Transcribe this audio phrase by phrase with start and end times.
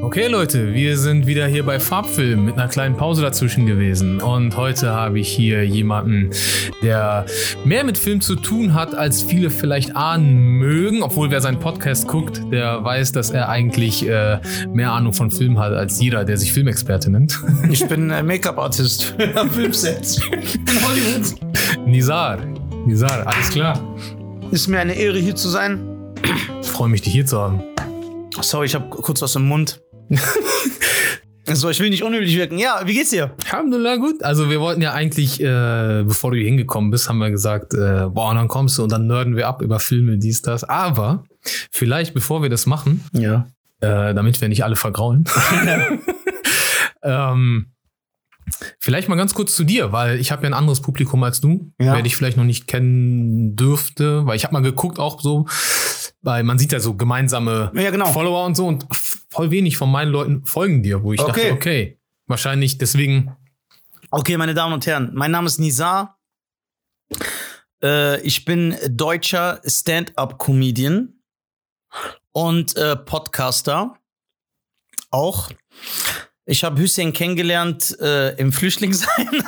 [0.00, 4.56] Okay Leute, wir sind wieder hier bei Farbfilm mit einer kleinen Pause dazwischen gewesen und
[4.56, 6.30] heute habe ich hier jemanden,
[6.82, 7.26] der
[7.64, 12.06] mehr mit Film zu tun hat, als viele vielleicht ahnen mögen, obwohl wer seinen Podcast
[12.06, 14.38] guckt, der weiß, dass er eigentlich äh,
[14.72, 17.38] mehr Ahnung von Film hat als jeder, der sich Filmexperte nennt.
[17.70, 21.86] Ich bin äh, Make-up-Artist am Filmset in Hollywood.
[21.86, 22.38] Nizar,
[22.86, 23.80] Nizar, alles klar.
[24.52, 25.80] Ist mir eine Ehre, hier zu sein.
[26.62, 27.62] Ich freue mich, dich hier zu haben.
[28.40, 29.80] Sorry, ich habe kurz was im Mund.
[31.52, 32.58] so, ich will nicht unüblich wirken.
[32.58, 33.34] Ja, wie geht's dir?
[33.46, 34.22] Alhamdulillah, gut.
[34.22, 38.06] Also wir wollten ja eigentlich, äh, bevor du hier hingekommen bist, haben wir gesagt, äh,
[38.08, 40.64] boah, und dann kommst du und dann nörden wir ab über Filme, dies, das.
[40.64, 41.24] Aber
[41.70, 43.46] vielleicht, bevor wir das machen, Ja.
[43.80, 45.24] äh, damit wir nicht alle vergraulen,
[47.02, 47.66] ähm,
[48.78, 51.72] vielleicht mal ganz kurz zu dir, weil ich habe ja ein anderes Publikum als du,
[51.80, 51.94] Ja.
[51.94, 55.46] wer dich vielleicht noch nicht kennen dürfte, weil ich habe mal geguckt auch so,
[56.28, 58.12] weil man sieht ja so gemeinsame Ja, genau.
[58.12, 58.84] Follower und so und
[59.30, 61.32] voll wenig von meinen Leuten folgen dir, wo ich Okay.
[61.48, 63.34] dachte, okay, wahrscheinlich deswegen
[64.10, 66.18] Okay, meine Damen und Herren, mein Name ist Nizar.
[67.82, 71.14] Äh, ich bin deutscher Stand-up-Comedian
[72.32, 73.96] und äh, Podcaster.
[75.10, 75.50] Auch.
[76.46, 79.28] Ich habe Hussein kennengelernt äh, im Flüchtlingsheim.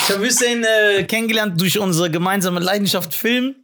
[0.00, 3.56] Ich habe Hussein äh, kennengelernt durch unsere gemeinsame Leidenschaft Film.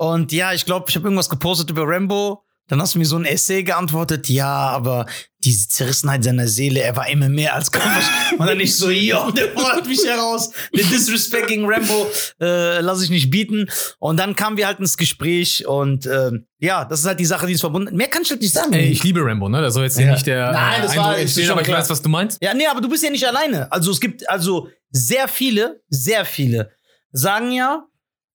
[0.00, 2.42] Und ja, ich glaube, ich habe irgendwas gepostet über Rambo.
[2.68, 5.04] Dann hast du mir so ein Essay geantwortet, ja, aber
[5.44, 7.84] diese Zerrissenheit seiner Seele, er war immer mehr als Kopf.
[8.38, 10.52] Und dann ich so, yo, der fordert mich heraus.
[10.74, 12.06] Den Disrespect gegen Rambo
[12.40, 13.68] äh, lasse ich nicht bieten.
[13.98, 17.46] Und dann kamen wir halt ins Gespräch und ähm, ja, das ist halt die Sache,
[17.46, 17.94] die ist verbunden.
[17.94, 18.72] Mehr kann ich halt nicht sagen.
[18.72, 19.60] Ey, ich liebe Rambo, ne?
[19.60, 20.12] Da soll jetzt Ja.
[20.12, 22.38] nicht der Nein, das war- Eindruck ist entstehen, aber ich weiß, was du meinst.
[22.40, 23.70] Ja, nee, aber du bist ja nicht alleine.
[23.70, 26.70] Also es gibt also sehr viele, sehr viele
[27.12, 27.84] sagen ja,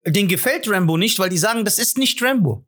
[0.06, 2.66] denen gefällt Rambo nicht, weil die sagen, das ist nicht Rambo.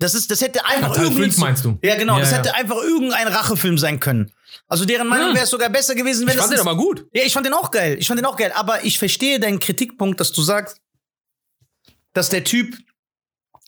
[0.00, 1.76] Das ist, das hätte einfach Teil irgendein- 5 meinst du?
[1.82, 2.36] Ja, genau, Ja, das ja.
[2.38, 4.30] hätte einfach irgendein Rachefilm sein können.
[4.68, 5.34] Also deren Meinung Hm.
[5.34, 7.06] wäre es sogar besser gewesen, wenn Ich fand den aber gut.
[7.12, 7.96] Ja, ich fand den auch geil.
[7.98, 10.80] Ich fand den auch geil, aber ich verstehe deinen Kritikpunkt, dass du sagst,
[12.14, 12.76] dass der Typ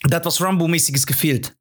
[0.05, 1.55] da hat was Rambo-mäßiges gefehlt.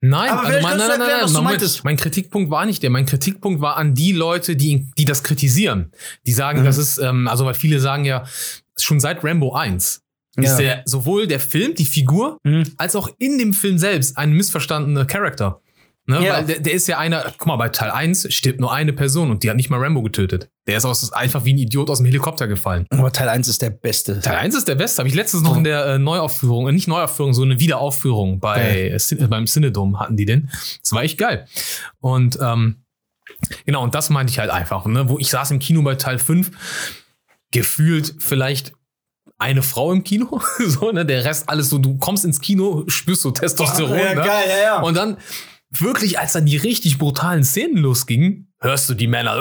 [0.00, 1.84] Nein, Aber also mein, nein, nein, erklären, nein, meintest.
[1.84, 2.90] mein Kritikpunkt war nicht der.
[2.90, 5.92] Mein Kritikpunkt war an die Leute, die, die das kritisieren.
[6.26, 6.64] Die sagen, Mhm.
[6.64, 8.26] das ist, ähm, also weil viele sagen ja,
[8.76, 10.01] schon seit Rambo 1
[10.36, 10.44] Ja.
[10.44, 12.64] ist der sowohl der Film, die Figur, Mhm.
[12.78, 15.60] als auch in dem Film selbst ein missverstandener Charakter.
[16.06, 16.24] Ne?
[16.24, 16.32] Ja.
[16.38, 19.30] Weil der, der ist ja einer, guck mal, bei Teil 1 stirbt nur eine Person
[19.30, 20.50] und die hat nicht mal Rambo getötet.
[20.66, 22.86] Der ist aus, einfach wie ein Idiot aus dem Helikopter gefallen.
[22.90, 24.18] Aber Teil 1 ist der beste.
[24.20, 24.98] Teil 1 ist der beste.
[24.98, 28.88] Habe ich letztens noch in der äh, Neuaufführung, äh, nicht Neuaufführung, so eine Wiederaufführung bei
[28.90, 30.50] äh, Cin- beim Cinedom hatten die den.
[30.80, 31.46] Das war echt geil.
[32.00, 32.82] Und ähm,
[33.64, 35.08] genau, und das meinte ich halt einfach, ne?
[35.08, 36.50] wo ich saß im Kino bei Teil 5,
[37.52, 38.72] gefühlt vielleicht
[39.42, 41.04] eine Frau im Kino, so, ne?
[41.04, 44.22] Der Rest alles so, du kommst ins Kino, spürst so Testosteron, ja, ne?
[44.22, 44.80] geil, ja, ja.
[44.82, 45.18] Und dann
[45.70, 49.40] wirklich, als dann die richtig brutalen Szenen losgingen, hörst du die Männer.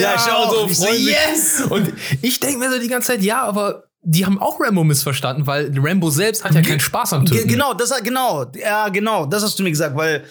[0.00, 0.68] Ja, ich auch.
[0.68, 1.06] Ich so, sich.
[1.06, 1.62] yes!
[1.68, 1.92] Und
[2.22, 5.72] ich denke mir so die ganze Zeit, ja, aber die haben auch Rambo missverstanden, weil
[5.76, 7.48] Rambo selbst hat ja keinen Spaß am Töten.
[7.48, 10.24] genau, das genau, ja, genau, das hast du mir gesagt, weil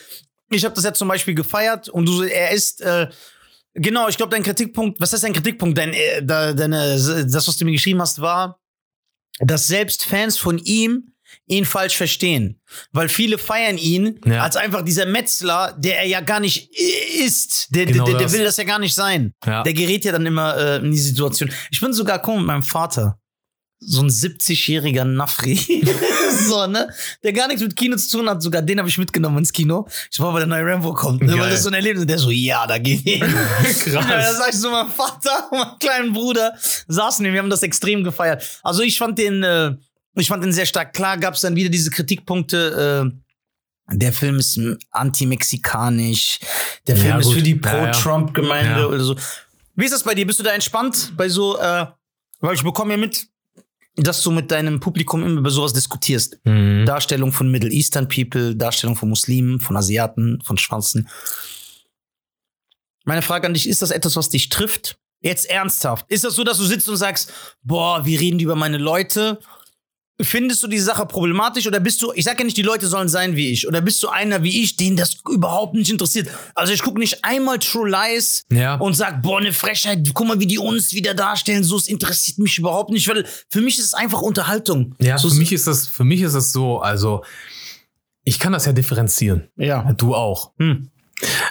[0.49, 3.07] ich habe das jetzt zum Beispiel gefeiert und du, er ist, äh,
[3.73, 5.77] genau, ich glaube, dein Kritikpunkt, was ist dein Kritikpunkt?
[5.77, 6.95] Dein, äh, deine,
[7.27, 8.59] das, was du mir geschrieben hast, war,
[9.39, 11.11] dass selbst Fans von ihm
[11.47, 12.59] ihn falsch verstehen.
[12.91, 14.41] Weil viele feiern ihn Ja.
[14.41, 16.69] als einfach dieser Metzler, der er ja gar nicht
[17.23, 17.67] ist.
[17.75, 18.33] Der, Genau der, der, das.
[18.33, 19.33] will das ja gar nicht sein.
[19.45, 19.61] Ja.
[19.63, 21.51] Der gerät ja dann immer äh, in die Situation.
[21.69, 23.19] Ich bin sogar guck, mit meinem Vater.
[23.79, 25.55] So ein 70-jähriger Nafri.
[26.47, 26.89] so, ne?
[27.23, 28.41] Der gar nichts mit Kino zu tun hat.
[28.41, 29.87] Sogar den habe ich mitgenommen ins Kino.
[30.11, 31.21] Ich war, weil der neue Rambo kommt.
[31.21, 31.27] Ne?
[31.27, 31.39] Geil.
[31.39, 32.09] Weil das so ein Erlebnis ist.
[32.09, 33.19] Der so, ja, da geht hin.
[33.19, 33.85] Krass.
[33.93, 36.55] Ja, da sag ich so, mein Vater und mein kleinen Bruder
[36.87, 38.59] saßen wir, wir haben das extrem gefeiert.
[38.63, 39.75] Also ich fand den, äh,
[40.15, 40.93] ich fand den sehr stark.
[40.93, 44.59] Klar gab es dann wieder diese Kritikpunkte, äh, der Film ist
[44.91, 46.39] anti-mexikanisch,
[46.87, 47.91] der Film Ja, ist für die Ja, ja.
[47.91, 48.85] Pro-Trump-Gemeinde Ja.
[48.87, 49.15] oder so.
[49.75, 50.25] Wie ist das bei dir?
[50.25, 51.85] Bist du da entspannt bei so, äh,
[52.39, 53.27] weil ich bekomme ja mit,
[53.95, 56.39] dass du mit deinem Publikum immer über sowas diskutierst.
[56.43, 56.85] Mhm.
[56.85, 61.09] Darstellung von Middle Eastern People, Darstellung von Muslimen, von Asiaten, von Schwarzen.
[63.05, 64.97] Meine Frage an dich, ist das etwas, was dich trifft?
[65.21, 66.05] Jetzt ernsthaft.
[66.09, 67.31] Ist das so, dass du sitzt und sagst,
[67.63, 69.39] boah, wie reden die über meine Leute?
[70.21, 73.09] Findest du die Sache problematisch oder bist du, ich sag ja nicht, die Leute sollen
[73.09, 76.29] sein wie ich, oder bist du einer wie ich, den das überhaupt nicht interessiert?
[76.53, 78.75] Also ich gucke nicht einmal True Lies Ja.
[78.75, 82.37] und sag, boah, ne Frechheit, guck mal, wie die uns wieder darstellen, so, es interessiert
[82.37, 84.95] mich überhaupt nicht, weil für mich ist es einfach Unterhaltung.
[85.01, 87.23] Ja, so, für mich ist das, für mich ist das so, also
[88.23, 89.49] ich kann das ja differenzieren.
[89.57, 89.91] Ja.
[89.93, 90.53] Du auch.
[90.59, 90.91] Hm.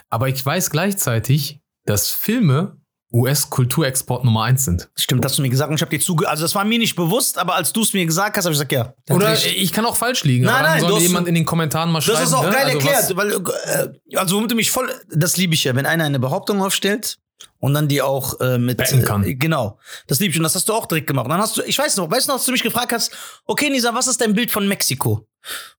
[0.08, 2.78] Aber ich weiß gleichzeitig, dass Filme
[3.14, 4.88] US-Kulturexport Nummer eins sind.
[4.96, 6.28] Stimmt, hast du mir gesagt und ich habe dir zuge...
[6.28, 8.58] Also das war mir nicht bewusst, aber als du es mir gesagt hast, habe ich
[8.58, 8.92] gesagt, ja.
[9.14, 10.44] Oder ich kann auch falsch liegen.
[10.44, 12.18] Nein, nein, soll du hast- jemand in den Kommentaren mal schreiben.
[12.18, 12.50] Das ist auch ne?
[12.50, 15.74] geil Also erklärt, was- weil, äh, also womit du mich voll, das liebe ich ja,
[15.76, 17.18] wenn einer eine Behauptung aufstellt
[17.60, 19.24] und dann die auch äh, mit, Backen kann.
[19.24, 21.24] Äh, genau, das liebe ich und das hast du auch direkt gemacht.
[21.24, 23.12] Und dann hast du, ich weiß noch, weißt du noch, als du mich gefragt hast,
[23.46, 25.26] okay Nisa, was ist dein Bild von Mexiko?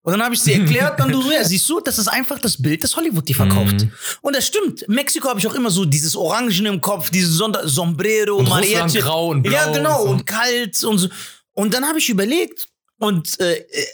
[0.01, 2.61] Und dann habe ich sie erklärt, dann du, ja, siehst du, das ist einfach das
[2.61, 3.81] Bild, das Hollywood die verkauft.
[3.81, 3.91] Mhm.
[4.21, 4.87] Und das stimmt.
[4.87, 8.99] Mexiko habe ich auch immer so dieses Orangen im Kopf, dieses Sonder Sombrero, Und Mariachi.
[8.99, 10.11] Grau und blau Ja, genau, und so.
[10.11, 11.07] und kalt und so.
[11.53, 12.67] Und dann habe ich überlegt
[12.99, 13.85] und äh, äh,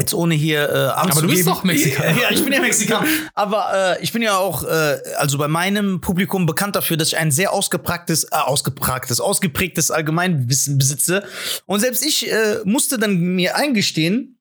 [0.00, 2.16] jetzt ohne hier äh, Aber du bist anzugeben- doch Mexikaner.
[2.22, 3.06] Ja, ich bin ja Mexikaner.
[3.34, 7.16] Aber äh, ich bin ja auch, äh, also bei meinem Publikum bekannt dafür, dass ich
[7.16, 11.22] ein sehr ausgeprägtes, äh, ausgeprägtes, ausgeprägtes Allgemeinwissen besitze.
[11.66, 14.38] Und selbst ich äh, musste dann mir eingestehen,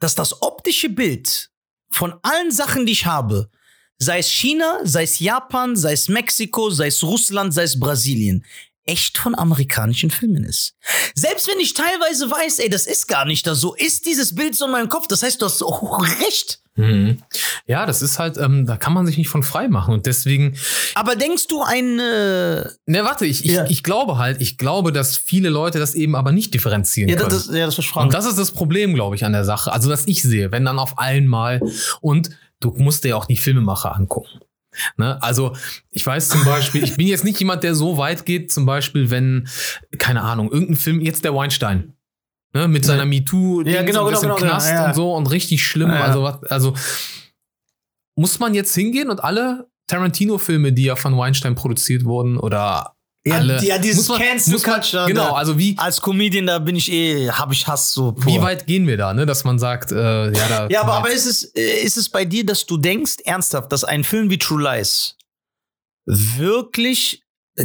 [0.00, 1.50] dass das optische Bild
[1.90, 3.48] von allen Sachen, die ich habe,
[3.98, 8.44] sei es China, sei es Japan, sei es Mexiko, sei es Russland, sei es Brasilien,
[8.84, 10.74] echt von amerikanischen Filmen ist.
[11.14, 14.56] Selbst wenn ich teilweise weiß, ey, das ist gar nicht da so, ist dieses Bild
[14.56, 15.06] so in meinem Kopf.
[15.08, 16.60] Das heißt, du hast auch recht.
[16.74, 17.18] Mhm.
[17.66, 19.92] Ja, das ist halt, ähm, da kann man sich nicht von frei machen.
[19.92, 20.56] Und deswegen,
[20.94, 23.66] Aber denkst du, ein äh, ne, warte, ich, ich, Ja.
[23.68, 27.28] ich glaube halt, ich glaube, dass viele Leute das eben aber nicht differenzieren ja, können.
[27.30, 28.06] das, ja, das versprochen.
[28.06, 29.70] Und das ist das Problem, glaube ich, an der Sache.
[29.70, 31.60] Also, was ich sehe, wenn dann auf einmal
[32.00, 32.30] und
[32.60, 34.40] du musst dir ja auch die Filmemacher angucken.
[34.96, 35.22] Ne?
[35.22, 35.54] Also,
[35.90, 39.10] ich weiß zum Beispiel, ich bin jetzt nicht jemand, der so weit geht, zum Beispiel,
[39.10, 39.48] wenn,
[39.98, 41.94] keine Ahnung, irgendein Film, jetzt der Weinstein.
[42.54, 44.86] Ne, mit seiner MeToo, Ja, genau, genau, genau, Knast ja, ja.
[44.88, 45.88] und so und richtig schlimm.
[45.88, 46.02] Ja.
[46.02, 46.74] Also, also
[48.14, 53.36] muss man jetzt hingehen und alle Tarantino-Filme, die ja von Weinstein produziert wurden, oder ja,
[53.36, 57.30] alle, ja, dieses man, Cancel Culture, genau, also wie, als Comedian, da bin ich eh,
[57.30, 58.16] habe ich Hass so.
[58.16, 58.42] wie pur.
[58.42, 59.26] weit gehen wir da, ne?
[59.26, 60.68] Dass man sagt, äh, ja, da.
[60.68, 63.84] Ja, aber, aber ist, es, äh, ist es bei dir, dass du denkst, ernsthaft, dass
[63.84, 65.16] ein Film wie True Lies
[66.04, 67.22] wirklich
[67.56, 67.64] äh,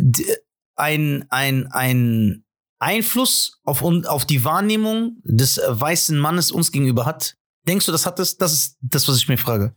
[0.75, 2.43] ein, ein, ein
[2.77, 7.35] Einfluss auf, auf die Wahrnehmung des äh, weißen Mannes uns gegenüber hat?
[7.67, 8.37] Denkst du, das hat das?
[8.37, 9.75] Das ist das, was ich mir frage.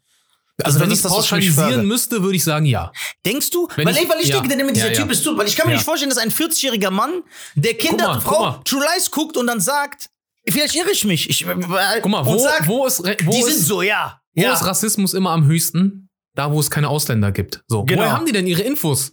[0.64, 2.92] Also das wenn ich das, pauschalisieren müsste, würde ich sagen, ja.
[3.24, 3.68] Denkst du?
[3.76, 4.34] Wenn weil ich- weil ich ja.
[4.36, 5.00] denke, dann immer dieser Ja, ja.
[5.02, 5.76] Typ ist du, weil ich kann mir Ja.
[5.78, 7.22] nicht vorstellen, dass ein 40-jähriger Mann,
[7.54, 8.52] der Kinder, mal, Frau.
[8.64, 10.10] True Lies guckt und dann sagt,
[10.48, 11.28] vielleicht irre ich mich.
[11.30, 14.20] Ich, Guck mal, wo, sagt, wo ist, wo die ist, sind so, ja.
[14.34, 14.52] wo ja.
[14.54, 16.08] ist Rassismus immer am höchsten?
[16.36, 17.62] Da, wo es keine Ausländer gibt.
[17.66, 17.84] So.
[17.84, 18.02] Genau.
[18.02, 19.12] Woher haben die denn ihre Infos?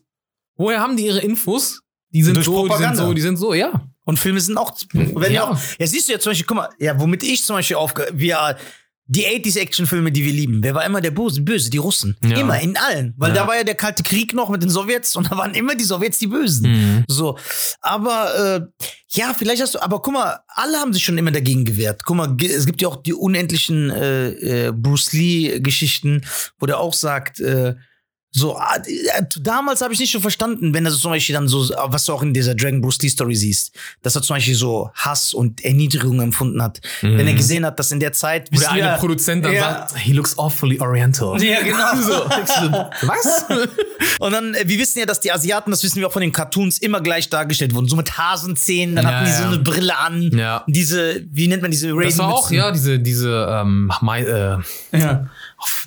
[0.56, 1.82] Woher haben die ihre Infos?
[2.14, 3.06] Die sind Durch so, die sind Propaganda.
[3.06, 3.72] so, die sind so, ja.
[4.06, 5.30] Und Filme sind auch, wenn Ja.
[5.30, 5.44] ja.
[5.50, 8.08] auch, ja, siehst du ja zum Beispiel, guck mal, ja, womit ich zum Beispiel aufge,
[8.14, 8.56] wir,
[9.08, 11.42] die 80s Actionfilme, die wir lieben, wer war immer der Böse?
[11.42, 12.18] Böse, die Russen.
[12.24, 12.38] Ja.
[12.38, 13.14] Immer, in allen.
[13.18, 13.44] Weil Ja.
[13.44, 15.84] da war ja der Kalte Krieg noch mit den Sowjets und da waren immer die
[15.86, 16.70] Sowjets die Bösen.
[16.72, 17.04] Mhm.
[17.08, 17.38] So.
[17.82, 21.64] Aber, äh, ja, vielleicht hast du, aber guck mal, alle haben sich schon immer dagegen
[21.64, 22.04] gewehrt.
[22.06, 26.26] Guck mal, es gibt ja auch die unendlichen äh, äh, Bruce Lee-Geschichten,
[26.60, 27.76] wo der auch sagt, äh,
[28.32, 31.48] so, ah, äh, damals habe ich nicht so verstanden, wenn er so zum Beispiel dann
[31.48, 33.72] so, was du auch in dieser Dragon Bruce Lee Story siehst,
[34.04, 36.80] dass er zum Beispiel so Hass und Erniedrigung empfunden hat.
[37.02, 38.50] Wenn er gesehen hat, dass in der Zeit.
[38.52, 39.62] Wo der eine Produzent dann Ja.
[39.88, 41.42] sagt, he looks awfully oriental.
[41.42, 41.78] Ja, genau.
[41.98, 43.08] So.
[43.08, 43.46] Was?
[44.20, 46.32] Und dann, äh, wir wissen ja, dass die Asiaten, das wissen wir auch von den
[46.32, 47.88] Cartoons, immer gleich dargestellt wurden.
[47.88, 50.32] So mit Hasenzähnen, dann Ja, hatten die so eine Brille an.
[50.38, 50.64] Ja.
[50.68, 54.58] Diese, wie nennt man diese Raiden Das war auch, ja, diese, diese, ähm, Mai, äh,
[54.98, 55.28] ja.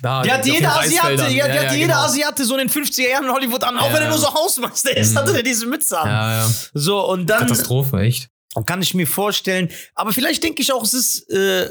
[0.01, 2.03] Da, hat jeder Asiate, ja, die hat jeder genau.
[2.03, 4.09] Asiate so in den 50er Jahren in Hollywood an, auch Ja, wenn er ja.
[4.09, 6.07] nur so Hausmeister ist, hatte er diese Mütze an.
[6.07, 6.49] Ja, ja.
[6.73, 8.29] So, und dann Katastrophe, echt.
[8.65, 11.69] kann ich mir vorstellen, aber vielleicht denke ich auch, es ist, äh,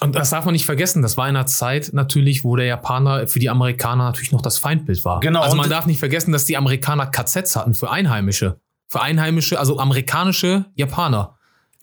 [0.00, 3.26] Und das darf man nicht vergessen, das war in einer Zeit natürlich, wo der Japaner
[3.28, 5.20] für die Amerikaner natürlich noch das Feindbild war.
[5.20, 8.60] Genau, Also man darf nicht vergessen, dass die Amerikaner KZs hatten für Einheimische.
[8.88, 11.35] Für Einheimische, also amerikanische Japaner.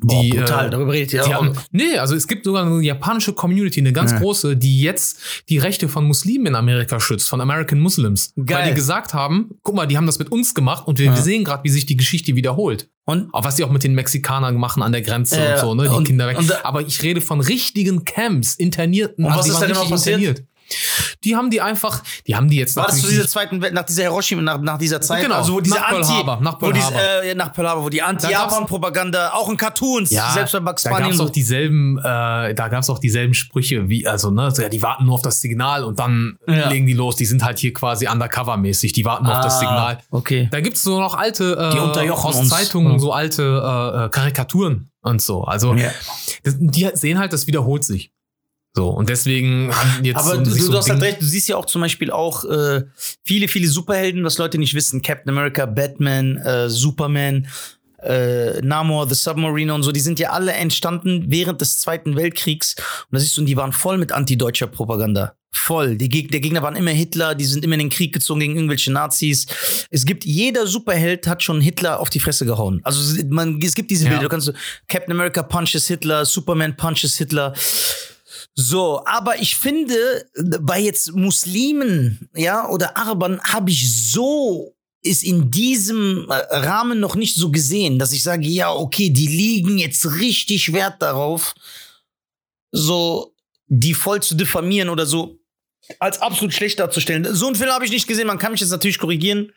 [0.04, 1.46] Boah, Die, brutal, äh, darüber redet ihr auch.
[1.72, 4.20] nee, also es gibt sogar eine japanische Community, eine ganz Ja.
[4.20, 5.20] große, die jetzt
[5.50, 8.34] die Rechte von Muslimen in Amerika schützt, von American Muslims.
[8.36, 8.70] Weil Geil.
[8.70, 11.16] die gesagt haben, guck mal, die haben das mit uns gemacht und wir, Ja.
[11.16, 12.90] wir sehen gerade, wie sich die Geschichte wiederholt.
[13.06, 15.76] Und Auch was die auch mit den Mexikanern machen an der Grenze Ja, und so,
[15.76, 15.84] ne?
[15.84, 16.38] Die und- Kinder weg.
[16.48, 19.26] da- Aber ich rede von richtigen Camps, internierten.
[19.26, 20.20] Und was die ist da genau passiert?
[20.22, 20.44] interniert.
[21.24, 23.84] Die haben die einfach, die haben die jetzt war das zu dieser zweiten Welt, nach
[23.86, 26.60] dieser Hiroshima, nach, nach dieser Zeit, Genau, also wo diese nach Pearl Anti, Harbor, nach
[26.60, 26.94] Pearl wo diese,
[27.30, 30.90] äh, nach Pearl Harbor, wo die gab's- Anti-Japan-Propaganda, auch in Cartoons, selbst bei Bugs da
[30.90, 31.24] Bunny gab's und so.
[31.26, 35.16] auch dieselben, äh, da gab's auch dieselben Sprüche wie, also ne, ja, die warten nur
[35.16, 36.70] auf das Signal und dann Ja.
[36.70, 37.16] legen die los.
[37.16, 38.92] Die sind halt hier quasi undercover-mäßig.
[38.94, 39.98] Die warten nur auf das Ah, Signal.
[40.12, 40.48] Okay.
[40.52, 42.50] Da gibt's so noch alte äh, Die unterjochen aus uns.
[42.50, 43.00] Zeitungen Ja.
[43.00, 45.44] so alte äh, äh, Karikaturen und so.
[45.44, 45.90] Also Ja.
[46.44, 48.12] das, die sehen halt, das wiederholt sich.
[48.76, 51.48] So und deswegen haben jetzt Aber so, du, du, so hast halt recht, du siehst
[51.48, 52.84] ja auch zum Beispiel auch äh,
[53.24, 55.02] viele, viele Superhelden, was Leute nicht wissen.
[55.04, 57.48] Captain America, Batman, äh, Superman,
[58.02, 62.76] äh, Namor, The Submariner und so, die sind ja alle entstanden während des Zweiten Weltkriegs.
[62.78, 65.36] Und da siehst du, die waren voll mit antideutscher Propaganda.
[65.56, 65.96] Voll.
[65.96, 68.56] Die Geg der Gegner waren immer Hitler, die sind immer in den Krieg gezogen gegen
[68.56, 69.46] irgendwelche Nazis.
[69.92, 72.82] Es gibt, jeder Superheld hat schon Hitler auf die Fresse gehauen.
[72.84, 74.10] Also man, es gibt diese Ja.
[74.10, 74.54] Bilder, du kannst so,
[74.88, 77.54] Captain America punches Hitler, Superman punches Hitler.
[78.56, 80.30] So, aber ich finde,
[80.62, 87.16] bei jetzt Muslimen, ja, oder Arabern habe ich so ist in diesem äh, Rahmen noch
[87.16, 91.54] nicht so gesehen, dass ich sage, ja, okay, die liegen jetzt richtig Wert darauf,
[92.72, 93.36] so
[93.68, 95.40] die voll zu diffamieren oder so
[96.00, 97.36] als absolut schlecht darzustellen.
[97.36, 99.52] So einen Film habe ich nicht gesehen, man kann mich jetzt natürlich korrigieren.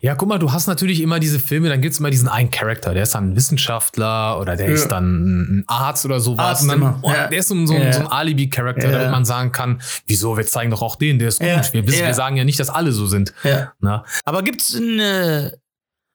[0.00, 2.94] Ja, guck mal, du hast natürlich immer diese Filme, dann gibt's immer diesen einen Charakter,
[2.94, 4.74] der ist dann ein Wissenschaftler oder der Ja.
[4.74, 6.62] ist dann ein Arzt oder sowas.
[6.62, 7.26] Und dann, oh, ja.
[7.28, 7.92] Der ist so, ein- so, Ja.
[7.92, 11.40] so ein Alibi-Charakter, damit man sagen kann, wieso, wir zeigen doch auch den, der ist
[11.40, 11.48] gut.
[11.72, 12.06] Wir, wissen, Ja.
[12.06, 13.34] wir sagen ja nicht, dass alle so sind.
[13.80, 14.04] Na?
[14.24, 15.58] Aber gibt's eine,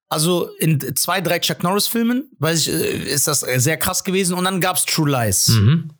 [0.10, 4.34] also in zwei, drei Chuck Norris-Filmen, weiß ich, äh, ist das äh, sehr krass gewesen.
[4.36, 5.50] Und dann gab's True Lies.
[5.50, 5.92] Mhm.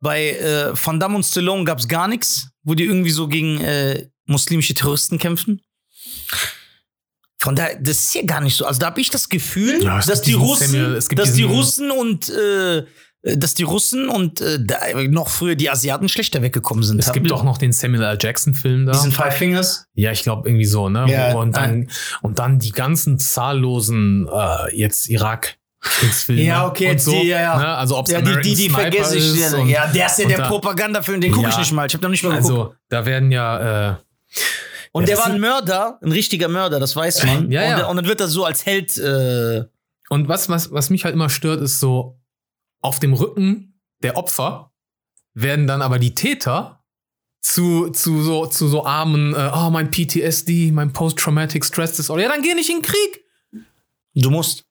[0.00, 4.08] Bei äh, Van Damme und Stallone gab's gar nichts, wo die irgendwie so gegen äh,
[4.26, 5.60] muslimische Terroristen kämpfen.
[7.42, 8.64] Von daher, das ist ja gar nicht so.
[8.66, 12.28] Also da habe ich das Gefühl, Ja, dass die Russen, Samuel- dass die Russen und
[12.30, 12.84] äh,
[13.24, 16.98] dass die Russen und äh, da, noch früher die Asiaten schlechter weggekommen sind.
[16.98, 18.18] Es gibt auch noch den Samuel L.
[18.20, 18.92] Jackson-Film da.
[18.92, 19.86] diesen Five Fingers.
[19.94, 21.06] Ja, ich glaube irgendwie so, ne?
[21.08, 21.88] Ja, und, dann,
[22.22, 25.54] und dann die ganzen zahllosen äh, jetzt Irak.
[25.84, 27.58] Kriegsfilme Ja, okay, jetzt so, die, ja, ja.
[27.58, 27.66] Ne?
[27.68, 29.34] Also ob Ja, die, die, die vergesse ich.
[29.36, 31.60] ist Ja, der ist ja der da- Propagandafilm, den gucke ich Ja.
[31.60, 31.86] nicht mal.
[31.86, 32.50] Ich habe noch nicht mal geguckt.
[32.50, 33.94] Also da werden ja äh,
[34.92, 37.50] und ja, der war ein Mörder, ein richtiger Mörder, das weiß man.
[37.50, 37.84] Ja, ja.
[37.84, 38.96] Und, und dann wird er so als Held.
[38.98, 39.64] Äh,
[40.10, 42.20] Und was, was, was mich halt immer stört, ist so,
[42.80, 44.72] auf dem Rücken der Opfer
[45.34, 46.84] werden dann aber die Täter
[47.40, 52.24] zu, zu, so, zu so armen, äh, oh, mein PTSD, mein Post-Traumatic Stress Disorder.
[52.24, 53.24] Ja, dann geh nicht in den Krieg.
[54.14, 54.64] du musst.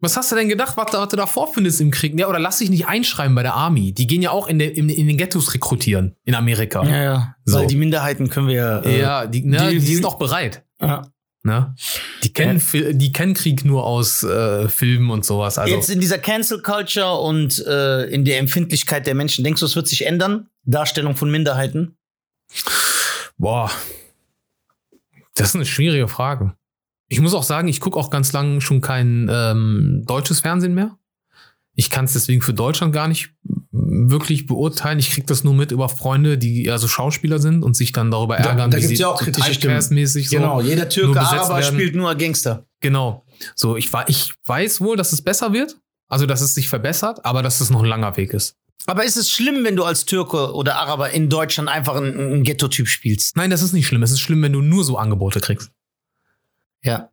[0.00, 2.18] Was hast du denn gedacht, was, du- was du da vorfindest im Krieg?
[2.18, 3.92] Ja, oder lass dich nicht einschreiben bei der Army.
[3.92, 6.84] Die gehen ja auch in, der, in, in den Ghettos rekrutieren in Amerika.
[6.84, 7.34] Ja, ja.
[7.46, 7.58] So.
[7.60, 8.78] Weil die Minderheiten können wir ja.
[8.80, 10.64] äh, Ja, die, ne, die- die, die- sind auch bereit.
[10.80, 11.02] ja.
[11.42, 11.76] Ne?
[12.24, 15.58] Die, kennen, Fil- die kennen Krieg nur aus äh, Filmen und sowas.
[15.58, 19.66] Also, Jetzt in dieser Cancel Culture und äh, in der Empfindlichkeit der Menschen, denkst du,
[19.66, 20.48] es wird sich ändern?
[20.64, 21.96] Darstellung von Minderheiten?
[23.38, 23.70] boah,
[25.34, 26.54] das ist eine schwierige Frage.
[27.08, 30.96] Ich muss auch sagen, ich gucke auch ganz lang schon kein ähm, deutsches Fernsehen mehr.
[31.74, 33.30] Ich kann es deswegen für Deutschland gar nicht
[33.70, 34.98] wirklich beurteilen.
[34.98, 38.36] Ich krieg das nur mit über Freunde, die also Schauspieler sind und sich dann darüber
[38.38, 39.80] Da- ärgern, da wie gibt's sie ja auch kritische Stimmen.
[39.80, 40.36] So.
[40.36, 41.74] Genau, jeder Türke, Araber werden.
[41.74, 42.64] spielt nur Gangster.
[42.80, 43.24] Genau.
[43.54, 45.76] So, ich, ich weiß wohl, dass es besser wird.
[46.08, 48.54] Also, dass es sich verbessert, aber dass es noch ein langer Weg ist.
[48.86, 52.42] Aber ist es schlimm, wenn du als Türke oder Araber in Deutschland einfach einen, einen
[52.44, 53.36] Ghetto-Typ spielst?
[53.36, 54.02] Nein, das ist nicht schlimm.
[54.04, 55.70] Es ist schlimm, wenn du nur so Angebote kriegst.
[56.86, 57.10] Ja,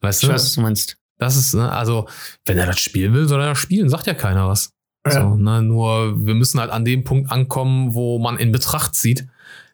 [0.00, 0.34] Weißt ich du?
[0.34, 0.96] weiß, was du meinst.
[1.18, 2.08] Das ist, ne, also,
[2.44, 4.72] wenn er das spielen will, soll er das spielen, sagt ja keiner was.
[5.06, 5.12] Ja.
[5.22, 9.26] So, ne, nur wir müssen halt an dem Punkt ankommen, wo man in Betracht zieht,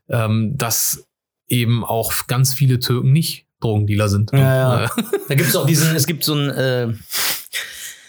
[0.08, 1.06] ähm, dass
[1.48, 4.30] eben auch ganz viele Türken nicht Drogendealer sind.
[4.32, 4.84] Ja, ja.
[4.84, 4.88] Äh,
[5.28, 6.92] Da gibt es auch diesen, es gibt so einen, äh,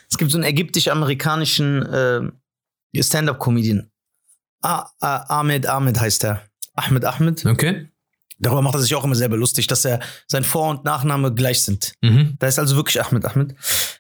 [0.09, 1.83] es gibt so einen ägyptisch-amerikanischen
[2.93, 3.89] äh, Stand-up-Comedian.
[4.61, 6.41] Ah, ah, Ahmed Ahmed heißt er.
[6.75, 7.45] Ahmed Ahmed.
[7.45, 7.88] okay.
[8.39, 11.63] Darüber macht er sich auch immer selber lustig, dass er sein Vor- und Nachname gleich
[11.63, 11.93] sind.
[12.01, 12.35] Mhm.
[12.39, 13.55] Da ist also wirklich Ahmed Ahmed.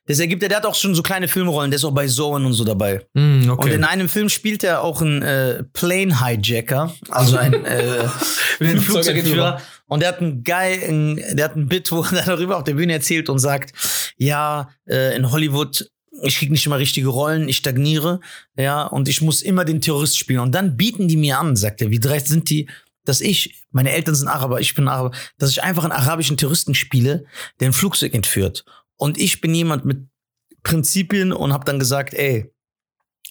[0.07, 2.45] Der ist Ägypter, der hat auch schon so kleine Filmrollen, der ist auch bei Zoen
[2.45, 3.05] und so dabei.
[3.13, 3.73] Mhm, Und okay.
[3.73, 8.07] in einem Film spielt er auch einen äh, Plane Hijacker, also ein äh,
[8.59, 9.61] einen Flugzeugentführer.
[9.87, 12.73] Und der hat einen geil, ein, der hat ein Bit, wo er darüber auf der
[12.75, 13.73] Bühne erzählt und sagt,
[14.17, 15.89] ja, äh, in Hollywood
[16.21, 18.19] ich krieg nicht immer richtige Rollen, ich stagniere,
[18.57, 20.39] ja, und ich muss immer den Terrorist spielen.
[20.39, 22.67] Und dann bieten die mir an, sagt er, wie dreist sind die,
[23.05, 26.75] dass ich, meine Eltern sind Araber, ich bin Araber, dass ich einfach einen arabischen Terroristen
[26.75, 27.25] spiele,
[27.59, 28.65] der ein Flugzeug entführt.
[28.95, 30.07] Und ich bin jemand mit
[30.63, 32.51] Prinzipien und habe dann gesagt, ey,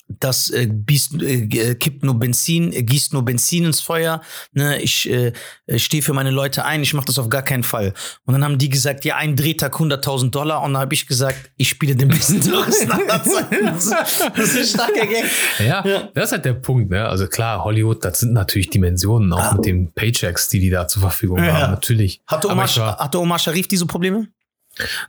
[0.08, 4.20] das äh, gießt, äh, kippt nur Benzin, äh, gießt nur Benzin ins Feuer.
[4.52, 4.80] Ne?
[4.80, 5.32] Ich äh,
[5.76, 7.92] stehe für meine Leute ein, ich mache das auf gar keinen Fall.
[8.24, 10.62] Und dann haben die gesagt, ja, ein Drehtag 100.000 Dollar.
[10.62, 13.66] Und dann habe ich gesagt, ich spiele den besten Touristen aller Zeiten.
[13.66, 13.92] Das ist
[14.34, 15.24] das ist ein starker Gag.
[15.58, 16.08] Ja, Ja.
[16.14, 16.90] das ist halt der Punkt.
[16.90, 17.06] Ne?
[17.06, 19.54] Also klar, Hollywood, das sind natürlich Dimensionen, auch Ah.
[19.54, 21.52] mit den Paychecks, die die da zur Verfügung Ja.
[21.60, 21.70] haben.
[21.72, 22.20] Natürlich.
[22.26, 24.28] Hatte Omar, war- hatte Omar Sharif diese Probleme?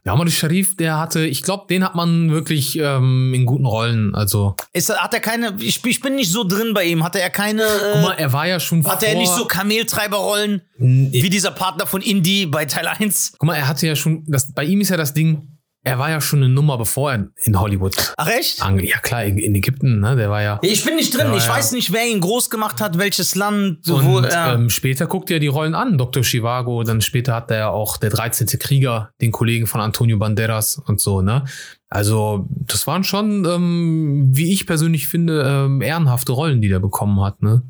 [0.05, 4.15] Der Hamad Sharif, der hatte, ich glaube, den hat man wirklich ähm, in guten Rollen.
[4.15, 7.19] Also, Ist, er- hat er keine, ich, ich bin nicht so drin bei ihm, hatte
[7.21, 10.61] er keine, guck mal, äh, er war ja schon hatte er vor- nicht so Kameltreiberrollen
[10.77, 11.09] Nee.
[11.23, 13.33] wie dieser Partner von Indie bei Teil 1?
[13.37, 16.09] Guck mal, er hatte ja schon, das, bei ihm ist ja das Ding, er war
[16.09, 18.61] ja schon eine Nummer, bevor er in Hollywood Ach echt?
[18.61, 20.15] ange Ja klar, in, in Ägypten, ne?
[20.17, 20.59] Der war ja.
[20.61, 21.33] Ich bin nicht drin.
[21.35, 21.53] Ich ja.
[21.55, 24.19] weiß nicht, wer ihn groß gemacht hat, welches Land, Und wo.
[24.19, 24.53] Ja.
[24.53, 26.21] ähm, später guckt er die Rollen an, Dr.
[26.23, 28.47] Chivago, dann später hat er ja auch der 13.
[28.59, 31.45] Krieger, den Kollegen von Antonio Banderas und so, ne?
[31.87, 37.21] Also, das waren schon, ähm, wie ich persönlich finde, ähm, ehrenhafte Rollen, die der bekommen
[37.21, 37.63] hat, ne?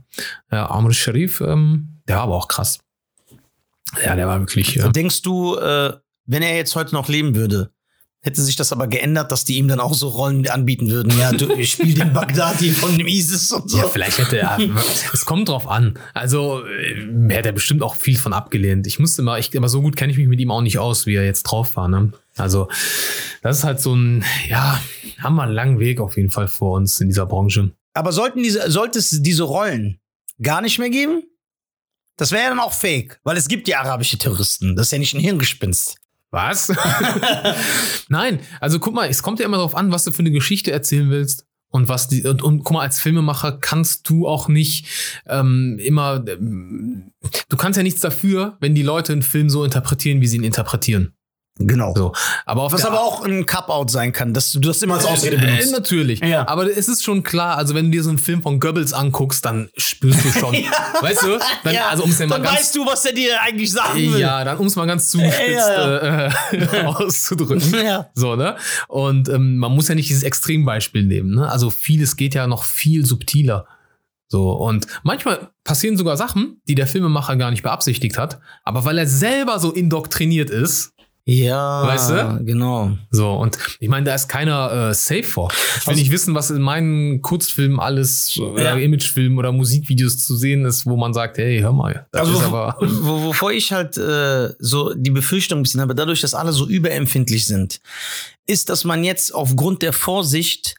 [0.51, 2.79] Ja, Amr Sharif, ähm, der war aber auch krass.
[4.03, 4.75] Ja, der war wirklich.
[4.75, 4.89] Ja.
[4.89, 5.93] Denkst du, äh,
[6.25, 7.71] wenn er jetzt heute noch leben würde,
[8.21, 11.17] hätte sich das aber geändert, dass die ihm dann auch so Rollen anbieten würden?
[11.17, 13.77] Ja, du ich spiel den Bagdadi von dem ISIS und so.
[13.77, 14.57] Ja, vielleicht hätte er.
[15.13, 15.97] es kommt drauf an.
[16.13, 18.87] Also äh, hätte er bestimmt auch viel von abgelehnt.
[18.87, 21.05] Ich musste mal, ich, aber so gut kenne ich mich mit ihm auch nicht aus,
[21.05, 21.87] wie er jetzt drauf war.
[21.87, 22.11] Ne?
[22.35, 22.67] Also
[23.41, 24.81] das ist halt so ein, ja,
[25.19, 27.71] haben wir einen langen Weg auf jeden Fall vor uns in dieser Branche.
[27.93, 29.99] Aber sollten diese, sollte es diese Rollen
[30.41, 31.23] gar nicht mehr geben?
[32.17, 34.75] Das wäre ja dann auch fake, weil es gibt ja arabische Terroristen.
[34.75, 35.95] Das ist ja nicht ein Hirngespinst.
[36.31, 36.71] Was?
[38.09, 40.71] Nein, also guck mal, es kommt ja immer darauf an, was du für eine Geschichte
[40.71, 41.45] erzählen willst.
[41.71, 44.87] Und was die, und, und guck mal, als Filmemacher kannst du auch nicht
[45.27, 47.11] ähm, immer, ähm,
[47.47, 50.43] du kannst ja nichts dafür, wenn die Leute einen Film so interpretieren, wie sie ihn
[50.43, 51.13] interpretieren.
[51.59, 51.93] Genau.
[51.95, 52.13] So.
[52.45, 55.35] Aber auf Was aber auch ein Cup-Out sein kann, dass du das immer als Ausrede
[55.35, 55.71] Äh, benutzt.
[55.73, 56.19] natürlich.
[56.21, 56.47] Ja.
[56.47, 59.43] Aber es ist schon klar, also wenn du dir so einen Film von Goebbels anguckst,
[59.43, 60.53] dann spürst du schon.
[61.01, 61.37] Weißt du?
[61.65, 64.19] Dann, ja, also ja mal dann ganz weißt du, was er dir eigentlich sagen will.
[64.19, 66.31] ja, dann um es mal ganz zugespitzt Ja, Äh,
[66.85, 67.73] auszudrücken.
[67.83, 68.09] Ja.
[68.15, 68.55] So, ne?
[68.87, 71.49] Und ähm, man muss ja nicht dieses Extrembeispiel nehmen, ne?
[71.49, 73.67] Also vieles geht ja noch viel subtiler.
[74.31, 78.97] So, und manchmal passieren sogar Sachen, die der Filmemacher gar nicht beabsichtigt hat, aber weil
[78.99, 80.93] er selber so indoktriniert ist,
[81.25, 82.43] Ja, Weißt du?
[82.43, 82.97] Genau.
[83.11, 85.51] so, und ich meine, da ist keiner äh, safe vor.
[85.51, 88.75] Ich will Also- nicht wissen, was in meinen Kurzfilmen alles oder Ja.
[88.77, 92.51] Imagefilmen oder Musikvideos zu sehen ist, wo man sagt, hey, hör mal, das Also, ist
[92.51, 92.77] wo, aber.
[92.81, 96.67] wo, wovor ich halt äh, so die Befürchtung ein bisschen habe, dadurch, dass alle so
[96.67, 97.79] überempfindlich sind,
[98.47, 100.75] ist, dass man jetzt aufgrund der Vorsicht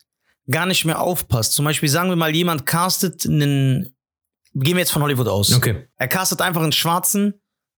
[0.51, 1.53] gar nicht mehr aufpasst.
[1.53, 3.95] Zum Beispiel sagen wir mal, jemand castet einen,
[4.55, 5.53] gehen wir jetzt von Hollywood aus.
[5.55, 5.87] Okay.
[5.97, 7.35] Er castet einfach einen Schwarzen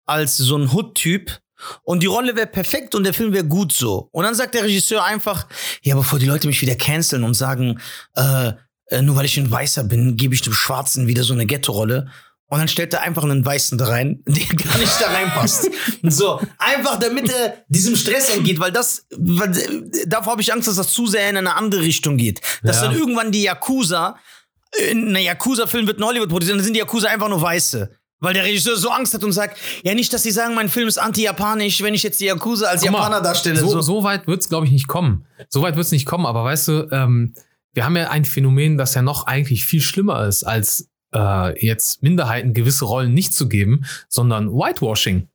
[0.07, 1.39] als so ein Hood-Typ.
[1.83, 4.09] Und die Rolle wäre perfekt und der Film wäre gut so.
[4.13, 5.47] Und dann sagt der Regisseur einfach,
[5.83, 7.81] ja, bevor die Leute mich wieder canceln und sagen,
[8.17, 8.53] äh,
[8.87, 12.11] äh, nur weil ich ein Weißer bin, gebe ich dem Schwarzen wieder so eine Ghetto-Rolle.
[12.47, 15.71] Und dann stellt er einfach einen Weißen da rein, der gar nicht da reinpasst.
[16.03, 20.69] so, einfach damit er diesem Stress entgeht, weil das, weil, äh, davor habe ich Angst,
[20.69, 22.43] dass das zu sehr in eine andere Richtung geht.
[22.63, 22.89] Dass Ja.
[22.89, 24.17] dann irgendwann die Yakuza,
[24.91, 27.91] in einem Yakuza-Film wird in Hollywood produziert, dann sind die Yakuza einfach nur Weiße.
[28.23, 30.87] Weil der Regisseur so Angst hat und sagt, ja nicht, dass die sagen, mein Film
[30.87, 33.59] ist anti-japanisch, wenn ich jetzt die Yakuza als Guck mal, Japaner darstelle.
[33.59, 35.27] So, So, so weit wird's, glaube ich, nicht kommen.
[35.49, 37.35] So weit wird's nicht kommen, aber weißt du, ähm,
[37.75, 42.05] wir haben ja ein Phänomen, das ja noch eigentlich viel schlimmer ist, als äh, jetzt
[42.05, 45.29] Minderheiten gewisse Rollen nicht zu geben, sondern Whitewashing.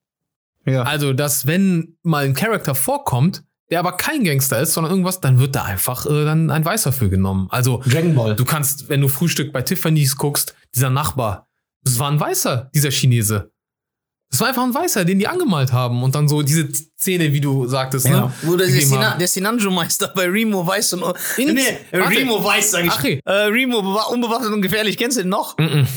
[0.66, 0.84] Ja.
[0.84, 5.40] Also, dass wenn mal ein Charakter vorkommt, der aber kein Gangster ist, sondern irgendwas, dann
[5.40, 7.48] wird da einfach äh, dann ein Weißer für genommen.
[7.52, 8.36] Also, Dragon Ball.
[8.36, 11.47] du kannst, wenn du Frühstück bei Tiffany's guckst, dieser Nachbar,
[11.88, 13.52] das war ein Weißer, dieser Chinese.
[14.30, 16.68] Das war einfach ein Weißer, den die angemalt haben und dann so diese
[17.00, 18.26] Szene, wie du sagtest, Ja.
[18.26, 18.34] ne?
[18.42, 21.04] Wo der, der, Sina, der Sinanjo-Meister bei Remo Weiß und.
[21.38, 22.10] In- nee, Warte.
[22.18, 22.92] Remo Weiß, sag ich.
[22.92, 23.22] Ach, hey.
[23.24, 24.98] Äh, Remo, bewa- unbewaffnet und gefährlich.
[24.98, 25.58] Kennst du den noch?
[25.58, 25.88] Mhm.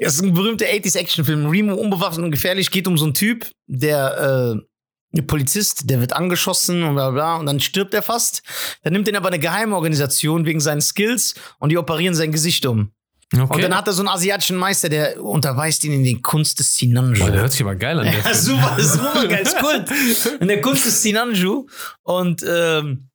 [0.00, 1.46] Das ist ein berühmter 80s-Action-Film.
[1.46, 6.14] Remo, unbewaffnet und gefährlich, geht um so einen Typ, der, äh, ein Polizist, der wird
[6.14, 8.42] angeschossen und bla bla und dann stirbt er fast.
[8.82, 12.90] Dann nimmt ihn aber eine Geheimorganisation wegen seinen Skills und die operieren sein Gesicht um.
[13.34, 13.54] Okay.
[13.54, 16.74] Und dann hat er so einen asiatischen Meister, der unterweist ihn in den Kunst des
[16.76, 17.24] Sinanjo.
[17.24, 18.04] Boah, der hört sich aber geil an.
[18.04, 19.90] der Ja, super, super geil, ist Kult.
[20.40, 21.66] In der Kunst des Sinanju.
[22.02, 23.08] Und ähm,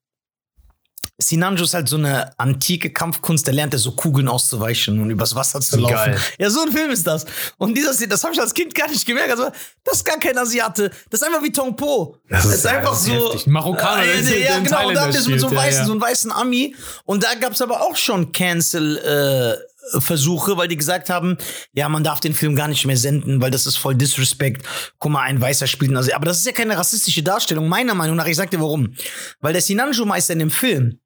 [1.19, 5.33] Sinanju ist halt so eine antike Kampfkunst, da lernt er so Kugeln auszuweichen und übers
[5.33, 5.95] Wasser zu laufen.
[5.95, 6.19] Geil.
[6.37, 7.25] Ja, so ein Film ist das.
[7.57, 9.31] Und dieser, das habe ich als Kind gar nicht gemerkt.
[9.31, 9.49] Also,
[9.83, 10.91] das ist gar kein Asiate.
[11.09, 12.17] Das ist einfach wie Tong Po.
[12.29, 13.25] Das ist- ist einfach das ist so.
[13.31, 13.47] heftig.
[13.47, 14.87] Ein Marokkaner, Äh, in- ja, genau.
[14.89, 15.85] Und da hat er so mit so einem spielt, ja, ja.
[15.85, 16.75] so einen weißen Ami.
[17.05, 18.97] Und da gab es aber auch schon Cancel.
[18.97, 21.37] Äh, Versuche, weil die gesagt haben,
[21.73, 24.65] ja, man darf den Film gar nicht mehr senden, weil das ist voll Disrespect.
[24.99, 28.15] Guck mal, ein Weißer spielt also, aber das ist ja keine rassistische Darstellung, meiner Meinung
[28.15, 28.27] nach.
[28.27, 28.93] Ich sag dir warum.
[29.39, 30.99] Weil der Sinanjo-Meister in dem Film,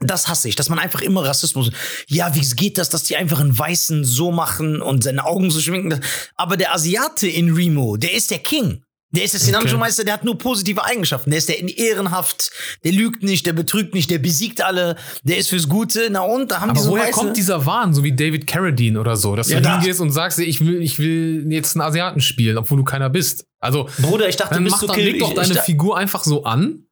[0.00, 1.70] das hasse ich, dass man einfach immer Rassismus.
[2.06, 5.60] Ja, wie geht das, dass die einfach einen Weißen so machen und seine Augen so
[5.60, 6.00] schminken?
[6.36, 8.84] Aber der Asiate in Remo, der ist der King.
[9.10, 11.30] Der ist der Sinanjo-Meister, der hat nur positive Eigenschaften.
[11.30, 12.50] Der ist der in ehrenhaft,
[12.84, 16.08] der lügt nicht, der betrügt nicht, der besiegt alle, der ist fürs Gute.
[16.10, 17.12] Na und, da haben die Aber so woher Weiße.
[17.12, 20.10] kommt dieser Wahn, so wie David Carradine oder so, dass Ja, du da- hingehst und
[20.10, 23.46] sagst, ich will, ich will jetzt einen Asiaten spielen, obwohl du keiner bist?
[23.60, 26.24] Also, Bruder, ich dachte, dann du bist mach so leg doch deine ich- Figur einfach
[26.24, 26.84] so an,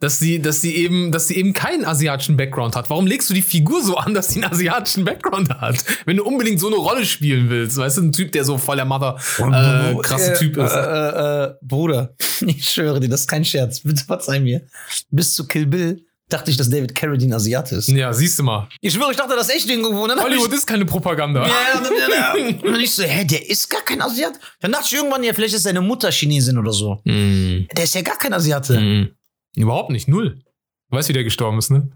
[0.00, 2.88] dass sie, dass sie eben, dass sie eben keinen asiatischen Background hat.
[2.90, 5.76] Warum legst du die Figur so an, dass sie einen asiatischen Background hat?
[6.06, 8.76] Wenn du unbedingt so eine Rolle spielen willst, weißt du, ein Typ, der so voll
[8.76, 10.72] der Mother äh, krasse Typ ist.
[10.72, 12.14] Äh, äh, äh, Bruder,
[12.46, 13.80] ich schwöre dir, das ist kein Scherz.
[13.80, 14.62] Bitte verzeih mir.
[15.10, 17.88] Bis zu Kill Bill dachte ich, dass David Carradine Asiate ist.
[17.88, 18.68] Ja, siehst du mal.
[18.80, 20.06] Ich schwöre, ich dachte das echt irgendwo.
[20.06, 21.44] Dann Hollywood ist keine Propaganda.
[21.44, 22.46] ich, ja, ja, ja.
[22.54, 24.32] Und dann ich so, hä, der ist gar kein Asiat.
[24.60, 27.00] Dann dachte ich irgendwann, ja, vielleicht ist seine Mutter Chinesin oder so.
[27.04, 28.80] Mm, Der ist ja gar kein Asiate.
[28.80, 29.08] mm.
[29.56, 30.42] Überhaupt nicht, null.
[30.90, 31.90] Du weißt, wie der gestorben ist, ne?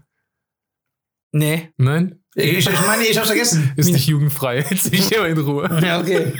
[1.31, 1.69] Nee.
[1.77, 2.19] Nein?
[2.35, 3.73] Ich, ich meine, ich hab's vergessen.
[3.77, 4.59] Ist nicht jugendfrei.
[4.69, 5.79] Jetzt ich immer in Ruhe.
[5.83, 6.33] Ja, okay.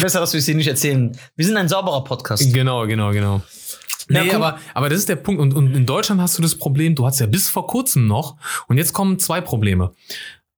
[0.00, 1.16] Besser, dass wir es hier nicht erzählen.
[1.36, 2.52] Wir sind ein sauberer Podcast.
[2.52, 3.42] Genau, genau, genau.
[4.08, 5.40] Ja, Nee, guck- aber, aber das ist der Punkt.
[5.40, 8.36] Und, und in Deutschland hast du das Problem, du hattest ja bis vor kurzem noch,
[8.68, 9.92] und jetzt kommen zwei Probleme.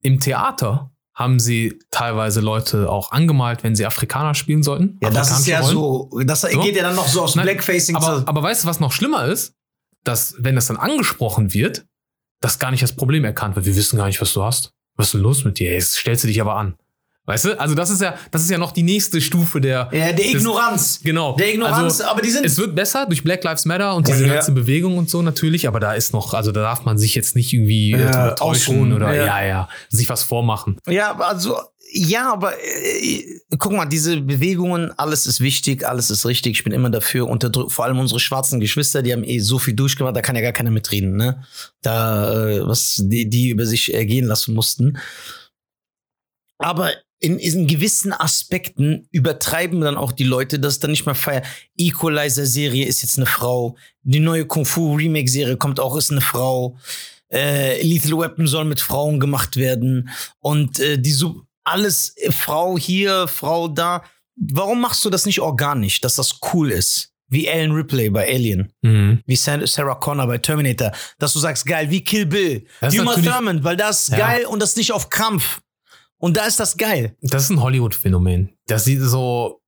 [0.03, 4.99] Im Theater haben sie teilweise Leute auch angemalt, wenn sie Afrikaner spielen sollten.
[5.03, 5.73] Ja, das ist ja Rollen.
[5.73, 6.61] so, das So?
[6.63, 9.25] geht ja dann noch so aus Nein, Blackfacing Aber, aber weißt du, was noch schlimmer
[9.27, 9.55] ist?
[10.09, 11.85] Dass, wenn das dann angesprochen wird,
[12.41, 13.67] dass gar nicht das Problem erkannt wird.
[13.67, 14.73] Wir wissen gar nicht, was du hast.
[14.97, 15.73] Was ist denn los mit dir?
[15.73, 16.75] Jetzt stellst du dich aber an.
[17.27, 17.61] Weißt du?
[17.61, 19.91] Also das ist ja, das ist ja noch die nächste Stufe der.
[19.93, 21.01] Ja, der des- Ignoranz.
[21.03, 21.37] Genau.
[21.37, 22.47] Der Ignoranz, Also, aber die sind.
[22.47, 24.33] es wird besser durch Black Lives Matter und diese Ja.
[24.35, 27.37] ganze Bewegung und so natürlich, aber da ist noch, also da darf man sich jetzt
[27.37, 29.27] nicht irgendwie äh, Ja, täuschen oder ja.
[29.43, 29.47] ja.
[29.47, 30.79] ja, sich was vormachen.
[30.89, 31.59] Ja, also,
[31.91, 36.59] ja, aber äh, guck mal, diese Bewegungen, alles ist wichtig, alles ist richtig.
[36.59, 37.29] Ich bin immer dafür.
[37.29, 40.43] Unterdrück, vor allem unsere schwarzen Geschwister, die haben eh so viel durchgemacht, da kann ja
[40.43, 41.45] gar keiner mitreden, ne?
[41.83, 44.99] Da, äh, was die, die über sich ergehen lassen mussten.
[46.59, 51.45] Aber in, in gewissen Aspekten übertreiben dann auch die Leute, dass dann nicht mal feiern.
[51.77, 53.77] Equalizer-Serie ist jetzt eine Frau.
[54.03, 56.77] Die neue Kung Fu Remake-Serie kommt auch, ist eine Frau.
[57.33, 60.11] Äh, Lethal Weapon soll mit Frauen gemacht werden.
[60.39, 64.03] Und äh, die so alles, äh, Frau hier, Frau da.
[64.37, 67.11] Warum machst du das nicht organisch, dass das cool ist?
[67.31, 69.21] Wie Ellen Ripley bei Alien, Mhm.
[69.27, 73.01] wie Sa- Sarah Connor bei Terminator, dass du sagst, geil, wie Kill Bill, Das wie
[73.01, 74.19] Uma Thurman, weil das ist Ja.
[74.19, 75.61] geil und das nicht auf Krampf.
[76.17, 77.17] Und da ist das geil.
[77.21, 78.57] Das ist ein Hollywood-Phänomen.
[78.67, 79.61] Dass sie so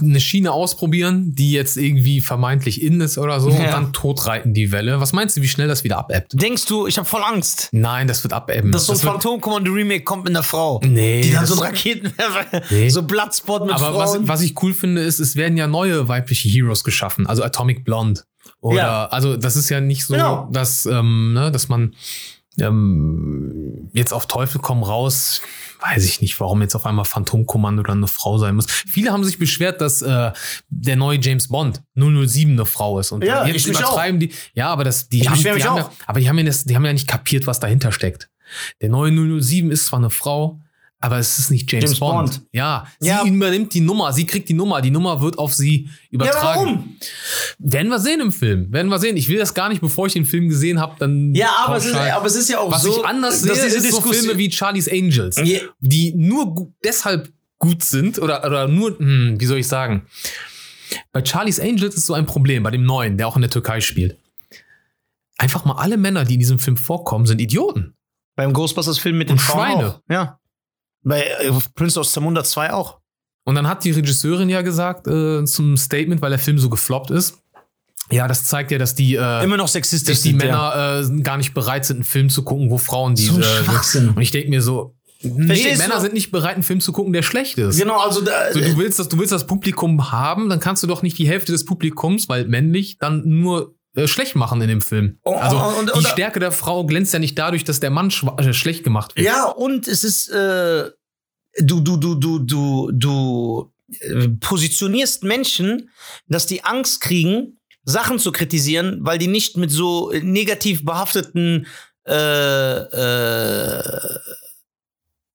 [0.00, 3.70] eine Schiene ausprobieren, die jetzt irgendwie vermeintlich in ist oder so, und Ja.
[3.70, 5.00] dann totreiten die Welle.
[5.00, 6.32] Was meinst du, wie schnell das wieder abebbt?
[6.40, 8.72] Denkst du, ich habe voll Angst, Nein, das wird abebben.
[8.72, 10.80] dass so ein Das wird- Phantom-Kommando Remake kommt mit einer Frau.
[10.84, 12.88] Nee, Die dann so ein Raketenwerfer, Nee.
[12.88, 14.28] so Bloodsport mit Aber was, Frauen.
[14.28, 18.22] was ich cool finde, ist, es werden ja neue weibliche Heroes geschaffen, also Atomic Blonde.
[18.60, 19.06] Oder, Ja.
[19.06, 20.48] also das ist ja nicht so, Genau.
[20.52, 21.94] dass, ähm, ne, dass man
[22.60, 25.40] ähm, jetzt auf Teufel komm raus,
[25.82, 28.66] weiß ich nicht, warum jetzt auf einmal Phantomkommando dann eine Frau sein muss.
[28.68, 30.32] Viele haben sich beschwert, dass äh,
[30.68, 33.12] der neue James Bond 007 eine Frau ist.
[33.12, 34.32] Und Ja, jetzt übertreiben die.
[34.54, 36.76] Ja, aber das, die Ich haben, die haben ja, aber die haben, ja das, die
[36.76, 38.30] haben ja nicht kapiert, was dahinter steckt.
[38.80, 40.60] Der neue 007 ist zwar eine Frau,
[41.02, 42.30] aber es ist nicht James, James Bond.
[42.30, 42.42] Bond.
[42.52, 43.24] Ja, sie Ja.
[43.24, 46.60] übernimmt die Nummer, sie kriegt die Nummer, die Nummer wird auf sie ja, übertragen.
[46.66, 46.96] warum?
[47.58, 48.72] Werden wir sehen im Film.
[48.72, 49.16] Werden wir sehen.
[49.16, 51.34] Ich will das gar nicht, bevor ich den Film gesehen habe, dann.
[51.34, 53.00] Ja, aber es, ist, aber es ist ja auch Was so.
[53.00, 55.60] ich anders sehe, ist so Diskussion- Filme wie Charlie's Angels, Ja.
[55.80, 60.06] die nur deshalb gut sind oder, oder nur, hm, wie soll ich sagen?
[61.12, 63.80] Bei Charlie's Angels ist so ein Problem, bei dem neuen, der auch in der Türkei
[63.80, 64.16] spielt.
[65.38, 67.94] Einfach mal alle Männer, die in diesem Film vorkommen, sind Idioten.
[68.36, 69.88] Beim Ghostbusters-Film mit den Und Frauen Schweine.
[69.94, 70.00] Auch.
[70.10, 70.38] Ja.
[71.02, 72.98] Bei äh, Prince aus Zamunda 2 auch.
[73.44, 77.10] Und dann hat die Regisseurin ja gesagt äh, zum Statement, weil der Film so gefloppt
[77.10, 77.38] ist.
[78.10, 81.00] Ja, das zeigt ja, dass die, äh, Immer noch sexistisch dass die sind, ja.
[81.02, 83.24] Männer äh, gar nicht bereit sind, einen Film zu gucken, wo Frauen die.
[83.24, 84.10] So äh, Schwachsinn.
[84.10, 87.22] Und ich denke mir so, nee, Männer sind nicht bereit, einen Film zu gucken, der
[87.22, 87.78] schlecht ist.
[87.78, 90.86] Genau, also da, So, du willst, das, du willst das Publikum haben, dann kannst du
[90.86, 94.80] doch nicht die Hälfte des Publikums, weil männlich, dann nur äh, schlecht machen in dem
[94.80, 95.18] Film.
[95.24, 97.90] Oh, also oh, und- die und- Stärke der Frau glänzt ja nicht dadurch, dass der
[97.90, 99.26] Mann äh, schlecht gemacht wird.
[99.26, 100.90] Ja, und es ist, äh,
[101.58, 105.90] du, du, du, du, du, du äh, positionierst Menschen,
[106.26, 111.66] dass die Angst kriegen, Sachen zu kritisieren, weil die nicht mit so negativ behafteten,
[112.04, 112.84] äh,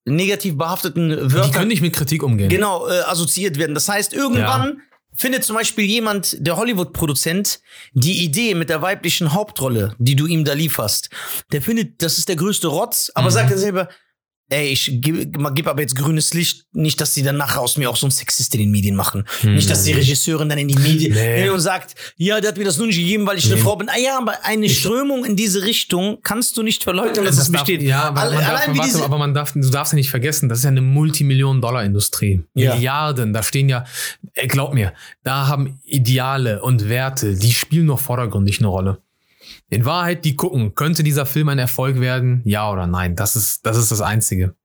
[0.05, 2.49] negativ behafteten Die Wörtern können nicht mit Kritik umgehen.
[2.49, 3.73] genau assoziiert werden.
[3.75, 4.81] Das heißt, irgendwann
[5.13, 7.59] findet zum Beispiel jemand, der Hollywood-Produzent,
[7.93, 11.09] die Idee mit der weiblichen Hauptrolle, die du ihm da lieferst.
[11.51, 13.31] Der findet, das ist der größte Rotz, aber Mhm.
[13.33, 13.89] sagt er selber,
[14.49, 17.89] ey, ich gebe geb aber jetzt grünes Licht, nicht, dass die dann nachher aus mir
[17.89, 19.25] auch so ein Sexist in den Medien machen.
[19.43, 21.13] Nicht, dass die Regisseurin dann in die Medien.
[21.13, 21.49] Nee.
[21.49, 23.61] und sagt, ja, der hat mir das nur nicht gegeben, weil ich eine Nee.
[23.61, 23.89] Frau bin.
[23.89, 27.51] Ah ja, aber eine Strömung in diese Richtung kannst du nicht verleugnen, dass es Das
[27.51, 27.81] darf, besteht.
[27.81, 30.49] ja, aber, Alle- man darf, wie warte, aber man darf, du darfst ja nicht vergessen,
[30.49, 32.43] das ist ja eine Multimillionen-Dollar-Industrie.
[32.53, 32.75] Ja.
[32.75, 33.85] Milliarden, da stehen ja,
[34.33, 38.99] äh, glaub mir, da haben Ideale und Werte, die spielen nur vordergründig eine Rolle.
[39.69, 42.41] In Wahrheit, die gucken, könnte dieser Film ein Erfolg werden?
[42.45, 43.15] Ja oder nein?
[43.15, 44.55] Das ist, das ist das Einzige.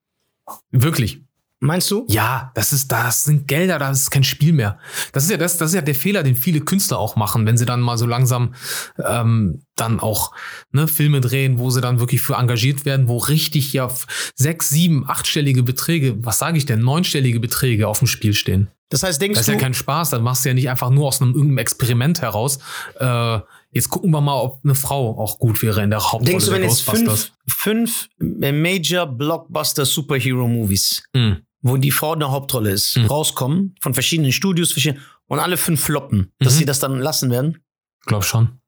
[0.70, 1.22] Wirklich.
[1.64, 2.04] Meinst du?
[2.08, 4.80] Ja, das ist, das sind Gelder, das ist kein Spiel mehr.
[5.12, 7.56] Das ist ja das, das ist ja der Fehler, den viele Künstler auch machen, wenn
[7.56, 8.54] sie dann mal so langsam
[8.98, 10.32] ähm, dann auch
[10.72, 13.88] ne, Filme drehen, wo sie dann wirklich für engagiert werden, wo richtig ja
[14.34, 18.66] sechs, sieben, achtstellige Beträge, was sage ich denn, neunstellige Beträge auf dem Spiel stehen.
[18.88, 20.90] Das heißt, denkst Das ist du, ja kein Spaß, dann machst du ja nicht einfach
[20.90, 22.58] nur aus einem irgendeinem Experiment heraus.
[22.98, 23.38] Äh,
[23.72, 26.52] jetzt gucken wir mal, ob eine Frau auch gut wäre in der Hauptrolle denkst du,
[26.52, 31.38] wenn jetzt fünf, fünf Major Blockbuster Superhero Movies, Hm.
[31.62, 33.06] wo die Frau in der Hauptrolle ist, Mhm.
[33.06, 36.58] rauskommen von verschiedenen Studios, verschieden, und alle fünf floppen, dass Mhm.
[36.58, 37.58] sie das dann lassen werden?
[38.06, 38.58] Glaub schon.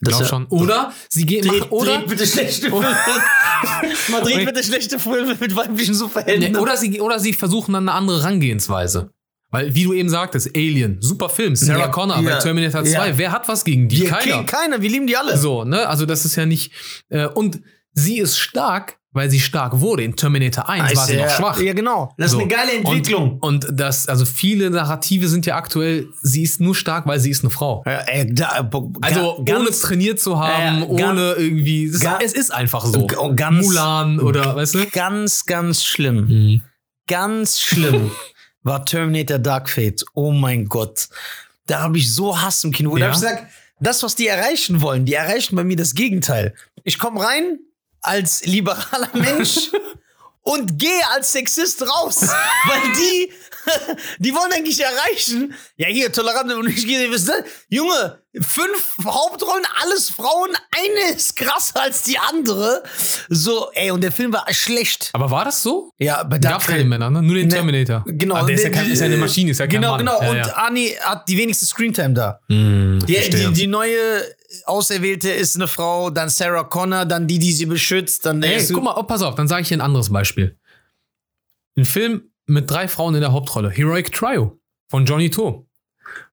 [0.00, 0.46] Das Glaub ja- schon.
[0.46, 2.96] Oder sie gehen Dreht, machen, oder dreht bitte schlechte Filme.
[4.10, 6.52] Man dreht bitte schlechte Filme mit weiblichen Superhelden.
[6.52, 9.10] Nee, oder, sie, oder sie versuchen dann eine andere Herangehensweise.
[9.50, 11.56] Weil, wie du eben sagtest, Alien, super Film.
[11.56, 12.90] Sarah Ja, Connor ja, bei Terminator 2.
[13.08, 13.18] ja.
[13.18, 14.04] Wer hat was gegen die?
[14.04, 14.44] Keiner.
[14.44, 15.38] keiner, wir lieben die alle.
[15.38, 15.88] So, ne?
[15.88, 16.72] Also, das ist ja nicht.
[17.08, 17.60] Äh, und
[17.94, 20.02] sie ist stark, weil sie stark wurde.
[20.04, 21.60] In Terminator 1 war sie ja, noch schwach.
[21.62, 22.12] Ja, genau.
[22.18, 22.36] Das So.
[22.36, 23.38] ist eine geile Entwicklung.
[23.40, 27.30] Und, und das, also viele Narrative sind ja aktuell, sie ist nur stark, weil sie
[27.30, 27.82] ist eine Frau.
[27.86, 28.68] Ja, ey, da,
[29.00, 31.86] Also ga- ohne trainiert zu haben, ohne irgendwie.
[31.86, 33.06] Es, ga- es ist einfach so.
[33.06, 34.86] Ga- ganz- Mulan oder weißt du?
[34.92, 36.26] ganz, ganz schlimm.
[36.28, 36.60] Mhm.
[37.08, 38.10] Ganz schlimm
[38.68, 40.04] war Terminator Dark Fate.
[40.14, 41.08] Oh mein Gott.
[41.66, 42.94] Da habe ich so Hass im Kino.
[42.96, 43.06] Da Ja?
[43.06, 43.46] habe ich gesagt,
[43.80, 46.54] das, was die erreichen wollen, die erreichen bei mir das Gegenteil.
[46.84, 47.58] Ich komme rein
[48.00, 49.70] als liberaler Mensch
[50.42, 52.22] und gehe als Sexist raus.
[52.66, 53.32] weil die,
[54.18, 55.54] die wollen eigentlich erreichen.
[55.76, 61.36] Ja, hier, tolerant und ich gehe, wisst ihr, Junge, fünf Hauptrollen, alles Frauen, eine ist
[61.36, 62.82] krasser als die andere.
[63.28, 65.10] So, ey, und der Film war schlecht.
[65.12, 65.92] Aber war das so?
[65.98, 67.22] Ja, bei Gab keine Männer, ne?
[67.22, 68.04] Nur den Ne, Terminator.
[68.06, 68.36] Genau.
[68.36, 70.00] Aber der ist ja, kein, ist ja eine Maschine, ist ja kein Genau, Mann.
[70.00, 70.22] genau.
[70.22, 70.56] Ja, und ja.
[70.56, 72.40] Arnie hat die wenigste Screentime da.
[72.48, 74.22] Hm, Die, die, die neue
[74.64, 78.66] Auserwählte ist eine Frau, dann Sarah Connor, dann die, die sie beschützt, dann der Ey,
[78.72, 80.56] guck mal, oh, pass auf, dann sage ich dir ein anderes Beispiel.
[81.76, 83.70] Ein Film mit drei Frauen in der Hauptrolle.
[83.70, 84.58] Heroic Trio
[84.90, 85.66] von Johnny To.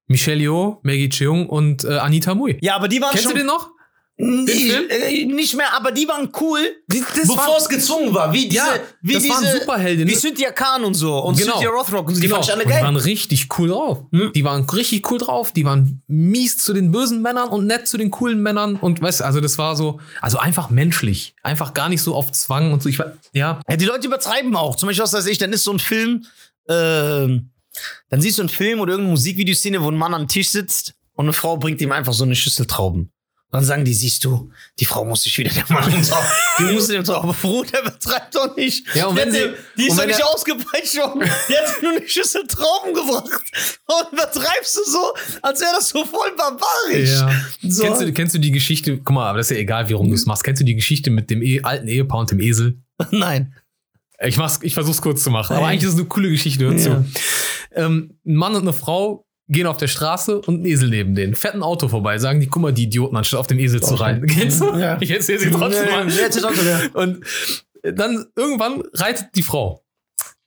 [0.08, 2.58] Michelle Yeoh, Maggie Cheung und äh, Anita Mui.
[2.62, 3.72] Ja, aber die waren Kennst schon du den noch?
[4.18, 8.32] Äh, nicht mehr, aber die waren cool, bevor es gezwungen war.
[8.32, 10.14] Wie diese, Ja, wie das diese, waren Superheldinnen.
[10.14, 11.54] Wie Cynthia Khan und so und Genau.
[11.54, 12.38] Cynthia Rothrock und so, die Genau.
[12.38, 13.04] fand ich alle Und die waren geil.
[13.04, 13.98] richtig cool drauf.
[14.14, 14.32] Hm.
[14.34, 15.52] Die waren richtig cool drauf.
[15.52, 18.78] Die waren mies zu den bösen Männern und nett zu den coolen Männern.
[18.78, 21.36] Und weißt du, also das war so, also einfach menschlich.
[21.44, 22.88] Einfach gar nicht so auf Zwang und so.
[22.88, 23.60] Ich war, ja.
[23.68, 24.78] Ja, die Leute übertreiben auch.
[24.78, 26.26] Zum Beispiel, was weiß ich, dann ist so ein Film,
[26.70, 27.50] ähm,
[28.10, 31.26] dann siehst du einen Film oder irgendeine Musikvideoszene, wo ein Mann am Tisch sitzt und
[31.26, 33.12] eine Frau bringt ihm einfach so eine Schüssel Trauben.
[33.52, 36.22] Dann sagen die, siehst du, die Frau muss sich wieder der Mann runter.
[36.60, 37.30] Die muss dem Trauben.
[37.30, 38.86] Aber Bruder, übertreibt doch nicht.
[38.96, 41.22] Ja, und Die wenn sie- die ist doch nicht ausgepeitscht worden.
[41.48, 43.42] Die hat nur eine Schüssel Trauben gebracht.
[43.86, 47.10] Und übertreibst du so, als wäre das so voll barbarisch.
[47.12, 47.32] Ja.
[47.70, 47.84] So.
[47.84, 48.98] Kennst, du, kennst du die Geschichte?
[48.98, 50.44] Guck mal, aber das ist ja egal, warum du es machst.
[50.44, 52.80] Kennst du die Geschichte mit dem e alten Ehepaar und dem Esel?
[53.12, 53.54] Nein.
[54.22, 55.56] Ich, mach's, ich versuch's kurz zu machen.
[55.56, 55.72] Aber Ey.
[55.74, 56.66] eigentlich ist es eine coole Geschichte.
[56.66, 56.78] Hör Ja.
[56.80, 57.06] zu.
[57.74, 61.36] Ähm, ein Mann und eine Frau gehen auf der Straße und ein Esel neben denen.
[61.36, 63.96] Fährt ein Auto vorbei, sagen die, guck mal, die Idioten, anstatt auf dem Esel zu
[63.96, 64.26] reiten.
[64.28, 64.76] Kennst du?
[64.76, 64.98] Ja.
[65.00, 66.08] Ich erzähle sie trotzdem mal.
[66.94, 67.26] Und
[67.84, 69.84] dann irgendwann reitet die Frau.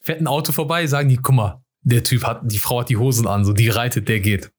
[0.00, 2.96] Fährt ein Auto vorbei, sagen die, guck mal, der Typ hat, die Frau hat die
[2.96, 4.50] Hosen an, so die reitet, der geht.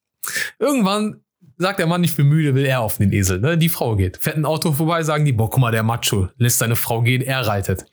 [0.58, 1.22] Irgendwann
[1.58, 3.58] sagt der Mann, ich bin müde, will er auf den Esel, ne?
[3.58, 4.18] Die Frau geht.
[4.18, 7.22] Fährt ein Auto vorbei, sagen die, boah, guck mal, der Macho lässt seine Frau gehen,
[7.22, 7.86] er reitet.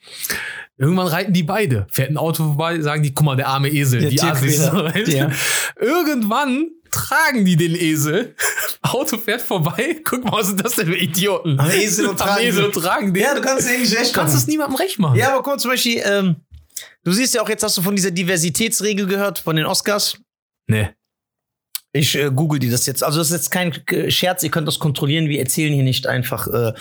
[0.78, 1.86] Irgendwann reiten die beide.
[1.90, 4.58] Fährt ein Auto vorbei, sagen die, guck mal, der arme Esel, Der die Assis.
[5.06, 5.30] Ja.
[5.80, 8.34] Irgendwann tragen die den Esel.
[8.82, 9.96] Auto fährt vorbei.
[10.04, 11.58] Guck mal, was sind das denn für Idioten?
[11.58, 13.22] Am Esel und tragen Esel und tragen den.
[13.22, 14.42] Ja, du kannst ja nicht recht Du kannst machen.
[14.42, 15.16] es niemandem recht machen.
[15.18, 16.36] Ja, aber guck mal, zum Beispiel, ähm,
[17.04, 20.18] du siehst ja auch, jetzt hast du von dieser Diversitätsregel gehört, von den Oscars.
[20.68, 20.90] Nee.
[21.92, 23.02] Ich äh, google die das jetzt.
[23.02, 23.72] Also das ist jetzt kein
[24.10, 25.28] Scherz, ihr könnt das kontrollieren.
[25.30, 26.74] Wir erzählen hier nicht einfach äh,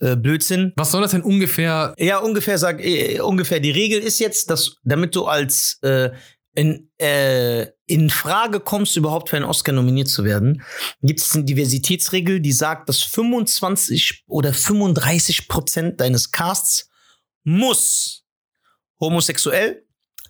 [0.00, 0.72] äh, Blödsinn.
[0.76, 1.94] Was soll das denn ungefähr?
[1.98, 3.60] Ja, ungefähr sag, äh, ungefähr.
[3.60, 6.10] Die Regel ist jetzt, dass damit du als äh,
[6.54, 10.62] in, äh, in Frage kommst, überhaupt für einen Oscar nominiert zu werden,
[11.02, 16.88] gibt es eine Diversitätsregel, die sagt, dass 25 oder 35 Prozent deines Casts
[17.42, 18.24] muss
[19.00, 19.84] homosexuell,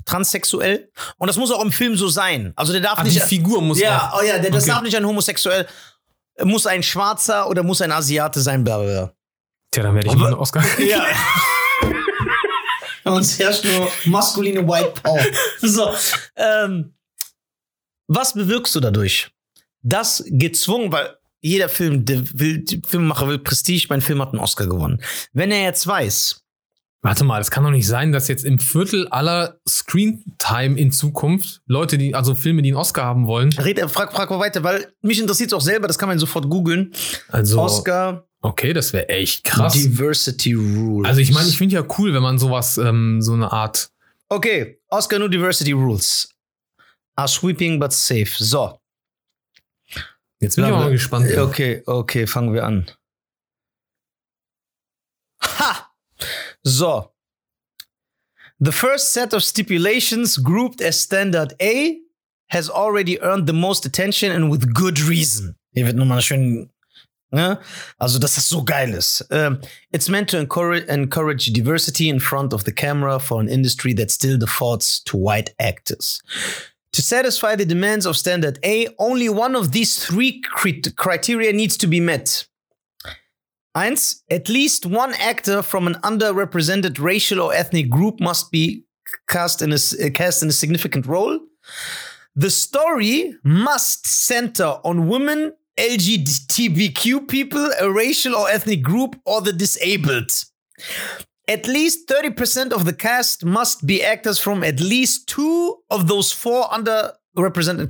[0.07, 2.53] transsexuell und das muss auch im Film so sein.
[2.57, 4.21] Also der darf die nicht Figur muss ja, auch.
[4.21, 4.73] oh ja, der, das Okay.
[4.73, 5.67] darf nicht ein homosexuell,
[6.43, 9.15] muss ein Schwarzer oder muss ein Asiate sein, bla bla bla.
[9.75, 10.65] Tja, dann werde ich Aber- einen Oscar.
[10.79, 11.05] Ja.
[13.13, 15.23] Und es herrscht nur maskuline White Power.
[15.61, 15.93] So,
[16.37, 16.95] ähm,
[18.07, 19.31] was bewirkst du dadurch?
[19.83, 24.41] Das gezwungen, weil jeder Film, der will, der Filmemacher will Prestige, mein Film hat einen
[24.41, 25.03] Oscar gewonnen.
[25.33, 26.41] Wenn er jetzt weiß,
[27.03, 31.61] Warte mal, das kann doch nicht sein, dass jetzt im Viertel aller Screentime in Zukunft
[31.67, 34.91] Leute, die, also Filme, die einen Oscar haben wollen, red, frag, frag mal weiter, weil
[35.03, 36.95] mich interessiert es auch selber, das kann man sofort googeln.
[37.29, 39.73] also, Oscar okay, das wäre echt krass.
[39.73, 41.09] Diversity Rule.
[41.09, 43.91] Also ich meine, ich finde ja cool, wenn man sowas, ähm, so eine Art
[44.29, 46.29] Okay, Oscar No Diversity Rules
[47.17, 48.33] are sweeping but safe.
[48.39, 48.81] So.
[50.41, 51.31] Jetzt bin ich mal gespannt.
[51.37, 52.91] Okay, okay, fangen wir an.
[55.43, 55.91] Ha!
[56.63, 57.11] So.
[58.59, 62.01] The first set of stipulations grouped as Standard A
[62.49, 65.57] has already earned the most attention and with good reason.
[65.73, 66.71] Hier wird nochmal schön,
[67.31, 67.59] ne?
[67.99, 69.27] Also, dass das so geil ist.
[69.31, 69.61] Um,
[69.93, 74.11] it's meant to encourage, encourage diversity in front of the camera for an industry that
[74.11, 76.23] still defaults to white actors.
[76.93, 81.77] To satisfy the demands of Standard A, only one of these three crit- criteria needs
[81.79, 82.47] to be met.
[83.77, 88.85] Eins, at least one actor from an underrepresented racial or ethnic group must be
[89.29, 91.41] cast in a, uh, cast in a significant role.
[92.37, 99.53] The story must center on women, LGBTQ people, a racial or ethnic group, or the
[99.53, 100.31] disabled.
[101.47, 106.33] At least 30% of the cast must be actors from at least two of those
[106.33, 107.85] four underrepresented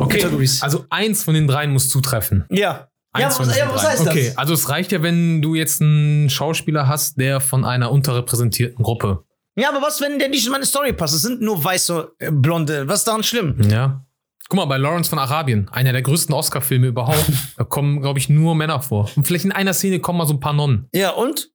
[0.00, 0.62] Okay, categories.
[0.62, 2.44] also eins von den dreien muss zutreffen.
[2.50, 2.88] Ja.
[3.18, 4.36] Ja, Eins was, von den ja, was heißt okay, das?
[4.38, 9.24] also es reicht ja, wenn du jetzt einen Schauspieler hast, der von einer unterrepräsentierten Gruppe.
[9.58, 11.14] Ja, aber was, wenn der nicht in meine Story passt?
[11.14, 12.86] Es sind nur weiße, äh, blonde.
[12.88, 13.58] Was ist daran schlimm?
[13.70, 14.04] Ja.
[14.48, 18.28] Guck mal, bei Lawrence von Arabien, einer der größten Oscar-Filme überhaupt, da kommen, glaube ich,
[18.28, 19.10] nur Männer vor.
[19.16, 20.88] Und vielleicht in einer Szene kommen mal so ein paar Nonnen.
[20.92, 21.50] Ja, und?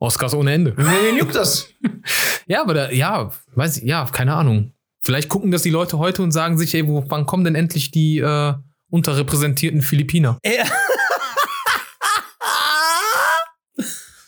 [0.00, 0.76] Oscars ohne Ende.
[0.76, 1.68] Wen juckt das?
[2.46, 4.72] Ja, aber da, ja, weiß ich, ja, keine Ahnung.
[5.02, 7.92] Vielleicht gucken das die Leute heute und sagen sich, ey, wo, wann kommen denn endlich
[7.92, 8.54] die äh,
[8.90, 10.40] unterrepräsentierten Philippiner?
[10.44, 10.64] Ja.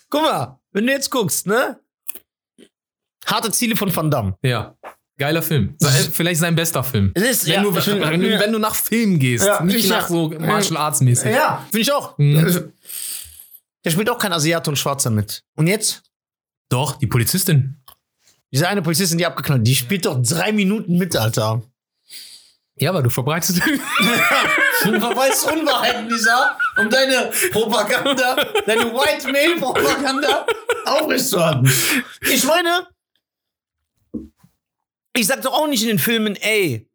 [0.08, 1.80] Guck mal, wenn du jetzt guckst, ne?
[3.26, 4.36] Harte Ziele von Van Damme.
[4.42, 4.76] Ja.
[5.22, 5.76] Geiler Film.
[6.12, 7.12] Vielleicht sein bester Film.
[7.14, 9.88] Es ist, Wenn, ja, du, wenn, du- wenn du nach Film gehst, Ja, nicht ich-
[9.88, 11.30] nach so Martial Arts mäßig.
[11.32, 12.18] Ja, finde ich auch.
[12.18, 12.72] Mhm.
[13.84, 15.42] Der spielt auch kein Asiate und Schwarzer mit.
[15.56, 16.02] Und jetzt?
[16.70, 17.76] Doch, die Polizistin.
[18.52, 21.62] Diese eine Polizistin, die abgeknallt, die spielt doch drei Minuten mit, Alter.
[22.76, 23.60] Ja, aber du verbreitest.
[24.84, 28.34] Du verweist Unwahrheiten, Lisa, um deine Propaganda,
[28.66, 30.44] deine White Male Propaganda
[30.86, 31.70] aufrechtzuerhalten.
[32.28, 32.88] Ich meine,
[35.14, 36.88] ich sag doch auch nicht in den Filmen, ey,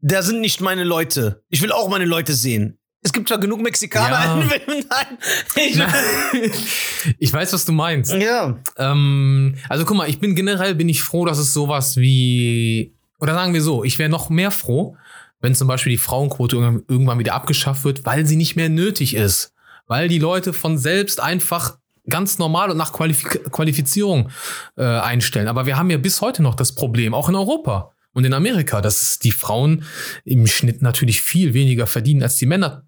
[0.00, 1.42] da sind nicht meine Leute.
[1.48, 2.78] Ich will auch meine Leute sehen.
[3.02, 4.34] Es gibt zwar genug Mexikaner Ja.
[4.34, 5.18] in den Filmen, nein.
[5.56, 8.12] Ich, ich weiß, was du meinst.
[8.14, 8.58] ja.
[8.78, 13.34] Ähm, also guck mal, ich bin generell bin ich froh, dass es sowas wie oder
[13.34, 14.96] sagen wir so, ich wäre noch mehr froh,
[15.40, 16.56] wenn zum Beispiel die Frauenquote
[16.88, 19.52] irgendwann wieder abgeschafft wird, weil sie nicht mehr nötig ist,
[19.86, 24.30] weil die Leute von selbst einfach ganz normal und nach Qualifik Qualifizierung
[24.76, 25.48] äh, einstellen.
[25.48, 28.80] Aber wir haben ja bis heute noch das Problem, auch in Europa und in Amerika,
[28.80, 29.84] dass die Frauen
[30.24, 32.86] im Schnitt natürlich viel weniger verdienen als die Männer,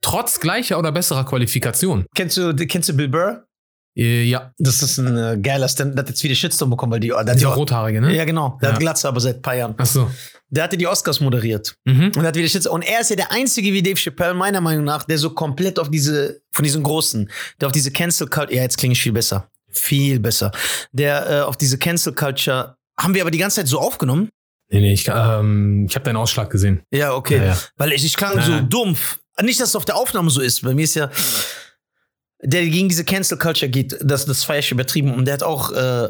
[0.00, 2.06] trotz gleicher oder besserer Qualifikation.
[2.14, 3.44] Kennst du, kennst du Bill Burr?
[3.96, 7.00] Äh, ja, Das ist ein äh, geiler Stand, der hat jetzt wieder Shitstorm bekommen, weil
[7.00, 8.12] die, der die rothaarige, ne?
[8.14, 8.58] Ja, genau.
[8.60, 8.74] Der Ja.
[8.74, 9.74] hat Glatze aber seit ein paar Jahren.
[9.78, 10.10] Ach so.
[10.50, 11.76] Der hatte die Oscars moderiert.
[11.84, 12.12] Mhm.
[12.16, 12.70] Und hat wieder.
[12.70, 15.78] Und er ist ja der einzige wie Dave Chappelle, meiner Meinung nach, der so komplett
[15.78, 17.30] auf diese, von diesen Großen,
[17.60, 19.50] der auf diese Cancel Culture, ja, jetzt klinge ich viel besser.
[19.70, 20.52] Viel besser.
[20.92, 24.28] Der äh, auf diese Cancel Culture, haben wir aber die ganze Zeit so aufgenommen?
[24.70, 26.82] Nee, nee, ich, ähm, ich habe deinen Ausschlag gesehen.
[26.92, 27.38] Ja, okay.
[27.38, 27.58] Ja, ja.
[27.76, 29.18] Weil ich, ich klang Nein, so dumpf.
[29.42, 30.62] Nicht, dass es auf der Aufnahme so ist.
[30.62, 31.10] Bei mir ist ja,
[32.42, 35.12] der gegen diese Cancel Culture geht, das, das feier ich übertrieben.
[35.14, 36.08] Und der hat auch, äh,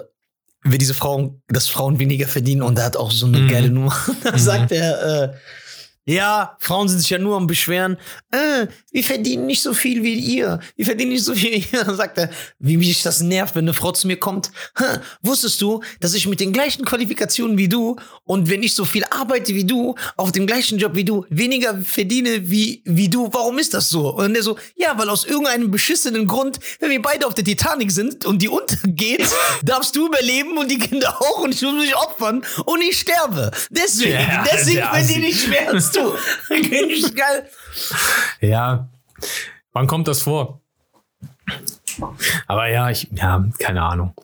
[0.64, 2.62] wie diese Frauen, dass Frauen weniger verdienen.
[2.62, 3.48] Und der hat auch so eine Mhm.
[3.48, 3.94] geile Nummer.
[4.24, 4.38] Da Mhm.
[4.38, 5.28] sagt er, äh,
[6.06, 7.96] ja, Frauen sind sich ja nur am Beschweren.
[8.30, 10.60] Äh, wir verdienen nicht so viel wie ihr.
[10.76, 11.84] Wir verdienen nicht so viel wie ihr.
[11.84, 14.50] Dann sagt er, wie mich das nervt, wenn eine Frau zu mir kommt.
[14.76, 18.84] "Hä, wusstest du, dass ich mit den gleichen Qualifikationen wie du und wenn ich so
[18.84, 23.30] viel arbeite wie du, auf dem gleichen Job wie du, weniger verdiene wie, wie du?
[23.32, 24.14] Warum ist das so?
[24.14, 27.90] Und er so, ja, weil aus irgendeinem beschissenen Grund, wenn wir beide auf der Titanic
[27.90, 29.26] sind und die untergeht,
[29.64, 33.50] darfst du überleben und die Kinder auch und ich muss mich opfern und ich sterbe.
[33.70, 36.14] Deswegen, Ja, deswegen verdiene ich mehr du.
[36.50, 37.48] Ich geil.
[38.40, 38.88] Ja.
[39.72, 40.60] Wann kommt das vor?
[42.46, 44.14] Aber ja, ich, ja, keine Ahnung.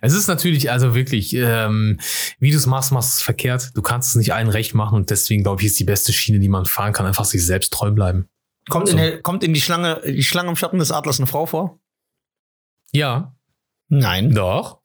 [0.00, 1.98] Es ist natürlich, also wirklich, ähm,
[2.38, 3.70] wie du es machst, machst du es verkehrt.
[3.74, 6.40] Du kannst es nicht allen recht machen und deswegen, glaube ich, ist die beste Schiene,
[6.40, 8.28] die man fahren kann, einfach sich selbst treu bleiben.
[8.68, 8.92] Kommt, So.
[8.92, 11.80] in, der, kommt in die Schlange, die Schlange im Schatten des Adlers eine Frau vor?
[12.92, 13.34] Ja,
[13.88, 14.34] Nein.
[14.34, 14.80] doch.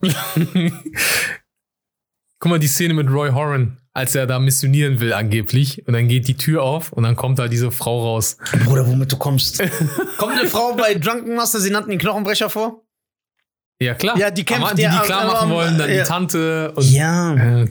[2.42, 5.86] Guck mal, die Szene mit Roy Horan, als er da missionieren will angeblich.
[5.86, 8.36] Und dann geht die Tür auf und dann kommt da diese Frau raus.
[8.64, 9.62] Bruder, womit du kommst.
[10.18, 12.82] kommt eine Frau bei Drunken Master, sie nannten ihn Knochenbrecher vor?
[13.80, 14.18] Ja, klar.
[14.18, 16.02] Ja, die kämpft Aber die, ja, die klar aber- machen wollen, dann ja.
[16.02, 17.34] die Tante und Ja.
[17.60, 17.68] äh,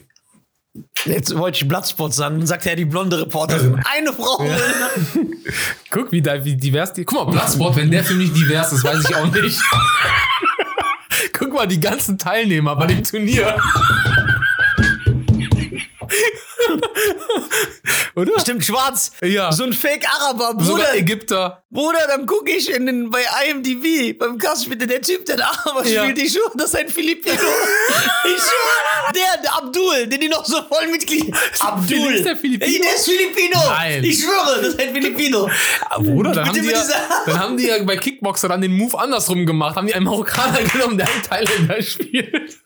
[1.03, 3.81] Jetzt wollte ich Bloodspot sagen, dann sagt er die blonde Reporterin.
[3.93, 4.41] Eine Frau.
[5.89, 7.03] Guck, wie, da, wie divers die.
[7.03, 9.60] Guck mal, Bloodsport, wenn der Film nicht divers ist, weiß ich auch nicht.
[11.38, 13.57] Guck mal, die ganzen Teilnehmer bei dem Turnier.
[18.15, 18.39] Oder?
[18.39, 19.11] Stimmt, schwarz.
[19.23, 19.51] Ja.
[19.51, 20.65] So ein Fake-Araber, Bruder.
[20.65, 21.63] Sogar Ägypter.
[21.69, 25.87] Bruder, dann gucke ich in den, bei IMDb, beim Cast spielt der Typ, der Araber
[25.87, 26.04] Ja.
[26.04, 27.35] spielt, ich schwöre, das ist ein Filipino.
[28.25, 31.33] ich schwöre, der, der Abdul, den die noch so voll mitkriegen.
[31.60, 32.13] Abdul.
[32.13, 32.71] Ist der Filipino?
[32.71, 33.60] Ey, der ist Filipino.
[33.69, 34.04] Nein.
[34.04, 35.49] Ich schwöre, das ist ein Filipino.
[35.89, 36.83] Ah, Bruder, dann haben, Bitte die ja,
[37.25, 39.75] dann haben die ja bei Kickboxer dann den Move andersrum gemacht.
[39.77, 42.58] Haben die einen Marokkaner genommen, der einen Thailänder spielt.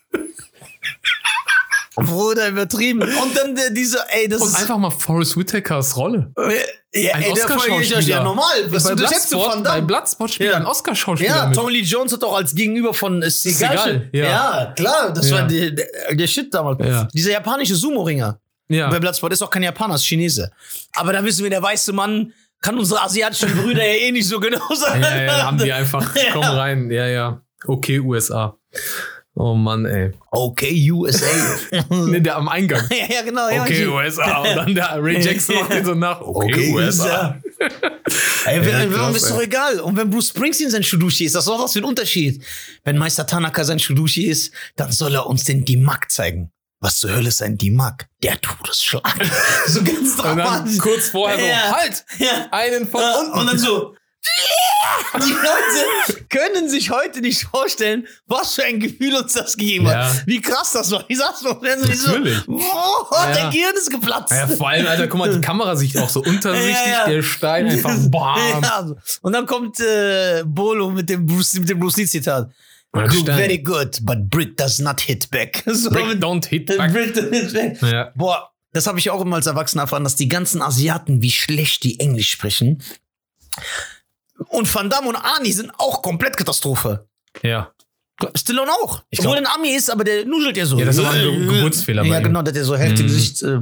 [1.96, 3.02] Bruder, übertrieben.
[3.02, 4.56] Und dann der, dieser, ey, das Und ist...
[4.62, 6.32] einfach mal Forrest Whitakers Rolle.
[6.94, 8.00] ja, Ein ey, der Folge ist Oscar-Schauspieler.
[8.02, 8.46] ja normal.
[8.68, 9.82] Was bei du so Bloodsport, von bei?
[9.82, 10.58] Bloodsport spielt Ja.
[10.58, 11.56] ein Oscar-Schauspieler Ja, mit.
[11.56, 13.30] Tommy Lee Jones hat auch als Gegenüber von äh.
[13.30, 14.26] Seagal, ja.
[14.26, 14.74] ja.
[14.76, 15.38] klar, das Ja.
[15.38, 16.78] war der, der, Shit damals.
[17.14, 18.40] Dieser japanische Sumo-Ringer.
[18.70, 18.90] ja.
[18.90, 20.52] Bei Bloodsport ist auch kein Japaner, ist Chinese.
[20.94, 24.40] Aber da wissen wir, der weiße Mann kann unsere asiatischen Brüder ja eh nicht so
[24.40, 25.02] genau sein.
[25.02, 27.42] Ja, ja, haben die einfach, komm rein, ja, ja.
[27.68, 28.58] Okay, USA.
[29.38, 30.12] Oh Mann, ey.
[30.32, 31.26] Okay, USA.
[31.90, 32.88] Nee, der am Eingang.
[32.90, 33.50] ja, ja, genau.
[33.50, 34.38] ja, Okay, USA.
[34.40, 36.22] Und dann der Ray Jackson macht den so nach.
[36.22, 37.38] Okay, USA.
[38.46, 39.80] Ey, wenn, Ja, krass, ist doch egal.
[39.82, 42.44] Und wenn Bruce Springsteen sein Shudushi ist, das ist doch was für ein Unterschied.
[42.86, 46.52] Wenn Meister Tanaka sein Shudushi ist, dann soll er uns den Dimak zeigen.
[46.80, 48.08] Was zur Hölle ist ein Dimak?
[48.24, 49.18] Der Todesschlag.
[49.68, 50.78] so ganz Und dann dramatisch.
[50.78, 51.76] kurz vorher so, Ja.
[51.76, 52.06] halt!
[52.20, 52.48] Ja.
[52.52, 53.40] Einen von unten.
[53.40, 53.96] und dann so.
[55.18, 60.10] Die Leute können sich heute nicht vorstellen, was für ein Gefühl uns das gegeben Ja.
[60.10, 60.28] hat.
[60.28, 61.06] Wie krass das war.
[61.08, 62.48] Ich sag's noch, wenn sie so, Natürlich.
[62.48, 63.32] oh, Ja.
[63.34, 64.32] der Gehirn ist geplatzt.
[64.32, 67.08] Ja, vor allem, Alter, guck mal, die Kamera-Sicht auch so untersichtig, Ja, ja.
[67.10, 68.62] der Stein einfach bam.
[68.64, 68.88] Ja.
[69.22, 72.50] Und dann kommt äh, Bolo mit dem Bruce, mit dem Bruce Lee Zitat.
[72.92, 75.64] Good, very good, but Brit does not hit back.
[75.74, 76.92] So mit- don't hit back.
[76.94, 77.82] Brit does hit back.
[77.82, 78.12] Ja.
[78.16, 81.84] Boah, das habe ich auch immer als Erwachsener erfahren, dass die ganzen Asiaten, wie schlecht
[81.84, 82.82] die Englisch sprechen.
[84.50, 87.08] Und Van Damme und Arnie sind auch komplett Katastrophe.
[87.44, 87.72] ja.
[88.34, 89.04] Stallone auch.
[89.10, 90.80] Ich Obwohl glaub- ein Ami ist, aber der nuschelt ja so.
[90.80, 93.08] Ja, das war ein Ge- Geburtsfehler bei Ja, genau, der hat ja so heftige Mhm.
[93.08, 93.42] Gesichts...
[93.42, 93.60] Äh,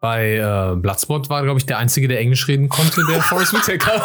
[0.00, 4.02] Bei äh, Bloodsport war, glaube ich, der Einzige, der Englisch reden konnte, der Forrest Whitaker.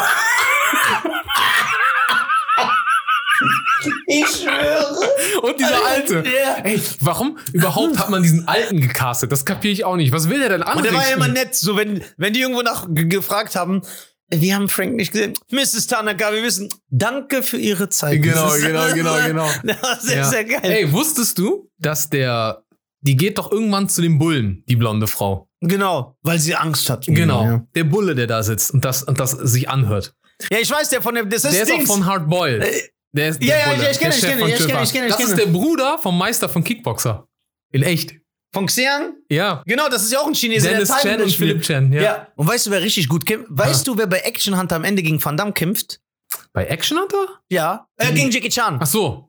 [4.06, 4.96] ich schwöre.
[5.42, 6.22] Und dieser Alte.
[6.24, 6.62] Ja.
[6.64, 9.32] Ey, warum überhaupt hat man diesen Alten gecastet?
[9.32, 10.12] Das kapiere ich auch nicht.
[10.12, 12.62] Was will der denn Und der war ja immer nett, so wenn, wenn die irgendwo
[12.62, 13.82] nach gefragt haben,
[14.30, 15.34] wir haben Frank nicht gesehen.
[15.50, 15.86] Mrs.
[15.86, 18.22] Tanaka, wir wissen, danke für Ihre Zeit.
[18.22, 19.48] Genau, genau, genau, genau.
[19.64, 20.24] Das war sehr, Ja.
[20.24, 20.60] sehr geil.
[20.64, 22.62] Ey, wusstest du, dass der,
[23.00, 25.48] die geht doch irgendwann zu dem Bullen, die blonde Frau.
[25.60, 27.04] Genau, weil sie Angst hat.
[27.06, 27.44] Genau.
[27.44, 30.14] Ja, Der Bulle, der da sitzt und das, und das sich anhört.
[30.50, 31.90] ja ich weiß, der von dem, das ist Der ist auch Dings.
[31.90, 32.62] von Hard Boiled.
[32.64, 34.66] Äh, Der ist ja, der ja, Bulle, ja, ich kenne ich kenne von ihn, ich
[34.66, 37.28] kenne ich kenne Das ist der Bruder vom Meister von Kickboxer.
[37.70, 38.16] In echt.
[38.54, 39.14] Von Xiang?
[39.30, 39.62] Ja.
[39.66, 41.30] Genau, das ist ja auch ein Chinese, Dennis der Chen und.
[41.32, 42.02] Philipp Chen, ja.
[42.02, 42.28] Ja.
[42.36, 43.46] Und weißt du, wer richtig gut kämpft?
[43.50, 46.00] Weißt du, wer bei Action Hunter am Ende gegen Van Damme kämpft?
[46.52, 47.40] Bei Action Hunter?
[47.50, 47.86] Ja.
[47.96, 48.78] Äh, gegen Jackie Chan.
[48.80, 49.28] Ach so.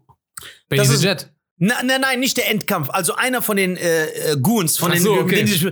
[0.68, 1.30] Bei Das ist- Jet.
[1.58, 2.90] Nein, nein, nein, nicht der Endkampf.
[2.90, 5.36] Also einer von den äh, äh, Goons, von Ach den, so, okay.
[5.36, 5.72] denen sie-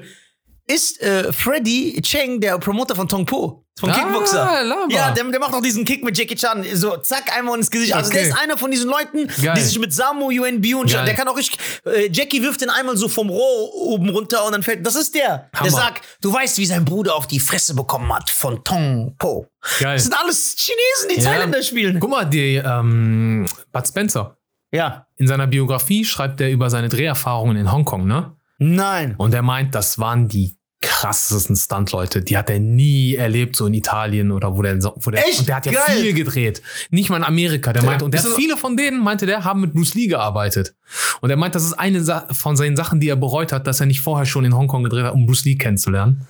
[0.72, 4.64] ist äh, Freddy Cheng, der Promoter von Tong Po, vom Ah, Kickboxer.
[4.64, 4.86] Lama.
[4.90, 7.94] Ja, der, der macht auch diesen Kick mit Jackie Chan, so zack, einmal ins Gesicht.
[7.94, 8.30] Also der Okay.
[8.30, 9.54] ist einer von diesen Leuten, Geil.
[9.56, 11.06] die sich mit Samu, UNB und Geil.
[11.06, 11.60] der kann auch richtig.
[11.86, 14.86] Äh, Jackie wirft den einmal so vom Rohr oben runter und dann fällt.
[14.86, 15.50] Das ist der.
[15.54, 15.64] Hammer.
[15.64, 19.48] Der sagt, du weißt, wie sein Bruder auf die Fresse bekommen hat von Tong Po.
[19.80, 19.96] Geil.
[19.96, 21.32] Das sind alles Chinesen, die Ja.
[21.32, 22.00] Thailänder spielen.
[22.00, 24.38] Guck mal, die, ähm, Bud Spencer.
[24.74, 25.06] Ja.
[25.18, 28.38] In seiner Biografie schreibt er über seine Dreherfahrungen in Hongkong, ne?
[28.58, 29.16] Nein.
[29.18, 32.22] Und er meint, das waren die krassesten Stunt-Leute.
[32.22, 35.40] Die hat er nie erlebt, so in Italien oder wo der, so- wo der, Echt?
[35.40, 36.02] und der hat ja Geil.
[36.02, 36.62] viel gedreht.
[36.90, 37.72] Nicht mal in Amerika.
[37.72, 40.74] Der meinte, und der viele von denen, meinte der, haben mit Bruce Lee gearbeitet.
[41.22, 43.80] Und er meint, das ist eine Sa von seinen Sachen, die er bereut hat, dass
[43.80, 46.28] er nicht vorher schon in Hongkong gedreht hat, um Bruce Lee kennenzulernen.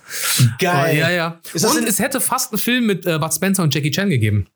[0.58, 0.98] Geil.
[0.98, 1.40] Ja, ja.
[1.54, 4.46] Und es hätte fast einen Film mit äh, Bud Spencer und Jackie Chan gegeben.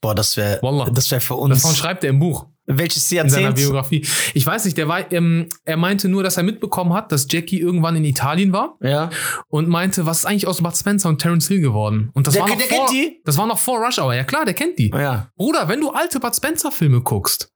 [0.00, 0.60] Boah, das wäre
[0.94, 1.60] das wäre für uns.
[1.62, 2.46] Davon schreibt er im Buch.
[2.78, 3.56] Welches in seiner Jahrzehnt?
[3.68, 4.06] Biografie.
[4.34, 7.58] Ich weiß nicht, der war, ähm, er meinte nur, dass er mitbekommen hat, dass Jackie
[7.60, 9.10] irgendwann in Italien war Ja.
[9.48, 12.10] und meinte, was ist eigentlich aus Bud Spencer und Terence Hill geworden?
[12.14, 13.20] Und das Der- war noch der vor, kennt die?
[13.24, 14.14] Das war noch vor Rush Hour.
[14.14, 14.90] Ja klar, der kennt die.
[14.94, 15.28] Ja.
[15.36, 17.50] Bruder, wenn du alte Bud Spencer Filme guckst,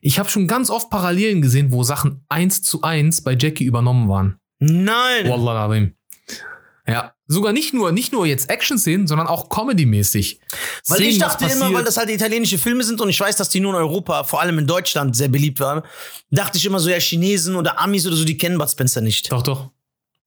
[0.00, 4.08] ich habe schon ganz oft Parallelen gesehen, wo Sachen eins zu eins bei Jackie übernommen
[4.08, 4.38] waren.
[4.60, 5.28] Nein.
[5.28, 5.68] Wallah.
[6.88, 10.40] Ja, sogar nicht nur, nicht nur jetzt Action-Szenen, sondern auch Comedy-mäßig.
[10.88, 13.36] Weil ich Szenen, was dachte immer, weil das halt italienische Filme sind und ich weiß,
[13.36, 15.82] dass die nur in Europa, vor allem in Deutschland, sehr beliebt waren,
[16.30, 19.30] dachte ich immer so, ja, Chinesen oder Amis oder so, die kennen Bud Spencer nicht.
[19.30, 19.70] Doch, doch.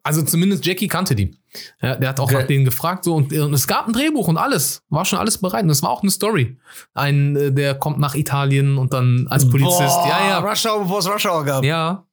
[0.03, 1.35] Also zumindest Jackie kannte die.
[1.81, 2.35] Ja, der hat auch Okay.
[2.41, 4.81] nach denen gefragt so und, und es gab ein Drehbuch und alles.
[4.89, 5.63] War schon alles bereit.
[5.63, 6.57] Und es war auch eine Story.
[6.95, 9.77] Ein, äh, der kommt nach Italien und dann als Polizist.
[9.79, 10.39] Boah, ja, ja.
[10.39, 11.63] Rush Hour, bevor es Rush Hour gab.
[11.63, 12.07] Ja,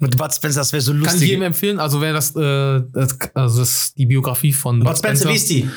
[0.00, 1.28] Mit Bud Spencer, das wäre so kann ich lustig.
[1.28, 1.80] jedem empfehlen.
[1.80, 5.50] Also wer das, äh, das also das ist die Biografie von Bud Spencer, wie ist
[5.50, 5.68] die?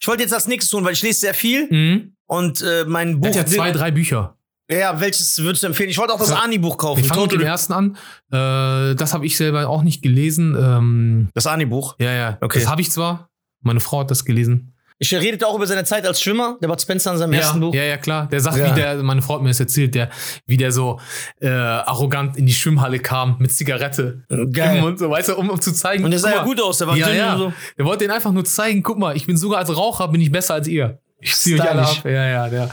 [0.00, 2.12] Ich wollte jetzt als nächstes tun, weil ich lese sehr viel Mhm.
[2.26, 3.28] und äh, mein Buch.
[3.28, 4.36] hat ja zwei, drei Bücher.
[4.70, 5.88] Ja, welches würdest du empfehlen?
[5.88, 6.30] Ich wollte auch das.
[6.30, 7.00] Ani-Buch kaufen.
[7.00, 7.96] Ich fange mit dem ersten an.
[8.30, 10.54] Äh, das habe ich selber auch nicht gelesen.
[10.60, 11.96] Ähm, Das Ani-Buch.
[11.98, 12.38] ja, ja.
[12.42, 12.58] Okay.
[12.60, 13.30] Das habe ich zwar.
[13.62, 14.74] Meine Frau hat das gelesen.
[15.00, 17.60] Ich redete auch über seine Zeit als Schwimmer, der Bud Spencer in seinem Ja, ersten
[17.60, 17.72] Buch.
[17.74, 18.28] ja, ja, klar.
[18.28, 18.70] Der sagt, Ja.
[18.70, 20.10] wie der, meine Frau hat mir das erzählt, der,
[20.46, 20.98] wie der so
[21.40, 24.76] äh, arrogant in die Schwimmhalle kam mit Zigarette Geil.
[24.78, 26.04] im Mund, so, weißt du, um, um zu zeigen.
[26.04, 27.36] Und der sah ja gut aus, der war ja, ja.
[27.38, 27.52] so.
[27.78, 30.32] Der wollte den einfach nur zeigen, guck mal, ich bin sogar als Raucher bin ich
[30.32, 30.98] besser als ihr.
[31.20, 32.04] Ich ziehe euch alle ab.
[32.04, 32.70] Ja, ja, der.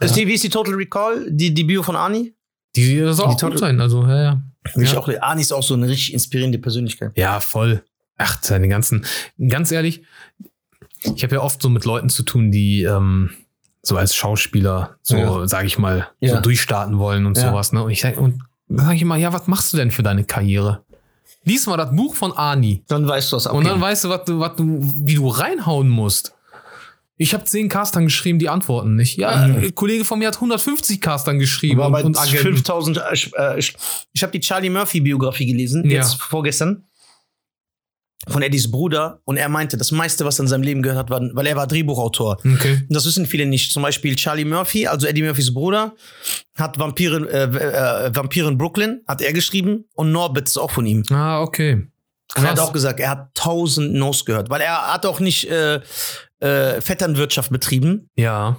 [0.00, 1.26] Ist die, wie ist die Total Recall?
[1.30, 2.34] Die, die Bio von Ani?
[2.76, 4.42] Die soll auch Total- gut sein, also, ja, ja.
[4.76, 4.98] Ja.
[4.98, 7.12] auch, Ani ist auch so eine richtig inspirierende Persönlichkeit.
[7.16, 7.82] Ja, voll.
[8.18, 9.04] Ach, seine ganzen,
[9.48, 10.02] ganz ehrlich,
[11.02, 13.30] ich habe ja oft so mit Leuten zu tun, die ähm,
[13.82, 15.46] so als Schauspieler, so Ja.
[15.48, 16.34] sage ich mal, Ja.
[16.36, 17.50] so durchstarten wollen und Ja.
[17.50, 17.72] sowas.
[17.72, 17.82] Ne?
[17.82, 20.24] Und ich sage, und dann sage ich immer, ja, was machst du denn für deine
[20.24, 20.82] Karriere?
[21.44, 24.24] Lies mal das Buch von Ani Dann weißt du was und dann weißt du, was
[24.24, 26.32] du, was du, wie du reinhauen musst.
[27.18, 29.16] Ich habe zehn Castern geschrieben, die antworten nicht.
[29.16, 29.56] Ja, Mhm.
[29.62, 32.42] ein Kollege von mir hat 150 Castern geschrieben war bei und, und Agenten.
[32.56, 32.98] 5000.
[32.98, 33.58] äh, Ich, äh,
[34.12, 35.98] ich habe die Charlie Murphy Biografie gelesen, Ja.
[35.98, 36.84] jetzt vorgestern.
[38.28, 39.20] Von Eddies Bruder.
[39.24, 41.54] Und er meinte, das meiste, was er in seinem Leben gehört hat, war, weil er
[41.56, 42.38] war Drehbuchautor.
[42.44, 42.80] Okay.
[42.88, 43.72] Und Das wissen viele nicht.
[43.72, 45.94] Zum Beispiel Charlie Murphy, also Eddie Murphys Bruder,
[46.56, 49.84] hat Vampire, äh, äh, Vampire in Brooklyn, hat er geschrieben.
[49.94, 51.04] Und Norbit ist auch von ihm.
[51.10, 51.74] Ah, okay.
[51.74, 52.68] Und er hat Krass.
[52.68, 54.50] auch gesagt, er hat tausend No's gehört.
[54.50, 55.76] Weil er hat auch nicht äh,
[56.40, 58.56] äh, Vetternwirtschaft betrieben, Ja,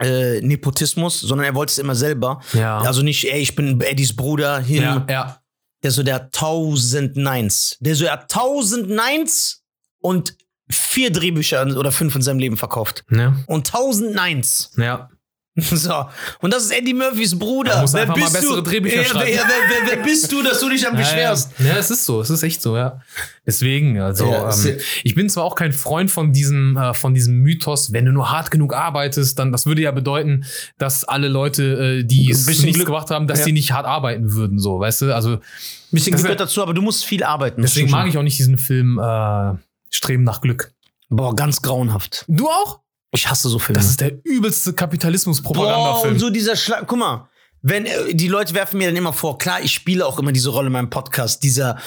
[0.00, 2.40] äh, Nepotismus, sondern er wollte es immer selber.
[2.52, 2.78] ja.
[2.80, 4.82] Also nicht, ey, ich bin Eddies Bruder, hin.
[4.82, 5.38] ja, ja.
[5.84, 7.76] Der so, der hat tausend Neins.
[7.78, 9.62] Der so, er hat tausend Neins
[10.00, 10.34] und
[10.70, 13.04] vier Drehbücher oder fünf in seinem Leben verkauft.
[13.10, 14.70] Ja, Und tausend Neins.
[14.76, 15.10] ja.
[15.60, 16.06] So.
[16.40, 17.74] Und das ist Eddie Murphys Bruder.
[17.74, 18.60] Er muss einfach mal bessere du?
[18.62, 19.30] Drehbücher wer, schreiben.
[19.32, 21.52] Wer, wer, wer, wer bist du, dass du dich am beschwerst?
[21.58, 21.72] Ja, ja.
[21.74, 23.00] ja, es ist so, es ist echt so, ja.
[23.46, 27.38] Deswegen, also Ja, ähm, ich bin zwar auch kein Freund von diesem, äh, von diesem
[27.38, 30.44] Mythos, wenn du nur hart genug arbeitest, dann das würde ja bedeuten,
[30.78, 33.44] dass alle Leute, äh, die Ein es bisschen nichts Glück- gemacht haben, dass Ja.
[33.44, 35.14] sie nicht hart arbeiten würden, so, weißt du?
[35.14, 35.38] Also
[35.92, 37.62] Bisschen Das gehört dazu, aber du musst viel arbeiten.
[37.62, 39.52] deswegen mag ich auch nicht diesen Film äh,
[39.90, 40.72] Streben nach Glück.
[41.10, 42.24] Boah, ganz grauenhaft.
[42.26, 42.80] Du auch?
[43.14, 43.78] Ich hasse so Filme.
[43.78, 46.14] Das ist der übelste Kapitalismus-Propagandafilm.
[46.14, 46.84] und so dieser Schlag.
[46.86, 47.28] Guck mal,
[47.62, 50.50] wenn äh, die Leute werfen mir dann immer vor, klar, ich spiele auch immer diese
[50.50, 51.78] Rolle in meinem Podcast, dieser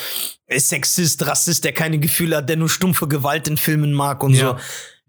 [0.49, 4.51] Sexist, Rassist, der keine Gefühle hat, der nur stumpfe Gewalt in Filmen mag und Ja.
[4.51, 4.57] so.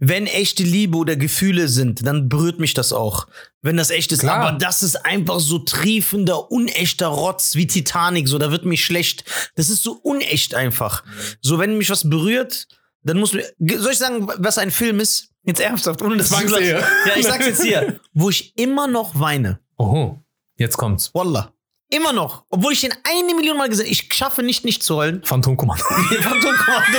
[0.00, 3.26] Wenn echte Liebe oder Gefühle sind, dann berührt mich das auch.
[3.62, 4.20] Wenn das echt ist.
[4.20, 4.36] Klar.
[4.38, 8.28] Aber das ist einfach so triefender, unechter Rotz wie Titanic.
[8.28, 9.24] So, da wird mir schlecht.
[9.56, 11.02] Das ist so unecht einfach.
[11.40, 12.68] So, wenn mich was berührt,
[13.02, 13.44] dann muss mir.
[13.58, 15.30] Soll ich sagen, was ein Film ist?
[15.48, 16.74] Jetzt ernsthaft, ohne Zwangsehe.
[16.74, 16.92] lachst.
[17.06, 18.00] Ja, ich sag's jetzt hier.
[18.12, 19.60] Wo ich immer noch weine.
[19.78, 20.22] Oho,
[20.56, 21.10] jetzt kommt's.
[21.14, 21.54] Wallah.
[21.88, 22.44] Immer noch.
[22.50, 25.22] Obwohl ich den eine Million Mal gesehen ich schaffe nicht, nicht zu heulen.
[25.24, 25.82] Phantomkommando.
[26.20, 26.98] Phantomkommando.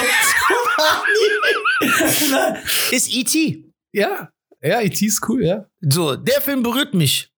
[2.91, 3.66] ist E.T.
[3.91, 4.32] ja,
[4.64, 5.66] ja, IT ist cool, ja.
[5.82, 7.32] So, der Film berührt mich.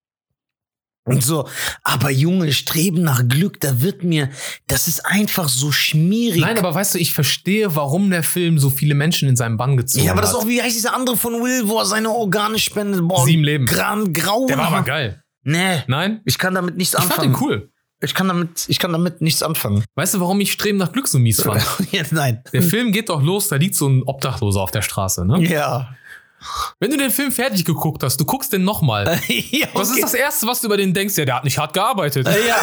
[1.16, 1.48] Und so,
[1.84, 4.30] aber Junge, Streben nach Glück, da wird mir,
[4.68, 6.42] das ist einfach so schmierig.
[6.42, 9.78] Nein, aber weißt du, ich verstehe, warum der Film so viele Menschen in seinen Bann
[9.78, 10.44] gezogen ja, aber das ist hat.
[10.44, 13.08] auch, wie heißt dieser andere von Will, wo er seine Organe spendet?
[13.08, 13.66] Boah, Sieben Leben.
[13.66, 14.46] Gran, grau.
[14.48, 15.24] Der war aber geil.
[15.44, 16.22] Nee, Nein?
[16.26, 17.34] ich kann damit nichts Ich fand anfangen.
[17.34, 17.68] den cool.
[18.04, 19.84] Ich kann damit, ich kann damit nichts anfangen.
[19.96, 21.64] Weißt du, warum ich Streben nach Glück so mies fand?
[21.92, 22.44] ja, nein.
[22.52, 25.40] Der Film geht doch los, da liegt so ein Obdachloser auf der Straße, ne?
[25.48, 25.96] Ja.
[26.80, 29.20] Wenn du den Film fertig geguckt hast, du guckst den nochmal.
[29.28, 31.18] ja Was ist das Erste, was du über den denkst?
[31.18, 32.28] Ja, der hat nicht hart gearbeitet.
[32.28, 32.58] Äh, ja,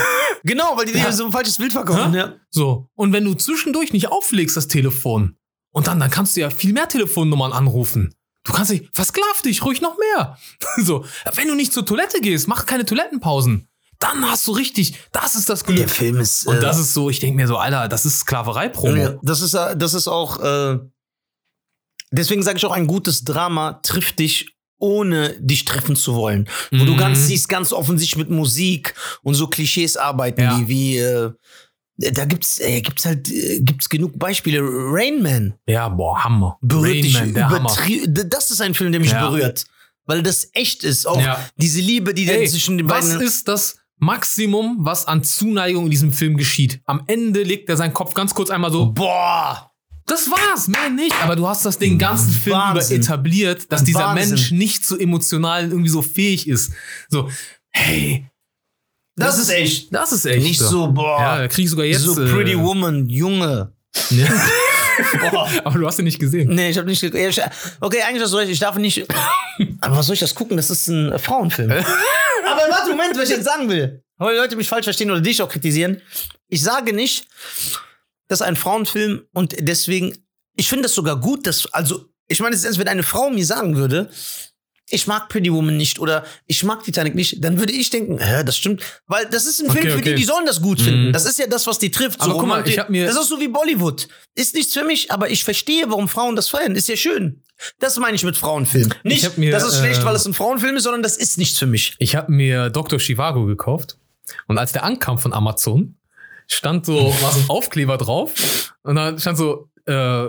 [0.45, 1.13] genau, weil die dir Ja.
[1.13, 2.15] so ein falsches Bild verkaufen.
[2.15, 2.35] Ja.
[2.51, 2.89] So.
[2.95, 5.37] Und wenn du zwischendurch nicht auflegst, das Telefon,
[5.71, 8.15] und dann, dann kannst du ja viel mehr Telefonnummern anrufen.
[8.45, 10.39] Du kannst dich, versklav dich, ruhig noch mehr.
[10.79, 11.05] so.
[11.35, 13.69] Wenn du nicht zur Toilette gehst, mach keine Toilettenpausen.
[14.01, 15.79] Dann hast du richtig, das ist das Glück.
[15.79, 16.47] Der Film ist.
[16.47, 19.19] Und äh, das ist so, ich denke mir so, Alter, das ist Sklaverei-Promo.
[19.23, 20.41] Das ist, äh, das ist auch.
[20.41, 20.79] Äh,
[22.11, 26.49] deswegen sage ich auch, ein gutes Drama trifft dich, ohne dich treffen zu wollen.
[26.71, 26.99] Wo du Mhm.
[26.99, 30.57] ganz siehst, ganz offensichtlich mit Musik und so Klischees arbeiten, Ja.
[30.59, 30.99] die wie.
[30.99, 31.33] Äh,
[32.13, 34.61] da gibt's, äh, gibt's halt, äh, gibt's genug Beispiele.
[34.63, 36.57] Rain Man Ja, boah, Hammer.
[36.61, 37.59] berührt dich Man, der Hammer.
[37.71, 39.29] übertrie- Das ist ein Film, der mich Ja.
[39.29, 39.65] berührt.
[40.07, 41.07] Weil das echt ist.
[41.07, 41.45] Auch Ja.
[41.57, 43.21] diese Liebe, die da Ey, zwischen den was beiden.
[43.27, 46.81] ist das Maximum, was an Zuneigung in diesem Film geschieht?
[46.87, 49.68] Am Ende legt er seinen Kopf ganz kurz einmal so, Boah!
[50.09, 51.15] Das war's, mehr nicht.
[51.23, 52.97] Aber du hast das den ganzen Film Wahnsinn.
[52.97, 54.31] über etabliert, dass dieser Wahnsinn.
[54.31, 56.73] Mensch nicht so emotional irgendwie so fähig ist.
[57.09, 57.31] So,
[57.71, 58.27] hey,
[59.17, 59.95] Das, ist echt.
[59.95, 60.43] das ist echt.
[60.43, 61.21] Nicht so, boah.
[61.21, 62.03] Ja, da krieg ich sogar jetzt.
[62.03, 63.73] so Pretty äh, Woman, Junge.
[64.11, 64.27] Ja.
[65.31, 65.49] Boah.
[65.65, 66.49] Aber du hast ihn nicht gesehen.
[66.55, 67.41] Nee, ich habe nicht ich-
[67.81, 69.07] Okay, eigentlich hast du recht, ich darf nicht.
[69.81, 70.57] Aber was soll ich das gucken?
[70.57, 71.71] Das ist ein äh, Frauenfilm.
[71.71, 74.03] Aber warte, Moment, was ich jetzt sagen will.
[74.17, 76.01] Weil die Leute mich falsch verstehen oder dich auch kritisieren.
[76.49, 77.29] Ich sage nicht,
[78.29, 80.17] das ist ein Frauenfilm und deswegen,
[80.57, 83.45] ich finde das sogar gut, dass, also, ich meine, es ist, wenn eine Frau mir
[83.47, 84.11] sagen würde,
[84.91, 88.43] ich mag Pretty Woman nicht oder ich mag Titanic nicht, dann würde ich denken, hä,
[88.43, 90.11] das stimmt, weil das ist ein Okay, Film für okay.
[90.15, 91.13] die, die sollen das gut finden.
[91.13, 92.21] Das ist ja das, was die trifft.
[92.23, 94.09] Aber guck mal, ich hab mir- das ist so wie Bollywood.
[94.35, 96.75] Ist nichts für mich, aber ich verstehe, warum Frauen das feiern.
[96.75, 97.43] Ist ja schön.
[97.81, 98.89] Das meine ich mit Frauenfilm.
[99.03, 101.59] Nicht, mir, das ist schlecht, äh, weil es ein Frauenfilm ist, sondern das ist nichts
[101.59, 101.95] für mich.
[101.99, 102.99] Ich habe mir Dr.
[102.99, 103.99] Chivago gekauft
[104.47, 105.99] und als der ankam von Amazon,
[106.49, 110.29] stand so, war so ein Aufkleber drauf und da stand so, äh,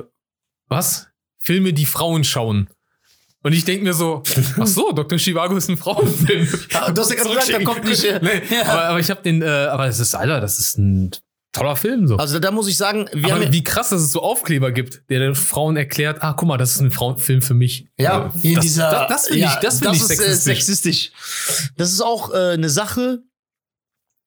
[0.67, 1.07] was?
[1.37, 2.69] Filme, die Frauen schauen.
[3.41, 4.23] Und ich denk mir so,
[4.59, 5.17] ach so, Dr.
[5.17, 6.47] Chivago ist ein Frauenfilm.
[6.71, 8.63] Ja, du hast ja gerade gesagt, da kommt nicht, äh, nee, ja.
[8.63, 11.11] aber, aber ich habe den, äh, aber es ist, Alter, das ist ein
[11.51, 12.17] toller Film so.
[12.17, 15.09] Also da muss ich sagen, wir aber haben wie krass, dass es so Aufkleber gibt,
[15.09, 17.87] der den Frauen erklärt, ah, guck mal, das ist ein Frauenfilm für mich.
[17.97, 20.43] Ja, in das, dieser, das, das finde ja, ich, das finde ich ist, äh, sexistisch.
[20.43, 21.11] sexistisch.
[21.77, 23.23] Das ist auch äh, eine Sache.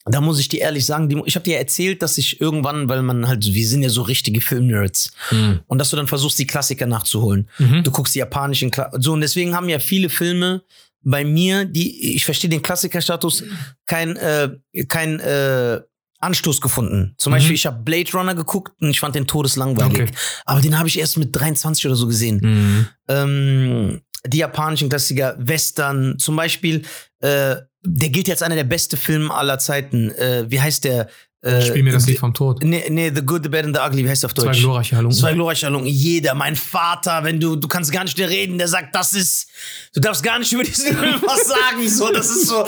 [0.04, 3.02] Da muss ich dir ehrlich sagen, die, ich habe dir erzählt, dass ich irgendwann, weil
[3.02, 5.60] man halt, wir sind ja so richtige Filmnerds, Mhm.
[5.66, 7.48] und dass du dann versuchst, die Klassiker nachzuholen.
[7.58, 7.84] Mhm.
[7.84, 10.62] Du guckst die japanischen, Kla so und deswegen haben ja viele Filme
[11.04, 13.44] bei mir, die ich verstehe den Klassikerstatus,
[13.86, 14.50] kein äh,
[14.88, 15.80] kein äh,
[16.20, 17.14] Anstoß gefunden.
[17.18, 17.36] Zum Mhm.
[17.36, 20.02] Beispiel, ich habe Blade Runner geguckt und ich fand den todeslangweilig.
[20.02, 20.12] Okay.
[20.46, 22.86] Aber den habe ich erst mit 23 oder so gesehen Mhm.
[23.08, 26.82] ähm, die japanischen Klassiker, Western, zum Beispiel,
[27.20, 30.10] äh, der gilt jetzt einer der besten Filme aller Zeiten.
[30.12, 31.08] Äh, wie heißt der?
[31.44, 32.62] Äh, Spiel mir das Lied vom Tod.
[32.62, 34.60] Nee, nee, The Good, The Bad and the Ugly, wie heißt der auf Zwei Deutsch?
[34.60, 35.18] glorreiche Halunken.
[35.18, 35.88] Zwei glorreiche Halunken.
[35.88, 39.48] Jeder, mein Vater, wenn du, du kannst gar nicht mehr reden, der sagt, das ist,
[39.92, 41.88] du darfst gar nicht über diesen Film was sagen.
[41.88, 42.64] So, das ist so.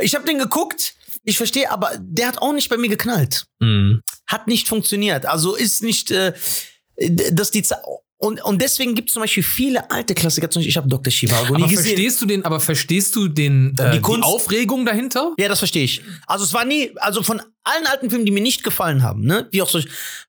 [0.00, 4.02] Ich habe den geguckt, ich verstehe, aber der hat auch nicht bei mir geknallt Mhm.
[4.26, 5.24] hat nicht funktioniert.
[5.26, 6.32] Also ist nicht, äh,
[7.30, 7.76] dass die Ze-
[8.22, 10.50] und, und deswegen gibt es zum Beispiel viele alte Klassiker.
[10.50, 11.10] Zum Beispiel, ich habe Dr.
[11.10, 11.84] Chivago nie Aber gesehen.
[11.96, 15.32] verstehst du den, aber verstehst du den, äh, Die die, Kunst- Aufregung dahinter?
[15.38, 16.02] Ja, das verstehe ich.
[16.26, 19.48] Also es war nie, also von allen alten Filmen, die mir nicht gefallen haben, ne,
[19.52, 19.80] wie auch so,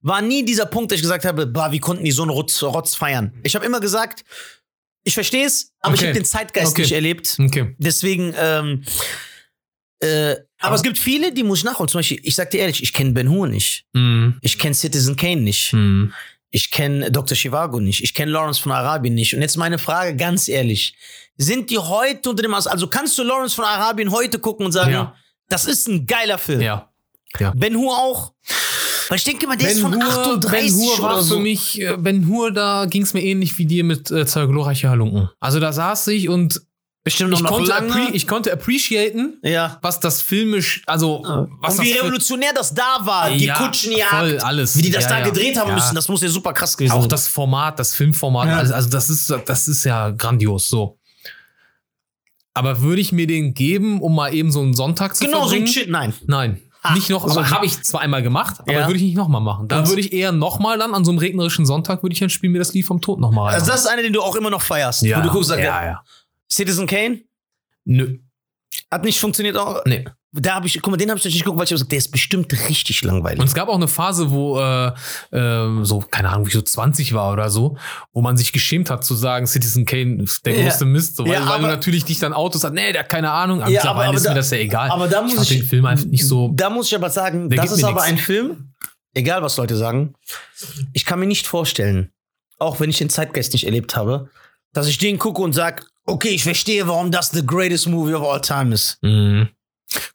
[0.02, 2.64] war nie dieser Punkt, dass ich gesagt habe, bah, wie konnten die so einen Rotz,
[2.64, 3.34] Rotz feiern?
[3.44, 4.24] Ich habe immer gesagt,
[5.04, 6.10] ich verstehe es, aber ich Okay.
[6.12, 6.82] habe den Zeitgeist Okay.
[6.84, 7.36] nicht erlebt.
[7.40, 7.76] Okay.
[7.78, 8.84] Deswegen, ähm,
[10.00, 11.90] äh, aber es gibt viele, die muss ich nachholen.
[11.90, 13.86] Zum Beispiel, ich sag dir ehrlich, ich kenne Ben Hur nicht.
[13.94, 14.38] Mhm.
[14.42, 15.74] Ich kenne Citizen Kane nicht.
[15.74, 16.14] Mhm.
[16.52, 17.36] Ich kenne Dr.
[17.36, 18.04] Chivago nicht.
[18.04, 19.34] Ich kenne Lawrence von Arabien nicht.
[19.34, 20.96] Und jetzt meine Frage, ganz ehrlich.
[21.38, 22.68] Sind die heute unter dem Aus...
[22.68, 25.16] Also kannst du Lawrence von Arabien heute gucken und sagen, Ja.
[25.50, 26.62] das ist ein geiler Film?
[26.62, 26.92] Ja.
[27.56, 28.34] Ben Hur auch?
[29.08, 31.36] Weil ich denke mal, der ist von 38 ben Hur war oder so.
[31.36, 34.46] für mich, äh, Ben Hur, da ging es mir ähnlich wie dir mit äh, zwei
[34.46, 35.30] glorreiche Halunken.
[35.40, 36.62] Also da saß ich und
[37.04, 37.88] Bestimmt ich noch konnte, lange.
[37.92, 39.80] appre ich konnte appreciaten, ja.
[39.82, 41.24] was das filmisch, also
[41.60, 43.32] was Und wie das revolutionär das da war.
[43.32, 44.12] Die Ja, Kutschenjagd.
[44.12, 44.78] voll, alles.
[44.78, 45.26] Wie die das Ja, da ja.
[45.26, 45.76] gedreht haben Ja.
[45.76, 45.96] müssen.
[45.96, 47.10] Das muss ja super krass gewesen auch sein.
[47.10, 48.58] das Format, das Filmformat, Ja.
[48.58, 51.00] also, also das ist, das ist ja grandios, so.
[52.54, 55.50] Aber würde ich mir den geben, um mal eben so einen Sonntag zu Genau so
[55.50, 55.68] verbringen?
[55.68, 55.90] ein Shit.
[55.90, 56.14] Nein.
[56.28, 56.62] Nein.
[56.84, 58.88] Ah, nicht noch, so ein- habe ich zwar einmal gemacht, aber Ja.
[58.88, 59.68] würde ich nicht nochmal machen.
[59.68, 62.54] Dann würde ich eher nochmal dann an so einem regnerischen Sonntag würde ich dann spielen
[62.54, 63.54] mir das Lied vom Tod nochmal rein.
[63.56, 65.04] Also das ist einer, den du auch immer noch feierst.
[65.04, 66.04] ja, Wo du guckst, sagst, ja, ja.
[66.52, 67.22] Citizen Kane
[67.86, 68.18] Nö.
[68.92, 69.56] hat nicht funktioniert.
[69.58, 69.84] Auch.
[69.86, 70.06] Nee.
[70.34, 71.98] Da habe ich, guck mal, den habe ich nicht geguckt, weil ich hab gesagt, der
[71.98, 73.40] ist bestimmt richtig langweilig.
[73.42, 74.94] Und es gab auch eine Phase, wo äh,
[75.34, 77.76] äh, so, keine Ahnung, wie ich so 20 war oder so,
[78.14, 80.64] wo man sich geschämt hat zu sagen, Citizen Kane ist der Ja.
[80.64, 83.02] größte Mist, so, weil, Ja, weil du aber- natürlich dich dann Autos hast, nee, der
[83.02, 84.90] hat keine Ahnung, aber Ja, aber- aber ist da- mir das ja egal.
[84.90, 86.52] aber da ich muss fand ich- den Film einfach nicht so.
[86.56, 88.04] Da muss ich aber sagen, das ist aber nix.
[88.08, 88.74] ein Film,
[89.14, 90.14] egal was Leute sagen,
[90.94, 92.10] ich kann mir nicht vorstellen,
[92.58, 94.30] auch wenn ich den Zeitgeist nicht erlebt habe,
[94.72, 98.24] dass ich den gucke und sage, okay, ich verstehe, warum das the greatest movie of
[98.24, 98.98] all time ist.
[99.02, 99.50] Mhm.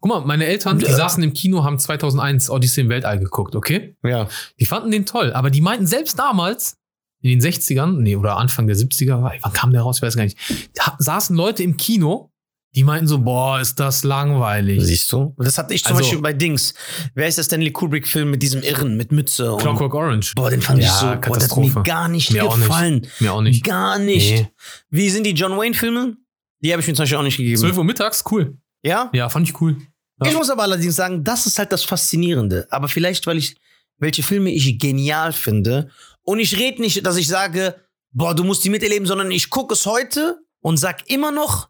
[0.00, 3.94] Guck mal, meine Eltern, die saßen im Kino, haben 2001 Odyssey im Weltall geguckt, okay?
[4.02, 4.28] Ja.
[4.58, 6.78] Die fanden den toll, aber die meinten selbst damals,
[7.20, 10.24] in den 60ern, nee, oder Anfang der 70er, wann kam der raus, ich weiß gar
[10.24, 10.38] nicht,
[10.74, 12.30] da saßen Leute im Kino,
[12.76, 14.84] die meinten so, boah, ist das langweilig.
[14.84, 15.34] Siehst du?
[15.38, 16.74] Das hatte ich zum Also- Beispiel bei Dings.
[17.14, 19.50] Wer ist der Stanley Kubrick-Film mit diesem Irren, mit Mütze?
[19.52, 20.34] Und, Clockwork Orange.
[20.36, 22.66] boah, den fand Ja, ich so, boah, das hat mir gar nicht Mir auch nicht.
[22.66, 23.06] gefallen.
[23.18, 23.64] Mir auch nicht.
[23.64, 24.30] Gar nicht.
[24.32, 24.48] Nee.
[24.90, 26.16] Wie sind die John Wayne-Filme?
[26.62, 27.58] Die habe ich mir zum Beispiel auch nicht gegeben.
[27.58, 28.58] 12 Uhr mittags, cool.
[28.82, 29.10] Ja?
[29.14, 29.76] Ja, fand ich cool.
[30.22, 30.30] Ja.
[30.30, 32.66] Ich muss aber allerdings sagen, das ist halt das Faszinierende.
[32.70, 33.56] Aber vielleicht, weil ich,
[33.98, 35.88] welche Filme ich genial finde.
[36.22, 37.76] Und ich rede nicht, dass ich sage,
[38.12, 41.68] boah, du musst die miterleben, sondern ich gucke es heute und sag immer noch,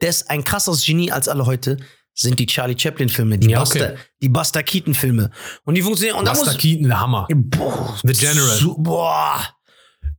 [0.00, 1.76] der ist ein krasseres Genie als alle heute,
[2.14, 3.98] sind die Charlie Chaplin-Filme, die, Ja, Buster, okay.
[4.22, 5.30] die Buster Keaton-Filme.
[5.64, 6.18] Und die funktionieren.
[6.18, 7.26] Und Buster muss, Keaton, der Hammer.
[7.30, 8.56] boah, The General.
[8.58, 9.42] So, boah.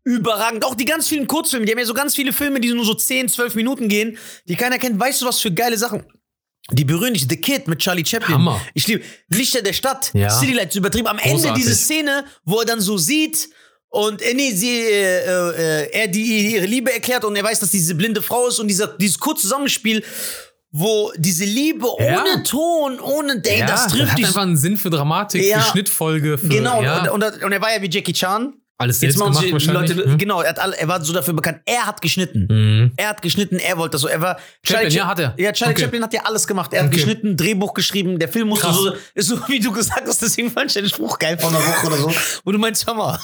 [0.04, 0.64] Überragend.
[0.64, 1.66] Auch die ganz vielen Kurzfilme.
[1.66, 4.18] Die haben ja so ganz viele Filme, die nur so 10, 12 Minuten gehen,
[4.48, 5.00] die keiner kennt.
[5.00, 6.04] Weißt du, was für geile Sachen?
[6.72, 7.26] Die berühren dich.
[7.30, 8.36] The Kid mit Charlie Chaplin.
[8.36, 8.62] Hammer.
[8.74, 10.12] Ich liebe Lichter der Stadt.
[10.14, 10.30] Ja.
[10.30, 11.08] City Lights übertrieben.
[11.08, 11.64] Am Ende Großartig.
[11.64, 13.50] diese Szene, wo er dann so sieht
[13.90, 17.72] und äh, nee, sie, äh, äh, er die ihre Liebe erklärt und er weiß, dass
[17.72, 20.04] diese blinde Frau ist und dieser, dieses kurze Zusammenspiel,
[20.72, 22.22] wo diese Liebe Ja.
[22.24, 25.62] ohne Ton, ohne, ey, das das trifft hat dich einfach einen Sinn für Dramatik, Ja.
[25.62, 26.38] für Schnittfolge.
[26.38, 27.10] Für, Genau, ja.
[27.12, 28.54] und, und, und er war ja wie Jackie Chan.
[28.80, 29.96] Alles Jetzt selbst machen gemacht die wahrscheinlich.
[29.96, 30.18] Leute, ne?
[30.18, 31.62] genau, er, hat alle, er war so dafür bekannt.
[31.66, 32.46] Er hat geschnitten.
[32.48, 32.92] Mhm.
[32.96, 34.08] Er hat geschnitten, er wollte das so.
[34.08, 34.38] Er war.
[34.64, 35.34] Chaplin, Charlie- ja, hat er.
[35.38, 35.82] Ja, Charlie Okay.
[35.84, 36.72] Chaplin hat ja alles gemacht.
[36.74, 36.98] Er hat Okay.
[36.98, 38.76] geschnitten, Drehbuch geschrieben, der Film musste Krass.
[38.78, 41.58] so, ist so, wie du gesagt hast, deswegen fand ich den Spruch geil vor einer
[41.60, 42.12] Woche oder so.
[42.46, 43.20] Wo du meinst, hör mal,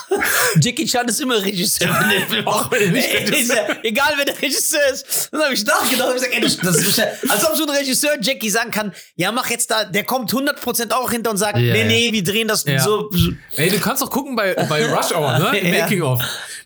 [0.59, 1.87] Jackie Chan ist immer Regisseur,
[2.33, 5.29] der Auch wenn er nicht Regisseur Egal, wer der Regisseur ist.
[5.31, 6.99] Dann habe ich nachgedacht und gesagt, ey, das, das ist.
[7.29, 10.91] Als ob so ein Regisseur Jackie sagen kann, ja, mach jetzt da, der kommt 100%
[10.93, 12.79] auch hinter und sagt, Ja, nee, nee, wir drehen das Ja.
[12.79, 13.09] so.
[13.55, 15.42] Ey, du kannst doch gucken bei, bei Rush Hour, ne?
[15.53, 15.81] Im Ja.
[15.81, 16.21] Making of.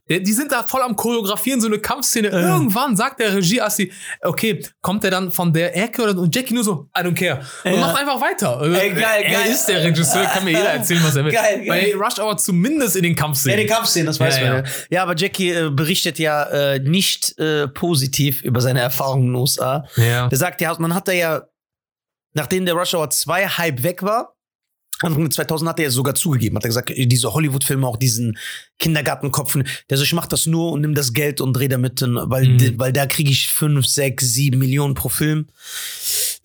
[0.09, 2.30] Die sind da voll am choreografieren, so eine Kampfszene.
[2.30, 6.63] Irgendwann sagt der Regieassi, okay, kommt der dann von der Ecke oder, und Jackie nur
[6.63, 7.41] so, I don't care.
[7.65, 7.78] Und Ja.
[7.82, 8.57] macht einfach weiter.
[8.57, 9.51] Also, Ey, geil, er geil.
[9.51, 11.34] ist der Regisseur, kann mir jeder erzählen, was er will.
[11.34, 11.91] Geil, geil.
[11.93, 13.57] Bei Rush Hour zumindest in den Ja, Kampfszenen.
[13.59, 14.63] die Kampfszenen, das weiß Ja, man.
[14.65, 14.71] ja.
[14.91, 19.36] Ja, aber Jackie äh, berichtet ja äh, nicht äh, positiv über seine Erfahrungen in den
[19.41, 19.86] USA.
[19.97, 20.30] Ja.
[20.30, 21.41] Der sagt ja, man hat da ja,
[22.34, 24.36] nachdem der Rush Hour 2 Hype weg war,
[25.01, 28.37] Anfang der 2000 hat er ja sogar zugegeben, hat er gesagt, diese Hollywood-Filme, auch diesen
[28.79, 32.17] Kindergartenkopfen, der so, ich mach das nur und nimm das Geld und dreh damit, hin,
[32.19, 32.57] weil, Mhm.
[32.57, 35.47] de- weil da kriege ich 5, 6, 7 Millionen pro Film.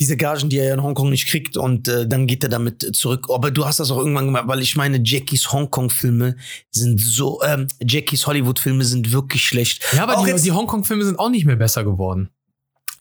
[0.00, 2.94] Diese Gagen, die er ja in Hongkong nicht kriegt und äh, dann geht er damit
[2.96, 3.26] zurück.
[3.32, 6.36] Aber du hast das auch irgendwann gemacht, weil ich meine, Jackies Hongkong-Filme
[6.70, 9.82] sind so, ähm, Jackies Hollywood-Filme sind wirklich schlecht.
[9.94, 12.30] Ja, aber auch die, die Hongkong-Filme sind auch nicht mehr besser geworden.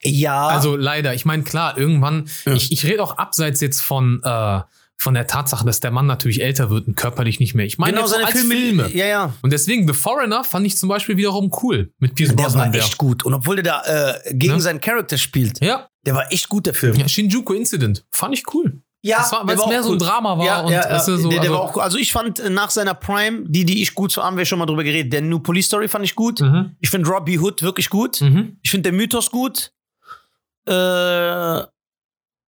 [0.04, 1.14] ja, Also leider.
[1.14, 2.54] Ich meine, klar, irgendwann, Ja.
[2.54, 4.62] ich, ich rede auch abseits jetzt von, äh,
[5.04, 7.66] von der Tatsache, dass der Mann natürlich älter wird und körperlich nicht mehr.
[7.66, 8.54] Ich meine genau seine als Filme.
[8.56, 8.90] Filme.
[8.94, 9.34] Ja, ja.
[9.42, 12.72] Und deswegen The Foreigner fand ich zum Beispiel wiederum cool mit Pierce Der Brosnan.
[12.72, 13.24] war echt gut.
[13.26, 14.62] Und obwohl der da äh, gegen Ne?
[14.62, 16.96] seinen Charakter spielt, ja, der war echt gut, der Film.
[16.96, 18.82] ja, Shinjuku Incident fand ich cool.
[19.04, 21.00] Ja, der weil es mehr so ein Drama war Ja, und, ja, ja.
[21.00, 21.82] so, der, der also- war auch cool.
[21.82, 24.60] Also ich fand äh, nach seiner Prime, die, die ich gut, so haben wir schon
[24.60, 26.42] mal drüber geredet, der New Police Story fand ich gut.
[26.42, 26.76] Mhm.
[26.80, 28.22] Ich finde Robbie Hood wirklich gut.
[28.22, 28.58] Mhm.
[28.62, 29.72] Ich finde der Mythos gut.
[30.68, 31.64] Äh,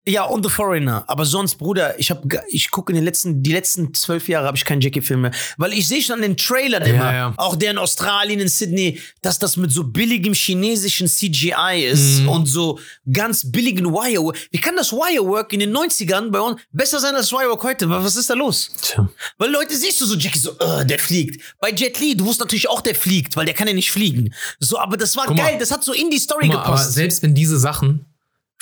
[0.08, 1.04] ja, und The Foreigner.
[1.08, 4.48] Aber sonst, Bruder, ich, hab ge- ich gucke in den letzten, die letzten zwölf Jahre
[4.48, 5.32] habe ich keinen Jackie-Film mehr.
[5.58, 7.34] Weil ich sehe schon den Trailer immer, ja.
[7.38, 12.30] auch der in Australien, in Sydney, dass das mit so billigem chinesischen CGI ist Mhm.
[12.30, 12.80] und so
[13.12, 14.38] ganz billigen Wirework.
[14.52, 17.88] Wie kann das Wirework in den 90ern bei uns besser sein als Wirework heute?
[17.90, 18.72] Was ist da los?
[18.82, 19.08] Tja.
[19.38, 21.56] Weil Leute siehst du so, Jackie so, äh, der fliegt.
[21.60, 24.34] Bei Jet Li, du wusstest natürlich auch, der fliegt, weil der kann ja nicht fliegen.
[24.60, 25.44] So, aber das war Guck mal.
[25.44, 26.94] geil, das hat so in die Story Guck mal, aber gepasst.
[26.94, 28.06] selbst wenn diese Sachen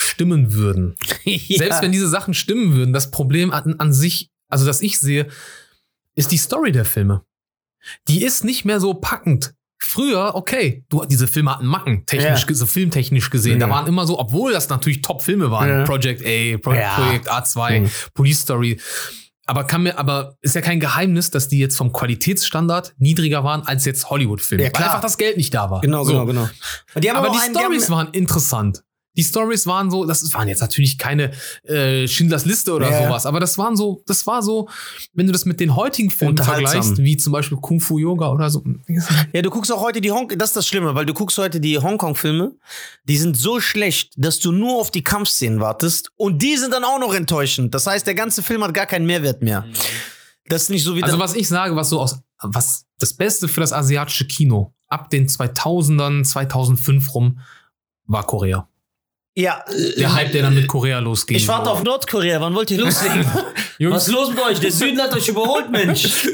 [0.00, 0.94] stimmen würden,
[1.24, 1.58] ja.
[1.58, 5.28] selbst wenn diese Sachen stimmen würden, das Problem an, an sich, also das ich sehe,
[6.14, 7.22] ist die Story der Filme.
[8.08, 9.54] Die ist nicht mehr so packend.
[9.80, 12.54] Früher, okay, du, diese Filme hatten Macken, technisch, Ja.
[12.54, 13.60] so filmtechnisch gesehen.
[13.60, 13.72] Da Ja.
[13.72, 15.84] waren immer so, obwohl das natürlich Top-Filme waren, Ja.
[15.84, 16.70] Project A, Pro.
[16.72, 17.90] Projekt A2, Mhm.
[18.14, 18.80] Police Story.
[19.46, 23.62] Aber kann mir, aber ist ja kein Geheimnis, dass die jetzt vom Qualitätsstandard niedriger waren
[23.66, 24.64] als jetzt Hollywood-Filme.
[24.74, 25.80] Weil einfach das Geld nicht da war.
[25.80, 26.10] Genau, So.
[26.12, 26.48] genau, genau.
[27.00, 28.82] Die Aber auch die Stories waren interessant.
[29.18, 31.32] Die Stories waren so, das waren jetzt natürlich keine
[31.64, 33.08] äh, Schindlers Liste oder Ja.
[33.08, 34.68] sowas, aber das waren so, das war so,
[35.12, 38.48] wenn du das mit den heutigen Filmen vergleichst, wie zum Beispiel Kung Fu Yoga oder
[38.48, 38.62] so.
[39.32, 41.60] Ja, du guckst auch heute die Hong das ist das Schlimme, weil du guckst heute
[41.60, 42.52] die Hongkong-Filme,
[43.04, 46.84] die sind so schlecht, dass du nur auf die Kampfszenen wartest und die sind dann
[46.84, 47.74] auch noch enttäuschend.
[47.74, 49.64] Das heißt, der ganze Film hat gar keinen Mehrwert mehr.
[50.46, 53.48] Das ist nicht so wie Also was ich sage, was so aus, was das Beste
[53.48, 57.40] für das asiatische Kino ab den 2000ern, 2005 rum,
[58.06, 58.68] war Korea.
[59.38, 61.36] Ja, äh, Der Hype, der dann mit Korea losging.
[61.36, 62.40] ich warte auf Nordkorea.
[62.40, 63.24] Wann wollt ihr loslegen?
[63.78, 64.58] Was ist los mit euch?
[64.58, 66.26] Der Süden hat euch überholt, Mensch.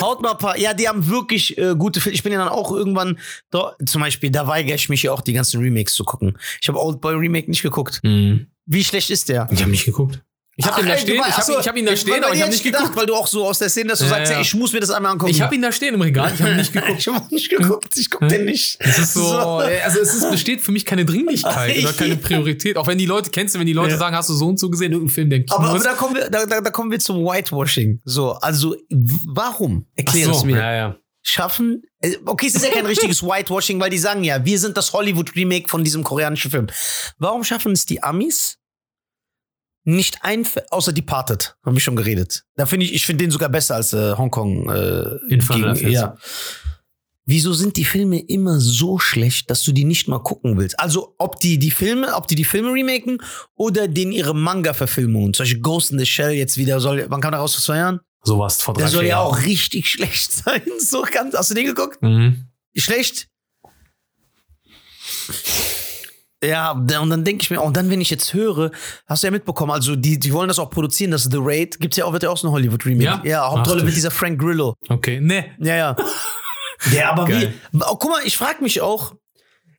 [0.00, 0.56] Haut mal ein paar.
[0.56, 2.14] Ja, die haben wirklich äh, gute Filme.
[2.14, 3.18] Ich bin ja dann auch irgendwann,
[3.50, 6.38] da, zum Beispiel, da weigere ich mich ja auch, die ganzen Remakes zu gucken.
[6.62, 7.98] Ich habe Old Boy Remake nicht geguckt.
[8.04, 8.46] Mhm.
[8.66, 9.48] Wie schlecht ist der?
[9.50, 10.22] Ich habe nicht geguckt.
[10.56, 12.62] Ich habe ihn da stehen, ich habe hab ihn da stehen, aber ich habe nicht
[12.62, 12.94] geguckt.
[12.94, 14.40] weil du auch so aus der Szene, dass du Ja, sagst, ja.
[14.40, 15.32] ich muss mir das einmal angucken.
[15.32, 16.98] Ich habe ihn da stehen im Regal, ich habe nicht geguckt.
[16.98, 18.76] ich habe nicht geguckt, ich guck den nicht.
[18.78, 19.60] Es ist so, So.
[19.62, 22.76] äh, also es ist, besteht für mich keine Dringlichkeit oder keine Priorität.
[22.76, 23.98] Auch wenn die Leute, kennst du, wenn die Leute Ja.
[23.98, 26.14] sagen, hast du so und so gesehen, irgendeinen Film, der Kino Aber, aber da, kommen
[26.14, 28.00] wir, da, da, da kommen wir zum Whitewashing.
[28.04, 28.76] So, also
[29.26, 29.86] warum?
[29.96, 30.56] Erklär Ach es so, mir.
[30.58, 30.96] Ja, ja.
[31.26, 34.76] Schaffen, äh, okay, es ist ja kein richtiges Whitewashing, weil die sagen ja, wir sind
[34.76, 36.66] das Hollywood-Remake von diesem koreanischen Film.
[37.18, 38.58] Warum schaffen es die Amis
[39.84, 42.44] nicht ein, außer Departed, haben wir schon geredet.
[42.56, 44.68] Da finde ich, ich finde den sogar besser als äh, Hongkong.
[44.70, 45.92] Äh, Infernal Affairs.
[45.92, 46.16] ja.
[47.26, 50.78] Wieso sind die Filme immer so schlecht, dass du die nicht mal gucken willst?
[50.78, 53.18] Also, ob die die Filme, ob die die Filme remaken
[53.54, 55.32] oder den ihre Manga-Verfilmungen.
[55.32, 57.78] Zum Beispiel Ghost in the Shell jetzt wieder soll, wann kam der raus vor zwei
[57.78, 58.00] Jahren?
[58.22, 60.62] Sowas vor drei Der soll ja auch richtig schlecht sein.
[60.78, 62.02] So ganz, hast du den geguckt?
[62.02, 62.48] Mhm.
[62.76, 63.28] Schlecht?
[66.46, 68.70] Ja, und dann denke ich mir, und dann, wenn ich jetzt höre,
[69.06, 71.96] hast du ja mitbekommen, also die, die wollen das auch produzieren, das The Raid, gibt's
[71.96, 73.04] ja auch, wird ja auch so ein Hollywood-Remake.
[73.04, 73.20] Ja?
[73.24, 74.74] ja Hauptrolle Ach, mit dieser Frank Grillo.
[74.88, 75.46] Okay, ne.
[75.58, 75.96] Ja, ja.
[76.92, 77.54] Der aber Geil.
[77.72, 79.14] wie, oh, guck mal, ich frage mich auch,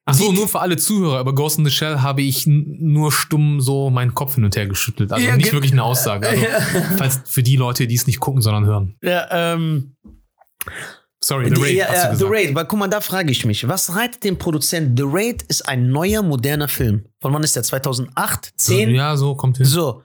[0.07, 3.59] Achso, Wie- nur für alle Zuhörer, über Ghost in the Shell habe ich nur stumm
[3.59, 5.11] so meinen Kopf hin und her geschüttelt.
[5.11, 6.28] Also Ja, nicht wirklich eine Aussage.
[6.30, 6.45] Also,
[6.97, 8.95] falls für die Leute, die es nicht gucken, sondern hören.
[9.01, 9.95] ja, ähm,
[11.26, 11.76] Sorry, The Raid.
[11.76, 12.32] ja, ja, The gesagt.
[12.34, 14.95] Raid, weil guck mal, da frage ich mich, was reitet den Produzenten?
[14.95, 17.05] The Raid ist ein neuer, moderner Film.
[17.19, 17.63] Von wann ist der?
[17.63, 18.53] 2008?
[18.57, 18.93] 10?
[18.93, 19.65] Ja, so kommt hin.
[19.65, 20.03] So.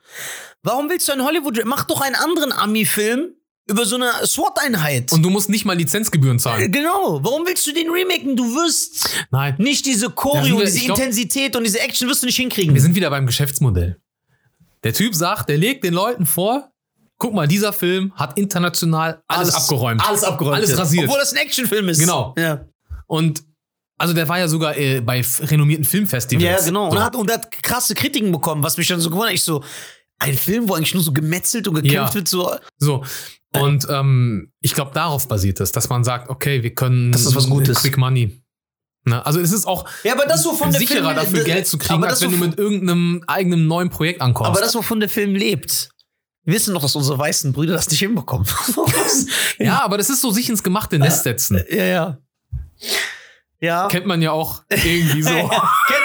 [0.62, 1.60] Warum willst du einen Hollywood?
[1.66, 3.34] Mach doch einen anderen Ami-Film
[3.68, 5.12] über so eine SWAT-Einheit.
[5.12, 6.72] Und du musst nicht mal Lizenzgebühren zahlen.
[6.72, 7.20] Genau.
[7.22, 8.34] Warum willst du den remaken?
[8.36, 9.54] Du wirst Nein.
[9.58, 12.74] nicht diese Choreo wir- und diese glaub- Intensität und diese Action wirst du nicht hinkriegen.
[12.74, 14.00] Wir sind wieder beim Geschäftsmodell.
[14.84, 16.69] Der Typ sagt, der legt den Leuten vor,
[17.20, 20.02] guck mal, dieser Film hat international alles, abgeräumt.
[20.06, 20.56] Alles abgeräumt.
[20.56, 21.04] Alles rasiert.
[21.04, 22.00] Obwohl das ein Actionfilm ist.
[22.00, 22.34] Genau.
[22.36, 22.64] Ja,
[23.06, 23.44] Und
[23.98, 26.60] also der war ja sogar äh, bei renommierten Filmfestivals.
[26.62, 26.86] ja genau.
[26.86, 27.04] Und So.
[27.04, 29.34] hat, und hat krasse Kritiken bekommen, was mich dann so gewundert hat.
[29.34, 29.62] Ich so,
[30.18, 32.14] ein Film, wo eigentlich nur so gemetzelt und gekämpft Ja.
[32.14, 32.54] wird, so.
[32.78, 33.04] So.
[33.54, 37.34] Und ähm, ich glaube, darauf basiert es, dass man sagt, okay, wir können Das ist
[37.34, 37.82] was Gutes.
[37.82, 38.42] Quick Money.
[39.04, 39.24] Ne?
[39.26, 42.04] Also es ist auch Ja, aber das, wovon der sicherer Film, dafür Geld zu kriegen,
[42.04, 44.50] als wenn du mit irgendeinem eigenen neuen Projekt ankommst.
[44.50, 45.90] Aber das, wovon der Film lebt.
[46.44, 48.46] Wir wissen doch, dass unsere weißen Brüder das nicht hinbekommen.
[49.58, 51.62] ja, aber das ist so sich ins gemachte Nest setzen.
[51.70, 52.18] ja, ja.
[53.62, 53.88] Ja.
[53.88, 55.30] Kennt man ja auch irgendwie so.
[55.30, 55.50] Kennt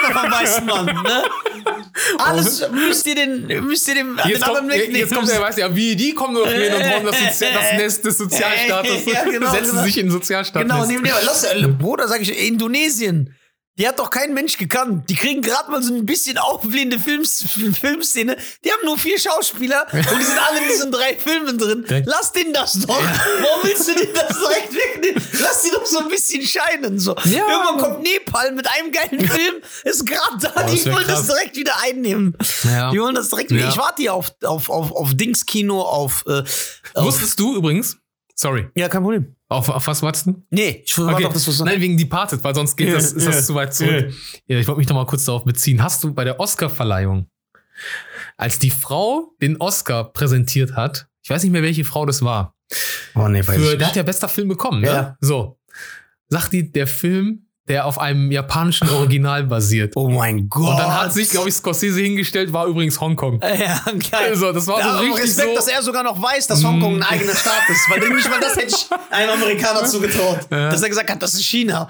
[0.02, 1.24] man vom weißen Mann, ne?
[2.18, 5.74] Alles müsst ihr den, müsst ihr dem, Jetzt den kommt, jetzt kommt der, weiß ja,
[5.74, 9.24] wie, die kommen nur noch hin und wollen das, Sozi das Nest des Sozialstaates, Ja,
[9.24, 9.82] genau, setzen genau.
[9.82, 10.62] sich in den Sozialstaat.
[10.62, 13.34] Genau, neben dem, lass, äh, Bruder, sag ich, Indonesien.
[13.78, 15.10] Die hat doch kein Mensch gekannt.
[15.10, 17.44] Die kriegen gerade mal so ein bisschen aufblühende Films
[17.80, 18.36] Filmszene.
[18.64, 21.84] Die haben nur vier Schauspieler und die sind alle in diesen drei Filmen drin.
[22.06, 22.88] Lass denen das doch.
[22.98, 25.22] Warum willst du denen das direkt wegnehmen?
[25.40, 26.98] Lass die doch so ein bisschen scheinen.
[26.98, 27.14] So.
[27.24, 27.46] Ja.
[27.48, 29.56] Irgendwann kommt Nepal mit einem geilen Film.
[29.84, 30.48] Ist gerade da.
[30.48, 31.26] Boah, das die wollen das krass.
[31.26, 32.36] direkt wieder einnehmen.
[32.64, 32.90] Ja.
[32.90, 33.64] Die wollen das direkt wieder.
[33.64, 33.68] Ja.
[33.68, 36.42] Ich warte hier auf, auf, auf, auf Dings-Kino, auf, äh,
[36.94, 37.04] auf.
[37.04, 37.98] Wusstest du übrigens,
[38.36, 39.34] sorry, Ja, kein Problem.
[39.48, 40.42] auf, auf was wartest du?
[40.50, 43.24] Nee, ich warte auf das, was Nein, wegen Departed, weil sonst geht Ja, das, ist
[43.24, 44.12] ja, das zu weit zurück.
[44.46, 45.82] Ja, ich wollte mich noch mal kurz darauf beziehen.
[45.82, 47.28] Hast du bei der Oscar-Verleihung,
[48.36, 52.54] als die Frau den Oscar präsentiert hat, ich weiß nicht mehr, welche Frau das war,
[53.14, 54.86] Oh, nee, für, der hat ja bester Film bekommen, ne?
[54.88, 55.16] Ja.
[55.20, 55.58] So.
[56.28, 59.92] Sagt die, der Film, der auf einem japanischen Original basiert.
[59.96, 60.70] Oh mein Gott.
[60.70, 63.40] Und dann hat sich, glaube ich, Scorsese hingestellt, war übrigens Hongkong.
[63.42, 64.30] Ja, geil.
[64.30, 66.96] Also, das war so Ja, richtig Respekt, so- dass er sogar noch weiß, dass Hongkong
[66.96, 67.90] ein eigener Staat ist.
[67.90, 70.40] Weil nicht mal das hätte ich einem Amerikaner zugetraut.
[70.50, 71.88] Dass er gesagt hat, das ist China.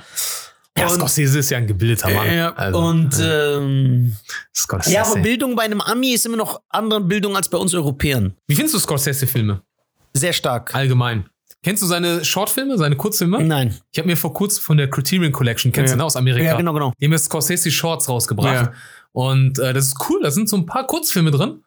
[0.79, 2.35] Ja, Und- Scorsese ist ja ein gebildeter Mann.
[2.35, 4.17] Ja, Also, und ähm,
[4.55, 4.95] Scorsese.
[4.95, 8.35] ja, aber Bildung bei einem Ami ist immer noch andere Bildung als bei uns Europäern.
[8.47, 9.63] Wie findest du Scorsese-Filme?
[10.13, 10.75] Sehr stark.
[10.75, 11.27] Allgemein.
[11.67, 13.43] Kennst du seine Shortfilme, seine Kurzfilme?
[13.43, 13.75] Nein.
[13.91, 15.97] Ich habe mir vor kurzem von der Criterion Collection, kennst Ja.
[15.97, 16.45] du, ne, aus Amerika?
[16.45, 16.93] Ja, genau, genau.
[17.01, 18.67] Die haben jetzt Scorsese Shorts rausgebracht.
[18.67, 18.73] Ja.
[19.11, 21.65] Und äh, das ist cool, da sind so ein paar Kurzfilme drin.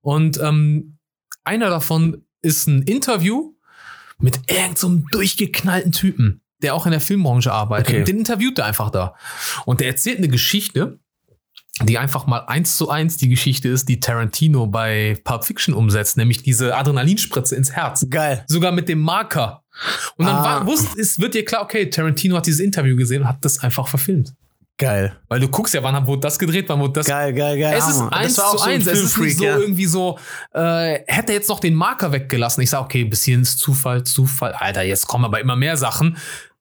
[0.00, 0.96] Und ähm,
[1.42, 3.52] einer davon ist ein Interview
[4.20, 7.88] mit irgendeinem so durchgeknallten Typen, der auch in der Filmbranche arbeitet.
[7.88, 7.98] Okay.
[7.98, 9.16] Und den interviewt er einfach da.
[9.66, 11.00] Und der erzählt eine Geschichte,
[11.86, 16.16] die einfach mal eins zu eins die Geschichte ist, die Tarantino bei Pulp Fiction umsetzt,
[16.16, 18.44] nämlich diese Adrenalinspritze ins Herz Geil.
[18.48, 19.62] sogar mit dem Marker.
[20.16, 20.44] Und dann Ah.
[20.44, 23.58] war, wusst, es wird dir klar, okay, Tarantino hat dieses Interview gesehen und hat das
[23.60, 24.34] einfach verfilmt.
[24.78, 25.16] Geil.
[25.28, 27.06] Weil du guckst ja, wann wurde das gedreht, wann wurde das.
[27.06, 27.76] Geil, geil, geil.
[27.78, 28.12] Es ist Hammer.
[28.14, 28.86] eins zu so ein eins.
[28.86, 29.56] Es ist nicht so ja.
[29.56, 30.18] irgendwie so,
[30.54, 32.62] äh, hätte er jetzt noch den Marker weggelassen.
[32.62, 34.52] Ich sag, okay, bis hierhin ist Zufall, Zufall.
[34.52, 36.16] Alter, jetzt kommen aber immer mehr Sachen.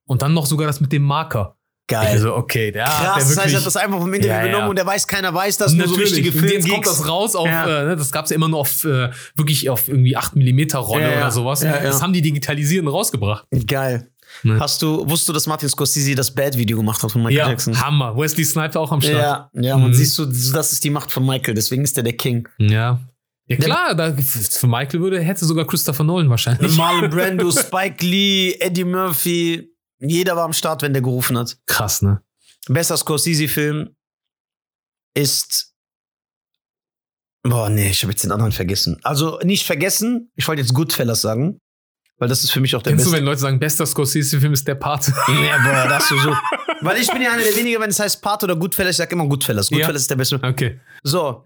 [0.06, 1.56] Und dann noch sogar das mit dem Marker.
[1.92, 2.08] Geil.
[2.14, 4.40] Also, okay, der, Krass, der das heißt, wirklich, er hat das einfach vom Interview Ja,
[4.42, 4.46] ja.
[4.48, 7.36] genommen und der weiß, keiner weiß das, nur so richtige Und jetzt kommt das raus
[7.36, 7.82] auf, Ja.
[7.84, 11.18] äh, ne, das gab's ja immer nur auf, äh, wirklich auf irgendwie 8 mm Rolle
[11.18, 11.60] oder sowas.
[11.62, 13.46] Das haben die digitalisiert und rausgebracht.
[13.68, 14.08] Geil.
[14.44, 14.58] Ne.
[14.60, 17.80] Hast du, wusstest du, dass Martin Scorsese das Bad-Video gemacht hat von Michael Ja, Jackson?
[17.82, 18.16] Hammer.
[18.16, 19.16] Wesley Snipes auch am Start.
[19.16, 19.94] Ja, ja, man Mhm.
[19.94, 22.48] siehst du, das ist die Macht von Michael, deswegen ist er der King.
[22.58, 23.02] Ja.
[23.48, 26.78] Ja, klar, da, für Michael würde, hätte sogar Christopher Nolan wahrscheinlich.
[26.78, 29.71] Marlon Brando, Spike Lee, Eddie Murphy,
[30.02, 31.58] jeder war am Start, wenn der gerufen hat.
[31.66, 32.22] Krass, ne?
[32.68, 33.96] Bester Scorsese-Film
[35.16, 35.74] ist.
[37.44, 39.00] Boah, nee, ich habe jetzt den anderen vergessen.
[39.04, 41.60] Also nicht vergessen, ich wollte jetzt Goodfellas sagen,
[42.18, 43.18] weil das ist für mich auch der Kennst du, beste.
[43.18, 45.12] wenn Leute sagen, bester Scorsese-Film ist der Pate?
[45.28, 46.36] Ja, boah, das ist so.
[46.82, 49.12] Weil ich bin ja einer der wenigen, wenn es heißt Part oder Goodfellas, ich sag
[49.12, 49.70] immer Goodfellas.
[49.70, 49.96] Goodfellas Ja.
[49.98, 50.36] ist der beste.
[50.44, 50.80] Okay.
[51.04, 51.46] So,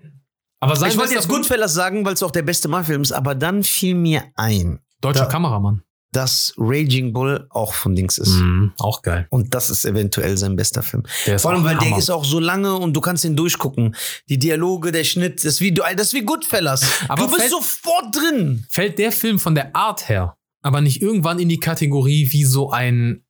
[0.59, 3.33] Aber sein ich wollte jetzt Goodfellas sagen, weil es auch der beste Mafia-Film ist, aber
[3.35, 5.81] dann fiel mir ein, Deutscher Da- Kameramann.
[6.15, 8.29] Dass Raging Bull auch von Dings ist.
[8.35, 9.27] Mhm, auch geil.
[9.29, 11.03] Und das ist eventuell sein bester Film.
[11.25, 11.97] Der Vor allem, weil der Hammer.
[11.97, 13.95] ist auch so lange und du kannst ihn durchgucken.
[14.29, 16.81] Die Dialoge, der Schnitt, das ist wie, das ist wie Goodfellas.
[17.09, 18.65] Aber du bist fällt- sofort drin.
[18.69, 22.71] Fällt der Film von der Art her, aber nicht irgendwann in die Kategorie wie so
[22.71, 23.23] ein,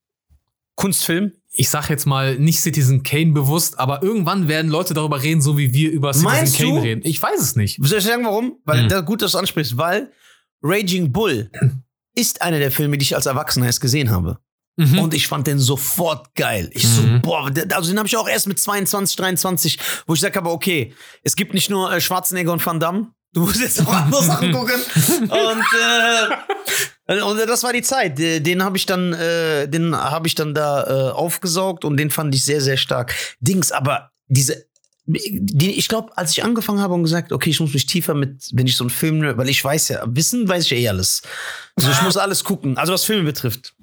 [0.75, 1.31] Kunstfilm?
[1.57, 5.57] ich sag jetzt mal, nicht Citizen Kane bewusst, aber irgendwann werden Leute darüber reden, so
[5.57, 6.77] wie wir über Citizen Meinst Kane du?
[6.79, 7.01] reden.
[7.05, 7.79] Ich weiß es nicht.
[7.81, 8.57] Soll ich sagen, warum?
[8.65, 8.89] Weil, Hm.
[8.89, 10.11] da, gut, dass du ansprichst, weil
[10.61, 11.49] Raging Bull
[12.15, 14.37] ist einer der Filme, die ich als Erwachsener erst gesehen habe.
[14.77, 14.99] Mhm.
[14.99, 16.69] Und ich fand den sofort geil.
[16.73, 17.21] Ich so, Mhm.
[17.21, 20.93] boah, also den habe ich auch erst mit 22, 23, wo ich sage, aber okay,
[21.23, 23.07] es gibt nicht nur äh, Schwarzenegger und Van Damme.
[23.33, 24.75] Du musst jetzt auch andere Sachen gucken.
[25.21, 25.63] Und
[27.07, 28.19] äh, Und das war die Zeit.
[28.19, 32.09] Äh, Den habe ich dann, äh, den habe ich dann da äh, aufgesaugt und den
[32.11, 33.13] fand ich sehr, sehr stark.
[33.39, 34.65] Dings, aber diese,
[35.07, 38.49] die, ich glaube, als ich angefangen habe und gesagt, okay, ich muss mich tiefer mit,
[38.53, 41.21] wenn ich so einen Film, weil ich weiß ja, wissen weiß ich ja eh alles.
[41.75, 42.77] Also ich muss alles gucken.
[42.77, 43.75] Also was Filme betrifft.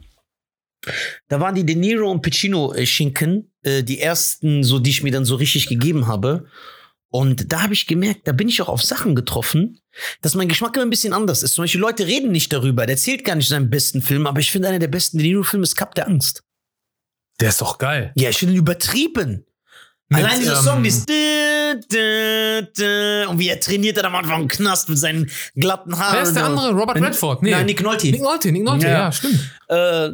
[1.29, 5.05] Da waren die De Niro und Pacino äh, Schinken, äh, die ersten, so die ich
[5.05, 6.47] mir dann so richtig gegeben habe.
[7.09, 9.81] Und da habe ich gemerkt, da bin ich auch auf Sachen getroffen,
[10.23, 11.55] dass mein Geschmack immer ein bisschen anders ist.
[11.55, 12.87] Zum Beispiel Leute reden nicht darüber.
[12.87, 15.63] Der zählt gar nicht seinen besten Film, aber ich finde einer der besten De Niro-Filme
[15.63, 16.43] ist Cup der Angst.
[17.39, 18.13] Der ist doch geil.
[18.17, 19.45] Ja, ich finde ihn übertrieben.
[20.09, 24.15] Mit, Allein dieser ähm, Song, dieses dü, dü, dü, und wie er trainiert dann am
[24.15, 26.15] Anfang im Knast mit seinen glatten Haaren.
[26.17, 26.71] Wer ist der andere?
[26.73, 27.43] Robert Wenn- Redford?
[27.43, 27.53] Nee.
[27.53, 28.09] Nein, Nick Nolte.
[28.11, 28.93] Nick Nolte, Nick Nolte, Ja.
[28.93, 29.51] ja, stimmt.
[29.69, 30.11] Äh,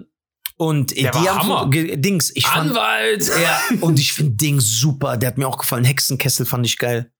[0.57, 1.71] und äh, Der die war haben Hammer.
[1.97, 3.29] Dings, ich fand, Anwalt!
[3.43, 5.17] ja, und ich finde Dings super.
[5.17, 5.85] Der hat mir auch gefallen.
[5.85, 7.11] Hexenkessel fand ich geil.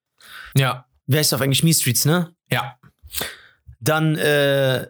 [0.57, 1.63] Ja, Wer ist auf Englisch?
[1.65, 2.33] Me Streets, ne?
[2.51, 2.77] ja.
[3.81, 4.87] Dann, äh,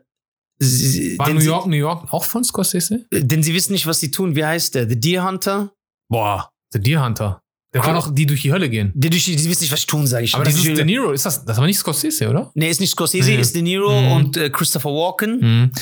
[0.59, 3.05] sie, War New sie, York, New York auch von Scorsese?
[3.13, 4.35] denn sie wissen nicht, was sie tun.
[4.35, 4.89] Wie heißt der?
[4.89, 5.73] The Deer Hunter?
[6.09, 7.43] Boah, The Deer Hunter.
[7.75, 7.95] Der war Cool.
[7.97, 8.93] doch die durch die Hölle gehen.
[8.95, 10.35] Die, die, die wissen nicht, was sie tun, sage ich.
[10.35, 11.13] Aber Die das ist durch- De Niro.
[11.13, 12.51] Ist das, das war nicht Scorsese, oder?
[12.55, 13.37] Nee, ist nicht Scorsese, Nee.
[13.41, 14.13] ist De Niro Mhm.
[14.13, 15.41] und äh, Christopher Walken.
[15.41, 15.73] Mhm.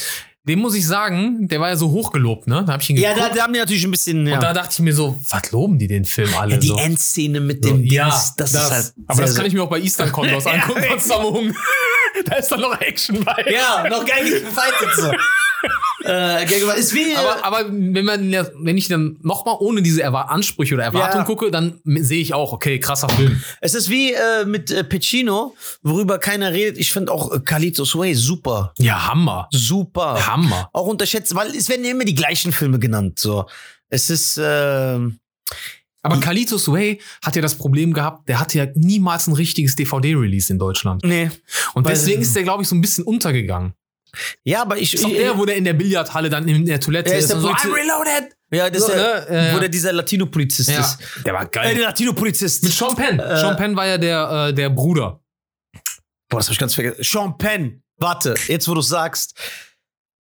[0.48, 2.62] Dem muss ich sagen, der war ja so hochgelobt, ne?
[2.66, 3.30] Da hab ich ihn Ja, geguckt.
[3.32, 4.26] da, da haben die natürlich ein bisschen.
[4.28, 4.34] Ja.
[4.34, 6.76] Und da dachte ich mir so, was loben die den Film alle ja, die so?
[6.76, 8.92] Endszene mit so dem ja, Dings, das, ist halt.
[9.08, 10.90] aber das kann ich mir auch bei Eastern Condors Ja, angucken ja.
[10.90, 11.42] von Sammo
[12.26, 13.44] Da ist dann noch Action bei.
[13.52, 15.10] Ja, noch geil gefightet so.
[16.06, 17.14] äh, ist wie.
[17.16, 21.24] Aber, aber wenn man wenn ich dann nochmal ohne diese Erwar Ansprüche oder Erwartungen Ja.
[21.24, 23.42] gucke, dann sehe ich auch, okay, krasser Film.
[23.60, 26.78] es ist wie äh, mit äh, Pacino, worüber keiner redet.
[26.78, 28.72] Ich finde auch äh, Carlitos Way super.
[28.78, 29.48] Ja, Hammer.
[29.52, 30.26] Super.
[30.26, 30.70] Hammer.
[30.72, 33.18] Auch unterschätzt, weil es werden ja immer die gleichen Filme genannt.
[33.18, 33.46] So.
[33.88, 34.40] Es ist.
[34.42, 35.18] ähm,
[36.02, 40.52] Aber Kalitos Way hat ja das Problem gehabt, der hatte ja niemals ein richtiges DVD-Release
[40.52, 41.02] in Deutschland.
[41.04, 41.30] nee.
[41.74, 43.74] Und deswegen ist der, glaube ich, so ein bisschen untergegangen.
[44.44, 44.94] Ja, aber ich.
[44.94, 47.30] Ist doch ich der, wo der in der Billardhalle dann in der Toilette ist ist,
[47.32, 48.36] der so, I'm reloaded!
[48.52, 49.50] ja, das ist So, der, ne?
[49.54, 50.98] Wo der dieser Latino-Polizist Ja, ist.
[51.24, 51.74] der war Äh, geil.
[51.74, 52.62] der Latino-Polizist.
[52.64, 53.18] Mit Sean Penn.
[53.18, 55.20] Äh, Sean Penn war ja der, äh, der Bruder.
[56.28, 57.02] Boah, das hab ich ganz vergessen.
[57.02, 57.82] Sean Penn.
[57.98, 59.38] Warte, jetzt wo du sagst,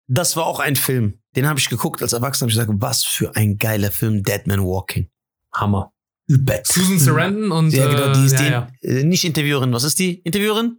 [0.07, 1.19] das war auch ein Film.
[1.35, 2.47] Den habe ich geguckt als Erwachsener.
[2.47, 5.09] Hab ich gesagt, was für ein geiler Film, Dead Man Walking.
[5.53, 5.93] Hammer.
[6.27, 6.61] Übel.
[6.65, 8.91] Susan Sarandon und Ja, genau, die ist äh, die, ja, ja.
[9.01, 9.73] Äh, nicht Interviewerin.
[9.73, 10.21] Was ist die?
[10.21, 10.79] Interviewerin?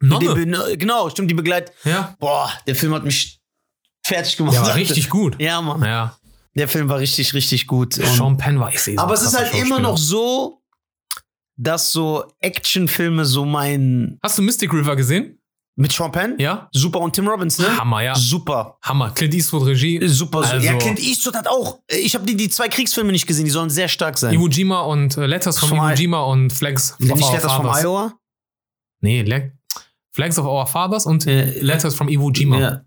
[0.00, 0.34] Nonne.
[0.34, 1.74] Be- genau, stimmt, die begleitet.
[1.84, 2.14] Ja.
[2.18, 3.40] Boah, der Film hat mich
[4.04, 4.54] fertig gemacht.
[4.54, 5.40] Der war richtig gut.
[5.40, 5.82] Ja, Mann.
[5.82, 6.16] Ja.
[6.56, 7.98] Der Film war richtig, richtig gut.
[7.98, 10.62] Und- Sean Penn war ich sehe aber es ist halt immer noch so,
[11.56, 14.18] dass so Actionfilme so mein.
[14.22, 15.38] Hast du Mystic River gesehen?
[15.76, 16.36] Mit Sean Penn?
[16.38, 16.68] Ja.
[16.72, 17.00] Super.
[17.00, 17.76] Und Tim Robbins, ne?
[17.76, 18.14] Hammer, ja.
[18.14, 18.78] Super.
[18.82, 19.10] Hammer.
[19.10, 20.00] Clint Eastwood Regie.
[20.06, 20.38] Super.
[20.42, 21.80] Also- ja, Clint Eastwood hat auch.
[21.88, 24.32] Ich habe die, die zwei Kriegsfilme nicht gesehen, die sollen sehr stark sein.
[24.34, 27.82] Iwo Jima und äh, Letters from Vom Iwo Jima und Flags nicht Letters Fathers.
[27.82, 28.12] Iowa?
[29.04, 29.52] Nee, Le
[30.12, 32.58] Flags of Our Fathers und Äh, Letters from Iwo Jima.
[32.58, 32.80] Ja.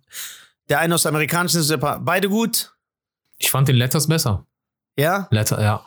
[0.70, 2.74] Der eine aus der amerikanischen ist beide gut.
[3.38, 4.45] Ich fand den Letters besser.
[4.97, 5.28] Ja?
[5.32, 5.86] Letter, ja.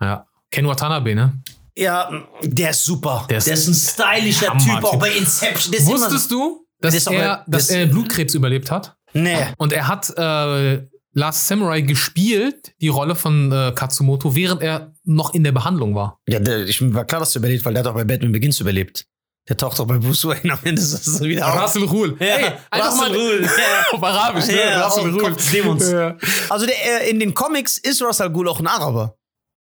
[0.00, 0.26] Ja.
[0.50, 1.34] Ken Watanabe, ne?
[1.76, 2.10] Ja,
[2.42, 3.26] der ist super.
[3.28, 5.74] Der Der ist ist, ein stylischer Hammer, Typ, auch bei Inception.
[5.74, 8.96] Ist Wusstest du, dass, ist auch er, dass das- er Blutkrebs überlebt hat?
[9.12, 9.36] Nee.
[9.58, 15.34] Und er hat äh, Last Samurai gespielt, die Rolle von äh, Katsumoto, während er noch
[15.34, 16.20] in der Behandlung war.
[16.28, 18.58] Ja, der, ich war klar, dass du überlebt, weil der hat auch bei Batman Begins
[18.60, 19.06] überlebt.
[19.48, 21.62] Der taucht auch bei Bruce Wayne am Ende so wieder auf.
[21.62, 22.16] Russell Rule.
[22.20, 23.42] Ja, Ey, einfach Russell mal.
[23.42, 23.48] Ja.
[23.92, 24.60] auf Arabisch, ne?
[24.60, 25.90] Ja, Russell des Dämons.
[25.90, 26.16] Ja.
[26.50, 29.16] Also der, äh, in den Comics ist Russell Ghul auch ein Araber.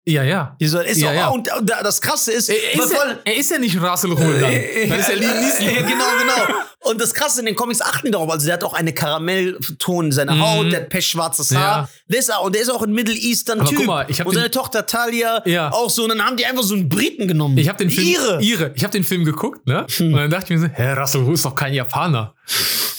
[0.08, 0.56] Ja, ja.
[0.60, 1.28] Ist Ja, auch, ja.
[1.28, 4.90] Und, und das Krasse ist, Er ist, ja, er ist ja nicht Russell Rule dann.
[4.90, 5.66] Dann ist er Liam Neeson.
[5.66, 6.60] Ja, genau, genau.
[6.90, 8.30] Und das Krasse in den Comics achten die darauf.
[8.30, 10.42] Also der hat auch eine Karamellton in seiner Mhm.
[10.42, 11.60] Haut, der hat pechschwarzes Ja.
[11.60, 11.90] Haar.
[12.08, 13.80] Der ist auch, und der ist auch ein Middle Eastern Aber Typ.
[13.80, 15.72] guck mal, ich hab und seine Tochter Talia Ja.
[15.74, 16.04] auch so.
[16.04, 17.58] Und dann haben die einfach so einen Briten genommen.
[17.58, 18.42] Ich habe den Film Ihre.
[18.42, 18.72] Ihre.
[18.76, 19.86] Ich habe den Film geguckt, ne?
[20.00, 22.34] Und dann dachte ich mir so, hä, Russell Rule ist doch kein Japaner.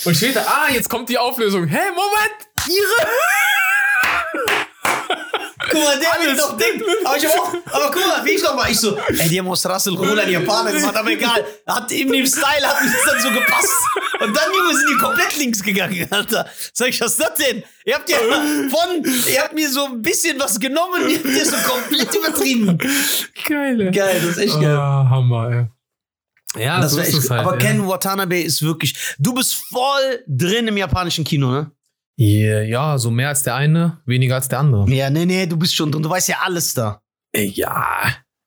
[0.04, 1.66] Und später, ah, jetzt kommt die Auflösung.
[1.66, 3.09] Hä, Moment, Ihre.
[5.70, 6.82] Guck mal, der will doch Ding.
[7.04, 9.48] Aber, ich auch, aber guck mal, wie ich noch mal, ich so, ey, die haben
[9.48, 11.44] aus Russell Rule einen Japaner gemacht, aber egal.
[11.66, 13.74] Hat in dem Style hat mir das dann so gepasst.
[14.20, 16.46] Und dann, Junge, sind die komplett links gegangen, Alter.
[16.72, 17.62] Sag ich, was ist das denn?
[17.84, 21.44] Ihr habt ja von, ihr habt mir so ein bisschen was genommen, ihr habt ihr
[21.46, 22.78] so komplett übertrieben.
[23.46, 24.76] Geil, Geil, das ist echt geil.
[24.76, 25.66] Ah, Hammer, ey.
[26.62, 27.40] Ja, Das so ist echt, es halt.
[27.42, 27.58] aber ja.
[27.58, 31.70] Ken Watanabe ist wirklich, du bist voll drin im japanischen Kino, ne?
[32.20, 34.90] Ja, ja, so mehr als der eine, weniger als der andere.
[34.92, 37.00] Ja, nee, nee, du bist schon drin, du weißt ja alles da.
[37.32, 37.86] Ja.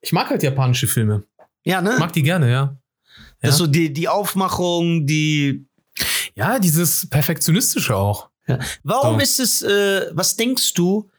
[0.01, 1.24] Ich mag halt japanische Filme.
[1.63, 1.95] Ja, ne?
[1.97, 2.78] Mag die gerne, ja.
[3.39, 3.57] Das ja.
[3.57, 5.65] so die, die Aufmachung, die,
[6.36, 8.30] Ja, dieses Perfektionistische auch.
[8.84, 9.22] Warum So.
[9.22, 11.09] ist es, äh, was denkst du,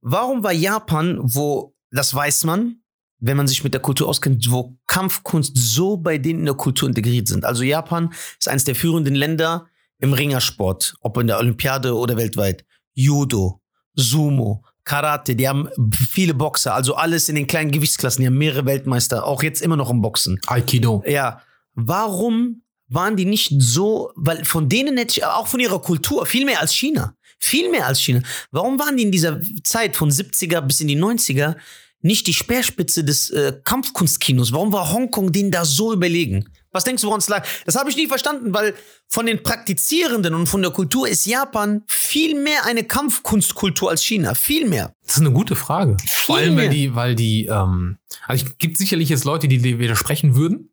[0.00, 2.76] warum war Japan, wo, das weiß man,
[3.18, 6.88] wenn man sich mit der Kultur auskennt, wo Kampfkunst so bei denen in der Kultur
[6.88, 7.44] integriert sind?
[7.44, 9.66] Also Japan ist eines der führenden Länder
[10.04, 13.60] im Ringersport, ob in der Olympiade oder weltweit, Judo,
[13.94, 18.66] Sumo, Karate, die haben viele Boxer, also alles in den kleinen Gewichtsklassen, die haben mehrere
[18.66, 20.38] Weltmeister, auch jetzt immer noch im Boxen.
[20.46, 21.02] Aikido.
[21.06, 21.40] Ja,
[21.74, 26.44] warum waren die nicht so, weil von denen hätte ich, auch von ihrer Kultur, viel
[26.44, 28.22] mehr als China, viel mehr als China.
[28.50, 31.56] Warum waren die in dieser Zeit von 70er bis in die 90er
[32.00, 34.52] nicht die Speerspitze des äh, Kampfkunstkinos?
[34.52, 36.50] Warum war Hongkong denen da so überlegen?
[36.74, 37.46] Was denkst du, woran es lag?
[37.64, 38.74] Das habe ich nie verstanden, weil
[39.06, 44.34] von den Praktizierenden und von der Kultur ist Japan viel mehr eine Kampfkunstkultur als China.
[44.34, 44.92] Viel mehr.
[45.06, 45.96] Das ist eine gute Frage.
[46.04, 46.68] Vor allem, weil mehr.
[46.70, 50.70] die, weil die, ähm, also es gibt sicherlich jetzt Leute, die dir widersprechen würden.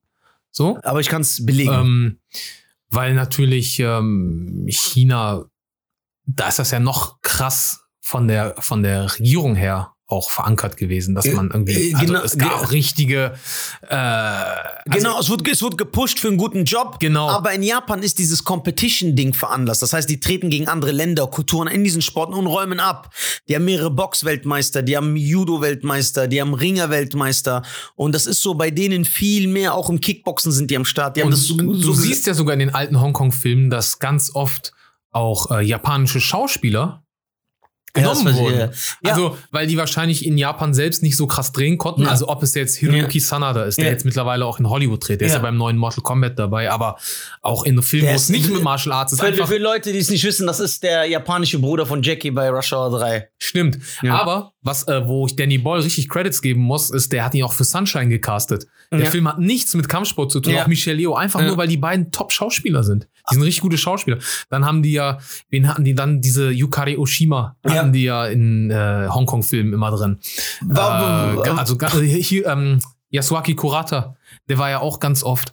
[0.50, 0.80] So.
[0.82, 1.72] Aber ich kann es belegen.
[1.72, 2.20] Ähm,
[2.90, 5.46] weil natürlich ähm, China,
[6.26, 11.16] da ist das ja noch krass von der, von der Regierung her auch verankert gewesen,
[11.16, 13.34] dass Äh, man irgendwie, äh, also genau, es gab ge- richtige,
[13.88, 17.00] äh, also, Genau, es wird, es wird gepusht für einen guten Job.
[17.00, 17.30] Genau.
[17.30, 19.82] Aber in Japan ist dieses Competition-Ding veranlasst.
[19.82, 23.14] Das heißt, die treten gegen andere Länder, Kulturen in diesen Sporten und räumen ab.
[23.48, 27.64] Die haben mehrere Box-Weltmeister, die haben Judo-Weltmeister, die haben Ringer-Weltmeister.
[27.96, 31.18] Und das ist so bei denen viel mehr, auch im Kickboxen sind die am Start.
[31.18, 34.74] Die und so, du, so siehst ja sogar in den alten Hongkong-Filmen, dass ganz oft
[35.12, 37.04] auch äh, japanische Schauspieler
[37.94, 38.60] genommen ich, wurden.
[38.60, 38.70] ja.
[39.04, 39.12] Ja.
[39.14, 42.04] Also, weil die wahrscheinlich in Japan selbst nicht so krass drehen konnten.
[42.04, 42.10] Ja.
[42.10, 43.92] Also, ob es jetzt Hiroyuki Sanada ist, der Ja.
[43.92, 45.22] jetzt mittlerweile auch in Hollywood dreht.
[45.22, 45.40] Der ist Ja.
[45.40, 46.98] ja beim neuen Mortal Kombat dabei, aber
[47.42, 49.22] auch in Filmen, Der wo es nicht mit Martial Arts ist.
[49.22, 52.50] Für, für Leute, die es nicht wissen, das ist der japanische Bruder von Jackie bei
[52.50, 53.28] Rush Hour 3.
[53.40, 53.80] Stimmt.
[54.02, 54.20] Ja.
[54.20, 57.44] Aber was, äh, wo ich Danny Boyle richtig Credits geben muss, ist, der hat ihn
[57.44, 58.68] auch für Sunshine gecastet.
[58.92, 59.10] Der Ja.
[59.10, 60.64] Film hat nichts mit Kampfsport zu tun, Ja.
[60.64, 61.48] auch Michelle Leo, einfach Ja.
[61.48, 63.08] nur, weil die beiden Top-Schauspieler sind.
[63.30, 64.18] Die sind richtig gute Schauspieler.
[64.50, 65.18] Dann haben die ja,
[65.50, 66.22] wen hatten die dann?
[66.22, 70.20] Diese Yukari Oshima hatten die ja in äh, Hongkong-Filmen immer drin.
[70.62, 74.16] Warum- Äh, also hier, ähm, Yasuaki Kurata,
[74.48, 75.52] der war ja auch ganz oft.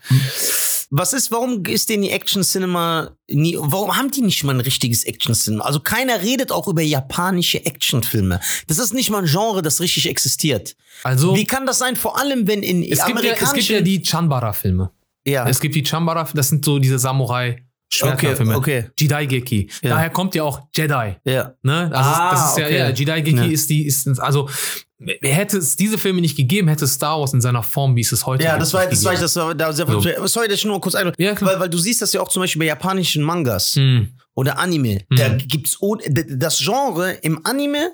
[0.90, 4.60] Was ist, warum ist denn die Action Cinema nie, warum haben die nicht mal ein
[4.60, 5.64] richtiges Action Cinema?
[5.64, 8.40] Also keiner redet auch über japanische Actionfilme.
[8.68, 10.76] Das ist nicht mal ein Genre, das richtig existiert.
[11.02, 11.94] Also, Wie kann das sein?
[11.96, 14.90] Vor allem, wenn in es, gibt ja, es gibt ja die Chanbara-Filme.
[15.26, 18.56] ja, Es gibt die Chanbara, das sind so diese Samurai Schwertfilme.
[18.56, 18.90] Okay, okay.
[18.98, 19.70] Jidaigeki.
[19.82, 19.90] Ja.
[19.90, 21.16] Daher kommt ja auch Jedi.
[21.24, 21.54] ja.
[21.62, 21.90] Ne?
[21.92, 22.78] Also Ah, das ist ja, okay.
[22.78, 23.44] ja Jidaigeki Ja.
[23.44, 24.48] ist die, ist, also
[25.22, 28.26] hätte es diese Filme nicht gegeben, hätte Star Wars in seiner Form, wie es es
[28.26, 30.26] heute Ja, das war, das war ich, das war, da, sehr, So.
[30.26, 32.42] sorry, dass ich nur kurz ein, Ja, weil, weil du siehst das ja auch zum
[32.42, 34.08] Beispiel bei japanischen Mangas Hm.
[34.34, 35.02] oder Anime.
[35.08, 35.16] Mhm.
[35.16, 35.78] Da gibt's
[36.30, 37.92] das Genre im Anime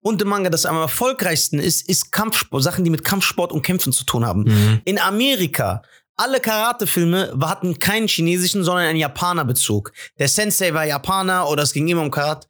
[0.00, 3.92] und im Manga, das am erfolgreichsten ist, ist Kampfsport, Sachen, die mit Kampfsport und Kämpfen
[3.92, 4.42] zu tun haben.
[4.44, 4.80] Mhm.
[4.84, 5.82] In Amerika,
[6.16, 9.92] alle Karate-Filme hatten keinen chinesischen, sondern einen Japaner-Bezug.
[10.18, 12.46] Der Sensei war Japaner oder es ging immer um Karate.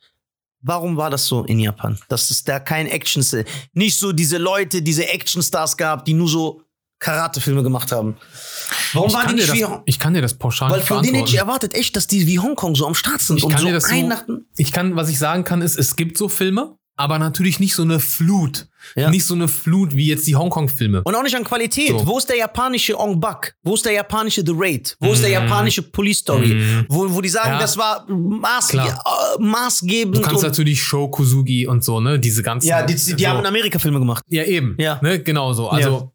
[0.66, 1.96] Warum war das so in Japan?
[2.08, 3.24] Dass es da kein Action,
[3.72, 6.60] nicht so diese Leute, diese Actionstars gab, die nur so
[6.98, 8.16] Karate-Filme gemacht haben.
[8.92, 11.02] Warum Ich waren die nicht wie das, ich kann dir das pauschal Weil nicht von
[11.04, 13.52] denen hätte ich erwartet, echt, dass die wie Hongkong so am Start sind Ich und
[13.52, 14.38] kann so dir das so-.
[14.56, 17.82] Ich kann, was ich sagen kann, ist, es gibt so Filme, aber natürlich nicht so
[17.82, 18.66] eine Flut.
[18.94, 19.10] Ja.
[19.10, 21.02] Nicht so eine Flut wie jetzt die Hongkong-Filme.
[21.02, 21.88] Und auch nicht an Qualität.
[21.90, 22.06] So.
[22.06, 23.54] Wo ist der japanische Ong Bak?
[23.62, 24.96] Wo ist der japanische The Raid?
[25.00, 25.48] Wo ist der Mhm.
[25.48, 26.54] japanische Police Story?
[26.54, 26.86] Mhm.
[26.88, 27.58] Wo, wo die sagen, Ja.
[27.58, 28.80] das war maß, äh,
[29.40, 30.16] maßgebend.
[30.16, 32.18] Du kannst natürlich Show Kuzugi und so, ne?
[32.18, 32.68] Diese ganzen.
[32.68, 33.28] ja, die, die, die so.
[33.28, 34.22] haben in Amerika Filme gemacht.
[34.28, 34.76] Ja, eben.
[34.78, 34.98] Ja.
[35.02, 35.20] Ne?
[35.20, 35.68] Genau so.
[35.68, 36.12] Also,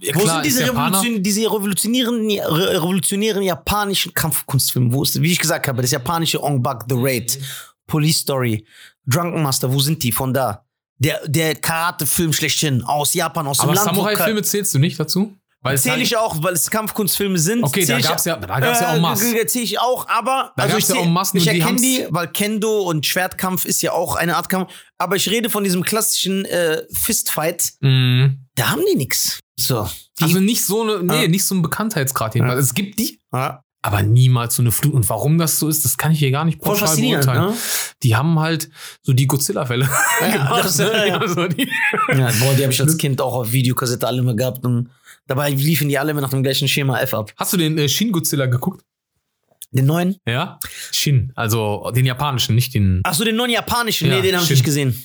[0.00, 0.62] ja, Wo klar, sind diese.
[0.72, 4.92] Revolution, diese revolutionären, re- revolutionären japanischen Kampfkunstfilme?
[4.92, 7.38] Wo ist, wie ich gesagt habe, das japanische Ong Bak, The Raid,
[7.86, 8.64] Police Story,
[9.08, 10.64] Drunken Master, wo sind die von da?
[10.98, 13.90] Der, der Karate-Film schlechthin, aus Japan, aus dem Aber Land.
[13.90, 15.34] wo Samurai-Filme zählst du nicht dazu?
[15.64, 17.64] Es Zähle ich auch, weil es Kampfkunstfilme sind.
[17.64, 19.36] Okay, da ich- gab's ja- da gab's ja en masse.
[19.36, 21.80] Äh, Zähle ich auch, aber Da also gab's ich, ja zähl- en masse, ich erkenne
[21.80, 24.72] die, weil Kendo und Schwertkampf ist ja auch eine Art Kampf.
[24.98, 27.72] Aber ich rede von diesem klassischen äh, Fistfight.
[27.80, 28.46] Mhm.
[28.54, 29.40] Da haben die nix.
[29.58, 29.88] So.
[30.20, 31.28] Die, Also nicht so eine, nee, Ja.
[31.28, 32.64] nicht so ein Bekanntheitsgrad jedenfalls.
[32.66, 33.60] Es gibt die, ja.
[33.82, 34.92] Aber niemals so eine Flut.
[34.94, 37.50] Und warum das so ist, das kann ich hier gar nicht pauschal beurteilen.
[37.50, 37.56] ne?
[38.02, 38.68] Die haben halt
[39.02, 39.88] so die Godzilla-Fälle
[40.20, 40.64] Ja, gemacht.
[40.64, 41.08] das- ne?
[41.08, 41.18] ja.
[41.18, 41.68] Also die,
[42.08, 44.64] Ja, boah, die habe ich als Kind auch auf Videokassette alle immer gehabt.
[44.64, 44.90] Und
[45.26, 47.32] dabei liefen die alle immer nach dem gleichen Schema F ab.
[47.36, 48.84] Hast du den äh, Shin Godzilla geguckt?
[49.70, 50.16] Den neuen?
[50.26, 50.58] Ja?
[50.90, 53.00] Shin, also den japanischen, nicht den.
[53.04, 54.08] Ach so, den neuen japanischen.
[54.08, 54.98] Ja, nee, den habe ich nicht gesehen.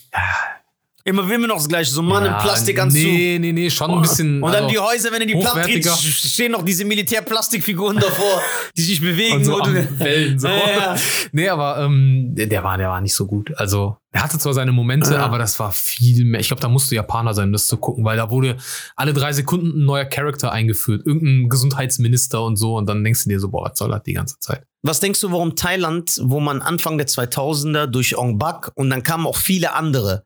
[1.05, 1.91] Immer, immer noch das gleiche.
[1.91, 3.01] So Mann Ja, im Plastikanzug.
[3.01, 4.41] Nee, nee, nee, schon ein bisschen.
[4.41, 5.93] Und dann also, die Häuser, wenn in die geht, hochwertiger.
[5.97, 8.41] stehen noch diese Militärplastikfiguren davor,
[8.77, 9.35] die sich bewegen.
[9.37, 10.47] und so und- Wellen so.
[10.53, 10.95] Ja, ja.
[11.33, 13.51] Nee, aber ähm, der war, der war nicht so gut.
[13.57, 16.39] Also, er hatte zwar seine Momente, aber das war viel mehr.
[16.39, 18.57] Ich glaube, da musst du Japaner sein, um das zu gucken, weil da wurde
[18.95, 21.01] alle drei Sekunden ein neuer Charakter eingeführt.
[21.05, 22.77] Irgendein Gesundheitsminister und so.
[22.77, 24.63] Und dann denkst du dir so, boah, was soll das die ganze Zeit?
[24.83, 29.01] Was denkst du, warum Thailand, wo man Anfang der 2000er durch Ong Bak und dann
[29.03, 30.25] kamen auch viele andere,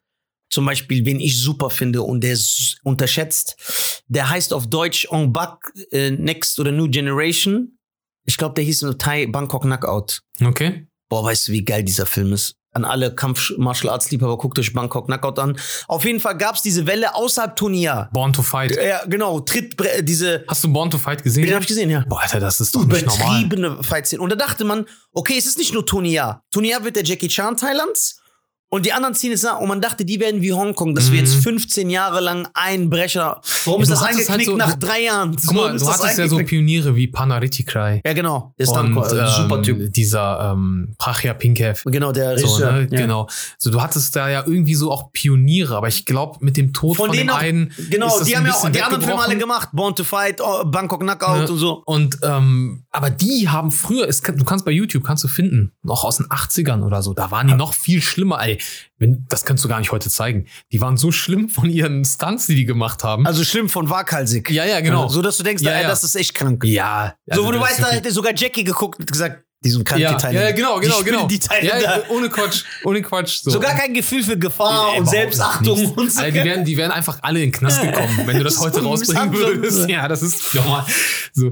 [0.49, 5.33] zum Beispiel, wen ich super finde und der ist unterschätzt, der heißt auf Deutsch Ong
[5.33, 7.77] Bak äh, Next oder New Generation.
[8.25, 10.21] Ich glaube, der hieß nur Thai Bangkok Knockout.
[10.43, 10.87] Okay.
[11.09, 12.55] Boah, weißt du, wie geil dieser Film ist?
[12.73, 15.57] An alle Kampf-Martial Arts-Liebhaber, guckt euch Bangkok Knockout an.
[15.87, 18.09] Auf jeden Fall gab's diese Welle außerhalb Turnier.
[18.11, 18.75] Born to Fight.
[18.75, 20.43] Ja, genau, tritt diese.
[20.47, 21.45] Hast du Born to Fight gesehen?
[21.45, 22.03] Den habe ich gesehen, ja.
[22.07, 23.41] Boah, Alter, das ist doch nicht normal.
[23.41, 24.21] Übertriebene Fight-Szenen.
[24.21, 26.41] Und da dachte man, okay, es ist nicht nur Turnier.
[26.51, 28.21] Turnier wird der Jackie Chan Thailands.
[28.69, 29.59] Und die anderen ziehen es nach.
[29.59, 31.25] Und man dachte, die werden wie Hongkong, dass wir Mhm.
[31.25, 33.39] jetzt 15 Jahre lang Einbrecher.
[33.65, 35.35] Warum Ja, ist das halt eingeknickt so- nach drei Jahren?
[35.37, 36.37] Guck mal, Warum du hattest ja so?
[36.39, 38.01] Pioniere wie Panariti Cry.
[38.05, 38.53] Ja, genau.
[38.59, 39.93] Der ist dann äh, super Typ.
[39.93, 41.83] dieser ähm, Prachia Pinkev.
[41.85, 42.87] Genau, der So, ne?
[42.91, 42.97] ja.
[42.97, 43.29] Genau.
[43.57, 46.97] So, du hattest da ja irgendwie so auch Pioniere, aber ich glaube, mit dem Tod
[46.97, 47.71] von, Von auch, einen.
[47.89, 49.69] genau, die ein haben ja auch die anderen Filme alle gemacht.
[49.71, 51.47] Born to Fight, oh, Bangkok Knockout Ne?
[51.51, 51.83] und so.
[51.85, 56.03] Und ähm, aber die haben früher, es, du kannst bei YouTube kannst du finden, noch
[56.03, 58.56] aus den 80ern oder so, da waren die noch viel schlimmer, ey.
[58.97, 60.45] Wenn, das kannst du gar nicht heute zeigen.
[60.71, 63.25] Die waren so schlimm von ihren Stunts, die die gemacht haben.
[63.27, 64.49] Also schlimm von waghalsig.
[64.49, 65.07] ja, ja, genau.
[65.07, 65.87] So, dass du denkst, Ja, ey, ja.
[65.87, 66.63] das ist echt krank.
[66.63, 67.15] ja.
[67.27, 69.99] so, wo also du weißt, da hätte sogar Jackie geguckt und gesagt, die sind krank,
[70.01, 71.27] ja, ja, genau, genau, spinnen genau.
[71.27, 72.03] Die Teile ja, da.
[72.09, 73.41] ohne Quatsch, ohne Quatsch.
[73.43, 73.51] So.
[73.51, 75.97] Sogar kein Gefühl für Gefahr Nee, und Selbstachtung nicht.
[75.97, 76.19] und so.
[76.21, 78.81] Alter, die, wären, die wären einfach alle in den Knast gekommen, wenn du das heute
[78.83, 79.89] rausbringen würdest.
[79.89, 80.85] Ja, das ist normal.
[81.33, 81.51] So.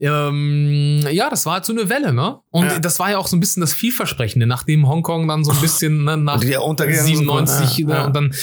[0.00, 2.38] Ähm, ja, das war halt so eine Welle, ne?
[2.50, 2.78] Und Ja.
[2.78, 6.04] das war ja auch so ein bisschen das Vielversprechende, nachdem Hongkong dann so ein bisschen
[6.04, 7.18] ne, nach Ja, untergegangen ist.
[7.18, 8.34] 97 Ja, ne, und dann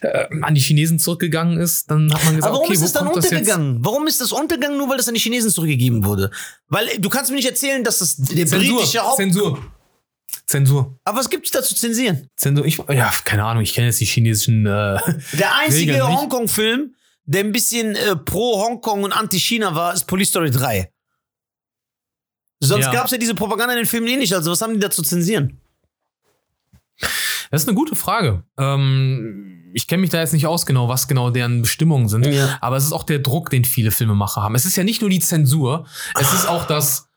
[0.00, 2.92] äh, an die Chinesen zurückgegangen ist, dann hat man gesagt, Aber warum okay, ist es
[2.92, 3.78] dann untergegangen?
[3.80, 6.30] Warum ist das untergegangen, nur weil das an die Chinesen zurückgegeben wurde?
[6.68, 9.16] Weil du kannst mir nicht erzählen, dass das der britische Zensur, Haupt...
[9.16, 9.72] Zensur.
[10.46, 10.98] Zensur.
[11.04, 12.28] Aber was gibt's da zu zensieren?
[12.36, 12.64] Zensur.
[12.64, 14.98] Ich, ja, keine Ahnung, ich kenne jetzt die chinesischen äh,
[15.34, 16.06] Der einzige.
[16.06, 16.94] Hongkong-Film,
[17.24, 20.90] der ein bisschen äh, pro Hongkong und anti-China war, ist Police Story 3.
[22.60, 22.92] Sonst Ja.
[22.92, 24.32] gab's ja diese Propaganda in den Filmen eh nicht.
[24.34, 25.60] Also was haben die da zu zensieren?
[27.50, 28.42] Das ist eine gute Frage.
[28.58, 32.26] Ähm, ich kenne mich da jetzt nicht aus genau, was genau deren Bestimmungen sind.
[32.26, 32.58] Ja.
[32.60, 34.54] Aber es ist auch der Druck, den viele Filmemacher haben.
[34.54, 35.86] Es ist ja nicht nur die Zensur,
[36.18, 37.07] es ist auch das,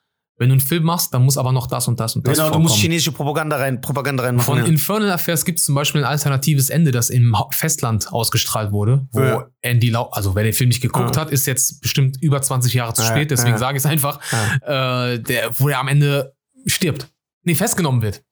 [0.42, 2.46] wenn du einen Film machst, dann muss aber noch das und das und das genau,
[2.46, 2.64] du vorkommen.
[2.64, 4.46] musst chinesische Propaganda rein, Propaganda reinmachen.
[4.56, 4.66] Von ja.
[4.66, 9.22] Infernal Affairs gibt es zum Beispiel ein alternatives Ende, das im Festland ausgestrahlt wurde, wo
[9.22, 9.48] Ja.
[9.62, 11.22] Andy Lau, also wer den Film nicht geguckt Ja.
[11.22, 14.20] hat, ist jetzt bestimmt über 20 Jahre zu spät, deswegen sage ich es einfach,
[14.64, 16.34] äh, der, wo er am Ende
[16.66, 17.08] stirbt.
[17.44, 18.24] Nee, festgenommen wird.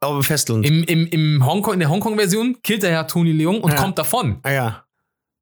[0.00, 0.64] Aber im Festland.
[0.66, 4.40] Im, im, im Hongkong, in der Hongkong-Version killt er ja Tony Leung und kommt davon.
[4.42, 4.84] Ah, ja.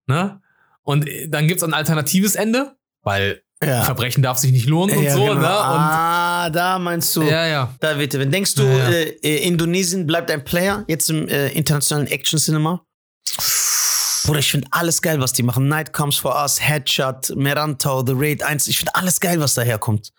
[0.07, 0.41] Ne?
[0.83, 3.85] Und äh, dann gibt's ein alternatives Ende, weil Ja.
[3.85, 5.21] Verbrechen darf sich nicht lohnen und ja, so.
[5.25, 5.35] genau.
[5.41, 5.49] Ne?
[5.49, 7.21] ah, da meinst du.
[7.23, 7.75] Und, ja, ja.
[7.81, 8.91] Da bitte, wenn denkst du, Ja, ja.
[8.91, 12.81] Äh, äh, Indonesien bleibt ein Player jetzt im äh, internationalen Action-Cinema?
[14.25, 15.69] Bruder, ich finde alles geil, was die machen.
[15.69, 18.69] Night Comes for Us, Headshot, Merantau, The Raid 1.
[18.69, 20.13] Ich finde alles geil, was daherkommt.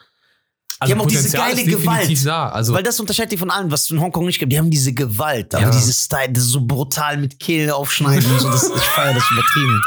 [0.80, 2.26] Also haben auch diese geile Gewalt.
[2.26, 2.50] Da.
[2.50, 4.52] Also, Weil das unterscheidet die von allen, was es in Hongkong nicht gibt.
[4.52, 5.70] Die haben diese Gewalt, aber Ja.
[5.72, 8.52] diese Style, das ist so brutal mit Kehle aufschneiden und so.
[8.52, 9.82] Das, ich feiere das übertrieben.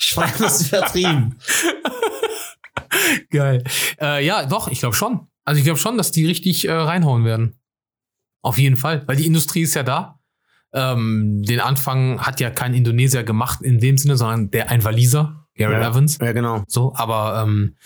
[0.00, 1.38] Ich feiere das übertrieben.
[3.30, 3.64] geil.
[4.00, 5.26] Äh, ja, doch, ich glaube schon.
[5.44, 7.54] Also ich glaube schon, dass die richtig äh, reinhauen werden.
[8.42, 9.02] Auf jeden Fall.
[9.06, 10.18] Weil die Industrie ist ja da.
[10.72, 15.46] Ähm, den Anfang hat ja kein Indonesier gemacht in dem Sinne, sondern der ein Waliser,
[15.54, 16.18] Gary Evans.
[16.20, 16.64] Ja, genau.
[16.68, 17.76] So, aber ähm,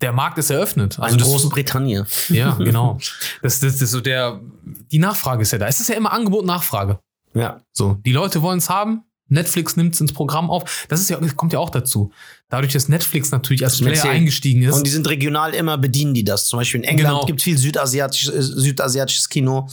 [0.00, 0.98] der Markt ist eröffnet.
[0.98, 2.06] Also das- Großbritannien.
[2.28, 2.98] Ja, genau.
[3.42, 5.66] Das, das, das so der, die Nachfrage ist ja da.
[5.66, 6.98] Es ist ja immer Angebot, Nachfrage.
[7.34, 7.60] Ja.
[7.72, 9.02] So, die Leute wollen es haben.
[9.28, 10.86] Netflix nimmt es ins Programm auf.
[10.88, 12.12] Das ist ja, das kommt ja auch dazu.
[12.50, 14.74] Dadurch, dass Netflix natürlich als Player eingestiegen ist.
[14.76, 16.46] Und die sind regional immer, bedienen die das.
[16.46, 17.26] Zum Beispiel in England Genau.
[17.26, 19.68] gibt viel südasiatisches, äh, südasiatisches Kino.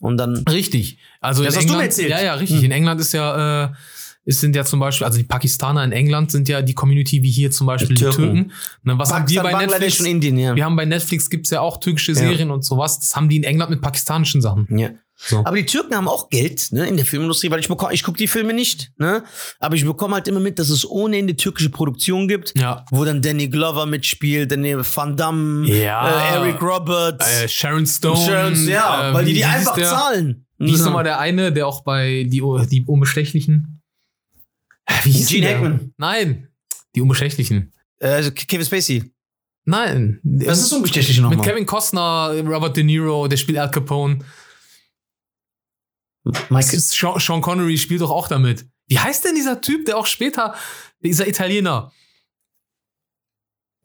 [0.00, 0.44] Und dann.
[0.48, 0.98] richtig.
[1.20, 2.10] Also Das in hast du mir England, erzählt.
[2.10, 2.58] Ja, ja, richtig.
[2.58, 2.64] Hm.
[2.66, 3.72] In England ist ja, äh,
[4.26, 7.30] es sind ja zum Beispiel, also die Pakistaner in England sind ja die Community wie
[7.30, 8.22] hier zum Beispiel die Die Türken.
[8.22, 8.52] Türken.
[8.82, 10.00] Ne, was haben wir Pakistan, bei Netflix?
[10.00, 10.54] Indien, ja.
[10.56, 12.18] Wir haben bei Netflix gibt's ja auch türkische Ja.
[12.18, 13.00] Serien und sowas.
[13.00, 14.66] Das haben die in England mit pakistanischen Sachen.
[14.78, 14.90] ja.
[15.16, 15.38] So.
[15.44, 18.18] Aber die Türken haben auch Geld ne, in der Filmindustrie, weil ich bekomme, ich gucke
[18.18, 19.22] die Filme nicht, ne?
[19.60, 22.84] Aber ich bekomme halt immer mit, dass es ohne Ende türkische Produktion gibt, Ja.
[22.90, 26.08] wo dann Danny Glover mitspielt, dann Van Damme, Ja.
[26.08, 28.16] äh, Eric Roberts, Äh, Sharon Stone.
[28.16, 29.88] Sharon, ja, äh, weil die die einfach der?
[29.88, 30.46] zahlen.
[30.58, 30.86] Wie hieß Ja.
[30.86, 33.80] nochmal der eine, der auch bei die, die Unbestechlichen?
[35.04, 35.48] Wie hieß Gene?
[35.48, 35.92] Hackman.
[35.96, 36.48] Nein,
[36.94, 37.72] die Unbestechlichen.
[38.00, 39.10] Äh, also Kevin Spacey.
[39.64, 40.20] Nein.
[40.22, 41.46] Was ist unbestechlich Mit nochmal?
[41.46, 44.18] Kevin Costner, Robert De Niro, der spielt Al Capone.
[46.48, 46.78] Michael.
[46.78, 48.66] ist Sean, Sean Connery spielt doch auch damit.
[48.86, 50.54] Wie heißt denn dieser Typ, der auch später,
[51.02, 51.92] dieser Italiener?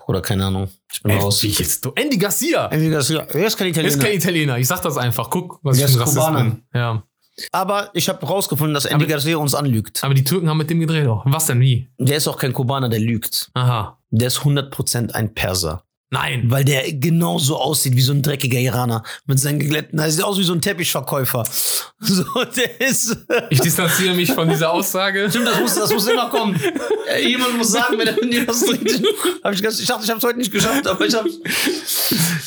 [0.07, 0.69] Oder keine Ahnung.
[0.91, 1.43] Ich bin Ey, raus.
[1.43, 1.91] wie jetzt du?
[1.95, 2.67] Andy Garcia.
[2.67, 4.03] Ey, das- Er ist kein Er ist Italiener.
[4.03, 4.57] kein Italiener.
[4.57, 5.29] Ich sag das einfach.
[5.29, 6.63] Guck, was Der ich für ein.
[6.73, 7.03] Ja.
[7.51, 10.03] Aber ich habe rausgefunden, dass Andy Aber- Garcia uns anlügt.
[10.03, 11.23] Aber die Türken haben mit dem gedreht auch.
[11.25, 11.89] Was denn wie?
[11.99, 13.51] Der ist auch kein Kubaner, der lügt.
[13.53, 14.01] Aha.
[14.09, 15.83] Der ist 100% ein Perser.
[16.11, 16.43] Nein.
[16.49, 19.03] Weil der genauso aussieht wie so ein dreckiger Iraner.
[19.27, 21.43] Mit seinen geglätten, er sieht aus wie so ein Teppichverkäufer.
[22.01, 22.23] So,
[22.55, 23.17] der ist.
[23.49, 25.27] Ich distanziere mich von dieser Aussage.
[25.29, 26.57] Stimmt, das muss, das muss immer kommen.
[27.09, 29.01] Äh, Jemand muss sagen, wenn er mit dir was trinkt.
[29.43, 31.39] Hab ich, ganz- ich dachte, ich hab's heute nicht geschafft, aber ich hab's.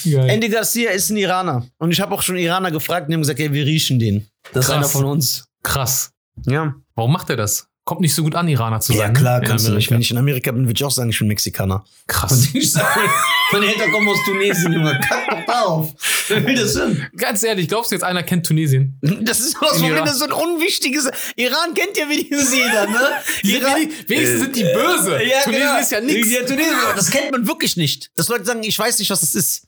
[0.05, 0.31] Geil.
[0.31, 1.67] Andy Garcia ist ein Iraner.
[1.79, 4.27] Und ich habe auch schon Iraner gefragt und die haben gesagt, ey, wir riechen den.
[4.53, 4.77] Das ist Krass.
[4.79, 5.45] einer von uns.
[5.63, 6.13] Krass.
[6.47, 6.75] Ja.
[6.95, 7.67] Warum macht er das?
[7.85, 9.13] Kommt nicht so gut an, Iraner zu Ja, sein.
[9.13, 9.47] klar, ne?
[9.49, 9.91] kannst du nicht.
[9.91, 11.85] Wenn ich in Amerika bin, würde ich auch sagen, ich bin Mexikaner.
[12.07, 12.31] Krass.
[12.31, 12.87] Und ich sage,
[13.51, 15.01] meine Eltern kommen aus Tunesien, Junge.
[15.01, 15.93] Kack doch da auf.
[16.29, 17.05] Wer will das hin?
[17.17, 18.97] Ganz ehrlich, glaubst du jetzt, einer kennt Tunesien?
[19.23, 21.11] Das ist was von das so ein unwichtiges.
[21.35, 23.01] Iran kennt ja wenigstens jeder, ne?
[23.43, 25.21] Die, Iran, wenig- wenigstens sind die böse.
[25.25, 25.81] ja, Tunesien genau.
[25.81, 26.31] ist ja nichts.
[26.33, 28.11] Ja, Tunesien, das kennt man wirklich nicht.
[28.15, 29.67] Dass Leute sagen, ich weiß nicht, was das ist.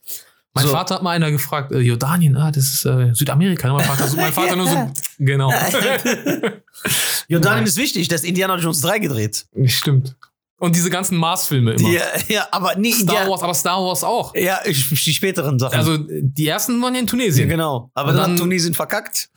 [0.55, 0.73] Mein So.
[0.73, 3.73] Vater hat mal einer gefragt, äh, Jordanien, ah, das ist äh, Südamerika.
[3.73, 5.53] Mein Vater, so, mein Vater nur so, genau.
[7.29, 9.47] Jordanien ist wichtig, da ist Indiana Jones 3 gedreht.
[9.67, 10.15] Stimmt.
[10.59, 11.89] Und diese ganzen Mars-Filme immer.
[11.91, 14.35] Ja, ja, aber nee, Star ja, Wars, aber Star Wars auch.
[14.37, 15.77] ja, ich, die späteren Sachen.
[15.77, 17.49] Also die ersten waren ja in ja, Tunesien.
[17.49, 17.91] genau.
[17.95, 19.31] Aber Und dann, dann- hat Tunesien verkackt.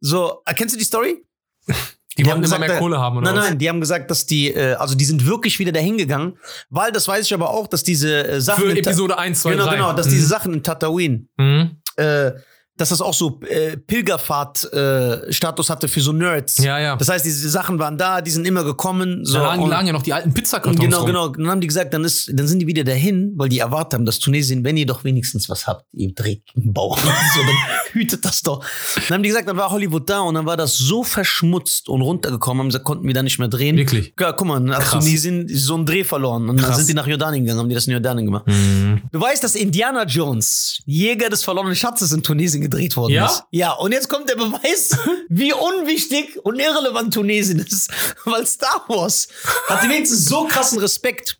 [0.00, 1.24] So, äh, kennst du die Story?
[2.18, 3.48] Die, wollten immer gesagt, mehr Kohle haben, oder Nein, was?
[3.50, 6.36] nein, die haben gesagt, dass die, äh, also die sind wirklich wieder dahin gegangen,
[6.68, 8.64] weil das weiß ich aber auch, dass diese äh, Sachen.
[8.64, 9.70] Für Episode 1, 2, Genau, 3.
[9.76, 10.10] genau, dass Mhm.
[10.10, 11.76] diese Sachen in Tatooine, Mhm.
[11.96, 12.32] äh,
[12.76, 16.58] dass das auch so äh, Pilgerfahrt-Status hatte für so Nerds.
[16.58, 16.96] Ja, ja.
[16.96, 19.24] Das heißt, diese Sachen waren da, die sind immer gekommen.
[19.24, 21.06] So, da lagen, lagen ja noch die alten Pizzakartons Genau, rum.
[21.06, 21.28] genau.
[21.28, 24.04] Dann haben die gesagt, dann, ist, dann sind die wieder dahin, weil die erwartet haben,
[24.06, 26.98] dass Tunesien, wenn ihr doch wenigstens was habt, ihr dreckigen Bauern,
[27.34, 27.56] so, dann
[27.92, 28.64] hütet das doch.
[29.08, 32.00] Dann haben die gesagt, dann war Hollywood da und dann war das so verschmutzt und
[32.02, 33.76] runtergekommen, haben gesagt, konnten wir da nicht mehr drehen.
[33.76, 34.14] Wirklich?
[34.18, 34.90] Ja, guck mal, dann hat.
[34.90, 36.76] Tunesien so einen Dreh verloren und dann Krass.
[36.78, 38.46] sind die nach Jordanien gegangen, haben die das in Jordanien gemacht.
[38.46, 39.02] Mhm.
[39.12, 43.26] Du weißt, dass Indiana Jones, Jäger des verlorenen Schatzes in Tunesien gedreht worden Ja?
[43.26, 43.42] ist.
[43.50, 44.96] Ja, und jetzt kommt der Beweis,
[45.28, 47.90] wie unwichtig und irrelevant Tunesien ist.
[48.24, 49.28] Weil Star Wars
[49.68, 51.38] hat wenigstens so krassen Respekt,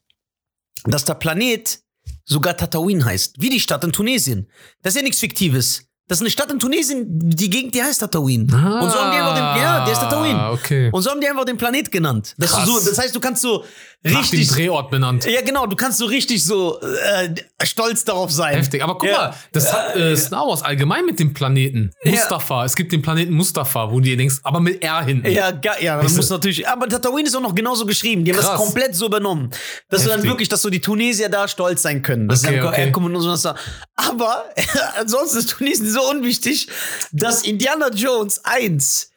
[0.84, 1.80] dass der Planet
[2.24, 3.40] sogar Tatooine heißt.
[3.40, 4.48] Wie die Stadt in Tunesien.
[4.82, 5.82] Das ist ja nichts Fiktives.
[6.08, 8.42] Das ist eine Stadt in Tunesien, die Gegend, die heißt Tatooine.
[8.42, 8.50] Und
[8.90, 10.38] so haben die einfach den, ja, der ist Tatooine.
[10.38, 10.90] Ah, okay.
[10.92, 12.34] Und so haben die einfach den Planet genannt.
[12.36, 13.64] Das, so, das heißt, du kannst so
[14.04, 15.24] Nach dem richtig Drehort benannt.
[15.26, 18.56] ja, genau, du kannst so richtig so äh, stolz darauf sein.
[18.56, 18.82] Heftig.
[18.82, 19.16] Aber guck Ja.
[19.16, 21.92] mal, das hat äh, Star Wars allgemein mit dem Planeten.
[22.02, 22.10] Ja.
[22.12, 22.64] Mustafa.
[22.64, 25.30] Es gibt den Planeten Mustafa, wo du dir denkst, aber mit R hinten.
[25.30, 26.66] Ja, ja, man Weißt muss natürlich.
[26.68, 28.24] Aber Tatooine ist auch noch genauso geschrieben.
[28.24, 28.58] Die haben das Krass.
[28.60, 29.50] komplett so übernommen.
[29.88, 30.30] Dass du dann Heftig.
[30.32, 32.26] wirklich, dass so die Tunesier da stolz sein können.
[32.26, 32.92] Dass Okay, okay.
[32.92, 33.54] Und so was da.
[33.94, 34.46] Aber
[34.98, 36.66] ansonsten ist Tunesien so unwichtig,
[37.12, 39.11] dass Indiana Jones 1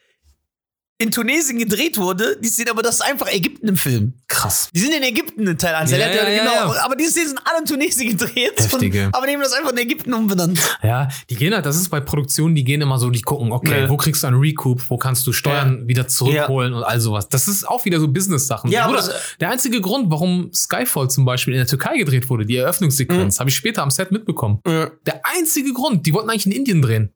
[0.98, 2.38] in Tunesien gedreht wurde.
[2.42, 4.14] Die sehen aber das ist einfach Ägypten im Film.
[4.28, 4.70] Krass.
[4.74, 5.90] Die sind in Ägypten in Teil 1.
[5.90, 6.84] Ja, ja, ja, genau, ja.
[6.84, 8.58] Aber diese Szenen sind alle in Tunesien gedreht.
[8.58, 9.06] Heftige.
[9.06, 10.58] Und, aber die haben das einfach in Ägypten umbenannt.
[10.82, 13.82] Ja, die gehen halt, das ist bei Produktionen, die gehen immer so, die gucken, okay,
[13.82, 13.88] Ja.
[13.90, 17.28] wo kriegst du einen Recoup, wo kannst du Steuern wieder zurückholen und all sowas.
[17.28, 18.70] Das ist auch wieder so Business-Sachen.
[18.70, 19.04] Ja, Bruder,
[19.40, 22.60] der einzige Grund, warum Skyfall zum Beispiel in der Türkei gedreht wurde, die Mhm.
[22.60, 24.60] Eröffnungssequenz, habe ich später am Set mitbekommen.
[24.64, 27.12] Der einzige Grund, die wollten eigentlich in Indien drehen.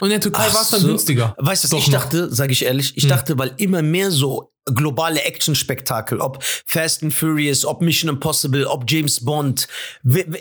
[0.00, 0.88] Und in der Türkei war es dann so.
[0.88, 1.34] günstiger.
[1.38, 2.96] Weißt du, was Doch ich dachte, sage ich ehrlich?
[2.96, 3.10] Ich Hm.
[3.10, 8.84] dachte, weil immer mehr so globale Action-Spektakel, ob Fast and Furious, ob Mission Impossible, ob
[8.90, 9.68] James Bond,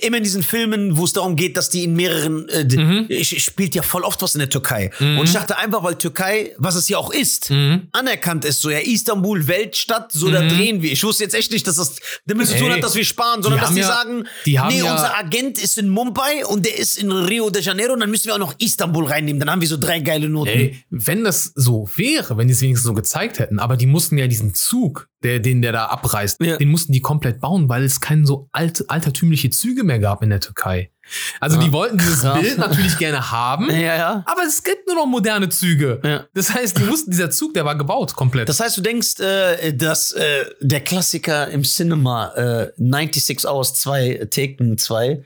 [0.01, 3.05] immer in diesen Filmen, wo es darum geht, dass die in mehreren, äh, Mhm.
[3.09, 4.89] ich- spielt ja voll oft was in der Türkei.
[4.99, 7.87] Und ich dachte einfach, weil Türkei, was es ja auch ist, Mhm.
[7.91, 10.91] anerkannt ist, so ja, Istanbul, Weltstadt, so da drehen wir.
[10.91, 11.95] Ich wusste jetzt echt nicht, dass das
[12.25, 14.73] damit zu tun hat, dass wir sparen, sondern die dass die ja- sagen, die haben
[14.73, 17.99] nee, ja- unser Agent ist in Mumbai und der ist in Rio de Janeiro und
[17.99, 19.39] dann müssen wir auch noch Istanbul reinnehmen.
[19.39, 20.49] Dann haben wir so drei geile Noten.
[20.49, 24.14] Ey, wenn das so wäre, wenn die es wenigstens so gezeigt hätten, aber die mussten
[24.17, 26.57] ja diesen Zug, der, den der da abreißt, Ja.
[26.57, 30.29] den mussten die komplett bauen, weil es keine so alt, altertümliche Züge mehr gab in
[30.29, 30.91] der Türkei.
[31.39, 32.39] Also die wollten dieses Krass.
[32.39, 34.23] Bild natürlich gerne haben, Ja, ja.
[34.25, 36.01] aber es gibt nur noch moderne Züge.
[36.03, 36.25] Ja.
[36.33, 38.49] Das heißt, die mussten, dieser Zug, der war gebaut komplett.
[38.49, 44.07] Das heißt, du denkst, äh, dass äh, der Klassiker im Cinema äh, 96 Hours 2,
[44.09, 45.23] äh, Taken 2,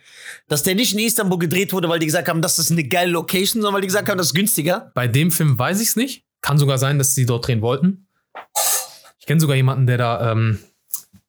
[0.49, 3.11] dass der nicht in Istanbul gedreht wurde, weil die gesagt haben, das ist eine geile
[3.11, 4.91] Location, sondern weil die gesagt haben, das ist günstiger.
[4.95, 6.25] Bei dem Film weiß ich es nicht.
[6.41, 8.07] Kann sogar sein, dass sie dort drehen wollten.
[9.19, 10.59] Ich kenne sogar jemanden, der da ähm,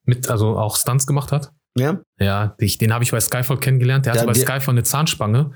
[0.04, 1.52] mit, also auch Stunts gemacht hat.
[1.76, 2.00] Ja.
[2.18, 4.06] Ja, ich, den habe ich bei Skyfall kennengelernt.
[4.06, 5.52] Der hatte Ja, bei Skyfall eine Zahnspange.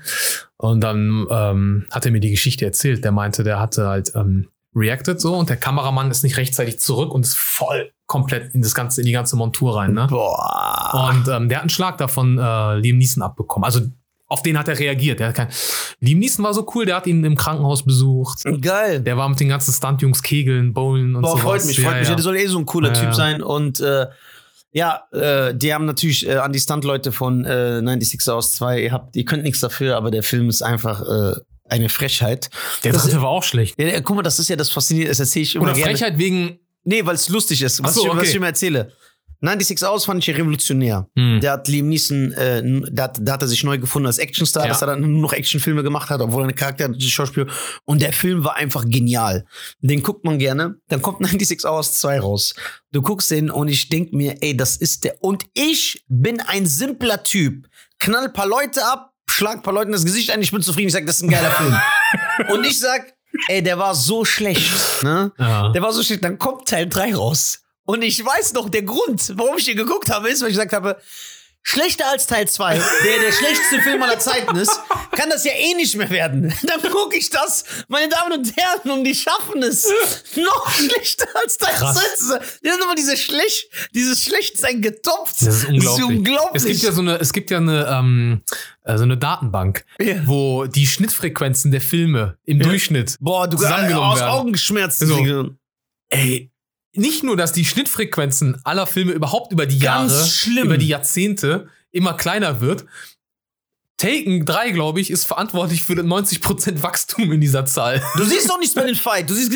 [0.57, 3.03] Und dann ähm, hat er mir die Geschichte erzählt.
[3.03, 7.13] Der meinte, der hatte halt ähm, reacted so und der Kameramann ist nicht rechtzeitig zurück
[7.13, 9.93] und ist voll komplett in das ganze, in die ganze Montur rein.
[9.93, 10.07] Ne?
[10.09, 11.09] Boah.
[11.09, 13.65] Und ähm, der hat einen Schlag davon äh, Liam Neeson abbekommen.
[13.65, 13.81] Also
[14.35, 15.19] auf den hat er reagiert.
[15.19, 15.47] Der hat kein
[15.99, 18.43] Liam Neeson war so cool, der hat ihn im Krankenhaus besucht.
[18.61, 19.01] Geil.
[19.01, 21.41] Der war mit den ganzen Stunt-Jungs kegeln, bowlen und Boah, sowas.
[21.43, 22.09] freut mich, freut ja, mich.
[22.09, 22.15] Ja.
[22.15, 23.41] Der soll eh so ein cooler Ja, Typ sein.
[23.41, 24.05] Und äh,
[24.71, 28.91] ja, äh, die haben natürlich äh, an die Stunt-Leute von äh, 96 Hours 2, ihr
[28.91, 31.35] habt, ihr könnt nichts dafür, aber der Film ist einfach äh,
[31.69, 32.49] eine Frechheit.
[32.83, 33.79] Der Das- dritte war auch schlecht.
[33.79, 35.91] Ja, guck mal, das ist ja das Faszinierende, das erzähle ich immer Oder gerne.
[35.91, 38.27] Frechheit wegen Nee, weil es lustig ist, was, so, ich, was okay.
[38.29, 38.91] ich immer erzähle.
[39.41, 41.07] 96 Hours fand ich revolutionär.
[41.15, 41.39] Hm.
[41.41, 44.63] Der hat Liam Neeson, äh, da hat, da hat er sich neu gefunden als Actionstar,
[44.63, 44.69] Ja.
[44.69, 47.47] dass er dann nur noch Actionfilme gemacht hat, obwohl er eine Charakter hat, Schauspieler.
[47.85, 49.45] Und der Film war einfach genial.
[49.81, 50.75] Den guckt man gerne.
[50.87, 52.55] Dann kommt 96 Hours 2 raus.
[52.91, 55.15] Du guckst den und ich denk mir, ey, das ist der.
[55.21, 57.67] Und ich bin ein simpler Typ.
[57.99, 60.87] Knall ein paar Leute ab, schlag ein paar Leuten das Gesicht ein, ich bin zufrieden,
[60.87, 61.75] ich sag, das ist ein geiler Film.
[62.49, 63.13] und ich sag,
[63.49, 64.71] ey, der war so schlecht.
[65.03, 65.31] Ne?
[65.37, 65.69] Ja.
[65.69, 66.23] Der war so schlecht.
[66.23, 67.61] Dann kommt Teil 3 raus.
[67.85, 70.73] Und ich weiß noch, der Grund, warum ich den geguckt habe, ist, weil ich gesagt
[70.73, 70.97] habe,
[71.67, 74.79] schlechter als Teil 2, der der schlechteste Film aller Zeiten ist,
[75.11, 76.53] kann das ja eh nicht mehr werden.
[76.63, 79.83] Dann gucke ich das, meine Damen und Herren, und die schaffen es
[80.35, 81.95] noch schlechter als Teil Krass.
[82.17, 82.39] 2.
[82.63, 85.41] Die haben immer diese schlecht, dieses Schlechtsein getopft.
[85.41, 86.05] Das ist unglaublich.
[86.05, 86.63] unglaublich.
[86.63, 88.41] Es gibt ja so eine, es gibt ja eine, ähm,
[88.83, 90.21] äh, so eine Datenbank, Ja.
[90.25, 94.29] wo die Schnittfrequenzen der Filme im Durchschnitt Boah, du zusammengenommen aus werden.
[94.31, 95.07] Augenschmerzen.
[95.07, 95.49] So.
[96.09, 96.51] Ey,
[96.97, 100.65] nicht nur, dass die Schnittfrequenzen aller Filme überhaupt über die Ganz Jahre, schlimm.
[100.65, 102.85] über die Jahrzehnte immer kleiner wird.
[103.97, 108.03] Taken 3, glaube ich, ist verantwortlich für 90% Wachstum in dieser Zahl.
[108.17, 109.29] Du siehst doch nichts bei den Fight.
[109.29, 109.51] Du siehst,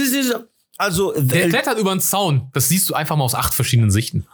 [0.78, 2.50] also, Der klettert über den Zaun.
[2.54, 4.26] Das siehst du einfach mal aus acht verschiedenen Sichten.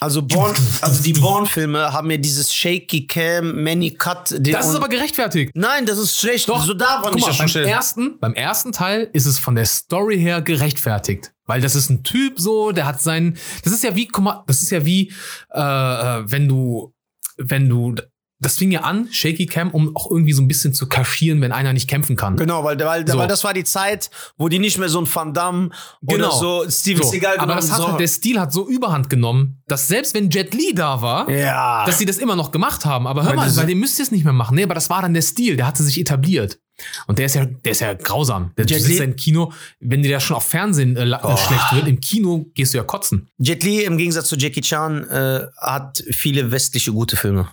[0.00, 4.34] Also, Born, also die Bourne-Filme haben ja dieses Shaky Cam, Many Cut.
[4.40, 5.52] Das ist aber gerechtfertigt.
[5.54, 6.48] Nein, das ist schlecht.
[6.48, 7.68] Doch, so da war guck nicht mal, beim schlecht.
[7.68, 11.32] ersten, beim ersten Teil ist es von der Story her gerechtfertigt.
[11.44, 14.42] Weil das ist ein Typ so, der hat seinen, das ist ja wie, guck mal,
[14.46, 15.12] das ist ja wie,
[15.52, 16.94] äh, äh, wenn du,
[17.36, 17.94] wenn du,
[18.40, 21.52] das fing ja an, Shaky Cam, um auch irgendwie so ein bisschen zu kaschieren, wenn
[21.52, 22.36] einer nicht kämpfen kann.
[22.36, 23.18] Genau, weil, weil, So.
[23.18, 25.70] weil das war die Zeit, wo die nicht mehr so ein Van Damme
[26.06, 26.30] oder Genau.
[26.30, 27.88] so Steven So, Seagal aber das hat, so.
[27.88, 31.84] halt- der Stil hat so Überhand genommen, dass selbst wenn Jet Li da war, Ja.
[31.84, 33.06] dass sie das immer noch gemacht haben.
[33.06, 34.54] Aber hör Weil mal, bei dem müsst ihr es nicht mehr machen.
[34.56, 36.58] Nee, aber das war dann der Stil, der hatte sich etabliert.
[37.06, 38.52] Und der ist ja, der ist ja grausam.
[38.56, 41.36] Der, du Jet sitzt ja im Kino, wenn dir der schon auf Fernsehen äh, äh,
[41.36, 43.28] schlecht wird, im Kino gehst du ja kotzen.
[43.36, 47.48] Jet Li im Gegensatz zu Jackie Chan äh, hat viele westliche gute Filme.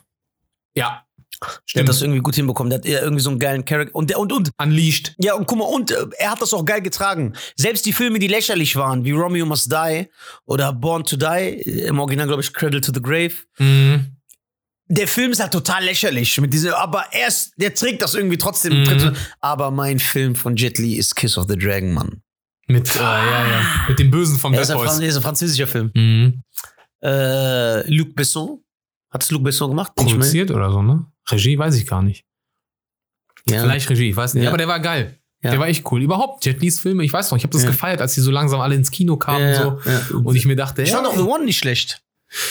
[0.77, 1.03] Ja.
[1.39, 1.81] Der Stimmt.
[1.83, 2.71] hat das irgendwie gut hinbekommen.
[2.71, 3.93] Der hat irgendwie so einen geilen Charakter.
[3.93, 5.13] Und, der- und, und Unleashed.
[5.19, 7.33] Ja, und guck mal, und äh, er hat das auch geil getragen.
[7.55, 10.07] Selbst die Filme, die lächerlich waren, wie Romeo Must Die
[10.45, 13.33] oder Born to Die, äh, im Original, glaube ich, Cradle to the Grave.
[13.59, 14.17] Mhm.
[14.89, 18.37] Der Film ist halt total lächerlich mit diese, aber er ist, der trägt das irgendwie
[18.37, 18.83] trotzdem.
[18.83, 19.15] Mhm.
[19.41, 22.21] Aber mein Film von Jet Li ist Kiss of the Dragon, Mann.
[22.67, 23.61] Mit, äh, ja, ja.
[23.89, 24.97] Mit dem Bösen vom ein, Boys.
[24.99, 25.91] Ist ein französischer Film.
[25.93, 26.41] Mhm.
[27.03, 28.63] Äh, Luc Besson.
[29.09, 29.93] Hat es Luc Besson gemacht?
[29.97, 31.05] Ich Produziert oder so, ne?
[31.29, 32.25] Regie weiß ich gar nicht.
[33.47, 33.61] ja.
[33.61, 34.43] Vielleicht Regie, ich weiß nicht.
[34.43, 34.49] Ja.
[34.49, 35.17] Aber der war geil.
[35.43, 35.51] Ja.
[35.51, 36.01] Der war echt cool.
[36.01, 38.59] Überhaupt, Jet Lis Filme, ich weiß noch, ich habe das gefeiert, als die so langsam
[38.59, 39.79] alle ins Kino kamen und
[40.11, 40.17] so.
[40.17, 42.01] Und ich mir dachte, Ich ja, fand auch The One nicht schlecht.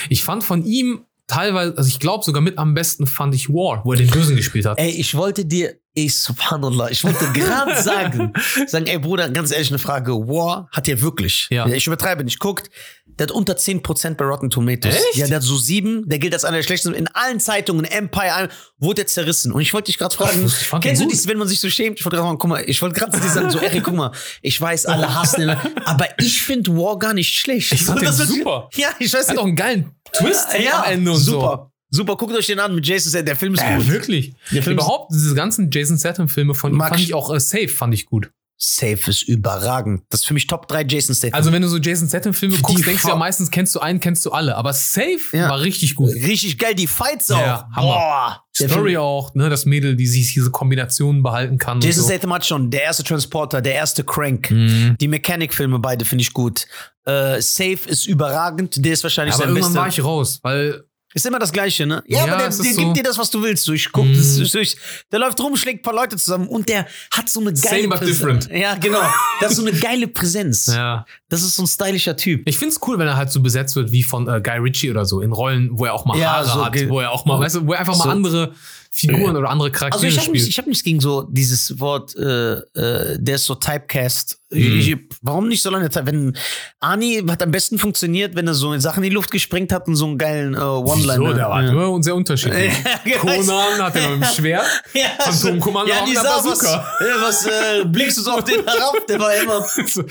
[0.09, 3.85] ich fand von ihm teilweise, also ich glaube sogar mit am besten fand ich War,
[3.85, 4.79] wo er den Bösen gespielt hat.
[4.79, 8.33] Ey, ich wollte dir, ey, subhanallah, ich wollte gerade sagen,
[8.67, 11.67] sagen, ey Bruder, ganz ehrlich eine Frage, War hat der wirklich, Ja.
[11.67, 12.71] ich übertreibe nicht, guckt,
[13.19, 14.95] der hat unter 10% bei Rotten Tomatoes.
[14.95, 15.17] Echt?
[15.17, 16.93] Ja, der hat so sieben, der gilt als einer der schlechtesten.
[16.93, 19.53] In allen Zeitungen, Empire, wurde der zerrissen.
[19.53, 21.99] Und ich wollte dich gerade fragen, ich kennst du dies, wenn man sich so schämt?
[21.99, 23.95] Ich wollte gerade sagen, guck mal, ich wollte gerade zu dir sagen, so, Erik, guck
[23.95, 24.13] mal,
[24.43, 27.73] ich weiß, alle hassen ihn, aber ich finde War gar nicht schlecht.
[27.73, 28.69] Ich fand So, den das ist- super.
[28.75, 31.71] Ja, ich weiß Hat auch einen geilen Twist ja, am Ende und super.
[31.89, 33.67] Super, guckt euch den an mit Jason Statham, der Film ist so.
[33.67, 33.89] Ja, gut.
[33.89, 34.35] wirklich.
[34.53, 37.33] Der Film ist- Überhaupt diese ganzen Jason Statham Filme von ihm fand ich- ich auch
[37.33, 38.31] äh, safe, fand ich gut.
[38.59, 40.03] Safe ist überragend.
[40.09, 41.35] Das ist für mich Top 3 Jason Statham.
[41.35, 43.75] Also wenn du so Jason Statham Filme Für guckst, denkst du ja Fa- meistens kennst
[43.75, 45.51] du einen, kennst du alle, aber safe Ja.
[45.51, 46.11] war richtig gut.
[46.15, 47.41] Richtig geil, die Fights Ja, auch.
[47.41, 47.87] ja, Hammer.
[47.93, 48.43] Boah.
[48.57, 51.81] Story Film- auch, ne, das Mädel, die sich diese Kombinationen behalten kann.
[51.83, 52.09] Jason so.
[52.09, 54.51] Statham hat schon der erste Transporter, der erste Crank.
[54.51, 54.97] Mhm.
[54.99, 56.67] Die Mechanic-Filme beide finde ich gut.
[57.05, 58.83] Äh, Safe ist überragend.
[58.83, 59.81] Der ist wahrscheinlich Aber sein irgendwann bester.
[59.83, 60.85] war ich raus, weil
[61.17, 62.03] Ist immer das Gleiche, ne?
[62.07, 63.65] Ja, Ja, aber der, der gibt so- dir das, was du willst.
[63.65, 64.17] So, ich guck, Mhm.
[64.19, 64.77] das ist, so, ich,
[65.11, 67.89] der läuft rum, schlägt ein paar Leute zusammen und der hat so eine geile Same
[67.89, 68.19] but Präsenz.
[68.45, 68.51] different.
[68.53, 69.01] Ja, genau.
[69.41, 70.67] Das ist so eine geile Präsenz.
[70.67, 71.07] ja.
[71.31, 72.43] Das ist so ein stylischer Typ.
[72.47, 75.07] Ich find's cool, wenn er halt so besetzt wird wie von äh, Guy Ritchie oder
[75.07, 77.41] so, in Rollen, wo er auch mal Ja, Haare so hat, wo er auch mal,
[77.41, 78.05] weißt du, wo er einfach So.
[78.05, 78.53] mal andere
[78.97, 80.33] Figuren oder andere Also Charaktere ich habe spielt.
[80.35, 84.39] nicht, ich hab nichts gegen so dieses Wort, äh, äh, der ist so Typecast.
[84.51, 84.79] Mhm.
[84.79, 86.07] Ich, warum nicht so lange Zeit?
[86.07, 86.37] Wenn
[86.81, 89.97] Ani hat am besten funktioniert, wenn er so Sachen in die Luft gesprengt hat und
[89.97, 91.15] so einen geilen äh, One-Liner.
[91.15, 91.87] so, der war ja.
[91.87, 92.73] und sehr unterschiedlich.
[93.05, 94.65] Ja, Conan hat er mit dem Schwert.
[94.95, 96.89] Ja, ja, mit Nisa, der was, Bazooka.
[97.01, 98.95] äh, was äh, blickst du so auf den herab?
[99.09, 99.65] Der war immer.
[99.87, 100.03] So.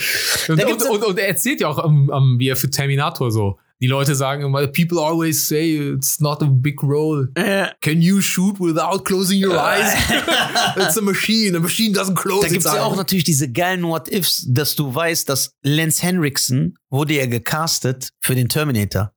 [0.47, 3.57] Und, und, und, und er erzählt ja auch, ähm, ähm, wie er für Terminator so.
[3.85, 7.29] Die Leute sagen immer, people always say it's not a big role.
[7.35, 9.93] Äh, Can you shoot without closing your eyes?
[10.75, 11.55] It's a machine.
[11.55, 14.95] A machine doesn't close da gibt's its ja auch natürlich diese geilen What-Ifs, dass du
[14.95, 19.11] weißt, dass Lance Henriksen wurde ja gecastet für den Terminator.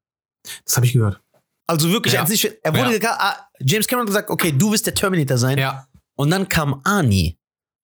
[0.66, 1.18] Das habe ich gehört.
[1.66, 2.20] Also wirklich, Ja.
[2.20, 2.98] an sich, er wurde Ja.
[2.98, 3.20] gecastet.
[3.22, 5.56] Ah, James Cameron hat gesagt, okay, du wirst der Terminator sein.
[5.56, 5.86] Ja.
[6.14, 7.38] Und dann kam Ani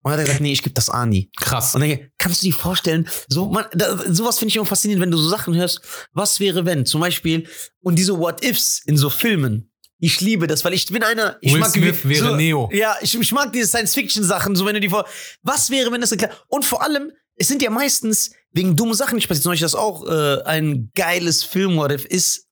[0.05, 1.31] Und dann hat er gesagt, nee, ich gebe das Ani.
[1.35, 1.75] Krass.
[1.75, 5.11] Und dann kannst du dir vorstellen, so man, da, sowas finde ich immer faszinierend, wenn
[5.11, 5.81] du so Sachen hörst.
[6.13, 6.85] Was wäre wenn?
[6.85, 7.49] Zum Beispiel
[7.81, 9.73] und diese What Ifs in so Filmen.
[9.99, 11.39] Ich liebe das, weil ich bin einer.
[11.41, 12.69] Ich Will mag Smith wäre so, Neo.
[12.71, 15.07] Ja, ich, ich mag diese Science-Fiction-Sachen, so wenn du die vor.
[15.43, 16.45] Was wäre, wenn das geklappt?
[16.49, 19.45] Und vor allem, es sind ja meistens wegen dummen Sachen nicht passiert.
[19.45, 22.47] Zum Beispiel, das auch äh, ein geiles Film What If ist.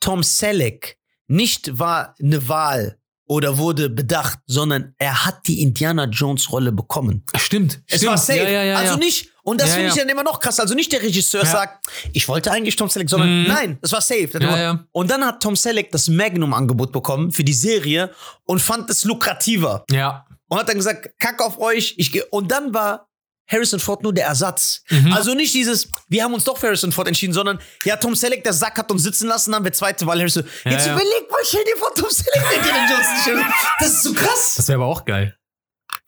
[0.00, 2.97] Tom Selleck nicht war eine Wahl
[3.28, 7.22] oder wurde bedacht, sondern er hat die Indiana Jones Rolle bekommen.
[7.36, 7.80] Stimmt.
[7.86, 8.10] Es stimmt.
[8.10, 8.38] war safe.
[8.38, 10.02] Ja, ja, ja, also nicht, und das finde ich ja.
[10.02, 10.58] dann immer noch krass.
[10.58, 13.48] Also nicht der Regisseur sagt, ich wollte eigentlich Tom Selleck, sondern Mhm.
[13.48, 14.28] nein, das war safe.
[14.32, 14.78] Das.
[14.92, 18.10] Und dann hat Tom Selleck das Magnum-Angebot bekommen für die Serie
[18.44, 19.84] und fand es lukrativer.
[19.90, 20.26] Ja.
[20.48, 22.24] Und hat dann gesagt, kack auf euch, ich gehe.
[22.26, 23.07] Und dann war
[23.50, 24.82] Harrison Ford nur der Ersatz.
[24.90, 25.12] Mhm.
[25.12, 28.44] Also nicht dieses, wir haben uns doch für Harrison Ford entschieden, sondern ja, Tom Selleck,
[28.44, 30.44] der Sack hat uns sitzen lassen, haben wir zweite Wahl Harrison.
[30.64, 30.92] Ja, Jetzt ja.
[30.94, 33.46] überleg mal, stell dir vor, Tom Selleck, Indiana Jones nicht.
[33.80, 34.54] Das ist so krass.
[34.56, 35.34] Das wäre aber auch geil.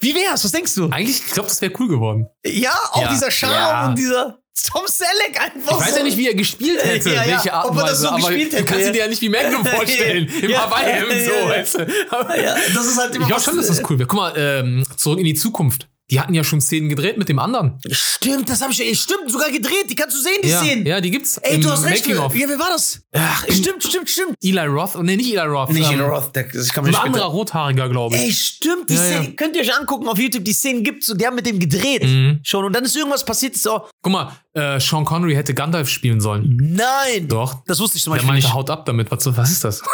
[0.00, 0.44] Wie wär's?
[0.44, 0.88] Was denkst du?
[0.90, 2.26] Eigentlich, ich glaube, das wäre cool geworden.
[2.44, 3.08] Ja, auch Ja.
[3.12, 4.38] dieser Charme und dieser
[4.70, 5.96] Tom Selleck einfach Ich weiß so.
[5.98, 7.36] ja nicht, wie er gespielt hätte, Ja, ja.
[7.36, 8.92] welche Art Ob und er das so aber gespielt du hätte, kannst ja.
[8.92, 10.70] dir ja nicht wie Magnum vorstellen, im Ja.
[10.70, 11.48] Hawaii und so, Ja.
[11.48, 11.86] weißt du.
[12.74, 14.06] Das ist halt immer ich glaube schon, dass das cool wäre.
[14.06, 15.88] Guck mal, ähm, zurück in die Zukunft.
[16.10, 17.78] Die hatten ja schon Szenen gedreht mit dem anderen.
[17.90, 19.00] Stimmt, das habe ich.
[19.00, 19.88] Stimmt, sogar gedreht.
[19.88, 20.86] Die kannst du sehen, die ja, Szenen.
[20.86, 22.06] ja, die gibt's Ey, du hast recht.
[22.06, 23.00] Ja, wer war das?
[23.12, 24.34] Ach, im- Stimmt, stimmt, stimmt.
[24.42, 25.70] Eli Roth, nee, nicht Eli Roth.
[25.70, 28.22] Nicht ähm, in Roth, der, ich kann Ein mir nicht anderer Rothaariger, glaube ich.
[28.22, 29.20] Ey, stimmt, die Ja, ja.
[29.22, 31.58] Szene, könnt ihr euch angucken auf YouTube, die Szenen gibt's und die haben mit dem
[31.58, 32.02] gedreht.
[32.04, 32.40] Mhm.
[32.42, 32.64] Schon.
[32.64, 36.56] Und dann ist irgendwas passiert, so, Guck mal, äh, Sean Connery hätte Gandalf spielen sollen.
[36.60, 37.28] nein.
[37.28, 37.62] Doch.
[37.66, 38.54] Das wusste ich zum Der Beispiel meinte, nicht.
[38.54, 39.10] haut ab damit.
[39.10, 39.82] Was, was ist das?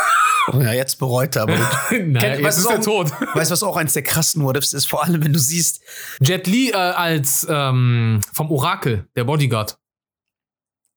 [0.53, 1.57] Oh ja, jetzt bereut er, aber
[1.91, 3.11] naja, Kennt- jetzt ist er tot.
[3.35, 4.87] Weißt du, was auch eins der krassen What-Ifs ist?
[4.87, 5.81] Vor allem, wenn du siehst,
[6.21, 9.77] Jet Li äh, als ähm, vom Orakel, der Bodyguard.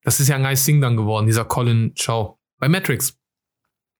[0.04, 2.36] Das ist ja ein nice Sing dann geworden, dieser Colin Chow.
[2.60, 3.14] Bei Matrix.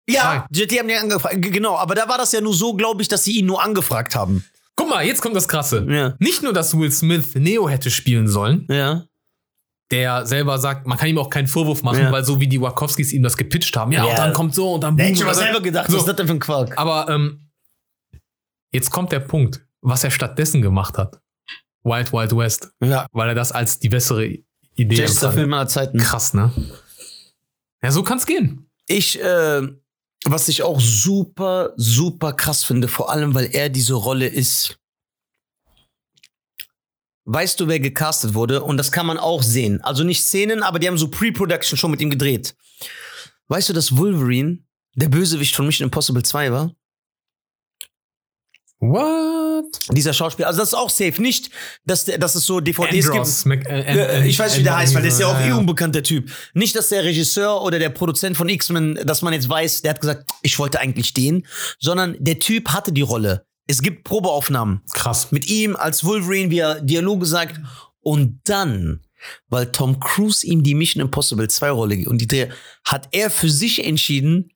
[0.09, 3.09] ja, die haben ja angefragt, genau, aber da war das ja nur so, glaube ich,
[3.09, 4.45] dass sie ihn nur angefragt haben.
[4.77, 5.85] Guck mal, jetzt kommt das Krasse.
[5.91, 6.15] Ja.
[6.21, 9.05] Nicht nur, dass Will Smith Neo hätte spielen sollen, Ja.
[9.91, 12.13] Der selber sagt, man kann ihm auch keinen Vorwurf machen, Ja.
[12.13, 14.11] weil so wie die Wachowskis ihm das gepitcht haben, ja, Ja.
[14.11, 15.95] und dann kommt so und dann boom, hätte schon mal selber gedacht, so.
[15.95, 16.79] was ist das denn für ein Quark?
[16.79, 17.49] Aber ähm,
[18.73, 21.21] jetzt kommt der Punkt, was er stattdessen gemacht hat.
[21.83, 23.07] Wild Wild West, Ja.
[23.13, 24.27] weil er das als die bessere
[24.75, 25.33] Idee Bester.
[25.33, 25.99] Film aller Zeiten.
[25.99, 26.53] Krass, ne?
[27.83, 28.71] Ja, so kann's gehen.
[28.87, 29.63] Ich, äh,
[30.27, 34.79] was ich auch super, super krass finde, vor allem, weil er diese Rolle ist.
[37.33, 38.61] Weißt du, wer gecastet wurde?
[38.65, 39.81] Und das kann man auch sehen.
[39.83, 42.57] Also nicht Szenen, aber die haben so Pre-Production schon mit ihm gedreht.
[43.47, 44.59] Weißt du, dass Wolverine
[44.97, 46.75] der Bösewicht von Mission Impossible 2 war?
[48.81, 49.65] What?
[49.93, 50.49] Dieser Schauspieler.
[50.49, 51.23] Also das ist auch safe.
[51.23, 51.51] Nicht,
[51.85, 53.47] dass, der, dass es so DVDs Andros, gibt.
[53.47, 55.57] Mac, äh, Äh, ich weiß, wie der heißt, weil der ist ja auch eh ja.
[55.57, 56.33] unbekannter Typ.
[56.55, 60.01] Nicht, dass der Regisseur oder der Produzent von X-Men, dass man jetzt weiß, der hat
[60.01, 61.47] gesagt, ich wollte eigentlich den,
[61.79, 63.47] sondern der Typ hatte die Rolle.
[63.71, 65.31] Es gibt Probeaufnahmen Krass.
[65.31, 67.61] mit ihm als Wolverine, wie er Dialoge sagt.
[68.01, 69.03] Und dann,
[69.49, 72.49] weil Tom Cruise ihm die Mission Impossible 2 Rolle und die Dreh,
[72.85, 74.51] hat er für sich entschieden,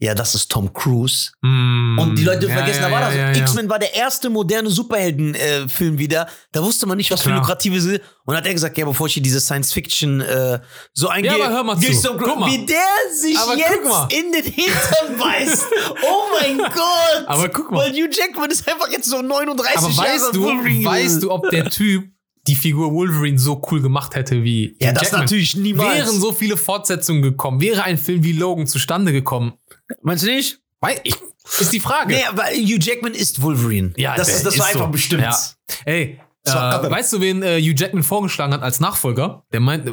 [0.00, 1.30] ja, das ist Tom Cruise.
[1.42, 3.14] Mm, Und die Leute ja, vergessen, ja, da war das.
[3.14, 3.42] ja, ja, ja.
[3.42, 6.28] X-Men war der erste moderne Superhelden-Film wieder.
[6.52, 7.40] Da wusste man nicht, was für Klar.
[7.40, 8.00] lukrative sind.
[8.24, 10.60] Und hat er gesagt, ja, bevor ich hier diese Science-Fiction äh,
[10.92, 11.34] so eingehe.
[11.34, 11.92] aber hör mal zu.
[11.92, 12.50] so- Guck mal.
[12.50, 12.76] Wie der
[13.14, 15.64] sich Aber jetzt in den Hintern beißt.
[16.02, 17.24] Oh mein Gott.
[17.26, 17.78] Aber guck mal.
[17.86, 20.84] Weil Hugh Jackman ist einfach jetzt so 39 Aber Jahre weißt du, Wolverine.
[20.84, 22.04] weißt du, ob der Typ
[22.46, 25.20] die Figur Wolverine so cool gemacht hätte wie Ja, Hugh das Jackman?
[25.22, 25.96] natürlich niemals.
[25.96, 29.54] Wären so viele Fortsetzungen gekommen, wäre ein Film wie Logan zustande gekommen?
[30.02, 30.60] Meinst du nicht?
[30.80, 31.16] Weil ich,
[31.60, 32.14] ist die Frage.
[32.14, 33.92] Nee, aber Hugh Jackman ist Wolverine.
[33.96, 34.92] Ja, das, ist, das war ist einfach so.
[34.92, 35.22] bestimmt.
[35.22, 35.38] Ja.
[35.84, 39.44] Ey, war äh, weißt du, wen äh, Hugh Jackman vorgeschlagen hat als Nachfolger?
[39.52, 39.90] Der meint,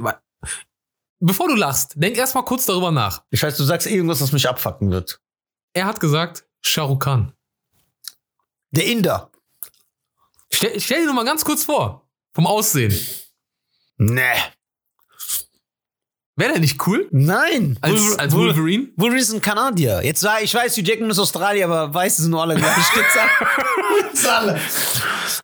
[1.20, 3.24] bevor du lachst, denk erst mal kurz darüber nach.
[3.30, 5.22] Ich weiß, du sagst irgendwas, was mich abfacken wird.
[5.74, 7.34] Er hat gesagt, Shah Rukh Khan.
[8.72, 9.32] Der Inder.
[10.52, 12.94] Stell, stell dir nur mal ganz kurz vor, vom Aussehen.
[13.98, 14.22] Nee.
[16.38, 17.08] Wäre der nicht cool?
[17.12, 17.78] Nein.
[17.80, 18.88] Als, Wolver- als Wolver- Wolverine?
[18.98, 20.02] Wolverine ist ein Kanadier.
[20.04, 22.56] Jetzt war, ich weiß, Hugh Jackman ist Australier, aber weiß es nur alle.
[22.56, 24.60] glaub Ich Stimmt's alle.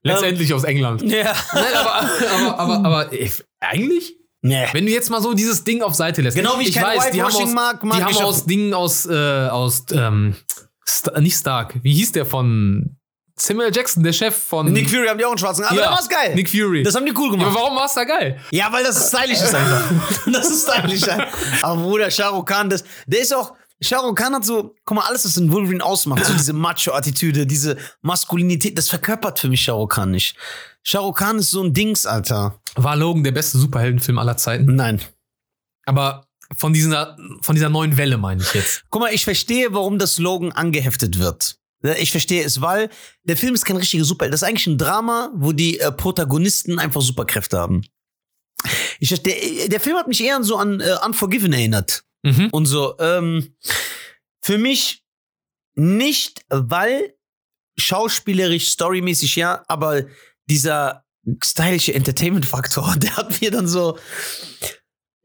[0.03, 1.01] Letztendlich aus England.
[1.03, 1.33] Ja.
[1.53, 3.29] Nein, aber, aber, aber, aber äh,
[3.61, 4.17] eigentlich?
[4.41, 4.65] Nee.
[4.73, 6.35] Wenn du jetzt mal so dieses Ding auf Seite lässt.
[6.35, 9.05] Genau wie ich kein die haben aus, mag, mag die haben ich aus Dingen aus,
[9.05, 9.13] äh,
[9.49, 10.35] aus ähm,
[10.83, 11.75] Sta nicht Stark.
[11.83, 12.97] Wie hieß der von
[13.35, 15.63] Samuel Jackson, der Chef von Nick Fury haben die auch einen schwarzen.
[15.65, 16.35] Aber Ja, da war's geil.
[16.35, 16.83] Nick Fury.
[16.83, 17.55] das haben die cool ja, aber gemacht.
[17.55, 18.39] warum war's da geil?
[18.51, 19.91] Ja, weil das stylisch ist einfach.
[20.31, 21.03] Das ist stylisch.
[21.61, 23.53] Aber Bruder, Shah Khan, das, der ist auch,
[23.83, 27.47] Shah Rukh Khan hat so, guck mal, alles, was in Wolverine ausmacht, so diese Macho-Attitüde,
[27.47, 30.35] diese Maskulinität, das verkörpert für mich Shah Rukh Khan nicht.
[30.83, 32.59] Shah Rukh Khan ist so ein Dings, Alter.
[32.75, 34.75] War Logan der beste Superheldenfilm aller Zeiten?
[34.75, 35.01] Nein.
[35.85, 36.25] Aber
[36.55, 38.83] von dieser, von dieser neuen Welle meine ich jetzt.
[38.89, 41.55] Guck mal, ich verstehe, warum das Slogan angeheftet wird.
[41.83, 42.89] Ja, Ich verstehe es, weil
[43.23, 44.33] der Film ist kein richtiger Superheld.
[44.33, 47.81] Das ist eigentlich ein Drama, wo die äh, Protagonisten einfach Superkräfte haben.
[48.99, 52.03] Ich, der, der Film hat mich eher so an äh, Unforgiven erinnert.
[52.23, 52.49] Mhm.
[52.51, 53.55] Und so, ähm,
[54.41, 55.03] für mich
[55.75, 57.15] nicht, weil
[57.77, 60.03] schauspielerisch, storymäßig ja, aber
[60.47, 61.05] dieser
[61.43, 63.97] stylische Entertainment-Faktor, der hat mir dann so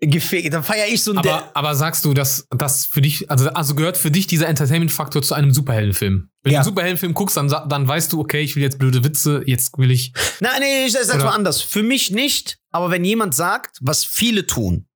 [0.01, 0.53] gefehlt.
[0.53, 3.75] Dann feiere ich so ein Aber, aber sagst du, dass das für dich, also, also
[3.75, 6.29] gehört für dich dieser Entertainment-Faktor zu einem Superheldenfilm?
[6.43, 6.59] Wenn Ja.
[6.59, 9.77] du einen Superheldenfilm guckst, dann, dann weißt du, okay, ich will jetzt blöde Witze, jetzt
[9.79, 10.13] will ich.
[10.41, 11.63] Nein, nee, ich sag's Oder- mal anders.
[11.63, 14.87] Für mich nicht, aber wenn jemand sagt, was viele tun,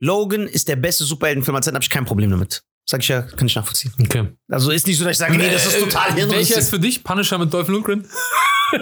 [0.00, 2.62] Logan ist der beste Superheldenfilm aller Zeiten, habe ich kein Problem damit.
[2.88, 3.92] Sag ich ja, kann ich nachvollziehen.
[4.00, 4.28] Okay.
[4.50, 6.56] Also ist nicht so, dass ich sage, nee, das ist total Äh, Welcher hirnrissig.
[6.56, 7.04] ist für dich?
[7.04, 8.06] Punisher mit Dolph Lundgren?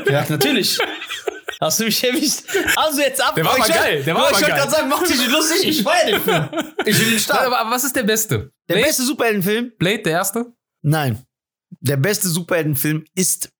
[0.08, 0.78] Ja, natürlich.
[1.60, 2.42] Hast du mich erwischt?
[2.76, 3.34] Also jetzt ab.
[3.34, 4.58] Der war Oh, aber wollt- geil, der war oh, aber Ich wollte geil.
[4.60, 6.48] gerade sagen, mach dich nicht lustig, ich feier den Film.
[6.86, 7.52] Ich will den Aber, starten.
[7.52, 8.52] aber was ist der beste?
[8.68, 8.86] Der Blade?
[8.86, 9.72] beste Superheldenfilm?
[9.78, 10.46] Blade, der erste?
[10.82, 11.22] Nein.
[11.80, 13.50] Der beste Superheldenfilm ist.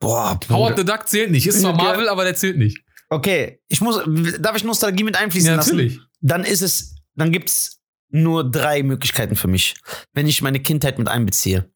[0.00, 0.54] Boah, Bruder.
[0.58, 1.46] Howard the Duck zählt nicht.
[1.46, 1.82] Ist zwar Okay.
[1.84, 2.78] Marvel, aber der zählt nicht.
[3.08, 4.00] Okay, ich muss.
[4.40, 5.76] Darf ich Nostalgie mit einfließen Ja, lassen?
[5.76, 6.00] natürlich.
[6.20, 6.94] Dann ist es.
[7.14, 7.78] Dann gibt's
[8.08, 9.74] nur drei Möglichkeiten für mich,
[10.14, 11.70] wenn ich meine Kindheit mit einbeziehe.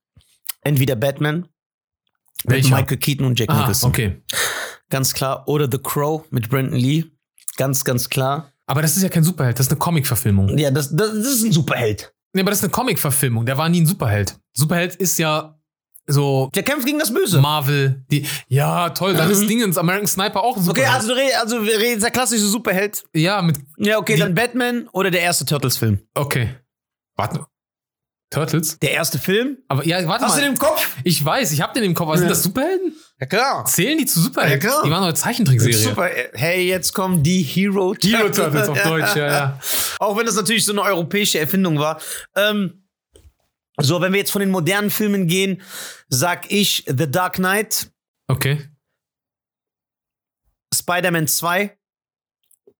[0.63, 1.49] Entweder Batman
[2.45, 2.77] mit Welcher?
[2.77, 3.91] Michael Keaton und Jack Ah, Nicholson.
[3.91, 4.23] okay.
[4.91, 5.47] Ganz klar.
[5.49, 7.05] Oder The Crow mit Brandon Lee.
[7.57, 8.53] Ganz, ganz klar.
[8.67, 10.57] Aber das ist ja kein Superheld, das ist eine Comic-Verfilmung.
[10.59, 12.13] Ja, das, das, das ist ein Superheld.
[12.33, 13.47] Nee, aber das ist eine Comic-Verfilmung.
[13.47, 14.37] Der war nie ein Superheld.
[14.53, 15.59] Superheld ist ja
[16.09, 17.41] so Der kämpft gegen das Böse.
[17.41, 18.05] Marvel.
[18.11, 19.15] Die, ja, toll.
[19.15, 20.95] Dann ist Dingens American Sniper auch ein Okay, Superheld.
[20.95, 23.05] also, du red- also wir reden der klassische Superheld.
[23.15, 23.59] ja, mit.
[23.79, 26.01] Ja, okay, Die- dann Batman oder der erste Turtles-Film.
[26.15, 26.55] Okay.
[27.17, 27.47] Warte.
[28.31, 28.79] Turtles?
[28.81, 29.59] Der erste Film?
[29.69, 30.47] Aber ja, warte Hast du mal.
[30.47, 30.87] den im Kopf?
[31.05, 32.13] Ich weiß, ich hab den im Kopf.
[32.15, 32.29] Sind Ja.
[32.31, 32.93] das Superhelden?
[33.19, 33.65] Ja, klar.
[33.65, 34.61] Zählen die zu Superhelden?
[34.61, 34.83] Ja, klar.
[34.85, 35.75] Die waren eine Zeichentrickserie.
[35.75, 36.11] Super.
[36.35, 39.61] Hey, jetzt kommen die Hero Hero Turtles auf Deutsch, ja, ja.
[39.99, 42.01] Auch wenn das natürlich so eine europäische Erfindung war.
[42.35, 42.83] Ähm,
[43.79, 45.63] so, wenn wir jetzt von den modernen Filmen gehen,
[46.09, 47.91] sag ich The Dark Knight,
[48.29, 48.69] Okay.
[50.75, 51.77] Spider-Man 2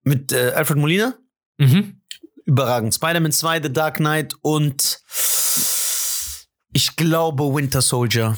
[0.03, 1.15] mit äh, Alfred Molina.
[1.59, 2.01] Mhm.
[2.45, 2.95] Überragend.
[2.95, 5.01] Spider-Man 2, The Dark Knight und
[6.73, 8.37] ich glaube Winter Soldier.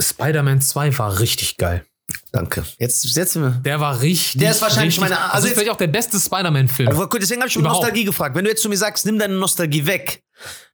[0.00, 1.84] Spider-Man 2 war richtig geil.
[2.32, 2.64] Danke.
[2.78, 3.50] Jetzt setzen wir.
[3.64, 4.40] Der war richtig.
[4.40, 6.88] Der ist wahrscheinlich richtig, meine- Also, also ist vielleicht auch der beste Spider-Man-Film.
[6.88, 7.82] Also, deswegen habe ich schon Überhaupt.
[7.82, 8.36] Nostalgie gefragt.
[8.36, 10.22] Wenn du jetzt zu mir sagst, nimm deine Nostalgie weg,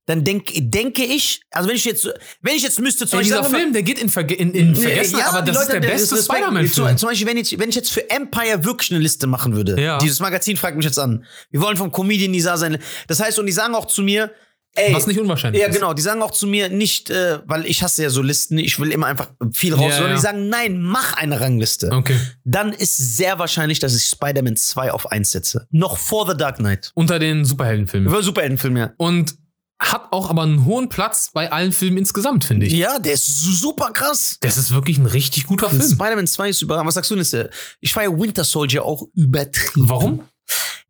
[0.06, 2.08] dann denk, denke ich, also wenn ich jetzt,
[2.40, 4.80] wenn ich jetzt müsste, zum Ey, dieser Film, der geht in, Verge in, in Nee,
[4.80, 6.16] Vergessenheit, ja, aber das ist Leute der haben beste.
[6.22, 6.96] Spider-Man-Film.
[6.96, 9.98] Zum, Beispiel, wenn, jetzt, wenn ich jetzt für Empire wirklich eine Liste machen würde, Ja.
[9.98, 11.24] dieses Magazin fragt mich jetzt an.
[11.50, 12.78] Wir wollen vom Comedian Nisa sein.
[13.08, 14.30] Das heißt, und die sagen auch zu mir,
[14.76, 15.74] ey, Was nicht unwahrscheinlich ja, ist.
[15.74, 15.92] genau.
[15.94, 18.90] Die sagen auch zu mir nicht, äh, weil ich hasse ja so Listen, ich will
[18.92, 20.16] immer einfach viel raus, Ja, sondern ja.
[20.16, 21.90] die sagen, nein, mach eine Rangliste.
[21.92, 22.16] Okay.
[22.44, 25.66] Dann ist sehr wahrscheinlich, dass ich Spider-Man 2 auf 1 setze.
[25.70, 26.92] Noch vor The Dark Knight.
[26.94, 28.10] Unter den Superheldenfilmen.
[28.10, 28.92] War ein Superheldenfilm, ja.
[28.98, 29.34] Und
[29.78, 32.72] hat auch aber einen hohen Platz bei allen Filmen insgesamt, finde ich.
[32.72, 34.38] Ja, der ist su- super krass.
[34.40, 35.82] Das ist wirklich ein richtig guter Film.
[35.82, 36.86] Spider-Man 2 ist überragend.
[36.88, 37.50] Was sagst du, Nisse?
[37.80, 39.88] Ich feiere Winter Soldier auch übertrieben.
[39.88, 40.22] Warum?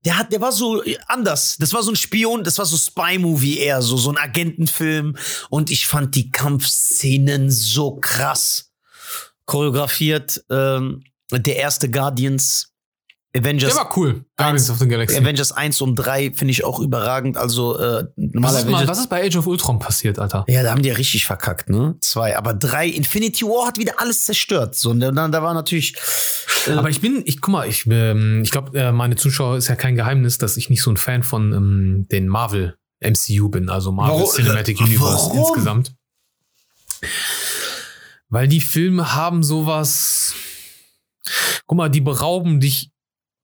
[0.04, 1.56] Der hat, der war so äh, anders.
[1.58, 5.16] Das war so ein Spion, das war so Spy-Movie eher, so, so ein Agentenfilm.
[5.50, 8.72] Und ich fand die Kampfszenen so krass.
[9.46, 12.75] Choreografiert, ähm, der erste Guardians,
[13.38, 14.24] Avengers, Der war cool.
[14.36, 15.16] Guardians of the Galaxy.
[15.18, 17.36] Avengers 1 und 3 finde ich auch überragend.
[17.36, 20.44] Also, äh, Was ist, mal, was ist bei Age of Ultron passiert, Alter?
[20.48, 21.96] Ja, da haben die ja richtig verkackt, ne?
[22.00, 22.36] Zwei.
[22.36, 24.74] Aber drei, Infinity War hat wieder alles zerstört.
[24.74, 25.94] So, und dann, da war natürlich.
[26.66, 29.68] Äh, Aber ich bin, ich guck mal, ich, ähm, ich glaube, äh, meine Zuschauer ist
[29.68, 33.68] ja kein Geheimnis, dass ich nicht so ein Fan von ähm, den Marvel MCU bin,
[33.68, 35.38] also Marvel Warum- Cinematic äh, Universe warum?
[35.38, 35.94] insgesamt.
[38.28, 40.34] Weil die Filme haben sowas.
[41.66, 42.90] Guck mal, die berauben dich.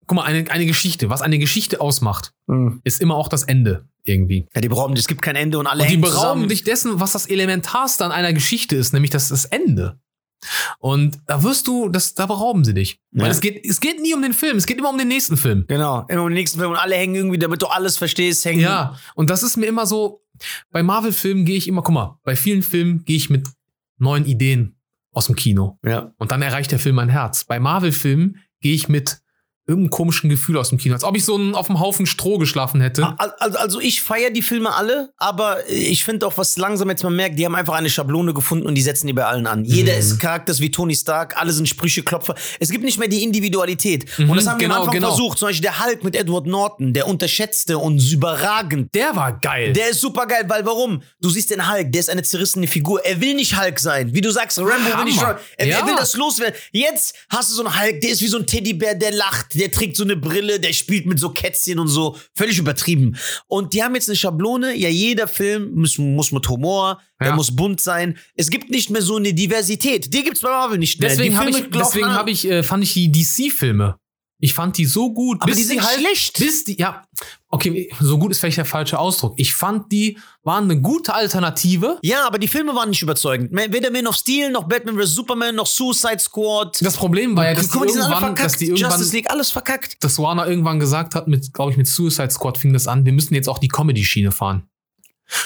[0.06, 2.80] Guck mal, eine, eine Geschichte, was eine Geschichte ausmacht, mh.
[2.84, 4.48] ist immer auch das Ende irgendwie.
[4.54, 6.48] ja, die berauben, es gibt kein Ende und alle Und die berauben zusammen.
[6.48, 10.00] dich dessen, was das Elementarste an einer Geschichte ist, nämlich das, das Ende.
[10.80, 13.00] Und da wirst du, das, da berauben sie dich.
[13.12, 13.22] Ja.
[13.22, 15.36] Weil es geht, es geht nie um den Film, es geht immer um den nächsten
[15.36, 15.64] Film.
[15.68, 18.60] Genau, immer im nächsten Film und alle hängen irgendwie, damit du alles verstehst, hängen.
[18.60, 20.24] Ja, und das ist mir immer so,
[20.72, 23.48] bei Marvel-Filmen gehe ich immer, guck mal, bei vielen Filmen gehe ich mit
[23.98, 24.80] neuen Ideen
[25.12, 25.78] aus dem Kino.
[25.84, 26.12] Ja.
[26.18, 27.44] Und dann erreicht der Film mein Herz.
[27.44, 29.21] Bei Marvel-Filmen gehe ich mit
[29.66, 32.38] irgendeinem komischen Gefühl aus dem Kino, als ob ich so einen, auf dem Haufen Stroh
[32.38, 33.14] geschlafen hätte.
[33.18, 37.04] Al- Also, also ich feiere die Filme alle, aber ich finde auch, was langsam jetzt
[37.04, 39.64] man merkt, die haben einfach eine Schablone gefunden und die setzen die bei allen an.
[39.64, 39.98] Jeder Mhm.
[39.98, 42.34] ist Charakter wie Tony Stark, alle sind Sprücheklopfer.
[42.58, 44.06] Es gibt nicht mehr die Individualität.
[44.18, 45.08] Mhm, und das haben wir genau, am Anfang genau.
[45.08, 45.38] versucht.
[45.38, 48.94] Zum Beispiel der Hulk mit Edward Norton, der unterschätzte und überragend.
[48.94, 49.72] Der war geil.
[49.72, 51.02] Der ist super geil, weil warum?
[51.20, 53.04] Du siehst den Hulk, der ist eine zerrissene Figur.
[53.04, 54.12] Er will nicht Hulk sein.
[54.14, 55.28] Wie du sagst, Rambo will nicht Hammer.
[55.28, 55.40] Rambo.
[55.56, 55.78] Er, Ja.
[55.78, 56.54] er will das loswerden.
[56.72, 59.70] Jetzt hast du so einen Hulk, der ist wie so ein Teddybär, der lacht, der
[59.70, 62.16] trägt so eine Brille, der spielt mit so Kätzchen und so.
[62.34, 63.16] Völlig übertrieben.
[63.46, 67.34] Und die haben jetzt eine Schablone, ja, jeder Film muss, muss mit Humor, der Ja.
[67.36, 68.18] muss bunt sein.
[68.34, 70.12] Es gibt nicht mehr so eine Diversität.
[70.12, 71.10] Die gibt's bei Marvel nicht mehr.
[71.10, 73.96] Deswegen habe ich, deswegen hab ich, äh, fand ich die DC-Filme.
[74.44, 75.40] Ich fand die so gut.
[75.40, 76.36] Aber bis die sind halt, schlecht.
[76.40, 77.04] Bis die, ja,
[77.48, 79.34] okay, so gut ist vielleicht der falsche Ausdruck.
[79.36, 82.00] Ich fand die waren eine gute Alternative.
[82.02, 83.52] Ja, aber die Filme waren nicht überzeugend.
[83.52, 85.14] Weder Man of Steel, noch Batman vs.
[85.14, 86.82] Superman, noch Suicide Squad.
[86.82, 89.30] Das Problem war ja, dass die, Guck die alle irgendwann, dass die irgendwann, Justice League,
[89.30, 90.02] alles verkackt.
[90.02, 93.12] dass Warner irgendwann gesagt hat, mit, glaube ich, mit Suicide Squad fing das an, wir
[93.12, 94.66] müssen jetzt auch die Comedy-Schiene fahren.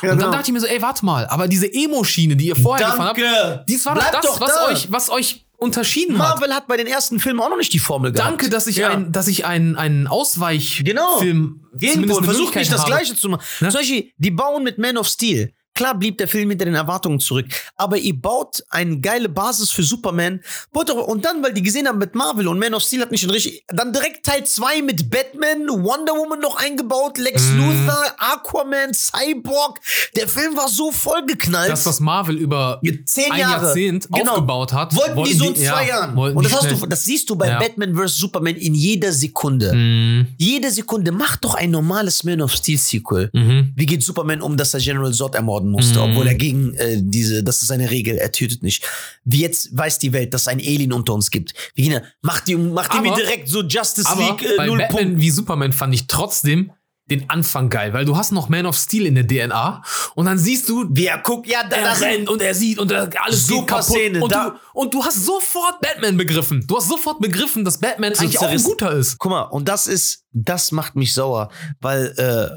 [0.02, 0.22] Ja, und genau.
[0.22, 3.08] dann dachte ich mir so, ey, warte mal, aber diese Emo-Schiene, die ihr vorher gefahren
[3.08, 3.64] habt, Danke.
[3.68, 4.66] dies war Bleib doch das, doch was da.
[4.68, 6.36] euch, was euch unterschieden hat.
[6.40, 8.28] Marvel hat bei den ersten Filmen auch noch nicht die Formel gehabt.
[8.30, 8.90] Danke, dass ich Ja.
[8.90, 11.18] ein, dass ich einen, einen Ausweichfilm Genau.
[11.18, 12.90] zumindest Irgendwo versucht nicht das habe.
[12.90, 13.42] Gleiche zu machen.
[13.60, 13.68] Ne?
[13.70, 15.52] Zum Beispiel, die bauen mit Man of Steel.
[15.76, 17.46] Klar blieb der Film hinter den Erwartungen zurück,
[17.76, 20.40] aber ihr baut eine geile Basis für Superman.
[20.72, 23.30] Und dann, weil die gesehen haben mit Marvel und Man of Steel hat nicht den
[23.30, 27.58] richtig, dann direkt Teil 2 mit Batman, Wonder Woman noch eingebaut, Lex Mhm.
[27.58, 29.78] Luthor, Aquaman, Cyborg.
[30.16, 31.70] Der Film war so vollgeknallt.
[31.70, 33.66] Das, was Marvel über Zehn ein Jahre.
[33.66, 34.32] Jahrzehnt Genau.
[34.32, 34.94] aufgebaut hat.
[34.96, 36.16] Wollten die so in ja, zwei Jahren.
[36.16, 37.58] wollten Und das, hast du, das siehst du bei Ja.
[37.58, 38.16] Batman vs.
[38.16, 39.72] Superman in jeder Sekunde.
[39.74, 40.26] Mhm.
[40.38, 41.12] Jede Sekunde.
[41.12, 43.28] Mach doch ein normales Man of Steel Sequel.
[43.32, 43.72] Mhm.
[43.76, 45.36] Wie geht Superman um, dass er General Zod
[45.66, 46.10] ermorden musste, Mhm.
[46.10, 48.84] obwohl er gegen äh, diese, das ist eine Regel, er tötet nicht.
[49.24, 51.52] Wie jetzt weiß die Welt, dass es ein Alien unter uns gibt.
[51.74, 54.66] Wie gehen macht die, macht die Aber- mir direkt so Justice Aber League äh, bei
[54.66, 55.20] null Batman Punkt.
[55.20, 56.72] wie Superman fand ich trotzdem
[57.08, 59.80] den Anfang geil, weil du hast noch Man of Steel in der DNA
[60.16, 62.90] und dann siehst du, Wie er guckt, ja, da, er rennt und er sieht und
[62.92, 63.84] alles Super geht kaputt.
[63.84, 66.64] Szene, und, da- du, und du hast sofort Batman begriffen.
[66.66, 69.18] Du hast sofort begriffen, dass Batman eigentlich auch ein guter ist.
[69.18, 71.48] Guck mal, und das ist, das macht mich sauer,
[71.80, 72.56] weil äh,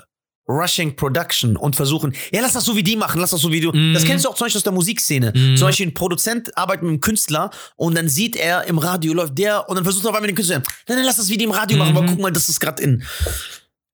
[0.49, 3.61] Rushing Production und versuchen, ja, lass das so wie die machen, lass das so wie
[3.61, 3.71] du.
[3.71, 3.93] Mhm.
[3.93, 5.31] Das kennst du auch zum Beispiel aus der Musikszene.
[5.35, 5.55] Mhm.
[5.57, 9.38] Zum Beispiel ein Produzent arbeitet mit einem Künstler und dann sieht er im Radio läuft
[9.38, 10.57] der und dann versucht er auf einmal den Künstler,
[10.88, 12.07] nein, nein, lass das wie die im Radio machen, weil Mhm.
[12.07, 13.03] guck mal, das ist gerade in.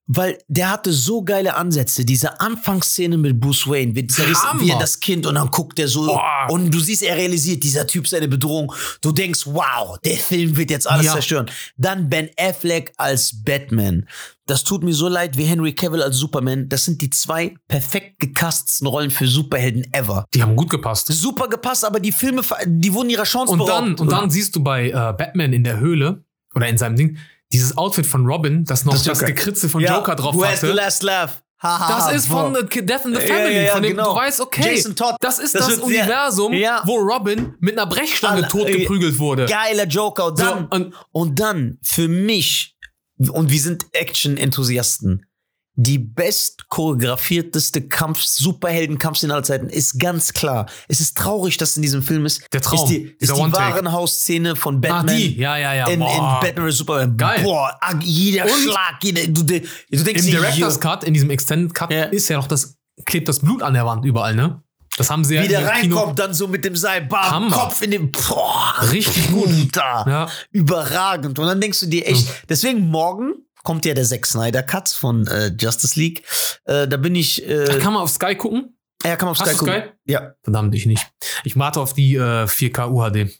[0.07, 2.05] Weil der hatte so geile Ansätze.
[2.05, 6.05] Diese Anfangsszene mit Bruce Wayne, wie, zerrissen, er das Kind und dann guckt er so
[6.05, 6.45] Boah.
[6.49, 8.71] und du siehst, er realisiert, dieser Typ seine Bedrohung.
[9.01, 11.13] Du denkst, wow, der Film wird jetzt alles Ja.
[11.13, 11.49] zerstören.
[11.75, 14.07] Dann Ben Affleck als Batman.
[14.47, 16.69] Das tut mir so leid wie Henry Cavill als Superman.
[16.69, 20.25] Das sind die zwei perfekt gecastetsten Rollen für Superhelden ever.
[20.35, 21.07] Die haben gut gepasst.
[21.07, 23.71] Super gepasst, aber die Filme, die wurden ihrer Chance Und beraubt.
[23.81, 26.23] dann, und dann siehest du bei äh, Batman in der Höhle
[26.53, 27.17] oder in seinem Ding
[27.51, 29.25] dieses Outfit von Robin, das noch das, Joker.
[29.25, 30.75] Gekritze von Ja, Joker drauf Who has the hatte.
[30.75, 31.41] last laugh?
[31.63, 33.91] Ha, ha, Das ha, ist von The Death in the Family, ja, ja, von dem
[33.95, 34.11] genau.
[34.13, 35.15] du weißt, okay, Jason Todd.
[35.21, 36.81] das ist Das das, Universum, Ja.
[36.85, 39.45] wo Robin mit einer Brechstange totgeprügelt wurde.
[39.45, 40.25] Geiler Joker.
[40.27, 42.74] Und So, dann, und Und dann für mich,
[43.17, 45.25] und wir sind Action-Enthusiasten,
[45.77, 50.67] die best choreografierteste Kampf, Superhelden-Kampfszene aller Zeiten ist ganz klar.
[50.87, 52.41] Es ist traurig, dass in diesem Film ist.
[52.53, 53.51] Der Traum, Ist die, ist die.
[53.51, 55.17] Warenhausszene von ah, Batman.
[55.17, 55.87] die, ja, ja, ja.
[55.87, 56.07] In, in.
[56.07, 56.71] Batman.
[56.71, 57.17] Superman.
[57.17, 57.43] Geil.
[57.43, 59.59] Boah, ah, jeder Und Schlag, jeder, du, du,
[59.89, 62.03] denkst Im dir, Director's Cut, in diesem Extended Cut, Ja.
[62.05, 64.63] ist ja noch das, klebt das Blut an der Wand überall, ne?
[64.97, 67.51] Das haben sie ja wie der reinkommt, dann so mit dem Seil, bam, Hammer.
[67.55, 69.49] Kopf in den, boah, Richtig gut.
[69.73, 70.05] Da.
[70.07, 70.29] Ja.
[70.51, 71.37] Überragend.
[71.37, 75.27] Und dann denkst du dir echt, deswegen morgen kommt ja der Zack Snyder Cut von
[75.27, 76.23] äh, Justice League.
[76.65, 78.77] Äh, da bin ich, äh, Kann man auf Sky gucken?
[79.03, 79.73] ja, kann man auf Hast Sky gucken.
[79.81, 79.89] Sky?
[80.05, 80.33] Ja.
[80.43, 81.05] Verdammt, ich nicht.
[81.43, 83.31] Ich warte auf die äh, 4K UHD.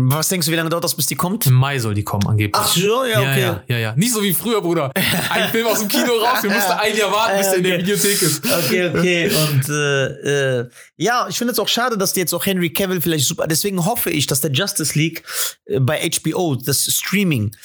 [0.00, 1.44] Was denkst du, wie lange dauert das, bis die kommt?
[1.46, 2.54] Im Mai soll die kommen, angeblich.
[2.54, 3.40] Ach so, ja, okay.
[3.40, 3.96] Ja, ja, ja.
[3.96, 4.92] Nicht so wie früher, Bruder.
[4.94, 7.64] Ein Film aus dem Kino raus, wir mussten ein Jahr warten, bis Ja, der in
[7.64, 7.82] der okay.
[7.82, 8.44] Videothek ist.
[8.44, 9.28] Okay, okay.
[9.28, 10.68] Und äh, äh,
[10.98, 13.48] ja, ich finde es auch schade, dass die jetzt auch Henry Cavill vielleicht super.
[13.48, 15.24] Deswegen hoffe ich, dass der Justice League
[15.64, 17.56] äh, bei HBO, das Streaming,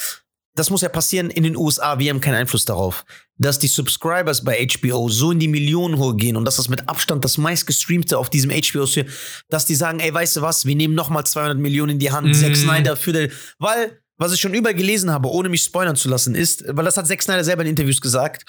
[0.55, 1.99] das muss ja passieren in den USA.
[1.99, 3.05] Wir haben keinen Einfluss darauf,
[3.43, 6.87] dass die Subscribers bei HBO so in die Millionen hoch gehen und dass das mit
[6.89, 8.99] Abstand das meistgestreamte auf diesem HBO ist,
[9.49, 12.27] dass die sagen, ey, weißt du was, wir nehmen nochmal 200 Millionen in die Hand,
[12.27, 12.33] Mhm.
[12.33, 16.07] Zack Snyder für den, weil was ich schon überall gelesen habe, ohne mich spoilern zu
[16.09, 18.45] lassen, ist, weil das hat Zack Snyder selber in Interviews gesagt.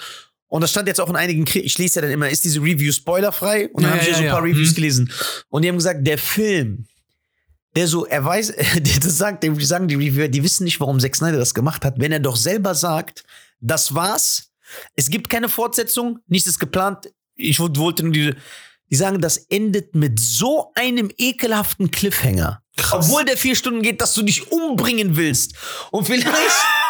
[0.47, 2.61] Und das stand jetzt auch in einigen, Kri- ich lese ja dann immer, ist diese
[2.61, 3.67] Review spoilerfrei?
[3.69, 4.53] Und dann Ja, habe ich ja, so ein paar ja.
[4.53, 4.75] Reviews Mhm.
[4.75, 5.11] gelesen.
[5.49, 6.85] Und die haben gesagt, der Film,
[7.75, 10.99] der so, er weiß, der das sagt, die sagen die Reviewer, die wissen nicht, warum
[10.99, 13.23] Zack Snyder das gemacht hat, wenn er doch selber sagt,
[13.59, 14.51] das war's,
[14.95, 18.33] es gibt keine Fortsetzung, nichts ist geplant, ich wollte nur die,
[18.89, 22.61] die sagen, das endet mit so einem ekelhaften Cliffhanger.
[22.77, 23.05] Krass.
[23.05, 25.55] Obwohl der vier Stunden geht, dass du dich umbringen willst.
[25.91, 26.27] Und vielleicht,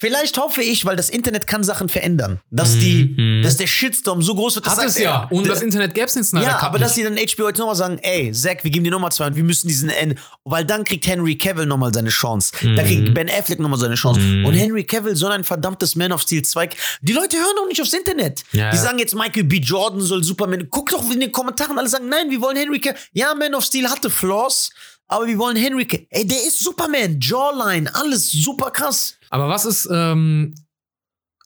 [0.00, 3.42] vielleicht hoffe ich, weil das Internet kann Sachen verändern, dass die, Mhm.
[3.42, 5.28] dass der Shitstorm so groß wird, Hat es sagt, ja.
[5.30, 6.86] ey, Ohne der- das Internet gäbe es Snyder ja, aber nicht.
[6.86, 9.36] dass sie dann HBO jetzt nochmal sagen, ey, Zack, wir geben dir nochmal zwei und
[9.36, 12.52] wir müssen diesen End, weil dann kriegt Henry Cavill nochmal seine Chance.
[12.62, 14.20] Dann kriegt Ben Affleck nochmal seine Chance.
[14.20, 14.46] Mhm.
[14.46, 16.70] Und Henry Cavill soll ein verdammtes Man of Steel 2.
[17.02, 18.42] Die Leute hören doch nicht aufs Internet.
[18.52, 18.82] Ja, die ja.
[18.82, 19.58] sagen jetzt, Michael B.
[19.58, 20.66] Jordan soll Superman.
[20.70, 22.98] Guck doch in den Kommentaren, alle sagen, nein, wir wollen Henry Cavill.
[23.12, 24.70] Ja, Man of Steel hatte Flaws,
[25.08, 26.06] aber wir wollen Henry Cavill.
[26.10, 29.14] Ey, der ist Superman, Jawline, alles super krass.
[29.30, 30.54] Aber was ist ähm,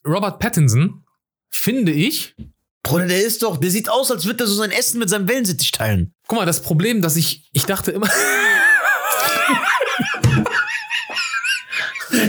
[0.07, 1.05] Robert Pattinson?
[1.51, 2.35] Finde ich.
[2.83, 5.29] Bruder, der ist doch, der sieht aus, als würde er so sein Essen mit seinem
[5.29, 6.15] Wellensittich teilen.
[6.27, 8.09] Guck mal, das Problem, dass ich, ich dachte immer.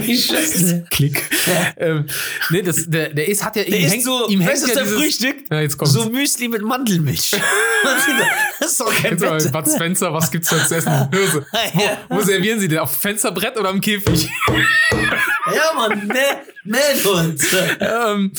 [0.07, 0.85] Ich scheiße.
[0.89, 1.29] Klick.
[1.77, 2.07] ähm,
[2.49, 4.73] nee, das, der, der ist, hat ja, Der ihm ist hängt, so, ihm hängt ja
[4.73, 5.35] der dieses, Frühstück?
[5.49, 5.93] Ja, jetzt kommt's.
[5.93, 7.31] So Müsli mit Mandelmilch.
[8.59, 9.51] das ist doch kein Jetzt.
[9.51, 10.91] Bud Spencer, was gibt's da zu essen?
[11.73, 11.97] Ja.
[12.09, 12.79] Wo servieren Sie denn?
[12.79, 14.29] Auf dem Fensterbrett oder am Käfig?
[15.53, 16.15] Ja, Mann, ne,
[16.63, 16.79] ne,
[17.13, 17.41] und.
[17.79, 18.31] ähm,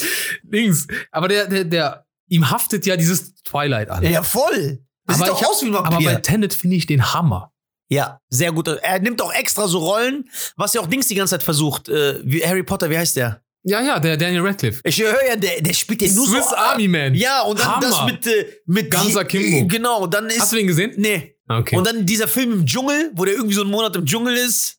[0.43, 0.87] Dings.
[1.11, 4.03] Aber der, der, der, ihm haftet ja dieses Twilight an.
[4.03, 4.79] Ja, voll.
[5.05, 6.21] Das sieht aber doch ich hab- aus wie ein Aber bei Vampir.
[6.21, 7.53] Tenet finde ich den Hammer.
[7.89, 8.67] Ja, sehr gut.
[8.67, 11.87] Er nimmt auch extra so Rollen, was ja auch Dings die ganze Zeit versucht.
[11.87, 13.41] Äh, wie Harry Potter, wie heißt der?
[13.63, 14.81] Ja, ja, der Daniel Radcliffe.
[14.83, 16.55] Ich höre ja, der, der spielt den nur Swiss so.
[16.55, 17.15] Army Man.
[17.15, 17.81] Ja, und dann Hammer.
[17.87, 19.67] das mit, äh, mit Ganzer die- Kimbo.
[19.67, 20.41] Genau, dann ist.
[20.41, 20.93] Hast du den gesehen?
[20.97, 21.33] nee.
[21.49, 21.77] Okay.
[21.77, 24.76] Und dann dieser Film im Dschungel, wo der irgendwie so einen Monat im Dschungel ist.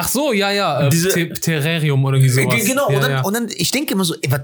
[0.00, 0.86] Ach so, ja, ja.
[0.86, 2.64] Äh, Diese- Te- Terrarium oder irgendwie sowas.
[2.64, 3.20] Genau, Ja, und, dann, ja.
[3.22, 4.40] und dann, ich denke immer so, ey, was.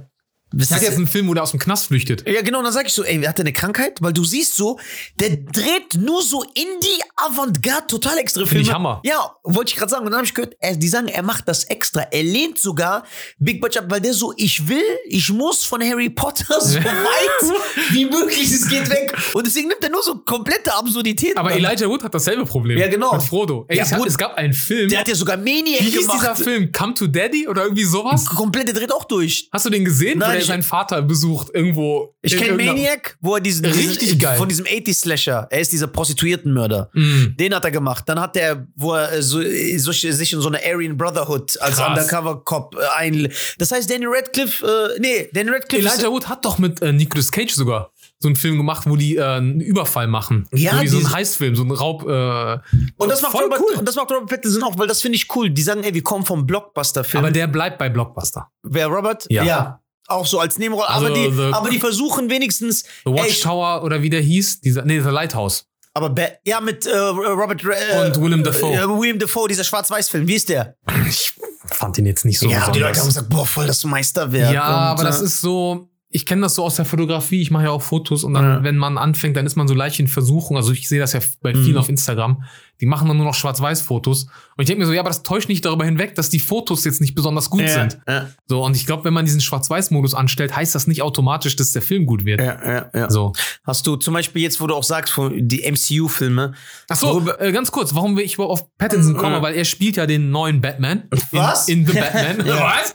[0.56, 2.28] Das ist ist jetzt ein Film, wo der aus dem Knast flüchtet.
[2.28, 3.98] ja, genau, und dann sag ich so, ey, hat der eine Krankheit?
[4.00, 4.78] Weil du siehst so,
[5.20, 8.62] der dreht nur so Indie, Avantgarde, total extra Filme.
[8.62, 9.00] ich Hammer.
[9.04, 10.04] Ja, wollte ich gerade sagen.
[10.04, 12.02] Und dann habe ich gehört, er, die sagen, er macht das extra.
[12.02, 13.04] Er lehnt sogar
[13.38, 17.52] Big Budget ab, weil der so, ich will, ich muss von Harry Potter so weit
[17.90, 19.12] wie möglich es geht weg.
[19.34, 21.38] Und deswegen nimmt er nur so komplette Absurditäten.
[21.38, 21.56] Aber an.
[21.58, 22.78] Elijah Wood hat dasselbe Problem.
[22.78, 23.12] Ja, genau.
[23.14, 23.64] Mit Frodo.
[23.68, 24.88] Ey, Ja, es, hat, es gab einen Film.
[24.88, 26.18] der hat ja sogar Maniac wie hieß gemacht.
[26.20, 26.70] dieser Film?
[26.72, 28.24] Come to Daddy oder irgendwie sowas?
[28.26, 29.48] Komplett, der dreht auch durch.
[29.52, 32.14] Hast du den gesehen, Nein, er ich- seinen Vater besucht irgendwo?
[32.22, 34.38] Ich kenne Maniac, wo er diesen, Richtig diesen geil.
[34.38, 36.90] von diesem 80-Slasher, er ist dieser Prostituiertenmörder.
[36.94, 37.36] Mm.
[37.36, 38.04] Den hat er gemacht.
[38.08, 41.60] Dann hat er, wo er äh, so, äh, so, sich in so eine Aryan Brotherhood
[41.60, 41.88] als Krass.
[41.88, 43.32] Undercover-Cop äh, ein.
[43.58, 44.64] Das heißt, Danny Radcliffe,
[44.96, 47.90] äh, nee, Danny Radcliffe Elijah Wood hat doch mit äh, Nicolas Cage sogar
[48.20, 50.46] so einen Film gemacht, wo die äh, einen Überfall machen.
[50.52, 52.02] Ja, so diese- einen Heißfilm, so einen Raub.
[52.08, 52.58] Äh,
[52.96, 53.74] Und das macht Robert, cool.
[53.78, 55.50] und das macht Robert Pattinson auch, weil das finde ich cool.
[55.50, 57.22] Die sagen, ey, wir kommen vom Blockbuster-Film.
[57.24, 58.48] Aber der bleibt bei Blockbuster.
[58.62, 59.26] Wer Robert?
[59.30, 59.80] Ja.
[60.06, 60.88] Auch so als Nebenrolle.
[60.88, 62.82] Also, aber, die, the- aber die versuchen wenigstens.
[63.04, 65.64] The ey, Watchtower oder wie der hieß, dieser, nee, The Lighthouse.
[65.94, 68.74] aber Ba- ja, mit äh, Robert äh, Und Willem Dafoe.
[68.74, 70.26] Äh, Willem Dafoe, dieser Schwarz-Weiß-Film.
[70.28, 70.76] Wie ist der?
[71.08, 71.32] Ich
[71.66, 74.52] fand den jetzt nicht so ja, die Leute haben gesagt, boah, voll das Meisterwerk.
[74.52, 77.50] Ja, Und, aber das äh, ist so, ich kenne das so aus der Fotografie, ich
[77.50, 78.62] mache ja auch Fotos und dann, Ja.
[78.62, 80.56] wenn man anfängt, dann ist man so leicht in Versuchung.
[80.56, 81.76] Also ich sehe das ja bei vielen Mhm.
[81.78, 82.44] auf Instagram,
[82.80, 84.22] die machen dann nur noch Schwarz-Weiß-Fotos.
[84.24, 84.30] Und
[84.62, 87.00] ich denke mir so, ja, aber das täuscht nicht darüber hinweg, dass die Fotos jetzt
[87.00, 87.98] nicht besonders gut ja, sind.
[88.06, 91.72] Ja, So, und ich glaube, wenn man diesen Schwarz-Weiß-Modus anstellt, heißt das nicht automatisch, dass
[91.72, 92.40] der Film gut wird.
[92.40, 93.10] ja, ja, ja.
[93.10, 93.32] So.
[93.64, 96.52] Hast du zum Beispiel jetzt, wo du auch sagst, die MCU-Filme.
[96.90, 99.42] Ach so, äh, ganz kurz, warum ich überhaupt auf Pattinson komme, Ja.
[99.42, 101.08] weil er spielt ja den neuen Batman.
[101.10, 101.68] In, Was?
[101.68, 102.46] In The Batman.
[102.46, 102.92] Was?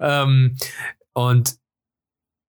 [0.00, 0.56] ähm,
[1.12, 1.54] und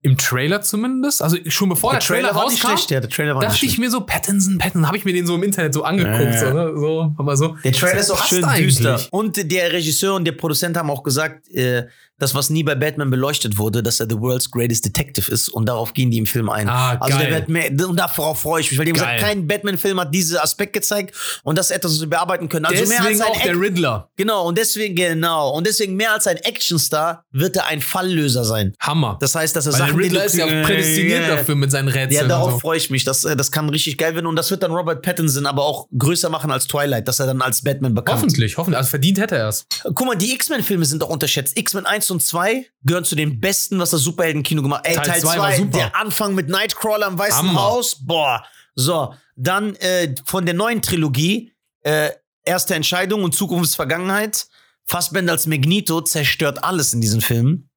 [0.08, 3.36] im Trailer zumindest, also schon bevor der, Trailer, war nicht rauskam, schlecht, ja, der Trailer
[3.36, 3.74] war nicht dachte schlecht.
[3.74, 6.20] ich mir so, Pattinson, Pattinson, habe ich mir den so im Internet so angeguckt.
[6.20, 6.40] Ja, ja.
[6.40, 6.74] So, ne?
[6.78, 7.58] so, aber so.
[7.64, 8.78] Der Trailer ist auch schön eigentlich.
[8.78, 9.00] düster.
[9.12, 11.88] Und der Regisseur und der Produzent haben auch gesagt, äh,
[12.20, 15.50] das, was nie bei Batman beleuchtet wurde, dass er the world's greatest detective ist.
[15.50, 16.68] Und darauf gehen die im Film ein.
[16.68, 17.36] Ah, also der geil.
[17.48, 20.38] wird mehr, und darauf freue ich mich, weil die haben gesagt, kein Batman-Film hat diesen
[20.38, 22.66] Aspekt gezeigt und das ist etwas, was wir bearbeiten können.
[22.66, 24.10] Also mehr als Deswegen ein auch der Act- Riddler.
[24.16, 25.52] Genau, und deswegen, genau.
[25.52, 28.74] Und deswegen mehr als ein Actionstar wird er ein Falllöser sein.
[28.80, 29.18] Hammer.
[29.22, 31.36] Das heißt, dass er Weil der Sachen, Riddler ist ja auch prädestiniert Ja, ja.
[31.36, 32.30] dafür mit seinen Ja, Rätseln.
[32.30, 32.60] darauf und so.
[32.60, 33.04] freue ich mich.
[33.04, 34.26] Das, äh, das kann richtig geil werden.
[34.26, 37.42] Und das wird dann Robert Pattinson aber auch größer machen als Twilight, dass er dann
[37.42, 38.78] als Batman bekannt Hoffentlich, hoffentlich.
[38.78, 39.66] Also verdient hätte er es.
[39.84, 41.58] Guck mal, die X-Men-Filme sind auch unterschätzt.
[41.58, 44.88] X-Men 1 und 2 gehören zu den besten, was das Superhelden-Kino gemacht hat.
[44.88, 45.78] Ey, Teil Teil zwei war 2, super.
[45.78, 47.62] der Anfang mit Nightcrawler im Weißen Hammer.
[47.62, 47.98] Haus.
[48.06, 48.44] Boah.
[48.76, 52.10] So, dann äh, von der neuen Trilogie, äh,
[52.48, 54.48] Erste Entscheidung und Zukunftsvergangenheit.
[54.86, 57.70] Fassbender als Magneto zerstört alles in diesen Filmen.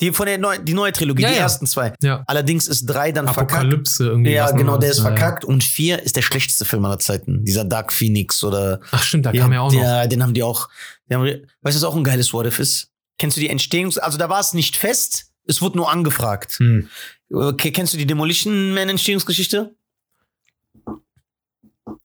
[0.00, 1.40] Die von der neu, die neue Trilogie, Ja, die ja.
[1.42, 1.92] ersten zwei.
[2.00, 2.22] Ja.
[2.28, 3.52] Allerdings ist drei dann verkackt.
[3.52, 4.30] Apokalypse irgendwie.
[4.30, 5.44] Ja, genau, der ist verkackt.
[5.44, 7.44] Und vier ist der schlechteste Film aller Zeiten.
[7.44, 8.80] Dieser Dark Phoenix oder.
[8.92, 9.80] Ach stimmt, da kam ja auch noch.
[9.82, 10.68] Ja, den haben die auch.
[11.10, 11.42] Die haben, weißt
[11.76, 12.89] du, was auch ein geiles What If ist?
[13.20, 16.54] Kennst du die Entstehungs-, also da war es nicht fest, es wurde nur angefragt.
[16.58, 16.88] Hm.
[17.30, 19.74] Okay, kennst du die Demolition Man Entstehungsgeschichte?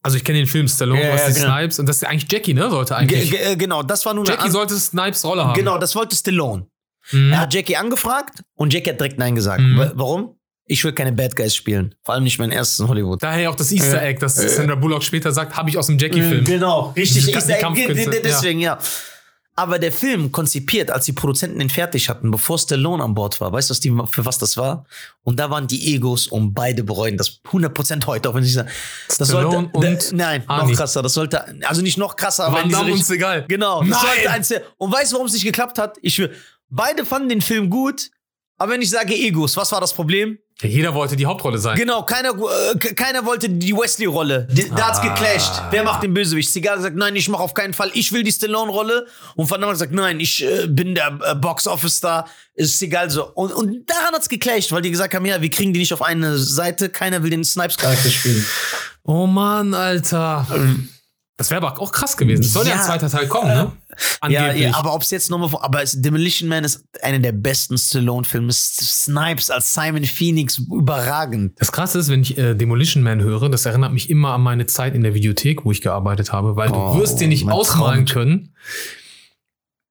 [0.02, 1.56] Also ich kenne den Film Stallone, Ja, was ja, die genau.
[1.58, 2.70] Snipes und das ist eigentlich Jackie, ne?
[2.70, 3.32] Sollte Ge eigentlich.
[3.32, 5.54] ge äh, genau, das war nur Jackie sollte Snipes Rolle haben.
[5.56, 6.68] Genau, das wollte Stallone.
[7.12, 7.32] Mhm.
[7.32, 9.62] Er hat Jackie angefragt und Jackie hat direkt Nein gesagt.
[9.62, 9.78] Mhm.
[9.78, 10.36] Wa- Warum?
[10.68, 11.96] Ich will keine Bad Guys spielen.
[12.04, 13.22] Vor allem nicht mein erstes in Hollywood.
[13.24, 15.98] Daher auch das Easter Egg, das äh, Sandra Bullock später sagt, habe ich aus dem
[15.98, 16.44] Jackie-Film.
[16.44, 17.26] Genau, richtig.
[17.28, 18.78] Die Easter Egg, deswegen, ja.
[19.58, 23.54] Aber der Film konzipiert, als die Produzenten den fertig hatten, bevor Stallone an Bord war,
[23.54, 24.86] weißt du, was die, für was das war?
[25.24, 28.70] Und da waren die Egos und beide bereuen das 100% heute, auch wenn ich sage,
[29.08, 30.72] das Stallone sollte, und da- nein, Arnie.
[30.72, 33.46] noch krasser, das sollte, also nicht noch krasser, aber Van Damme uns egal.
[33.48, 33.80] Genau.
[33.80, 34.00] Das Nein!
[34.16, 35.98] sollte eins und weißt du, warum es nicht geklappt hat?
[36.02, 36.32] Ich schwör,
[36.70, 38.10] beide fanden den Film gut,
[38.58, 40.38] Aber wenn ich sage Egos, was war das Problem?
[40.62, 41.76] Ja, jeder wollte die Hauptrolle sein.
[41.78, 44.48] Genau, keiner, äh, ke- keiner wollte die Wesley-Rolle.
[44.74, 45.10] Da hat's Ah.
[45.10, 45.52] geclasht.
[45.72, 46.50] Wer macht den Bösewicht?
[46.54, 47.92] Seagal gesagt, nein, ich mache auf keinen Fall.
[47.94, 49.06] Ich will die Stallone-Rolle.
[49.36, 52.30] Und Van Damme gesagt, nein, ich äh, bin der äh, Box-Office-Star.
[52.54, 53.26] Ist egal so.
[53.34, 56.02] Und, und daran hat's geclasht, weil die gesagt haben, ja, wir kriegen die nicht auf
[56.02, 56.88] eine Seite.
[56.88, 58.46] Keiner will den Snipes-Charakter spielen.
[59.04, 60.48] Oh Mann, Alter.
[61.38, 62.44] Das wäre aber auch krass gewesen.
[62.44, 62.76] Es soll ja, Ja.
[62.80, 63.72] ein zweiter Teil kommen, ne?
[63.90, 64.64] Ja, Angeblich.
[64.64, 68.54] ja, aber ob's jetzt nochmal, aber es- Demolition Man ist einer der besten Stallone-Filme.
[68.54, 71.60] Snipes als Simon Phoenix überragend.
[71.60, 74.66] Das Krasse ist, wenn ich äh, Demolition Man höre, das erinnert mich immer an meine
[74.66, 78.06] Zeit in der Videothek, wo ich gearbeitet habe, weil Oh, du wirst dir nicht ausmalen
[78.06, 78.14] Traum.
[78.24, 78.56] können.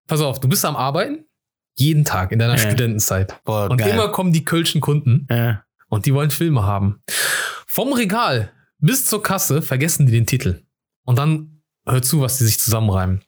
[0.07, 1.25] Pass auf, du bist am Arbeiten,
[1.77, 2.59] jeden Tag in deiner Ja.
[2.59, 3.35] Studentenzeit.
[3.45, 5.63] Boah, Und immer kommen die kölschen Kunden Ja.
[5.89, 7.03] und die wollen Filme haben.
[7.67, 10.63] Vom Regal bis zur Kasse vergessen die den Titel.
[11.05, 13.23] Und dann hör zu, was die sich zusammenreimen.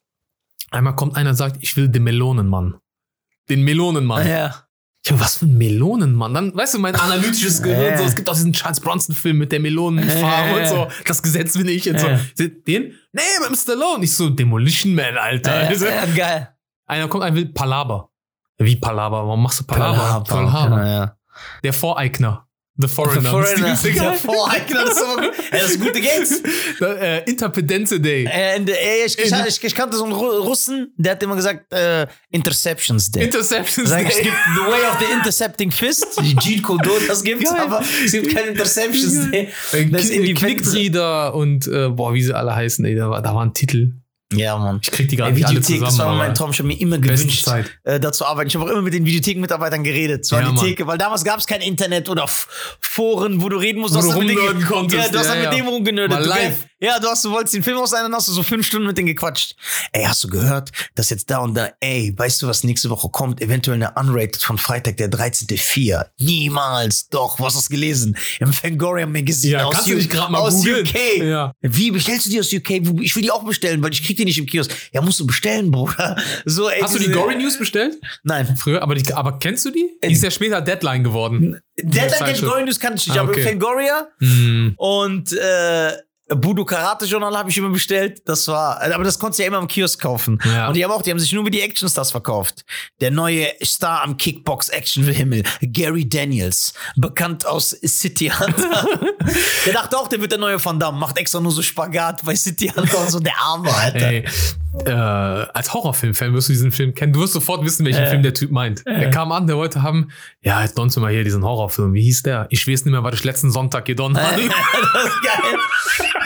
[0.71, 2.77] Einmal kommt einer und sagt, ich will den Melonenmann.
[3.49, 4.27] Den Melonenmann.
[4.27, 4.63] ja.
[5.09, 6.35] Ja, was für ein Melonenmann.
[6.35, 9.61] Dann, weißt du, mein analytisches Gehirn, so, es gibt auch diesen Charles Bronson-Film mit der
[9.61, 10.89] Melonenfarbe und so.
[11.07, 12.09] Das Gesetz will ich und so.
[12.39, 12.93] Den?
[13.13, 14.03] Nee, mit dem Stallone.
[14.03, 15.53] Ich so, Demolition Man, Alter.
[15.69, 16.49] Also, Ja, geil.
[16.87, 18.11] Einer kommt, einer will Palaber.
[18.59, 19.19] Wie Palaber?
[19.25, 20.25] Warum machst du Palaber?
[20.25, 20.85] Palaber.
[20.85, 21.17] Ja, ja.
[21.63, 22.46] Der Voreigner.
[22.79, 23.23] The Foreigner.
[23.23, 23.77] The Foreigner.
[23.77, 24.03] Seagal.
[24.11, 25.05] Der Voreigner, das ist.
[25.07, 26.43] Ja, das ist gute Gags.
[26.81, 28.25] äh, Interpedenze Day.
[28.27, 31.37] Äh, der, äh, ich, ich, ich, ich kannte so einen Ru- Russen, der hat immer
[31.37, 33.25] gesagt, äh, Interceptions Day.
[33.25, 34.25] Interceptions Sag, ich, es Day.
[34.25, 37.61] gibt The Way of the Intercepting Fist, Jeet Kune Do, das gibt's, Geil.
[37.63, 39.49] aber es gibt kein Interceptions Day.
[39.73, 40.39] Äh, Das ist Knick- Independent.
[40.39, 43.93] Knicktrieder und äh, boah, wie sie alle heißen, ey, da war, da waren Titel.
[44.33, 44.81] Ja, Mann.
[44.83, 45.85] Ich krieg die gerade Ey, nicht alle zusammen.
[45.85, 46.51] das war mein Traum.
[46.51, 47.47] Ich habe mir immer gewünscht,
[47.85, 48.49] äh, da zu arbeiten.
[48.49, 50.25] Ich habe auch immer mit den Videothekenmitarbeitern geredet.
[50.27, 50.63] So Ja, an die.
[50.63, 52.27] Theke, weil damals gab es kein Internet oder
[52.81, 53.95] Foren, wo du reden musst.
[53.95, 55.07] Wo du rumnörden konntest.
[55.07, 55.51] Ja, du hast Ja, mit ja.
[55.51, 56.19] dem rumgenördet.
[56.19, 56.67] Mal live.
[56.81, 58.87] Ja, du hast, du wolltest den Film aus sein, dann hast du so fünf Stunden
[58.87, 59.55] mit denen gequatscht.
[59.93, 63.09] Ey, hast du gehört, dass jetzt da und da, ey, weißt du, was nächste Woche
[63.09, 63.41] kommt?
[63.41, 66.07] Eventuell eine Unrated von Freitag, der 13.4.
[66.19, 68.17] Niemals, doch, was hast du gelesen?
[68.41, 70.67] Im Fangoria Magazine Ja, aus, kannst du U- nicht gerade mal aus?
[70.67, 71.19] UK.
[71.23, 71.53] Ja.
[71.63, 72.71] Wie bestellst du die aus UK?
[73.01, 74.71] Ich will die auch bestellen, weil ich krieg die nicht im Kiosk.
[74.93, 76.17] Ja, musst du bestellen, Bruder.
[76.45, 77.97] So, ey, Hast du die Gory News bestellt?
[78.23, 78.57] Nein.
[78.57, 79.91] Früher, aber, die, aber kennst du die?
[80.05, 81.59] Die ist ja später Deadline geworden.
[81.79, 82.43] Deadline kennt.
[82.43, 83.43] Gory News kannte ich nicht, Ah, aber okay.
[83.43, 84.75] Fangoria Hm.
[84.77, 85.93] und äh,
[86.29, 88.23] Budo Karate Journal habe ich immer bestellt.
[88.25, 90.41] Das war, aber das konntest du ja immer im Kiosk kaufen.
[90.45, 90.67] Ja.
[90.67, 92.65] Und die haben auch, die haben sich nur wie die Actionstars verkauft.
[93.01, 98.87] Der neue Star am Kickbox Action Himmel, Gary Daniels, bekannt aus City Hunter.
[99.67, 102.35] der dachte auch, der wird der neue Van Damme, macht extra nur so Spagat bei
[102.35, 104.07] City Hunter und so der Arme, Alter.
[104.09, 104.25] Ey,
[104.85, 107.13] äh, als Horrorfilm-Fan wirst du diesen Film kennen.
[107.13, 108.11] Du wirst sofort wissen, welchen Äh.
[108.11, 108.85] Film der Typ meint.
[108.85, 110.11] Der kam an, der wollte haben,
[110.43, 111.95] ja, jetzt donst du mal hier diesen Horrorfilm.
[111.95, 112.47] Wie hieß der?
[112.51, 114.43] Ich weiß nicht mehr, was ich letzten Sonntag gedonnt habe.
[114.93, 115.59] das ist geil.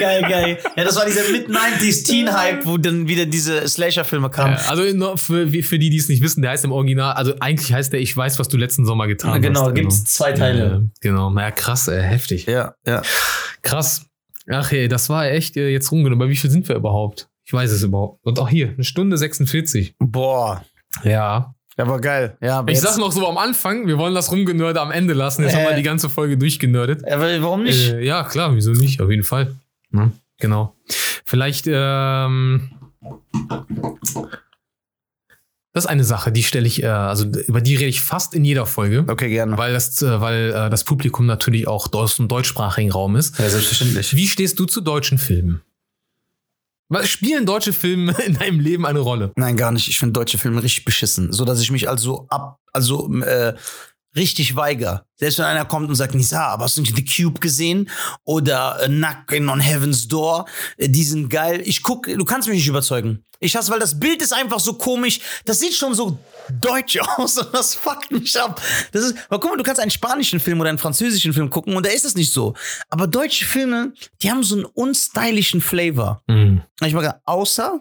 [0.01, 0.59] Geil, geil.
[0.77, 4.55] Ja, das war dieser Mid-90s-Teen-Hype, wo dann wieder diese Slasher-Filme kamen.
[4.55, 7.35] Ja, also nur für, für die, die es nicht wissen, der heißt im Original, also
[7.41, 9.75] eigentlich heißt der Ich weiß, was du letzten Sommer getan Ja, genau, hast.
[9.75, 10.65] gibt's zwei Teile.
[10.65, 12.47] Ja, genau, naja, krass, ey, heftig.
[12.47, 13.03] Ja, ja.
[13.63, 14.07] Krass.
[14.51, 16.23] Ach ey, das war echt äh, jetzt rumgenommen.
[16.23, 17.29] Aber wie viel sind wir überhaupt?
[17.45, 18.19] Ich weiß es überhaupt.
[18.25, 19.95] Und auch hier, eine Stunde 46.
[19.99, 20.65] Boah.
[21.05, 21.55] Ja.
[21.79, 22.37] Ja, war geil.
[22.43, 25.43] Ja, aber Ich sag noch so am Anfang, wir wollen das Rumgenörde am Ende lassen.
[25.45, 25.59] Jetzt Äh.
[25.59, 27.11] haben wir die ganze Folge durchgenördet.
[27.11, 27.91] Aber warum nicht?
[27.93, 29.01] Äh, ja, klar, wieso nicht?
[29.01, 29.55] Auf jeden Fall.
[29.91, 30.13] Ne?
[30.39, 30.75] Genau.
[31.25, 32.71] Vielleicht, ähm,
[35.73, 38.45] das ist eine Sache, die stelle ich, äh, also über die rede ich fast in
[38.45, 39.57] jeder Folge, okay, gerne.
[39.57, 43.39] weil das, äh, weil äh, das Publikum natürlich auch aus dem deutschsprachigen Raum ist.
[43.39, 44.17] Ja, selbstverständlich.
[44.17, 45.63] Wie stehst du zu deutschen Filmen?
[46.89, 49.33] Was spielen deutsche Filme in deinem Leben eine Rolle?
[49.37, 49.89] Nein, gar nicht.
[49.89, 51.33] Ich finde deutsche Filme richtig beschissen.
[51.33, 53.55] So, dass ich mich also ab, also, äh,
[54.17, 55.07] richtig weiger.
[55.17, 57.91] Selbst wenn einer kommt und sagt, Nisa, aber hast du nicht The Cube gesehen?
[58.25, 60.47] Oder äh, Knocking on Heaven's Door?
[60.77, 61.63] Äh, die sind geil.
[61.65, 63.25] Ich guck, du kannst mich nicht überzeugen.
[63.43, 65.21] Ich hasse, weil das Bild ist einfach so komisch.
[65.47, 66.19] Das sieht schon so
[66.61, 68.61] deutsch aus und das fuckt mich ab.
[68.93, 71.75] Das ist, aber guck mal, du kannst einen spanischen Film oder einen französischen Film gucken
[71.75, 72.55] und da ist es nicht so.
[72.89, 73.93] Aber deutsche Filme,
[74.23, 76.23] die haben so einen unstylischen Flavor.
[76.29, 76.63] Hm.
[76.85, 77.81] Ich mag, außer,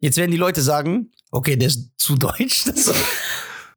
[0.00, 2.64] jetzt werden die Leute sagen, okay, der ist zu deutsch.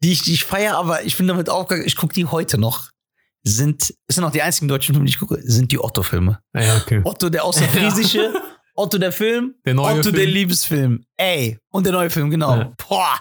[0.04, 2.90] Die ich, die ich feiere, aber ich bin damit aufgegangen, ich gucke die heute noch.
[3.44, 6.40] Sind, es sind auch die einzigen deutschen Filme, die ich gucke, sind die Otto-Filme.
[6.56, 7.02] Ja, okay.
[7.04, 8.34] Otto der Außerfriesische,
[8.76, 10.16] Otto der Film, Der neue Otto Film.
[10.16, 11.06] der Liebesfilm.
[11.18, 12.56] Ey, und der neue Film, genau.
[12.56, 12.72] Ja.
[12.88, 13.20] Boah.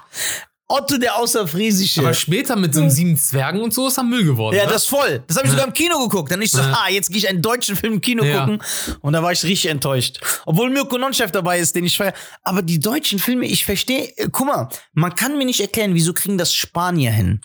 [0.70, 2.00] Otto der Außerfriesische.
[2.00, 4.54] Aber später mit so einem sieben Zwergen und so ist er Müll geworden.
[4.56, 4.72] Ja, ne?
[4.72, 5.22] das ist voll.
[5.26, 6.30] Das habe ich sogar im Kino geguckt.
[6.30, 6.84] Dann ich so, Ja.
[6.84, 8.40] ah, jetzt gehe ich einen deutschen Film im Kino Ja.
[8.44, 8.62] gucken.
[9.00, 10.20] Und da war ich richtig enttäuscht.
[10.46, 12.14] Obwohl Mirko Nonchef dabei ist, den ich feiere.
[12.42, 16.12] Aber die deutschen Filme, ich verstehe, äh, guck mal, man kann mir nicht erklären, wieso
[16.14, 17.40] kriegen das Spanier hin?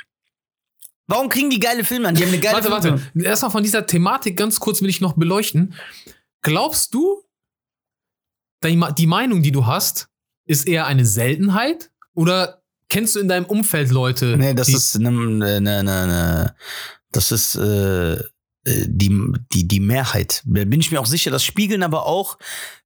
[1.07, 2.15] Warum kriegen die geile Filme an?
[2.15, 3.01] Die haben eine geile Warte, Filme.
[3.13, 3.25] warte.
[3.27, 5.73] Erstmal von dieser Thematik ganz kurz will ich noch beleuchten.
[6.41, 7.23] Glaubst du,
[8.63, 10.09] die Meinung, die du hast,
[10.45, 11.91] ist eher eine Seltenheit?
[12.13, 14.37] Oder kennst du in deinem Umfeld Leute?
[14.37, 16.55] Nee, das ist ne, ne, ne, ne,
[17.11, 18.15] das ist äh,
[18.65, 20.41] äh, die, die, die Mehrheit.
[20.45, 21.31] Da bin ich mir auch sicher.
[21.31, 22.37] Das spiegeln aber auch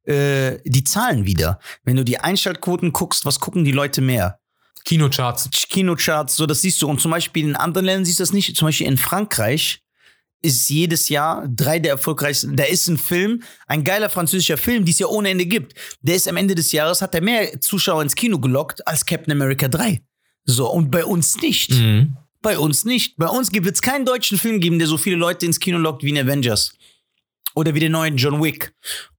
[0.04, 1.60] äh, die Zahlen wieder.
[1.84, 4.40] Wenn du die Einschaltquoten guckst, was gucken die Leute mehr?
[4.86, 5.50] Kinocharts.
[5.52, 6.90] Kinocharts, so das siehst du.
[6.90, 8.56] Und zum Beispiel in anderen Ländern siehst du das nicht.
[8.56, 9.82] Zum Beispiel in Frankreich
[10.42, 12.56] ist jedes Jahr drei der erfolgreichsten.
[12.56, 15.74] Da ist ein Film, ein geiler französischer Film, die es ja ohne Ende gibt.
[16.02, 19.34] Der ist am Ende des Jahres, hat er mehr Zuschauer ins Kino gelockt als Captain
[19.34, 20.02] America 3.
[20.46, 21.72] So, und bei uns nicht.
[21.72, 22.16] Mhm.
[22.42, 23.18] Bei uns nicht.
[23.18, 26.04] Bei uns gibt es keinen deutschen Film geben, der so viele Leute ins Kino lockt
[26.04, 26.74] wie in Avengers.
[27.56, 28.74] Oder wie den neuen John Wick.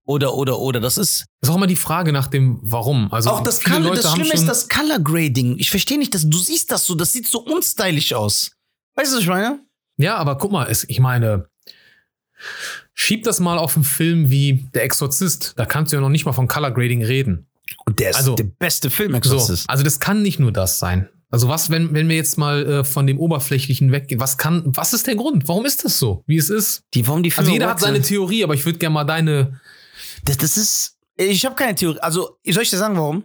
[0.05, 0.79] Oder, oder, oder.
[0.79, 1.25] Das ist.
[1.39, 3.11] Das ist auch immer die Frage nach dem Warum.
[3.13, 5.57] Also auch das Color, Leute das Schlimme ist das Color Grading.
[5.59, 8.51] Ich verstehe nicht, dass du siehst das so, das sieht so unstylisch aus.
[8.95, 9.59] Weißt du, was ich meine?
[10.01, 11.47] Ja, aber guck mal, es, ich meine,
[12.93, 15.53] schieb das mal auf einen Film wie Der Exorzist.
[15.57, 17.47] Da kannst du ja noch nicht mal von Color Grading reden.
[17.85, 19.69] Und der ist Also- der beste Film, So, Exorcist.
[19.69, 21.09] also das kann nicht nur das sein.
[21.33, 24.91] Also was, wenn, wenn wir jetzt mal äh, von dem Oberflächlichen weggehen, was kann, was
[24.91, 25.47] ist der Grund?
[25.47, 26.83] Warum ist das so, wie es ist?
[26.93, 28.01] Die, warum die Filme Also jeder hat seine.
[28.01, 29.61] Theorie, aber ich würde gerne mal deine.
[30.25, 30.97] Das, das ist.
[31.15, 31.99] Ich habe keine Theorie.
[32.01, 33.23] Also, soll ich dir sagen, warum?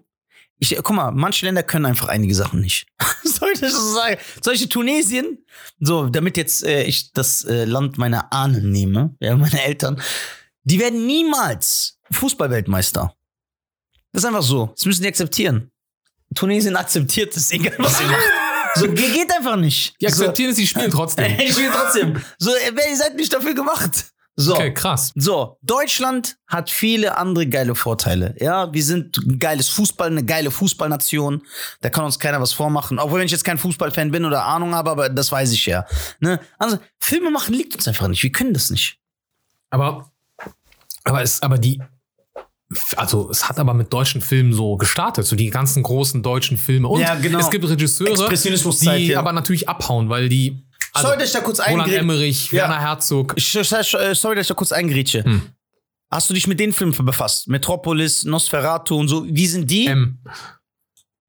[0.58, 2.86] Ich, guck mal, manche Länder können einfach einige Sachen nicht.
[3.24, 4.16] soll ich das so sagen?
[4.42, 5.44] Solche Tunesien,
[5.80, 10.00] so, damit jetzt äh, ich das äh, Land meiner Ahnen nehme, ja, meine Eltern,
[10.64, 13.14] die werden niemals Fußballweltmeister.
[14.12, 14.72] Das ist einfach so.
[14.74, 15.70] Das müssen die akzeptieren.
[16.34, 18.22] Tunesien akzeptiert es, egal was sie macht.
[18.76, 19.94] So, ge- geht einfach nicht.
[20.00, 21.36] Die akzeptieren es, die spielen so, trotzdem.
[21.38, 22.22] ich will trotzdem.
[22.38, 24.06] So, äh, wer- ihr seid nicht dafür gemacht.
[24.38, 24.54] So.
[24.54, 25.12] Okay, krass.
[25.14, 28.34] So, Deutschland hat viele andere geile Vorteile.
[28.38, 31.42] Ja, wir sind ein geiles Fußball, eine geile Fußballnation.
[31.80, 32.98] Da kann uns keiner was vormachen.
[32.98, 35.86] Obwohl, wenn ich jetzt kein Fußballfan bin oder Ahnung habe, aber das weiß ich ja.
[36.20, 36.38] Ne?
[36.58, 38.22] Also, Filme machen liegt uns einfach nicht.
[38.22, 38.98] Wir können das nicht.
[39.70, 40.12] Aber,
[41.04, 41.80] aber es, aber die,
[42.96, 46.88] also es hat aber mit deutschen Filmen so gestartet, so die ganzen großen deutschen Filme.
[46.88, 47.38] Und Ja, genau.
[47.38, 49.18] es gibt Regisseure, die ja.
[49.18, 50.65] aber natürlich abhauen, weil die,
[50.96, 51.98] also sorry, dass ich da kurz Roland eingrätsche.
[51.98, 52.62] Emmerich, Ja.
[52.62, 55.24] Werner Herzog, Ich- Sorry, dass ich da kurz eingrätsche.
[55.24, 55.42] Hm.
[56.10, 57.48] Hast du dich mit den Filmen befasst?
[57.48, 59.26] Metropolis, Nosferatu und so.
[59.28, 59.86] Wie sind die?
[59.86, 60.18] ähm,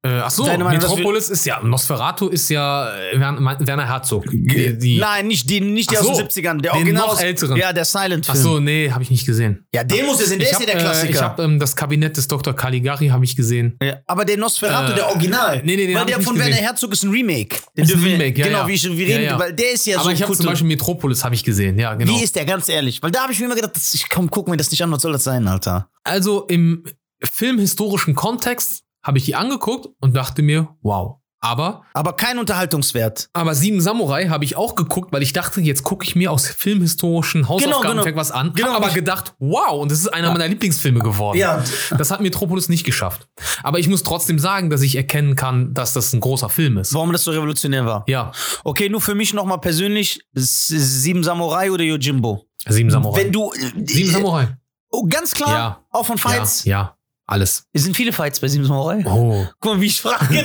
[0.04, 4.26] äh, ach so, Deine Meinung, dass Metropolis ist ja, Nosferatu ist ja äh, Werner, Herzog.
[4.30, 6.60] Die, die, Nein, nicht die, nicht die Ach aus so, den 70ern.
[6.60, 7.56] Der den Original noch aus- älteren.
[7.56, 8.38] Ja, der Silent-Film.
[8.38, 9.66] so, nee, habe ich nicht gesehen.
[9.74, 10.38] Ja, den muss es sein.
[10.38, 11.08] Der ist ja habe der Klassiker.
[11.08, 12.54] äh, ich hab, ähm, das Kabinett des Dr.
[12.54, 13.76] Caligari habe ich gesehen.
[13.82, 15.62] Ja, aber der Nosferatu, Äh, der Original.
[15.64, 16.54] nee, nee, den Weil der von Werner.
[16.54, 17.56] Herzog ist ein Remake.
[17.76, 18.68] Den Ist ein Remake, ja, Genau, ja.
[18.68, 19.38] wie ich, Ja, reden, ja.
[19.38, 21.94] weil der ist ja aber so ich habe zum Beispiel Metropolis habe ich gesehen, ja,
[21.94, 22.12] genau.
[22.16, 23.02] Wie ist der, ganz ehrlich?
[23.02, 25.02] Weil da habe ich mir immer gedacht, ich komm, guck mir das nicht an, was
[25.02, 25.90] soll das sein, Alter?
[26.04, 26.84] Also im
[27.32, 31.16] filmhistorischen Kontext habe ich die angeguckt und dachte mir, wow.
[31.40, 33.30] Aber, Aber kein Unterhaltungswert.
[33.32, 36.48] aber Sieben Samurai habe ich auch geguckt, weil ich dachte, jetzt gucke ich mir aus
[36.48, 38.16] filmhistorischen Hausaufgaben genau.
[38.16, 38.52] was an.
[38.54, 41.38] Genau, aber gedacht, wow, und das ist einer meiner Lieblingsfilme geworden.
[41.38, 41.62] Ja.
[41.96, 43.28] Das hat Metropolis nicht geschafft.
[43.62, 46.92] Aber ich muss trotzdem sagen, dass ich erkennen kann, dass das ein großer Film ist.
[46.92, 48.04] Warum das so revolutionär war.
[48.08, 48.32] Ja,
[48.64, 52.44] Okay, nur für mich nochmal persönlich, Sieben Samurai oder Yojimbo?
[52.66, 53.22] Sieben Samurai.
[53.22, 53.52] Wenn du.
[53.86, 54.48] Sieben Samurai.
[54.90, 55.84] Oh, ganz klar, Ja.
[55.90, 56.64] auch von Fights.
[56.64, 56.97] Ja, ja,
[57.28, 57.62] alles.
[57.72, 59.04] Es sind viele Fights bei Sieben Samurai.
[59.06, 59.46] Oh.
[59.60, 60.44] Guck mal, wie ich frage,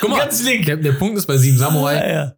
[0.00, 0.66] Guck mal, ganz link.
[0.66, 2.32] der, der Punkt ist bei Sieben Samurai, Ja, ja.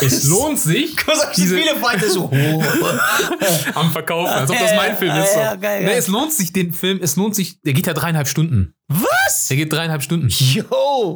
[0.00, 2.30] es lohnt sich, Guck mal, diese- diese viele Fights so.
[2.32, 3.78] Oh.
[3.78, 5.32] am Verkaufen, als ob das mein Film ist.
[5.34, 5.38] So.
[5.38, 7.92] Ja, ja, geil, Nee, es lohnt sich, den Film, es lohnt sich, der geht ja
[7.94, 8.74] dreieinhalb Stunden.
[8.88, 9.48] Was?
[9.48, 10.28] Der geht dreieinhalb Stunden.
[10.28, 10.64] Yo!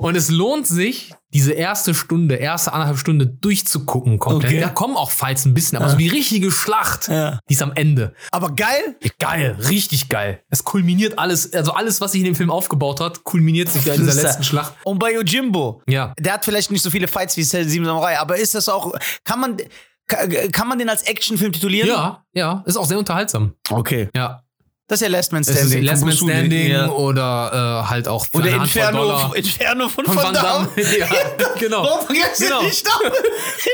[0.03, 4.53] Und es lohnt sich, diese erste Stunde, erste anderthalb Stunde durchzugucken komplett.
[4.53, 4.61] Okay.
[4.61, 7.39] Da kommen auch Fights ein bisschen, aber so die richtige Schlacht, Ja.
[7.49, 8.15] die ist am Ende.
[8.31, 8.97] Aber geil.
[9.19, 10.41] Geil, richtig geil.
[10.51, 13.95] Es kulminiert alles, also alles, was sich in dem Film aufgebaut hat, kulminiert sich da
[13.95, 14.75] in dieser letzten Schlacht.
[14.85, 16.13] Und bei Yojimbo, Ja.
[16.19, 18.93] der hat vielleicht nicht so viele Fights wie Sieben Samurai, aber ist das auch,
[19.25, 19.57] kann man,
[20.07, 21.89] ka- kann man den als Actionfilm titulieren?
[21.89, 23.55] Ja, ja, ist auch sehr unterhaltsam.
[23.71, 24.09] Okay.
[24.15, 24.43] Ja.
[24.89, 25.65] Das ist ja Last Man Standing.
[25.65, 26.13] ist von Last Man.
[26.13, 26.89] Standing Ja.
[26.89, 29.33] oder äh, halt auch Oder Inferno, Dollar.
[29.37, 30.69] Inferno von, Von Van Damme.
[30.99, 31.09] Ja,
[31.59, 31.83] genau.
[31.85, 32.63] Warum vergesst ihr Genau.
[32.63, 33.13] nicht Namen?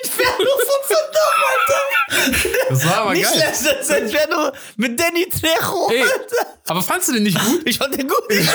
[0.03, 2.59] Inferno von Van Damme, Alter.
[2.71, 3.39] Das war aber nicht geil.
[3.39, 6.47] Last Man Standing, Inferno mit Danny Trejo, Ey, Alter.
[6.67, 7.63] aber fandst du den nicht gut?
[7.65, 8.19] Ich fand den gut.
[8.29, 8.47] Ich, ich,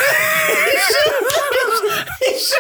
[2.22, 2.54] ich,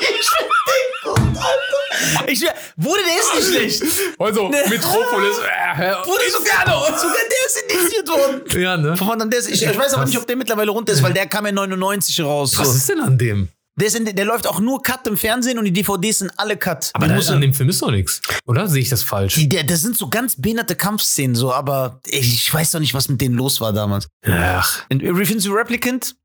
[0.00, 2.28] ich fand den gut, Alter.
[2.28, 2.40] Ich,
[2.76, 3.92] Bruder, der ist nicht schlecht.
[4.18, 5.36] Also, Metropolis.
[5.38, 8.60] Äh, Bruder, sogar, sogar der ist indiziert worden.
[8.60, 8.96] Ja, ne?
[8.96, 11.02] Von Van Damme, der ist, ich, ich weiß aber nicht, ob der mittlerweile runter ist,
[11.02, 12.52] weil der kam ja 99 raus.
[12.52, 12.62] So.
[12.62, 13.48] Was ist denn an dem?
[13.78, 16.90] Der, in, der läuft auch nur Cut im Fernsehen und die DVDs sind alle Cut.
[16.94, 18.22] Aber da, an dem Film ist doch nichts.
[18.46, 19.34] Oder sehe ich das falsch?
[19.34, 22.94] die, der, das sind so ganz behinderte Kampfszenen, so, aber ich, ich weiß doch nicht,
[22.94, 24.08] was mit denen los war damals.
[24.24, 24.82] Ach.
[24.90, 26.16] Und, du Replicant?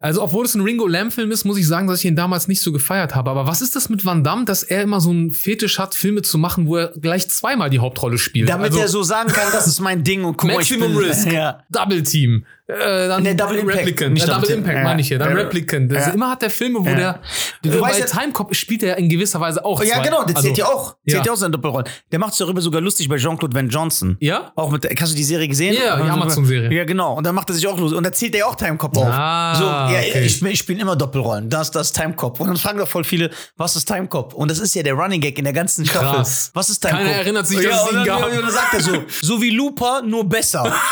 [0.00, 2.62] Also, obwohl es ein Ringo Lamb-Film ist, muss ich sagen, dass ich ihn damals nicht
[2.62, 3.30] so gefeiert habe.
[3.30, 6.22] Aber was ist das mit Van Damme, dass er immer so einen Fetisch hat, Filme
[6.22, 8.48] zu machen, wo er gleich zweimal die Hauptrolle spielt?
[8.48, 10.94] Damit also, er so sagen kann, das ist mein Ding und guck mal, ich Maximum
[10.94, 11.64] bin, Risk, Ja.
[11.70, 14.50] Double Team, äh, dann Nee, Double Impact, Replicant, nicht Double.
[14.50, 14.84] Impact Ja.
[14.84, 15.36] meine ich hier, dann Ja.
[15.36, 15.90] Replicant.
[15.90, 16.12] Das Ja.
[16.12, 16.94] Immer hat der Filme, wo Ja.
[16.94, 17.20] der,
[17.62, 19.82] Du äh, weißt bei ja- Timecop spielt er in gewisser Weise auch.
[19.82, 20.02] Ja, zwei.
[20.04, 20.90] genau, der zählt Also, ja auch.
[21.08, 21.22] Zählt ja.
[21.24, 21.86] ja auch seine Doppelrollen.
[22.12, 24.16] Der macht sich darüber sogar lustig bei Jean-Claude Van Johnson.
[24.20, 24.52] Ja?
[24.54, 25.74] Auch mit, hast du die Serie gesehen?
[25.74, 26.70] Ja, die Also, Amazon-Serie.
[26.76, 27.14] Ja, genau.
[27.14, 27.92] Und dann macht er sich auch los.
[27.92, 29.06] Und da zählt er ja auch Timecop auf.
[29.06, 30.22] Ah, so, ja, okay.
[30.24, 31.48] ich, ich spiele immer Doppelrollen.
[31.48, 32.38] Das, das ist Timecop.
[32.40, 34.34] Und dann fragen doch voll viele, was ist Timecop?
[34.34, 36.08] Und das ist ja der Running Gag in der ganzen Staffel.
[36.18, 36.50] Krass.
[36.54, 37.00] Was ist Timecop?
[37.04, 38.24] Keiner erinnert sich, ja, dass es und ihn gab.
[38.26, 38.92] Und dann sagt er so,
[39.22, 40.70] so wie Looper, nur besser.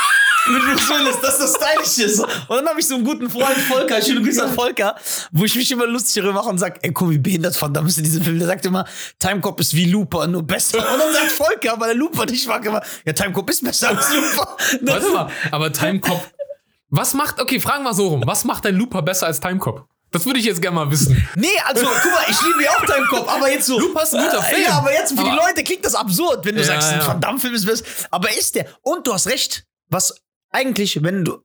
[0.49, 2.21] Mit Bruce Willis, dass das stylisch ist.
[2.21, 4.95] Und dann habe ich so einen guten Freund, Volker, schöne Grüße an Volker,
[5.33, 7.99] wo ich mich immer lustig darüber mache und sage, ey, guck, wie behindert verdammt ist
[7.99, 8.39] in diesem Film.
[8.39, 8.85] Der sagt immer,
[9.19, 10.79] Timecop ist wie Looper, nur besser.
[10.79, 14.09] Und dann sagt Volker, weil er Looper nicht mag, immer, ja, Timecop ist besser als
[14.15, 14.57] Looper.
[14.83, 16.23] Das Warte mal, aber Timecop.
[16.91, 18.23] Was macht, okay, fragen wir so rum.
[18.27, 19.87] Was macht dein Looper besser als Timecop?
[20.13, 21.27] Das würde ich jetzt gerne mal wissen.
[21.35, 23.79] Nee, also guck mal, ich liebe ja auch Timecop, aber jetzt so.
[23.81, 24.63] Looper ist ein guter Äh, Film.
[24.63, 27.01] Ja, aber jetzt für die Aber- Leute klingt das absurd, wenn du Ja, sagst, ein
[27.01, 27.07] ja.
[27.09, 27.85] Van Damme-Film ist besser.
[28.13, 28.67] Aber ist der.
[28.83, 29.65] Und du hast recht.
[29.89, 30.15] Was
[30.57, 31.39] eigentlich, wenn du.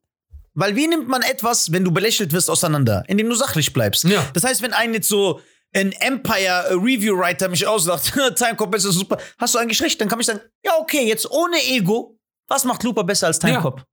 [0.54, 3.04] Weil wie nimmt man etwas, wenn du belächelt wirst, auseinander?
[3.08, 4.04] Indem du sachlich bleibst.
[4.04, 4.26] Ja.
[4.34, 5.40] Das heißt, wenn ein jetzt so
[5.74, 10.10] ein Empire äh, Review Writer mich auslacht, Timecop ist super, hast du eigentlich recht, dann
[10.10, 12.18] kann ich sagen, ja, okay, jetzt ohne Ego,
[12.48, 13.84] was macht Looper besser als Timecop?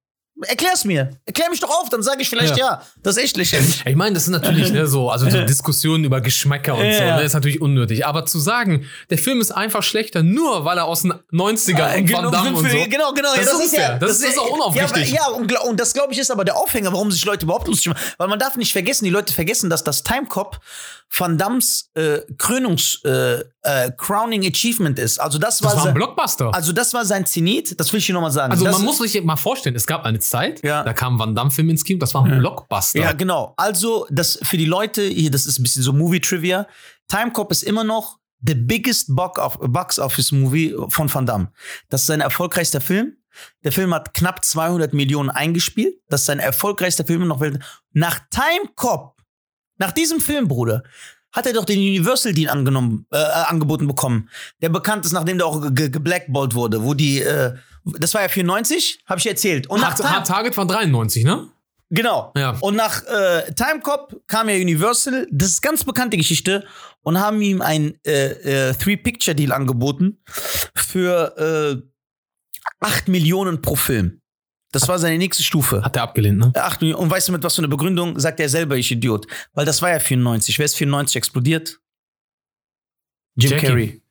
[0.47, 1.10] Erklär's mir.
[1.27, 2.66] Erklär mich doch auf, dann sage ich vielleicht Ja.
[2.66, 2.82] ja.
[3.02, 3.82] Das ist echt lächerlich.
[3.85, 7.16] Ich meine, das ist natürlich ne, so, also so Diskussionen über Geschmäcker und so, Ja.
[7.16, 8.06] ne, ist natürlich unnötig.
[8.06, 12.12] Aber zu sagen, der Film ist einfach schlechter, nur weil er aus den 90ern und
[12.12, 12.78] Van Damme und so.
[12.89, 13.35] Genau, genau.
[13.35, 13.98] Das ja, ist unfair.
[13.98, 15.10] Das ist auch unaufrichtig.
[15.10, 17.66] Ja, ja und, und das glaube ich ist aber der Aufhänger, warum sich Leute überhaupt
[17.66, 18.02] lustig machen.
[18.19, 20.60] Weil man darf nicht vergessen, die Leute vergessen, dass das Timecop
[21.16, 23.43] Van Dams äh, Krönungs äh,
[23.86, 25.19] äh, Crowning Achievement ist.
[25.19, 26.55] Also das, Das war, war ein sein, Blockbuster.
[26.55, 27.78] also das war sein Zenit.
[27.78, 28.53] Das will ich hier nochmal sagen.
[28.53, 30.82] Also das, man muss sich mal vorstellen, es gab eine Zeit, Ja.
[30.82, 32.99] da kam Van Damme-Film ins Kino, das war ein Blockbuster.
[33.01, 33.55] Ja, genau.
[33.57, 36.66] Also, das für die Leute, hier, das ist ein bisschen so Movie-Trivia.
[37.09, 41.51] Timecop ist immer noch the biggest box of- box office movie von Van Damme.
[41.89, 43.16] Das ist sein erfolgreichster Film.
[43.65, 45.95] Der Film hat knapp 200 Millionen eingespielt.
[46.09, 47.40] Das ist sein erfolgreichster Film noch.
[47.93, 49.15] Nach Timecop,
[49.78, 50.82] nach diesem Film, Bruder,
[51.32, 54.28] hat er doch den Universal Deal angenommen, äh, angeboten bekommen.
[54.62, 58.22] Der bekannt ist, nachdem der auch ge- ge- geblackballt wurde, wo die, äh, das war
[58.22, 59.66] ja 94, habe ich erzählt.
[59.68, 61.48] Und nach Hard, Time- Hard Target war 93, ne?
[61.90, 62.32] Genau.
[62.36, 62.56] Ja.
[62.60, 66.66] Und nach äh, Timecop kam ja Universal, das ist ganz bekannte Geschichte,
[67.02, 70.18] und haben ihm ein äh, äh, Three-Picture-Deal angeboten
[70.74, 71.82] für äh,
[72.80, 74.18] 8 Millionen pro Film.
[74.73, 75.82] Das war seine nächste Stufe.
[75.82, 76.53] Hat er abgelehnt, ne?
[76.55, 77.03] 8 Millionen.
[77.03, 78.19] Und weißt du, mit was für eine Begründung?
[78.19, 79.27] Sagt er selber, ich Idiot.
[79.55, 80.59] Weil das war ja 94.
[80.59, 81.78] Wer ist 94 explodiert?
[83.36, 83.66] Jim Jackie.
[83.66, 84.03] Carrey.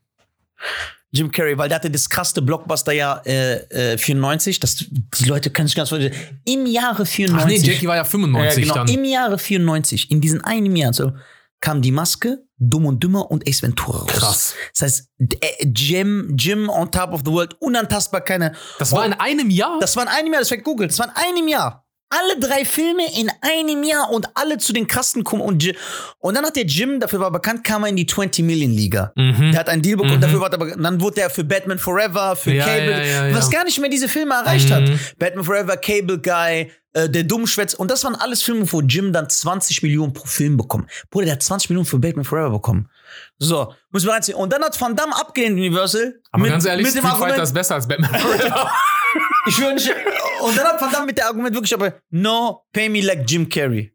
[1.12, 4.60] Jim Carrey, weil der hatte das krasse Blockbuster-Jahr äh, äh, 94.
[4.60, 6.16] Das, die Leute können sich ganz vorstellen.
[6.46, 7.40] Im Jahre 94.
[7.44, 8.86] Ach nee, Jackie war ja 95 Ja, genau.
[8.86, 8.88] dann.
[8.94, 11.14] Im Jahre 94, in diesem einen Jahr, so,
[11.60, 14.08] kam die Maske, Dumm und Dümmer und Ace Ventura raus.
[14.08, 14.54] Krass.
[14.74, 15.10] Das heißt,
[15.42, 18.54] äh, Jim, Jim on top of the world, unantastbar keine.
[18.80, 19.78] Das war in einem Jahr?
[19.80, 21.84] Das war in einem Jahr, das war gegoogelt, das war in einem Jahr.
[22.10, 25.42] Alle drei Filme in einem Jahr und alle zu den krassen kommen.
[25.42, 25.74] Und,
[26.20, 29.12] und dann hat der Jim, dafür war bekannt, kam er in die 20 Million Liga.
[29.18, 29.52] Mhm.
[29.52, 32.38] Der hat einen Deal bekommen, dafür war er, aber- dann wurde er für Batman Forever,
[32.38, 34.74] für Ja, Cable, ja, ja, was gar nicht mehr diese Filme erreicht Mhm.
[34.74, 34.90] hat.
[35.20, 37.74] Batman Forever, Cable Guy, äh, der Dummschwätz.
[37.74, 40.88] Und das waren alles Filme, wo Jim dann 20 Millionen pro Film bekommen.
[41.12, 42.90] Bruder, der hat 20 Millionen für Batman Forever bekommen.
[43.38, 44.38] So, muss man reinziehen.
[44.38, 46.16] Und dann hat Van Damme abgelehnt, Universal.
[46.32, 48.72] Aber mit, ganz ehrlich, mit dem Street Fighter Argument, ist besser als Batman Forever.
[49.48, 49.94] ich schwöre nicht.
[50.42, 53.48] Und dann hat Van Damme mit dem Argument wirklich aber, no, pay me like Jim
[53.48, 53.94] Carrey.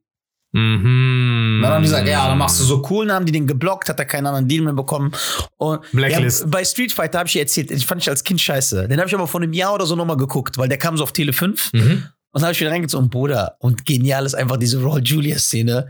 [0.52, 1.60] mhm.
[1.62, 3.06] Dann haben die gesagt, ja, dann machst du so cool.
[3.06, 5.12] Dann haben die den geblockt, hat er keinen anderen Deal mehr bekommen.
[5.56, 6.42] Und Blacklist.
[6.42, 8.88] Ja, bei Street Fighter habe ich dir erzählt, ich fand ich als Kind scheiße.
[8.88, 11.02] Den habe ich aber vor einem Jahr oder so nochmal geguckt, weil der kam so
[11.02, 11.72] auf Tele 5.
[11.72, 12.04] Mhm.
[12.32, 13.56] Und dann habe ich wieder reingezogen, Bruder.
[13.58, 15.88] Und genial ist einfach diese Raw Julia-Szene.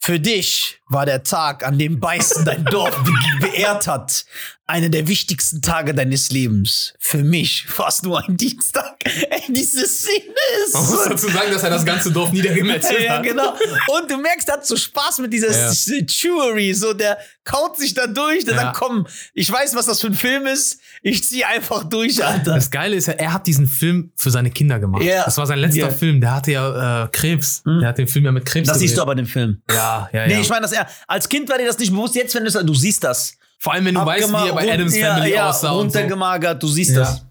[0.00, 4.24] Für dich war der Tag, an dem Beißen dein Dorf be beehrt hat,
[4.66, 6.94] einer der wichtigsten Tage deines Lebens.
[7.00, 8.96] Für mich war es nur ein Dienstag.
[9.04, 10.34] Ey, diese Szene
[10.64, 13.22] ist Man muss dazu sagen, dass er das ganze Dorf niedergemetzelt ja, hat.
[13.24, 13.52] genau.
[13.88, 15.72] Und du merkst, er hat so Spaß mit dieser Ja.
[15.72, 17.18] Chewery, so der
[17.48, 18.60] kaut sich da durch, der Ja.
[18.60, 22.54] sagt, komm, ich weiß, was das für ein Film ist, ich zieh einfach durch, Alter.
[22.54, 25.02] Das Geile ist ja, er hat diesen Film für seine Kinder gemacht.
[25.02, 25.24] Ja.
[25.24, 25.90] Das war sein letzter Ja.
[25.90, 26.20] Film.
[26.20, 27.62] Der hatte ja äh, Krebs.
[27.66, 29.02] Der hat den Film ja mit Krebs Das siehst du gedreht.
[29.02, 29.62] aber in dem Film.
[29.70, 30.40] Ja, ja, Nee, ja.
[30.40, 32.54] ich meine, dass er, als Kind war dir das nicht bewusst, jetzt, wenn du es,
[32.54, 33.32] du siehst das.
[33.58, 35.70] Vor allem, wenn du weißt, wie er bei Abgema- Adams ja, Family ja, aussah.
[35.70, 35.98] Und so.
[35.98, 37.00] runtergemagert, du siehst Ja.
[37.00, 37.24] das.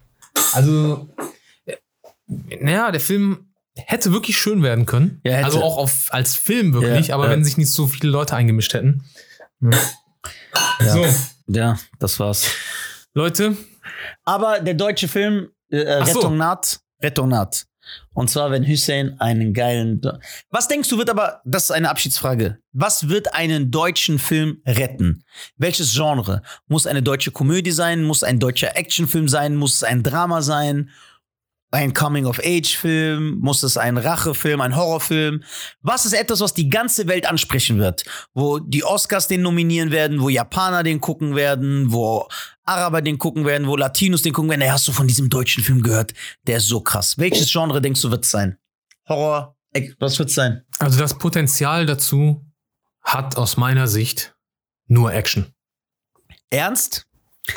[0.52, 1.08] Also,
[1.66, 1.76] äh,
[2.60, 3.46] naja, der Film
[3.76, 5.20] hätte wirklich schön werden können.
[5.24, 5.36] Ja.
[5.42, 7.30] Also auch auf, als Film wirklich, Ja, aber ja.
[7.30, 9.04] wenn sich nicht so viele Leute eingemischt hätten.
[10.80, 11.04] So,
[11.48, 12.46] Ja, das war's.
[13.14, 13.56] Leute,
[14.24, 16.18] Aber der deutsche Film, äh, Ach so.
[16.20, 17.64] Rettung naht, Rettung naht.
[18.12, 20.00] Und zwar, wenn Hussein einen geilen.
[20.02, 20.12] Do
[20.50, 22.58] Was denkst du, wird aber, das ist eine Abschiedsfrage.
[22.72, 25.24] Was wird einen deutschen Film retten?
[25.56, 26.42] Welches Genre?
[26.66, 28.04] Muss eine deutsche Komödie sein?
[28.04, 29.56] Muss ein deutscher Actionfilm sein?
[29.56, 30.90] Muss es ein Drama sein?
[31.70, 33.38] Ein Coming-of-Age-Film?
[33.40, 35.42] Muss es ein Rachefilm, ein Horrorfilm?
[35.82, 38.04] Was ist etwas, was die ganze Welt ansprechen wird?
[38.32, 42.26] Wo die Oscars den nominieren werden, wo Japaner den gucken werden, wo
[42.64, 44.62] Araber den gucken werden, wo Latinos den gucken werden.
[44.62, 46.14] Ey, hast du von diesem deutschen Film gehört?
[46.46, 47.18] Der ist so krass.
[47.18, 48.58] Welches Genre denkst du wird es sein?
[49.08, 49.56] Horror?
[49.98, 50.64] Was wird es sein?
[50.78, 52.44] Also das Potenzial dazu
[53.02, 54.36] hat aus meiner Sicht
[54.86, 55.52] nur Action.
[56.50, 57.07] Ernst?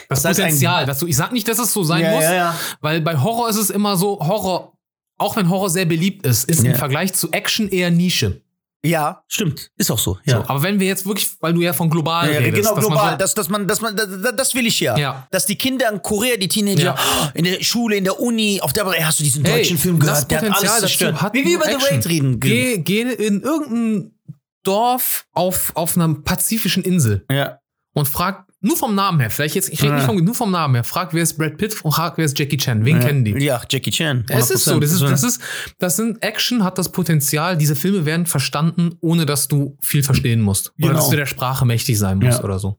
[0.09, 1.07] Das, Das Potenzial dazu.
[1.07, 2.55] Ich sag nicht, dass es so sein Ja, muss, ja, ja.
[2.81, 4.73] weil bei Horror ist es immer so, Horror,
[5.17, 6.71] auch wenn Horror sehr beliebt ist, ist Ja.
[6.71, 8.41] im Vergleich zu Action eher Nische.
[8.83, 9.69] Ja, stimmt.
[9.77, 10.17] Ist auch so.
[10.25, 10.37] Ja.
[10.37, 12.85] So, aber wenn wir jetzt wirklich, weil du ja von global Ja, redest, genau, dass
[12.87, 13.11] global.
[13.11, 14.97] so- Das, dass man, dass man, das, das will ich ja.
[14.97, 15.27] Ja.
[15.29, 16.97] Dass die Kinder in Korea, die Teenager, Ja.
[17.35, 19.99] in der Schule, in der Uni, auf der, ey, hast du diesen Hey, deutschen Film
[19.99, 20.31] das gehört?
[20.31, 21.21] Der hat Potenzial alles zerstört.
[21.21, 21.75] hat Wie wir über The.
[21.93, 22.39] Raid reden.
[22.39, 24.15] Geh, geh in irgendein
[24.63, 27.59] Dorf auf, auf einer pazifischen Insel Ja.
[27.93, 30.07] und frag nur vom Namen her, vielleicht jetzt, ich rede nicht Ja.
[30.07, 32.57] vom, nur vom Namen her, frag, wer ist Brad Pitt und frag, wer ist Jackie
[32.57, 32.85] Chan.
[32.85, 33.31] Wen kennen die?
[33.43, 34.23] Ja, Jackie Chan.
[34.29, 35.09] Es ist so, das ist, 100%.
[35.09, 35.41] das ist,
[35.79, 40.41] das sind Action hat das Potenzial, diese Filme werden verstanden, ohne dass du viel verstehen
[40.41, 40.69] musst.
[40.77, 40.99] Oder Genau.
[40.99, 42.43] dass du der Sprache mächtig sein musst Ja.
[42.43, 42.77] oder so.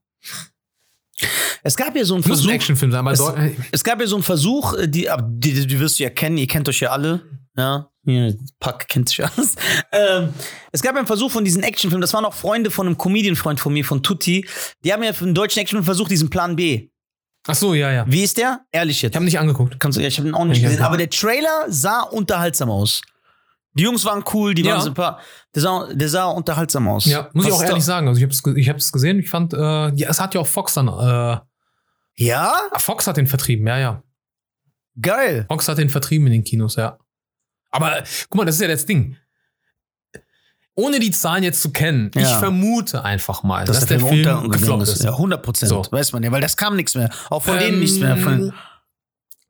[1.63, 2.51] Es gab ja so einen Muss ein Versuch.
[2.53, 3.21] Actionfilm sein, Es-
[3.71, 6.47] Es gab ja so einen Versuch, äh, die, die, die wirst du ja kennen, ihr
[6.49, 7.23] kennt euch ja alle.
[7.57, 9.55] Ja, hier, Pack kennt sich alles.
[9.93, 10.33] Ähm,
[10.73, 13.61] es gab ja einen Versuch von diesen Actionfilmen, das waren auch Freunde von einem Comedian-Freund
[13.61, 14.47] von mir, von Tutti.
[14.85, 16.89] Die haben ja für einen deutschen Actionfilm versucht, diesen Plan B.
[17.47, 18.05] Ach so, ja, ja.
[18.09, 18.61] Wie ist der?
[18.71, 19.13] Ehrlich jetzt.
[19.13, 19.79] Ich habe nicht angeguckt.
[19.81, 22.71] Kannst du, ja, ich habe ihn auch nicht Ich gesehen, aber der Trailer sah unterhaltsam
[22.71, 23.03] aus.
[23.75, 24.75] Die Jungs waren cool, die Ja.
[24.75, 25.19] waren super.
[25.55, 27.07] Der sah, der sah unterhaltsam aus.
[27.07, 28.09] Ja, muss ich Was auch ist ehrlich da- sagen.
[28.09, 29.19] Also ich habe es ich hab's gesehen.
[29.19, 29.59] Ich fand, äh,
[29.95, 30.89] ja, es hat ja auch Fox dann.
[30.89, 31.39] Äh,
[32.17, 32.53] Ja?
[32.79, 34.03] Fox hat den vertrieben, ja, ja.
[35.01, 35.47] Geil.
[35.49, 36.99] Fox hat den vertrieben in den Kinos, ja.
[37.73, 39.17] Aber guck mal, das ist ja das Ding.
[40.75, 42.23] Ohne die Zahlen jetzt zu kennen, Ja.
[42.23, 45.03] ich vermute einfach mal, dass, Dass der, Film, untergegangen gefloppt ist.
[45.05, 45.69] Ja, 100 Prozent.
[45.69, 45.85] So.
[45.91, 47.11] Weiß man ja, weil das kam nichts mehr.
[47.29, 48.17] Auch von denen nichts mehr.
[48.17, 48.53] Von, Ähm,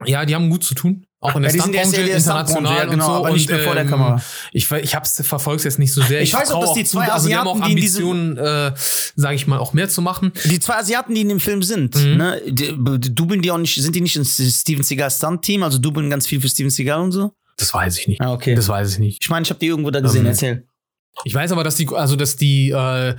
[0.05, 1.07] Ja, die haben gut zu tun.
[1.21, 3.19] Auch in der Ja, Stuntbranche, in der Stuntbranche, international ja, genau, und so.
[3.27, 4.23] aber nicht und, mehr vor der ähm, Kamera.
[4.51, 6.21] Ich, ich hab's, verfolg's jetzt nicht so sehr.
[6.23, 8.73] Ich weiß auch, dass die zu, zwei also die haben auch Asiaten, Ambitionen, äh,
[9.15, 10.33] sage ich mal, auch mehr zu machen.
[10.47, 12.17] Die zwei Asiaten, die in dem Film sind, Mhm.
[12.17, 15.79] ne, die, die dubeln die auch nicht, sind die nicht ins Steven Seagal Stunt-Team, also
[15.79, 17.33] dubeln ganz viel für Steven Seagal und so?
[17.57, 18.21] Das weiß ich nicht.
[18.21, 18.55] Ah, okay.
[18.55, 19.19] Das weiß ich nicht.
[19.23, 20.67] ich meine, ich habe die irgendwo da gesehen, Ähm, erzähl.
[21.25, 23.15] Ich weiß aber, dass die, also dass die, äh,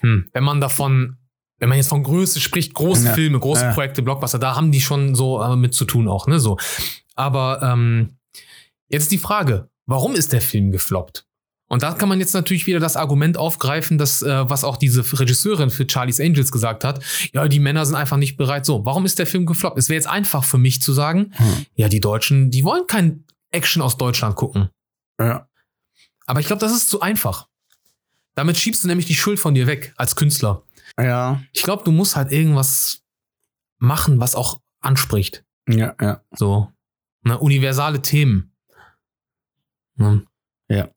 [0.00, 1.16] hm, wenn man davon,
[1.58, 3.12] wenn man jetzt von Größe spricht, große Ja.
[3.14, 3.72] Filme, große Ja.
[3.72, 6.56] Projekte, Blockbuster, da haben die schon so äh, mit zu tun auch, ne, so.
[7.16, 8.16] Aber ähm,
[8.88, 11.26] jetzt die Frage, warum ist der Film gefloppt?
[11.66, 15.00] Und da kann man jetzt natürlich wieder das Argument aufgreifen, dass, äh, was auch diese
[15.18, 18.66] Regisseurin für Charlie's Angels gesagt hat, ja, die Männer sind einfach nicht bereit.
[18.66, 19.78] So, warum ist der Film gefloppt?
[19.78, 21.66] Es wäre jetzt einfach für mich zu sagen, Hm.
[21.74, 24.68] ja, die Deutschen, die wollen kein Action aus Deutschland gucken.
[25.18, 25.48] Ja.
[26.26, 27.48] Aber ich glaube, das ist zu einfach.
[28.34, 30.62] Damit schiebst du nämlich die Schuld von dir weg als Künstler.
[30.98, 31.42] Ja.
[31.52, 33.00] Ich glaube, du musst halt irgendwas
[33.78, 35.44] machen, was auch anspricht.
[35.68, 36.20] Ja, ja.
[36.36, 36.70] So,
[37.22, 38.52] ne, universale Themen.
[39.96, 40.26] Ne?
[40.68, 40.88] Ja.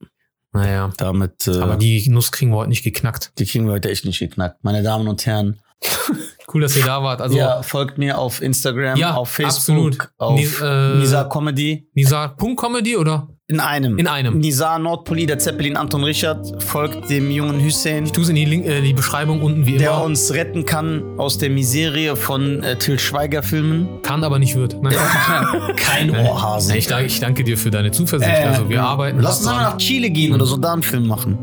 [0.58, 0.92] Naja.
[0.98, 3.32] Damit, äh, Aber die Nuss kriegen wir heute nicht geknackt.
[3.40, 4.64] die kriegen wir heute echt nicht geknackt.
[4.64, 5.60] Meine Damen und Herren,
[6.54, 7.22] Cool, dass ihr da wart.
[7.22, 10.10] Also, ja, folgt mir auf Instagram, Ja, auf Facebook, absolut.
[10.18, 11.88] auf Ni- äh, Nisa Comedy.
[11.94, 13.28] Nisa, Punkt Comedy oder?
[13.50, 13.98] In einem.
[13.98, 14.40] In einem.
[14.40, 18.04] Nisa Nordpoli, der Zeppelin Anton Richard, folgt dem jungen Hussein.
[18.04, 20.04] Ich tue es in die, Link, äh, die Beschreibung unten wie der immer.
[20.04, 24.02] uns retten kann aus der Miserie von äh, Till Schweiger Filmen.
[24.02, 24.84] Kann, aber nicht wird.
[24.84, 24.90] Ne?
[25.78, 26.10] Kein.
[26.14, 26.76] Ohrhase.
[26.76, 28.30] Ich, danke, ich danke dir für deine Zuversicht.
[28.30, 29.22] Äh, also, wir arbeiten.
[29.22, 29.72] Lass uns hart mal dran.
[29.76, 31.38] nach Chile gehen oder so da einen Film machen.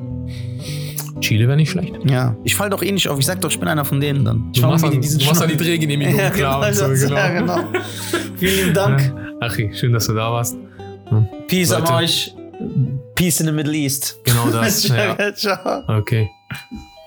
[1.20, 1.94] Chile wäre nicht schlecht.
[2.04, 2.36] Ja.
[2.44, 3.18] Ich fall doch eh nicht auf.
[3.18, 4.50] Ich sag doch, ich bin einer von denen dann.
[4.52, 7.16] Ich Du machst, die diesen du machst die Drehgenehmigung ja, klar genau, so, genau.
[7.16, 7.58] ja, genau.
[8.36, 9.10] Vielen Dank.
[9.40, 10.54] Achi, schön, dass du da warst.
[11.48, 11.94] Peace an Leute.
[11.94, 12.34] euch.
[13.14, 14.16] Peace in the Middle East.
[14.24, 14.88] Genau das.
[14.88, 15.34] ja.
[15.34, 15.84] Ciao.
[15.98, 16.30] Okay.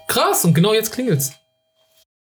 [0.07, 1.31] Krass, und genau jetzt klingelt's.